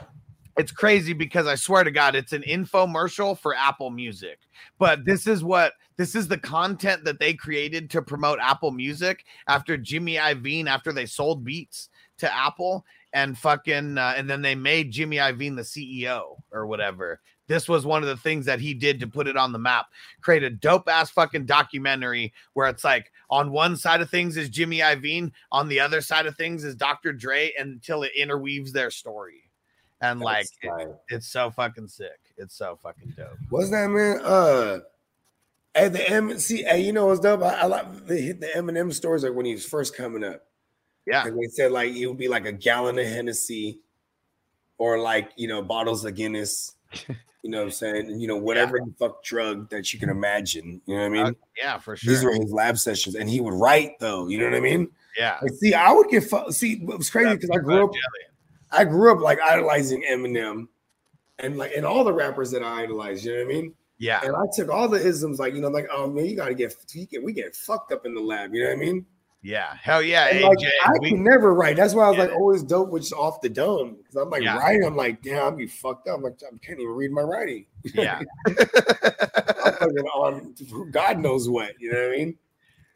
[0.61, 4.41] It's crazy because I swear to God, it's an infomercial for Apple Music.
[4.79, 9.25] But this is what this is the content that they created to promote Apple Music
[9.49, 14.55] after Jimmy Iovine after they sold Beats to Apple and fucking uh, and then they
[14.55, 17.23] made Jimmy Iovine the CEO or whatever.
[17.47, 19.87] This was one of the things that he did to put it on the map.
[20.21, 24.51] Create a dope ass fucking documentary where it's like on one side of things is
[24.51, 27.15] Jimmy Iovine, on the other side of things is Dr.
[27.15, 29.50] Dre until it interweaves their story.
[30.01, 32.19] And like it- it's so fucking sick.
[32.37, 33.37] It's so fucking dope.
[33.51, 34.21] What's that man?
[34.25, 34.81] Uh,
[35.75, 36.39] at the M.
[36.39, 37.43] See, hey, you know what's dope?
[37.43, 40.47] I, I like the hit the Eminem stores like when he was first coming up.
[41.07, 41.27] Yeah.
[41.27, 43.81] And they said like it would be like a gallon of Hennessy
[44.79, 46.75] or like you know bottles of Guinness.
[47.43, 48.21] You know what I'm saying?
[48.21, 50.83] You know whatever the fuck drug that you can imagine.
[50.85, 51.27] You know what I mean?
[51.29, 52.13] Uh, yeah, for sure.
[52.13, 54.29] These were his lab sessions, and he would write though.
[54.29, 54.91] You know what I mean?
[55.17, 55.39] yeah.
[55.41, 56.75] Like, see, I would get fu- see.
[56.75, 57.93] It was crazy because I grew up.
[58.73, 60.69] I grew up like idolizing Eminem,
[61.39, 63.25] and like and all the rappers that I idolized.
[63.25, 63.75] You know what I mean?
[63.99, 64.21] Yeah.
[64.25, 66.75] And I took all the isms, like you know, like oh man, you gotta get
[66.95, 68.55] we get we get fucked up in the lab.
[68.55, 69.07] You know what I mean?
[69.43, 69.75] Yeah.
[69.81, 70.27] Hell yeah.
[70.29, 70.69] And, like, AJ.
[70.85, 71.77] I we- can never write.
[71.77, 73.97] That's why I was like always dope, which is off the dome.
[73.97, 74.59] Because I'm like Yeah.
[74.59, 76.19] writing, I'm like, damn, I'm be fucked up.
[76.19, 77.67] I'm like, I can't even read my writing.
[77.95, 78.21] yeah.
[78.47, 78.55] I'm
[79.75, 80.55] fucking on
[80.91, 81.73] God knows what.
[81.81, 82.39] You know what I mean?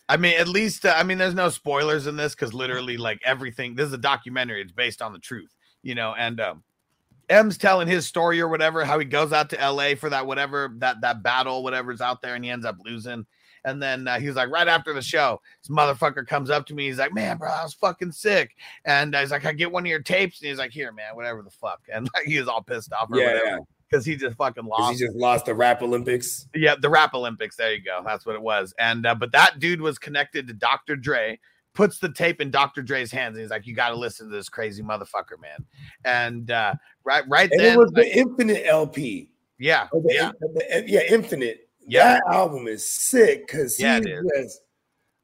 [0.08, 3.20] I mean, at least uh, I mean, there's no spoilers in this because literally, like
[3.24, 3.74] everything.
[3.74, 4.60] This is a documentary.
[4.60, 5.54] It's based on the truth,
[5.84, 6.14] you know.
[6.18, 6.64] And um,
[7.28, 9.94] M's telling his story or whatever, how he goes out to L.A.
[9.94, 13.26] for that whatever that that battle, whatever's out there, and he ends up losing.
[13.66, 16.74] And then uh, he was like, right after the show, this motherfucker comes up to
[16.74, 16.86] me.
[16.86, 18.54] He's like, man, bro, I was fucking sick.
[18.84, 20.42] And he's like, I get one of your tapes.
[20.42, 21.80] And he's like, here, man, whatever the fuck.
[21.92, 23.58] And like, he was all pissed off or Yeah, whatever yeah.
[23.88, 24.92] because he just fucking lost.
[25.00, 26.46] He just lost the rap Olympics.
[26.54, 27.56] Yeah, the Rap Olympics.
[27.56, 28.02] There you go.
[28.04, 28.74] That's what it was.
[28.78, 30.94] And uh, but that dude was connected to Dr.
[30.94, 31.40] Dre.
[31.74, 32.82] Puts the tape in Dr.
[32.82, 35.64] Dre's hands, and he's like, "You got to listen to this crazy motherfucker, man."
[36.04, 39.30] And uh, right, right And then, it was like, the Infinite LP.
[39.58, 41.68] yeah, the- yeah, the- yeah, Infinite.
[41.86, 42.14] Yeah.
[42.14, 44.60] That album is sick because Yeah, he was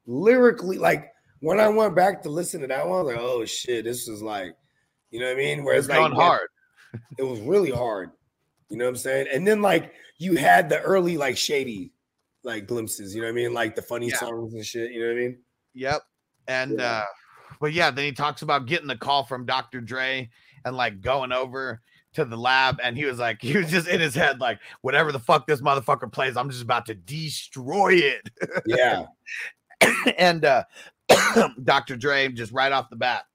[0.05, 3.45] lyrically like when I went back to listen to that one, I was like, oh
[3.45, 4.55] shit, this is like,
[5.09, 5.63] you know what I mean?
[5.63, 6.47] Where it's it's like going hard.
[7.17, 8.11] It was really hard.
[8.69, 9.27] You know what I'm saying?
[9.33, 11.93] And then like you had the early like shady
[12.43, 13.53] like glimpses, you know what I mean?
[13.53, 14.17] Like the funny Yeah.
[14.17, 15.37] songs and shit, you know what I mean?
[15.73, 16.01] Yep.
[16.51, 17.05] And uh,
[17.59, 19.79] but yeah, then he talks about getting the call from Dr.
[19.81, 20.29] Dre
[20.65, 21.81] and like going over
[22.13, 25.11] to the lab, and he was like, he was just in his head, like, whatever
[25.11, 28.29] the fuck this motherfucker plays, I'm just about to destroy it.
[28.65, 29.05] Yeah.
[30.17, 30.63] and uh
[31.63, 31.95] Dr.
[31.95, 33.25] Dre just right off the bat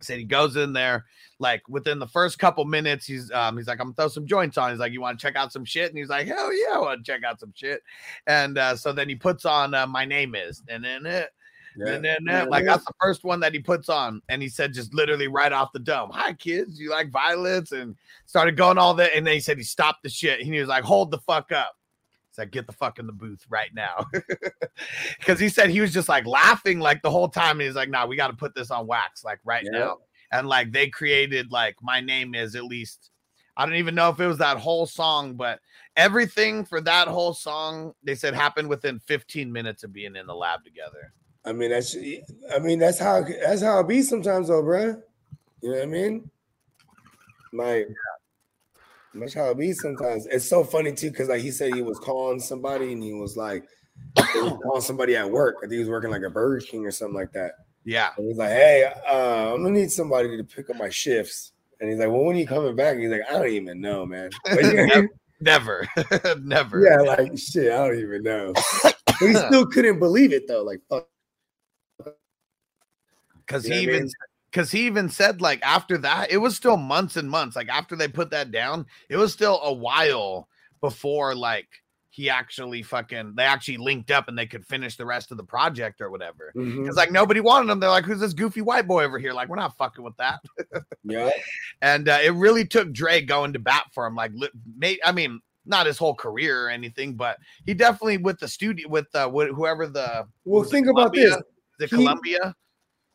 [0.00, 1.06] said he goes in there
[1.38, 4.58] like within the first couple minutes he's um he's like I'm gonna throw some joints
[4.58, 6.74] on he's like you want to check out some shit and he's like hell yeah
[6.74, 7.82] I want to check out some shit
[8.26, 11.30] and uh so then he puts on uh, my name is and then it
[11.76, 11.92] yeah.
[11.92, 14.72] and then uh, like that's the first one that he puts on and he said
[14.72, 17.96] just literally right off the dome hi kids you like violets and
[18.26, 20.68] started going all that and then he said he stopped the shit and he was
[20.68, 21.76] like hold the fuck up
[22.36, 24.04] He's like, get the fuck in the booth right now.
[25.18, 27.52] Because he said he was just like laughing like the whole time.
[27.52, 29.78] And he's like, nah, we got to put this on wax like right Yeah.
[29.78, 29.96] now.
[30.32, 33.10] And like they created like my name is at least,
[33.56, 35.60] I don't even know if it was that whole song, but
[35.96, 40.34] everything for that whole song, they said happened within 15 minutes of being in the
[40.34, 41.12] lab together.
[41.46, 41.96] I mean, that's
[42.54, 45.00] I mean, that's how that's how it be sometimes, though, bro.
[45.62, 46.30] You know what I mean?
[47.52, 47.88] Like,
[49.14, 50.26] that's how it be sometimes.
[50.26, 53.36] It's so funny too, because like he said he was calling somebody and he was
[53.36, 53.64] like
[54.32, 55.56] he was calling somebody at work.
[55.58, 57.52] I think he was working like a Burger King or something like that.
[57.84, 58.10] Yeah.
[58.16, 61.88] And he's like, "Hey, uh, I'm gonna need somebody to pick up my shifts." And
[61.88, 64.30] he's like, "Well, when are you coming back?" He's like, "I don't even know, man."
[64.44, 65.08] But, you know what I mean?
[65.40, 65.86] Never.
[66.40, 66.82] Never.
[66.82, 68.52] yeah, like shit, I don't even know.
[68.82, 70.62] But he still couldn't believe it though.
[70.62, 71.08] Like, fuck.
[73.46, 74.10] Because he even
[74.50, 77.94] because he even said like after that it was still months and months like after
[77.96, 80.48] they put that down it was still a while
[80.80, 81.68] before like
[82.10, 85.44] he actually fucking they actually linked up and they could finish the rest of the
[85.44, 86.50] project or whatever.
[86.56, 86.90] Mhm.
[86.94, 89.34] like nobody wanted them they're like who's this goofy white boy over here?
[89.34, 90.40] Like we're not fucking with that.
[91.04, 91.30] Yeah.
[91.82, 95.12] and uh, it really took Dre going to bat for him like li- made I
[95.12, 99.28] mean not his whole career or anything but he definitely with the studio with uh,
[99.28, 101.36] wh- whoever the Well, think about this.
[101.78, 102.54] The He- Columbia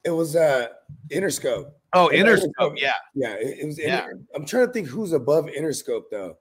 [0.04, 0.68] It was uh
[1.12, 1.72] Interscope.
[1.94, 2.74] oh Interscope Interscope.
[2.80, 3.80] yeah Yeah, it, it was.
[3.80, 4.04] Yeah.
[4.06, 6.38] Inter- I'm trying to think who's above Interscope though.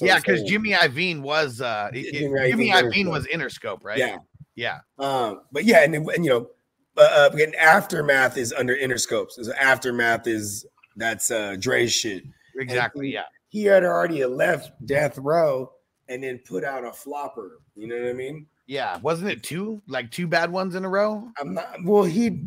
[0.00, 0.42] Yeah, because.
[0.44, 3.98] Jimmy Iovine was uh it- Jimmy Jimmy Iovine Iovine was, Interscope, right?
[3.98, 4.18] Yeah.
[4.54, 4.80] Yeah.
[4.98, 6.50] Um, but yeah, and, and you know,
[6.98, 9.32] uh, uh, again, aftermath is under Interscopes.
[9.42, 10.66] So aftermath is
[10.96, 12.24] that's uh Dre's shit.
[12.56, 13.06] Exactly.
[13.08, 13.24] he- Yeah.
[13.48, 15.72] He had already left Death Row
[16.08, 17.60] and then put out a flopper.
[17.76, 18.46] You know what I mean?
[18.66, 18.98] Yeah.
[18.98, 21.28] Wasn't it two like two bad ones in a row?
[21.40, 21.76] I'm not.
[21.84, 22.44] Well, he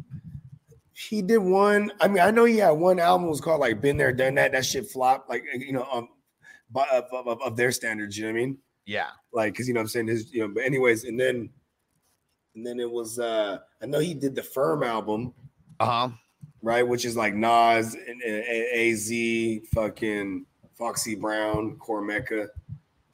[0.93, 1.91] he did one.
[1.99, 4.53] I mean, I know he had one album was called like "Been There, Done That."
[4.53, 5.29] That shit flopped.
[5.29, 6.07] Like you know, um,
[6.73, 8.17] of, of, of- their standards.
[8.17, 8.57] You know what I mean?
[8.85, 9.09] Yeah.
[9.33, 10.33] Like, because you know, what I'm saying his.
[10.33, 11.49] You know, but anyways, and then
[12.55, 13.19] and then it was.
[13.19, 15.33] uh I know he did the Firm album,
[15.79, 16.09] Uh-huh.
[16.61, 16.87] right?
[16.87, 19.11] Which is like Nas and, and, and Az,
[19.73, 20.45] fucking
[20.77, 22.47] Foxy Brown, Cormega.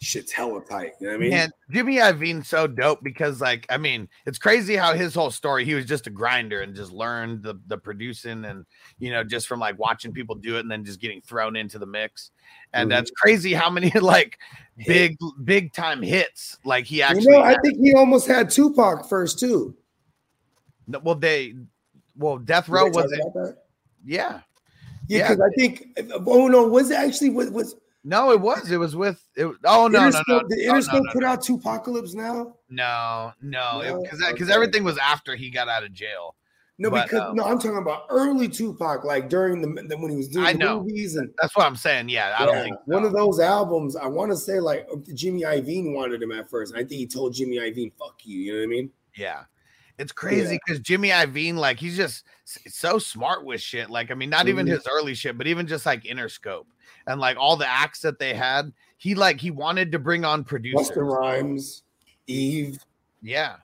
[0.04, 0.94] Shit's hella tight.
[1.00, 1.34] You know what I mean?
[1.34, 5.64] And Jimmy Iovine's so dope because like I mean, it's crazy how his whole story,
[5.64, 8.66] he was just a grinder and just learned the the producing and
[8.98, 11.78] you know, just from like watching people do it and then just getting thrown into
[11.78, 12.32] the mix.
[12.74, 12.94] And Mhm.
[12.94, 14.40] that's crazy how many like
[14.88, 17.62] big big time hits like he actually you know, I had.
[17.62, 19.76] think he almost had Tupac first too.
[21.04, 21.54] well they
[22.18, 23.22] well Death Row was it
[24.04, 24.40] yeah.
[25.08, 25.28] Yeah, Yeah.
[25.30, 28.72] because I think oh no, was it actually was was No, it was.
[28.72, 29.22] It was with.
[29.36, 32.56] It, oh no, no, no, Interscope, no, no, Interscope no, put out two apocalypse now?
[32.70, 34.02] no, no, No?
[34.04, 34.56] because because Okay.
[34.56, 36.36] everything was after he got out of jail.
[36.80, 40.10] No, But, because um, no, I'm talking about early Tupac, like during the, the when
[40.10, 40.80] he was doing I the know.
[40.80, 42.10] movies and That's what I'm saying.
[42.10, 43.96] Yeah, I don't Yeah, think one of those albums.
[43.96, 46.74] I want to say like Jimmy Iovine wanted him at first.
[46.74, 48.92] I think he told Jimmy Iovine, "Fuck you." You know what I mean?
[49.16, 49.44] Yeah.
[50.00, 53.92] It's crazy because Jimmy Iovine, like, he's just so smart with shit.
[53.92, 54.70] Like, I mean, not even Mhm.
[54.70, 56.66] his early shit, but even just like Interscope
[57.08, 58.72] and like all the acts that they had.
[58.98, 60.90] He like he wanted to bring on producers.
[60.92, 61.84] Busta Rhymes,
[62.28, 62.80] Eve,
[63.22, 63.56] Yeah,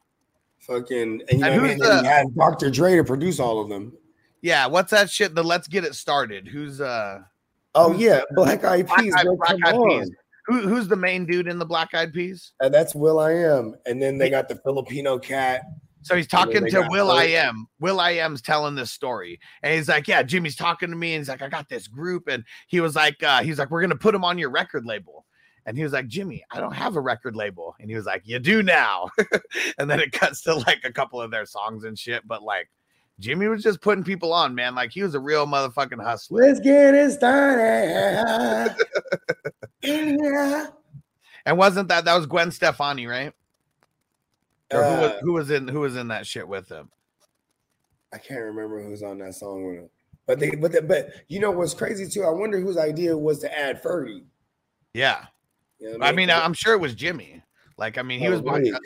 [0.60, 1.78] fucking, and you know And what I mean.
[1.78, 2.70] who's And he had Dr.
[2.72, 3.94] Dre to produce all of them.
[4.42, 4.66] yeah.
[4.68, 5.36] What's that shit?
[5.36, 6.48] The Let's Get It Started.
[6.48, 7.22] Who's uh
[7.76, 9.76] Oh Who's- yeah, Black Eyed Peas, Black Eyed.
[9.76, 10.10] Peas.
[10.48, 12.54] who, who's the main dude in the Black Eyed Peas?
[12.60, 15.62] And that's Will I Am, and then they got the Filipino cat.
[16.08, 17.68] So he's talking to got Will I Am.
[17.82, 19.40] Will I Am's telling this story.
[19.62, 21.14] And he's like, Yeah, Jimmy's talking to me.
[21.14, 22.30] And he's like, I got this group.
[22.30, 25.26] And he was like, uh, he's like, We're gonna put him on your record label.
[25.66, 27.76] And he was like, Jimmy, I don't have a record label.
[27.82, 29.10] And he was like, You do now.
[29.78, 32.26] and then it cuts to like a couple of their songs and shit.
[32.26, 32.70] But like
[33.20, 34.76] Jimmy was just putting people on, man.
[34.76, 36.44] Like he was a real motherfucking hustler.
[36.44, 38.76] Let's get it started.
[39.84, 40.68] yeah.
[41.46, 43.34] And wasn't that that was Gwen Stefani, right?
[44.72, 46.90] Or who was Uh, who was in who was in that shit with him?
[48.14, 49.90] I can't remember who's on that song with him.
[50.26, 52.24] But they, but the, but you know what's crazy too?
[52.24, 54.26] I wonder whose idea was to add Fergie.
[54.94, 55.26] Yeah.
[55.80, 57.42] You know I mean, I'm sure it was Jimmy.
[57.78, 58.78] Like, I mean, he was behind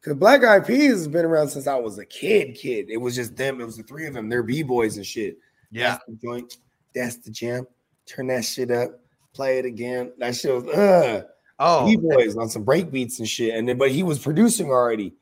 [0.00, 2.54] because Black Eyed Peas has been around since I was a kid.
[2.54, 3.60] Kid, it was just them.
[3.60, 4.28] It was the three of them.
[4.28, 5.38] They're b boys and shit.
[5.70, 5.92] yeah.
[5.92, 6.56] That's the joint.
[6.94, 7.66] That's the jam.
[8.06, 9.00] Turn that shit up.
[9.32, 10.12] Play it again.
[10.18, 11.24] That shit was uh
[11.66, 13.54] Oh, b boys on some break beats and shit.
[13.54, 15.14] And then, but he was producing already,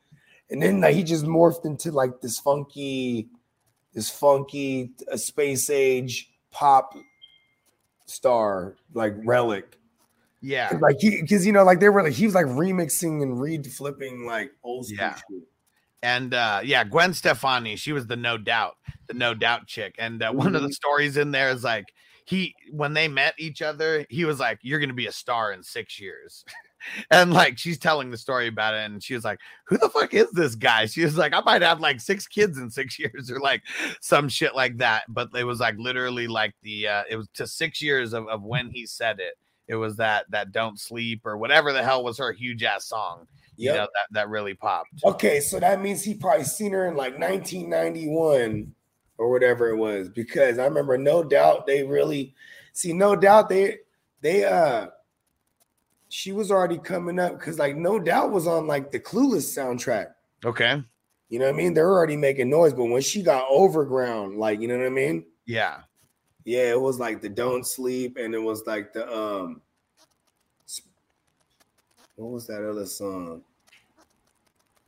[0.49, 3.29] and then like, he just morphed into like this funky,
[3.93, 6.93] this funky uh, space age pop
[8.05, 9.77] star like relic.
[10.41, 10.69] yeah.
[10.69, 13.39] 'Cause, Like he, because you know, like they were like he was like remixing and
[13.39, 15.15] re-flipping like old school Yeah.
[15.15, 15.43] shit.
[16.03, 18.75] And uh yeah, Gwen Stefani, she was the no doubt,
[19.07, 19.95] the no doubt chick.
[19.97, 21.85] And uh, one of the stories in there is like
[22.25, 25.63] he when they met each other, he was like, You're gonna be a star in
[25.63, 26.45] six years.
[27.11, 30.13] and like she's telling the story about it, and she was like, Who the fuck
[30.13, 30.85] is this guy?
[30.85, 33.61] She was like, I might have like six kids in six years, or like
[34.01, 35.03] some shit like that.
[35.09, 38.43] But it was like literally like the uh it was to six years of, of
[38.43, 39.35] when he said it.
[39.67, 43.27] It was that that don't sleep or whatever the hell was her huge ass song.
[43.55, 43.75] You Yep.
[43.75, 45.03] know, that that really popped.
[45.05, 48.73] Okay, so that means he probably seen her in like 1991
[49.17, 50.09] or whatever it was.
[50.09, 52.33] Because I remember, no doubt, they really
[52.73, 53.77] see, no doubt they
[54.21, 54.87] they uh
[56.09, 60.07] she was already coming up because like no doubt was on like the Clueless soundtrack.
[60.45, 60.83] Okay.
[61.29, 61.73] You know what I mean?
[61.73, 65.25] They're already making noise, but when she got overground, like you know what I mean?
[65.45, 65.79] Yeah.
[66.45, 69.61] Yeah, it was like the Don't Sleep, and it was like the um
[72.15, 73.43] what was that other song?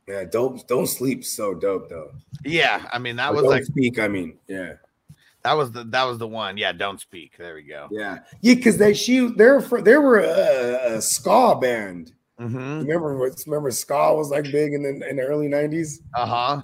[0.08, 2.12] Yeah, don't don't sleep so dope though.
[2.44, 2.88] Yeah.
[2.94, 4.00] I mean, that Or was don't like speak.
[4.00, 4.74] I mean, yeah,
[5.44, 6.58] that was the that was the one.
[6.58, 7.38] Yeah, don't speak.
[7.38, 7.88] There we go.
[7.92, 8.54] yeah, yeah.
[8.56, 12.14] Because they she they're for they were a, a ska band.
[12.40, 12.82] Mm-hmm.
[12.82, 13.32] Remember?
[13.48, 16.02] Remember ska was like big in the in the early nineties.
[16.14, 16.62] Uh-huh.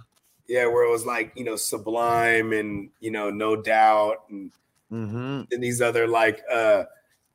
[0.48, 4.52] Yeah, where it was like you know Sublime and you know No Doubt and,
[4.92, 5.44] Mm-hmm.
[5.54, 6.84] and these other like uh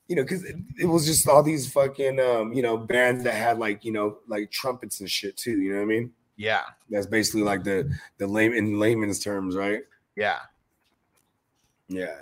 [0.08, 3.34] you know because it, it was just all these fucking um you know bands that
[3.34, 5.58] had like you know like trumpets and shit too.
[5.60, 6.12] You know what I mean?
[6.36, 6.62] Yeah.
[6.90, 9.82] That's basically like the the lame in layman's terms, right?
[10.16, 10.38] Yeah.
[11.88, 12.14] Yeah.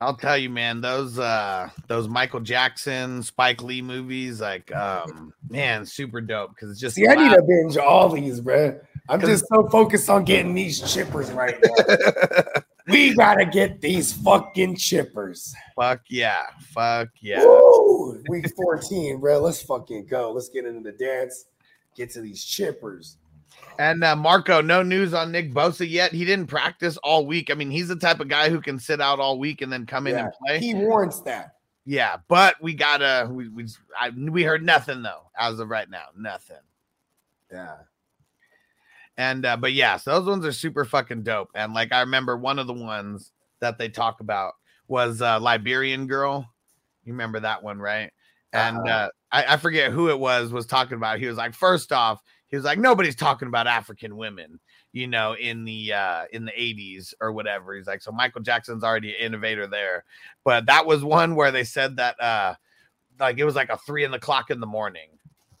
[0.00, 5.86] I'll tell you, man, those uh those Michael Jackson, Spike Lee movies, like um man,
[5.86, 8.80] super dope because it's just See, I need to binge all these, bro.
[9.08, 12.62] I'm just so focused on getting these chippers right now.
[12.88, 15.52] we gotta get these fucking chippers.
[15.76, 16.46] fuck yeah.
[16.60, 17.44] Fuck yeah.
[17.44, 18.22] Woo!
[18.28, 19.40] Week 14, bro.
[19.40, 20.32] Let's fucking go.
[20.32, 21.46] Let's get into the dance.
[21.96, 23.16] Get to these chippers.
[23.78, 26.12] And uh, Marco, no news on Nick Bosa yet.
[26.12, 27.50] He didn't practice all week.
[27.50, 29.86] I mean, he's the type of guy who can sit out all week and then
[29.86, 30.58] come in and play.
[30.58, 31.56] He warrants that.
[31.84, 33.66] yeah, but we gotta we we
[33.98, 36.56] I, we heard nothing though as of right now, nothing.
[37.50, 37.74] Yeah.
[39.16, 41.50] And uh, but yeah, so those ones are super fucking dope.
[41.54, 44.54] And like I remember one of the ones that they talk about
[44.88, 46.48] was uh Liberian girl.
[47.04, 48.10] You remember that one, right?
[48.52, 48.88] And Uh-uh.
[48.88, 51.18] uh I, I forget who it was was talking about.
[51.18, 54.60] He was like, first off, he was like, nobody's talking about African women,
[54.92, 57.74] you know, in the uh in the 80s or whatever.
[57.74, 60.04] He's like, so Michael Jackson's already an innovator there.
[60.44, 62.54] But that was one where they said that uh
[63.20, 65.08] like it was like a three in the clock in the morning,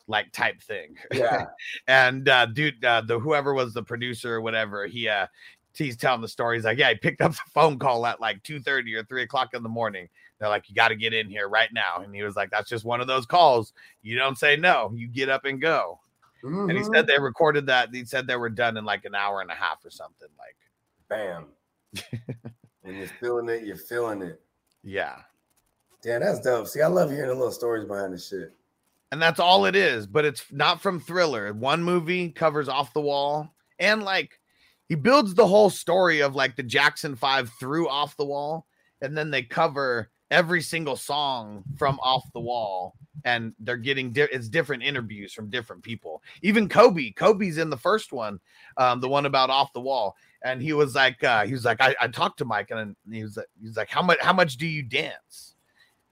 [0.08, 1.46] like type thing Yeah.
[1.86, 5.26] and uh dude uh the whoever was the producer or whatever he uh
[5.74, 6.56] he's telling the story.
[6.58, 9.22] He's like, yeah, he picked up the phone call at like two thirty or three
[9.22, 10.08] o'clock in the morning.
[10.38, 12.68] They're like, you got to get in here right now, and he was like, that's
[12.68, 13.72] just one of those calls.
[14.02, 16.00] You don't say no, you get up and go.
[16.42, 17.90] And he said they recorded that.
[17.94, 20.26] He said they were done in like an hour and a half or something.
[20.36, 20.56] Like,
[21.08, 21.46] Bam.
[22.82, 24.40] when you're feeling it, you're feeling it.
[24.82, 25.18] yeah.
[26.02, 26.66] Damn, that's dope.
[26.66, 28.52] See, I love hearing the little stories behind the shit.
[29.12, 31.52] And that's all it is but it's not from thriller.
[31.52, 34.40] One movie covers off the wall and like
[34.88, 38.66] he builds the whole story of like the jackson five through off the wall
[39.00, 42.94] and then they cover every single song from off the wall
[43.26, 46.22] and they're getting di- it's different interviews from different people.
[46.40, 48.40] Even kobe kobe's in the first one
[48.78, 51.82] um the one about off the wall and he was like uh he was like
[51.82, 54.32] i, I talked to mike and he was like he was like how much how
[54.32, 55.54] much do you dance?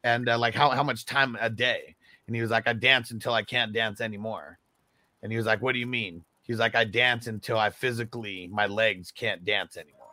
[0.02, 1.94] And uh, like how, how much time a day
[2.30, 4.60] and he was like, I dance until I can't dance anymore.
[5.20, 6.24] And he was like, What do you mean?
[6.42, 10.06] He was like, I dance until I physically, my legs can't dance anymore.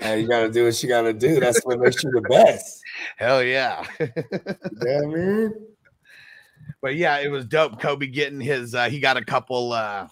[0.00, 1.38] Hey, you gotta do what you gotta do.
[1.38, 2.80] That's what makes you the best.
[3.18, 3.84] Hell yeah.
[3.98, 5.54] What I mean?
[6.80, 7.78] but yeah, it was dope.
[7.78, 10.08] Kobe getting his, uh, he got a couple, uh,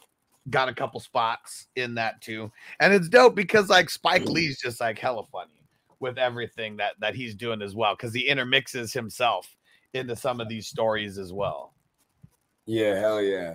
[0.51, 2.53] got a couple spots in that too.
[2.79, 5.65] And it's dope because like Spike Lee's just like hella funny
[5.99, 7.97] with everything that, that he's doing as well.
[7.97, 9.49] Cause he intermixes himself
[9.95, 11.75] into some of these stories as well.
[12.67, 13.55] Yeah, hell yeah.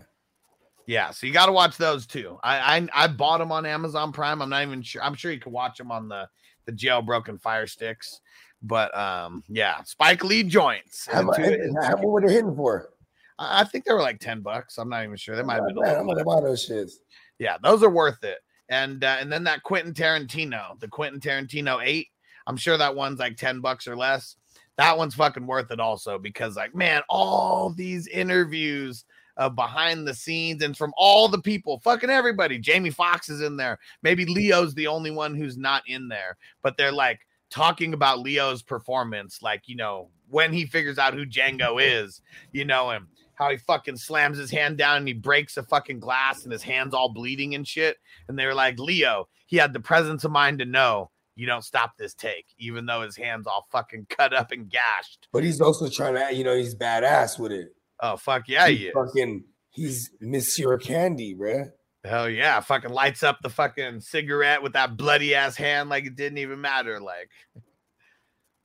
[0.88, 2.40] Yeah, so you got to watch those too.
[2.44, 4.42] I, I I bought them on Amazon Prime.
[4.42, 5.04] I'm not even sure.
[5.04, 6.28] I'm sure you can watch them on the
[6.66, 8.22] the jailbroken Fire Sticks.
[8.62, 11.08] But um, yeah, Spike Lee joints.
[11.08, 12.90] How, much, two- it's- what were they hitting for?
[13.38, 14.78] I I think they were like ten bucks.
[14.80, 15.36] I'm not even sure.
[15.36, 15.76] They might have been.
[15.76, 16.94] Man, I'm gonna buy those shits.
[17.38, 18.40] Yeah, those are worth it.
[18.70, 22.08] And uh, and then that Quentin Tarantino, the Quentin Tarantino eight.
[22.48, 24.36] I'm sure that one's like ten bucks or less.
[24.80, 29.04] That one's fucking worth it also because like man, all these interviews
[29.36, 32.58] uh, behind the scenes and from all the people, fucking everybody.
[32.58, 33.78] Jamie Foxx is in there.
[34.04, 38.62] Maybe Leo's the only one who's not in there, but they're like talking about Leo's
[38.62, 42.22] performance, like you know when he figures out who Django is,
[42.54, 46.00] you know, and how he fucking slams his hand down and he breaks a fucking
[46.00, 47.98] glass and his hand's all bleeding and shit.
[48.30, 51.64] And they were like, Leo, he had the presence of mind to know you don't
[51.64, 55.30] stop this take, even though his hand's all fucking cut up and gashed.
[55.32, 57.70] But he's also trying to, you know, he's badass with it.
[58.02, 61.72] Oh fuck yeah, He's he fucking, he's Monsieur Candie, bruh.
[62.04, 66.18] Hell yeah, fucking lights up the fucking cigarette with that bloody ass hand like it
[66.18, 67.00] didn't even matter.
[67.00, 67.30] Like,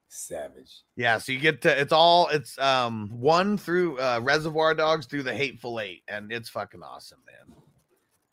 [0.08, 0.82] Savage.
[0.96, 5.22] yeah, so you get to it's all it's um one through uh Reservoir Dogs through
[5.22, 7.56] the Hateful Eight, and it's fucking awesome, man.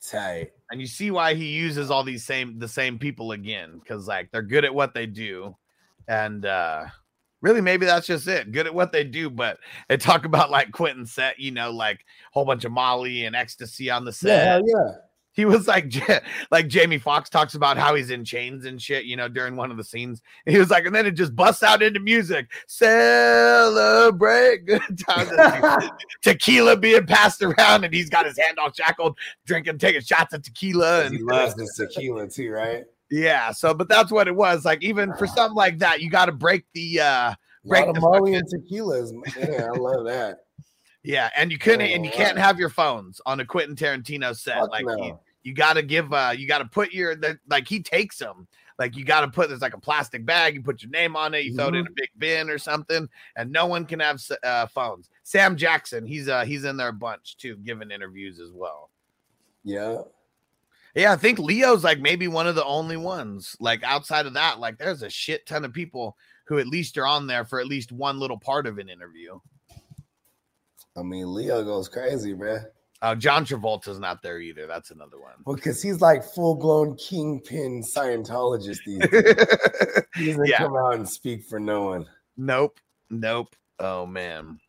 [0.03, 0.51] Tight.
[0.71, 4.31] and you see why he uses all these same the same people again because like
[4.31, 5.55] they're good at what they do
[6.07, 6.85] and uh
[7.41, 10.71] really maybe that's just it good at what they do but they talk about like
[10.71, 14.61] quentin set you know like a whole bunch of molly and ecstasy on the set
[14.65, 14.91] Yeah, yeah.
[15.33, 15.93] He was like
[16.51, 19.71] like jamie Foxx talks about how he's in chains and shit you know during one
[19.71, 24.65] of the scenes he was like and then it just busts out into music celebrate
[24.65, 25.89] good times
[26.21, 30.41] tequila being passed around and he's got his hand all shackled drinking taking shots of
[30.43, 32.83] tequila and He loves his tequila too, right?
[33.09, 36.25] yeah so but that's what it was like even for something like that you got
[36.25, 37.37] to break the uh A
[37.67, 39.11] Break lot of the Molly fucking- and tequilas.
[39.37, 40.37] Yeah, I love that.
[41.03, 42.17] Yeah and you couldn't Oh, and you wow.
[42.17, 44.95] can't have your phones on a quentin tarantino set Fuck like no.
[45.03, 48.17] you, you got to give uh you got to put your the, like he takes
[48.17, 48.47] them
[48.79, 51.33] like you got to put there's like a plastic bag you put your name on
[51.33, 54.21] it you throw it in a big bin or something and no one can have
[54.43, 58.51] uh phones sam jackson he's uh he's in there a bunch too giving interviews as
[58.51, 58.89] well
[59.63, 60.01] Yeah.
[60.93, 63.55] Yeah, I think Leo's like maybe one of the only ones.
[63.61, 67.05] Like outside of that, like there's a shit ton of people who at least are
[67.07, 69.39] on there for at least one little part of an interview.
[70.97, 72.63] I mean, Leo goes crazy, bruh.
[73.01, 74.67] Uh, John Travolta's not there either.
[74.67, 75.33] That's another one.
[75.45, 79.35] Well, because he's like full blown kingpin Scientologist these days.
[80.15, 80.57] He doesn't Yeah.
[80.59, 82.05] come out and speak for no one.
[82.37, 82.79] nope.
[83.09, 83.55] Nope.
[83.79, 84.59] Oh man.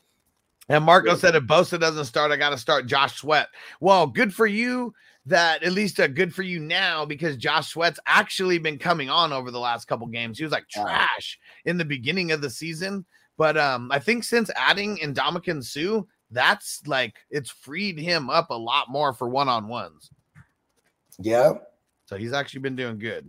[0.69, 3.49] And Marco said if Bosa doesn't start, I got to start Josh Sweat.
[3.81, 4.95] Well, good for you.
[5.27, 9.33] That at least uh, good for you now because Josh Sweat's actually been coming on
[9.33, 10.39] over the last couple games.
[10.39, 13.05] He was like trash in the beginning of the season,
[13.43, 18.55] but um, I think since adding Ndamukong Suh, that's like it's freed him up a
[18.55, 20.11] lot more for one on ones.
[21.19, 21.55] Yeah.
[22.07, 23.29] So he's actually been doing good.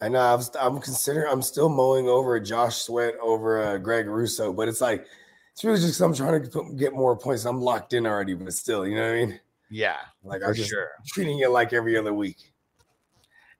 [0.00, 0.18] I know.
[0.18, 1.30] I'm, I'm considering.
[1.30, 5.06] I'm still mowing over Josh Sweat over uh, Greg Rousseau, but it's like
[5.52, 7.44] it's really just I'm trying to put, get more points.
[7.44, 9.40] I'm locked in already, but still, you know what I mean?
[9.70, 10.88] Yeah, Like I'm just sure.
[11.06, 12.52] treating it like every other week.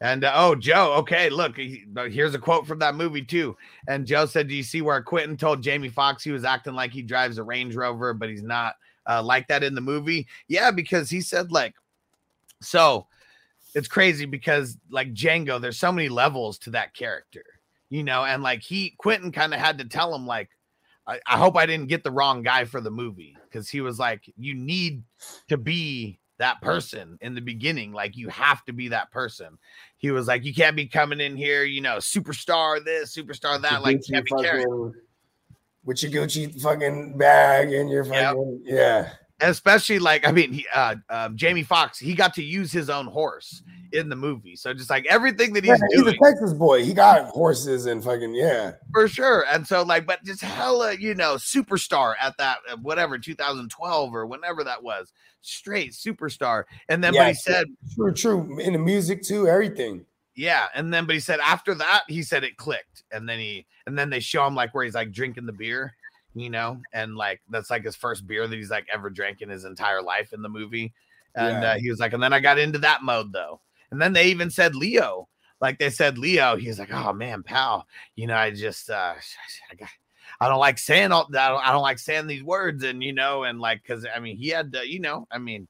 [0.00, 3.56] And uh, oh, Joe, okay, look, he, here's a quote from that movie too.
[3.88, 6.92] And Joe said, "Do you see where Quentin told Jamie Foxx he was acting like
[6.92, 8.74] he drives a Range Rover, but he's not
[9.08, 11.74] uh, like that in the movie?" Yeah, because he said like,
[12.60, 13.06] so
[13.74, 17.44] it's crazy because like Django, there's so many levels to that character,
[17.88, 20.50] you know, and like he Quentin kind of had to tell him like,
[21.06, 23.98] I, I hope I didn't get the wrong guy for the movie because he was
[23.98, 25.04] like, you need
[25.48, 29.58] to be that person in the beginning, like you have to be that person.
[29.96, 33.82] He was like, you can't be coming in here, you know, superstar this, superstar that,
[33.82, 34.92] like you can't be carrying
[35.84, 38.14] with your Gucci fucking bag and your Yep.
[38.14, 39.12] fucking yeah.
[39.40, 43.06] Especially like I mean, he, uh, um, Jamie Foxx, he got to use his own
[43.06, 46.82] horse in the movie, so just like everything that Yeah, he's he's a Texas boy.
[46.82, 48.72] He got horses and fucking yeah.
[48.92, 49.44] for sure.
[49.52, 54.26] And so like, but just hella, you know, superstar at that uh, whatever 2012 or
[54.26, 56.64] whenever that was, straight superstar.
[56.88, 58.58] And then, but he said, True, true.
[58.58, 60.04] In the music too, everything.
[60.34, 63.66] yeah, and then, but he said after that, he said it clicked, and then he,
[63.86, 65.94] and then they show him like where he's like drinking the beer.
[66.38, 69.48] You know, and like that's like his first beer that he's like ever drank in
[69.48, 70.92] his entire life in the movie.
[71.34, 71.70] And Yeah.
[71.72, 73.62] uh, he was like, and then I got into that mode though.
[73.90, 75.28] And then they even said Leo,
[75.62, 76.54] like they said Leo.
[76.56, 79.14] He's like, oh man, pal, you know, I just, uh,
[79.72, 79.88] I got,
[80.38, 81.40] I don't like saying all that.
[81.40, 84.20] I don't, I don't like saying these words, and you know, and like, cause I
[84.20, 85.66] mean, he had to, you know, I mean,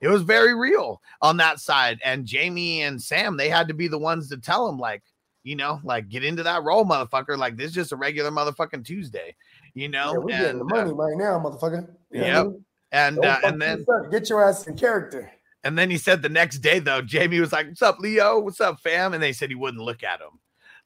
[0.00, 2.00] it was very real on that side.
[2.04, 5.04] And Jamie and Sam, they had to be the ones to tell him, like,
[5.44, 7.38] you know, like get into that role, motherfucker.
[7.38, 9.34] Like this is just a regular motherfucking Tuesday,
[9.78, 10.12] you know.
[10.12, 11.88] Yeah, we're getting the and, uh, money right now, motherfucker.
[12.10, 12.52] You know what I Yep.
[12.92, 15.30] and uh, and then get your ass in character.
[15.64, 18.38] and then he said the next day though, Jamie was like, "What's up, Leo?
[18.40, 20.38] What's up, fam?" And they said he wouldn't look at him,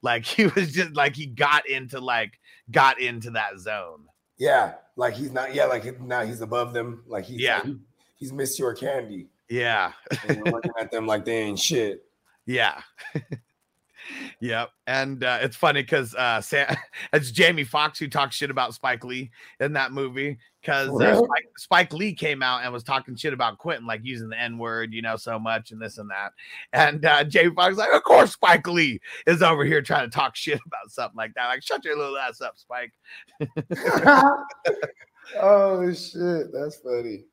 [0.02, 2.32] like he was just like he got into like
[2.70, 4.06] got into that zone.
[4.38, 5.54] Yeah, like he's not.
[5.54, 7.04] Yeah, like now he's above them.
[7.06, 7.60] Like he's Yeah.
[7.64, 7.74] like,
[8.16, 9.28] he's Monsieur Candie.
[9.48, 9.92] Yeah,
[10.26, 12.04] And looking at them like they ain't shit.
[12.46, 12.80] yeah.
[14.40, 16.74] Yep, and uh, it's funny because uh, Sam,
[17.12, 21.24] it's Jamie Foxx who talks shit about Spike Lee in that movie because uh, Really?
[21.24, 24.58] Spike, Spike Lee came out and was talking shit about Quentin, like using the N
[24.58, 26.32] word, you know, so much and this and that.
[26.72, 30.36] And uh, Jamie Foxx like, of course, Spike Lee is over here trying to talk
[30.36, 31.48] shit about something like that.
[31.48, 32.92] Like, shut your little ass up, Spike.
[35.40, 37.24] oh shit, that's funny.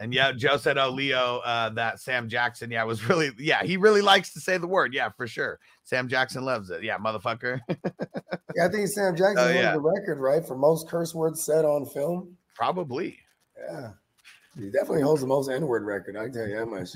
[0.00, 3.76] And yeah, Joe said, "Oh, Leo, uh, that Sam Jackson, yeah, was really, yeah, he
[3.76, 5.58] really likes to say the word, yeah, for sure.
[5.84, 7.60] Sam Jackson loves it, yeah, motherfucker,
[8.56, 9.72] Yeah, I think Sam Jackson Oh, holds yeah.
[9.72, 12.36] the record, right, for most curse words said on film.
[12.54, 13.18] probably."
[13.56, 13.90] Yeah,
[14.58, 16.16] he definitely holds the most N word record.
[16.16, 16.88] I can tell you that much.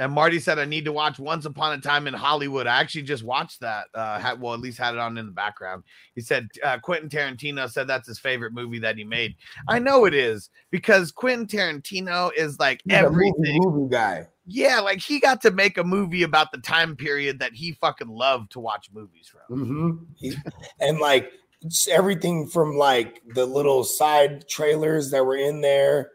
[0.00, 2.66] And Marty said, I need to watch Once Upon a Time in Hollywood.
[2.68, 3.86] I actually just watched that.
[3.92, 5.82] Uh, had, well, at least had it on in the background.
[6.14, 9.34] He said, uh, Quentin Tarantino said that's his favorite movie that he made.
[9.66, 13.60] I know it is because Quentin Tarantino is like He's a movie, everything.
[13.64, 14.28] movie guy.
[14.46, 18.08] Yeah, like he got to make a movie about the time period that he fucking
[18.08, 19.60] loved to watch movies from.
[19.60, 20.32] hmm
[20.80, 21.32] and like
[21.90, 26.12] everything from like the little side trailers that were in there.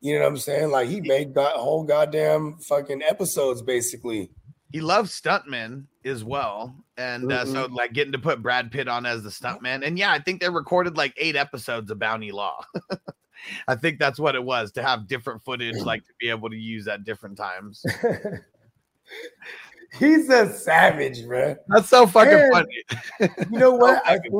[0.00, 0.70] You know what I'm saying?
[0.70, 4.30] Like he made god, whole goddamn fucking episodes basically.
[4.70, 6.74] He loves stuntmen as well.
[6.98, 9.86] And uh, so, like, getting to put Brad Pitt on as the stuntman.
[9.86, 12.64] And yeah, I think they recorded like eight episodes of Bounty Law.
[13.68, 16.56] I think that's what it was to have different footage, like to be able to
[16.56, 17.84] use at different times.
[19.98, 21.56] He's a savage, man.
[21.68, 22.84] That's so fucking And funny.
[23.50, 24.02] You know what?
[24.06, 24.34] I think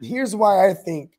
[0.00, 1.12] here's why I think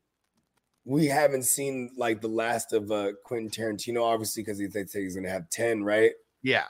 [0.85, 5.15] we haven't seen like the last of uh Quentin Tarantino, obviously, because they say he's
[5.15, 6.11] gonna have 10, right?
[6.41, 6.65] Yeah.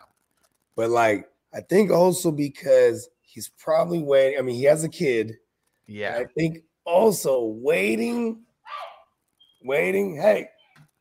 [0.76, 4.40] But like, I think also because he's probably waiting.
[4.40, 5.38] I mean, he has a kid.
[5.88, 6.18] Yeah.
[6.18, 8.42] I think also waiting,
[9.64, 10.16] waiting.
[10.16, 10.50] Hey,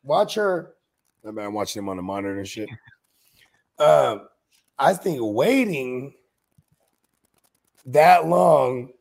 [0.03, 0.73] watch her.
[1.25, 2.69] I mean, I'm watching him on the monitor and shit.
[3.79, 4.27] Um,
[4.77, 6.13] I think waiting
[7.87, 8.91] that long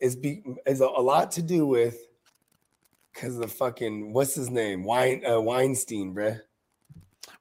[0.00, 2.07] is be is a, a lot to do with
[3.18, 6.40] because of the fucking what's his name Wein uh, Weinstein, bruh.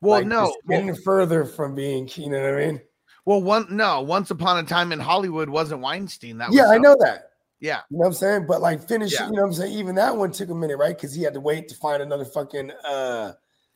[0.01, 0.55] Well, Like, no.
[0.69, 2.81] getting further from being, you know what I mean?
[3.25, 4.01] Well, one no.
[4.01, 6.37] Once upon a time in Hollywood wasn't Weinstein.
[6.37, 7.31] That was Yeah, I know that.
[7.59, 7.81] Yeah.
[7.89, 8.45] You know what I'm saying?
[8.47, 9.25] But like finish, Yeah.
[9.27, 9.73] you know what I'm saying?
[9.73, 10.95] Even that one took a minute, right?
[10.95, 13.33] Because he had to wait to find another fucking uh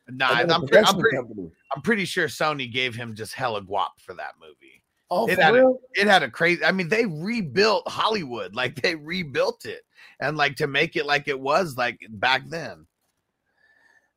[0.09, 1.51] Nah, another I'm, pre- I'm, pretty, company.
[1.75, 4.83] I'm pretty sure Sony gave him just hella guap for that movie.
[5.09, 5.77] Oh, It had, real?
[5.93, 6.63] it had a crazy.
[6.63, 9.81] I mean, they rebuilt Hollywood, like they rebuilt it,
[10.21, 12.85] and like to make it like it was like back then.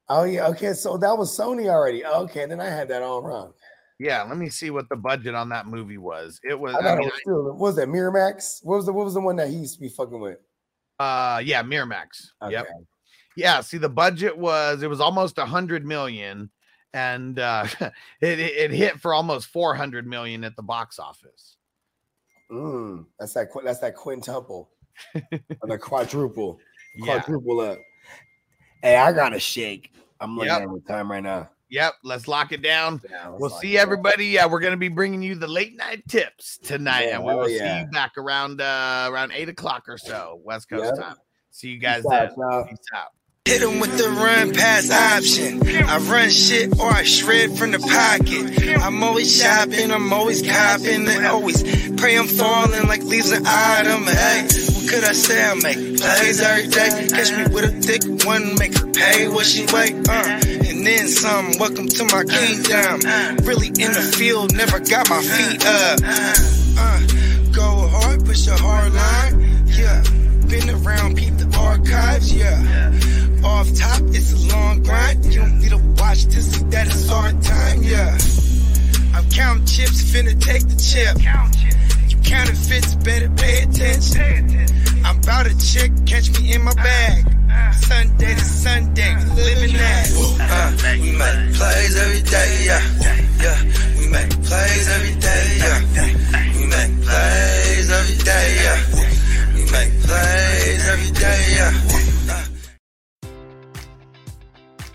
[0.09, 0.75] Oh yeah, okay.
[0.75, 2.05] So that was Sony already.
[2.05, 3.55] Okay, then I had that all wrong.
[3.99, 6.39] Yeah, let me see what the budget on that movie was.
[6.43, 8.59] It was, I I mean, it was still what was that Miramax?
[8.63, 10.39] What was the what was the one that he used to be fucking with?
[11.01, 12.29] uh, yeah, Miramax.
[12.49, 12.65] Yep.
[12.65, 12.71] Okay.
[13.37, 13.61] Yeah.
[13.63, 16.51] See, the budget was it was almost a hundred million,
[16.93, 17.67] and uh,
[18.21, 21.57] it, it it hit for almost four hundred million at the box office.
[22.51, 24.71] Mm, that's that that's that quintuple
[25.15, 26.59] or the quadruple.
[26.97, 27.19] Yeah.
[27.21, 27.79] Quadruple up.
[28.83, 29.93] Hey, I got to shake.
[30.21, 30.63] I'm looking Yep.
[30.63, 31.51] at the time right now.
[31.71, 33.01] Yep, let's lock it down.
[33.11, 34.27] Yeah, We'll see everybody.
[34.27, 37.41] Yeah, we're gonna be bringing you the late night tips tonight, Yeah, and we will
[37.41, 40.97] hell see you back around uh around eight o'clock or so, West Coast Yep.
[41.05, 41.17] time.
[41.51, 42.31] See you guys Peace then.
[42.53, 42.69] out.
[42.69, 43.09] Peace out.
[43.47, 45.61] Hit 'em with the run pass option.
[45.69, 48.81] I run shit or I shred from the pocket.
[48.83, 54.07] I'm always shopping, I'm always copping, and always pray I'm falling like leaves an item.
[54.07, 55.45] Hey, what could I say?
[55.45, 57.07] I make plays every day.
[57.11, 59.93] Catch me with a thick one, make her pay what she weigh.
[59.93, 60.41] Uh,
[60.71, 61.53] and then some.
[61.61, 63.01] Welcome to my kingdom.
[63.45, 66.01] Really in the field, never got my feet up.
[66.81, 67.01] Uh,
[67.53, 69.67] go hard, push a hard line.
[69.67, 70.03] Yeah,
[70.49, 72.33] been around, peep the archives.
[72.33, 72.95] Yeah.
[73.45, 75.25] Off top, it's a long grind.
[75.27, 78.17] You don't need to watch to see that it's hard time, yeah.
[79.15, 81.15] I'm counting chips, finna take the chip.
[82.09, 84.67] You counterfeits, better pay attention.
[85.05, 87.25] I'm about to check, catch me in my bag.
[87.75, 90.09] Sunday to Sunday, living that.
[90.41, 92.83] Uh, we make plays every day, yeah.
[93.45, 93.61] Yeah,
[93.99, 95.81] we make plays every day, yeah.
[96.57, 98.79] We make plays every day, yeah.
[99.55, 101.94] We make plays every day, yeah.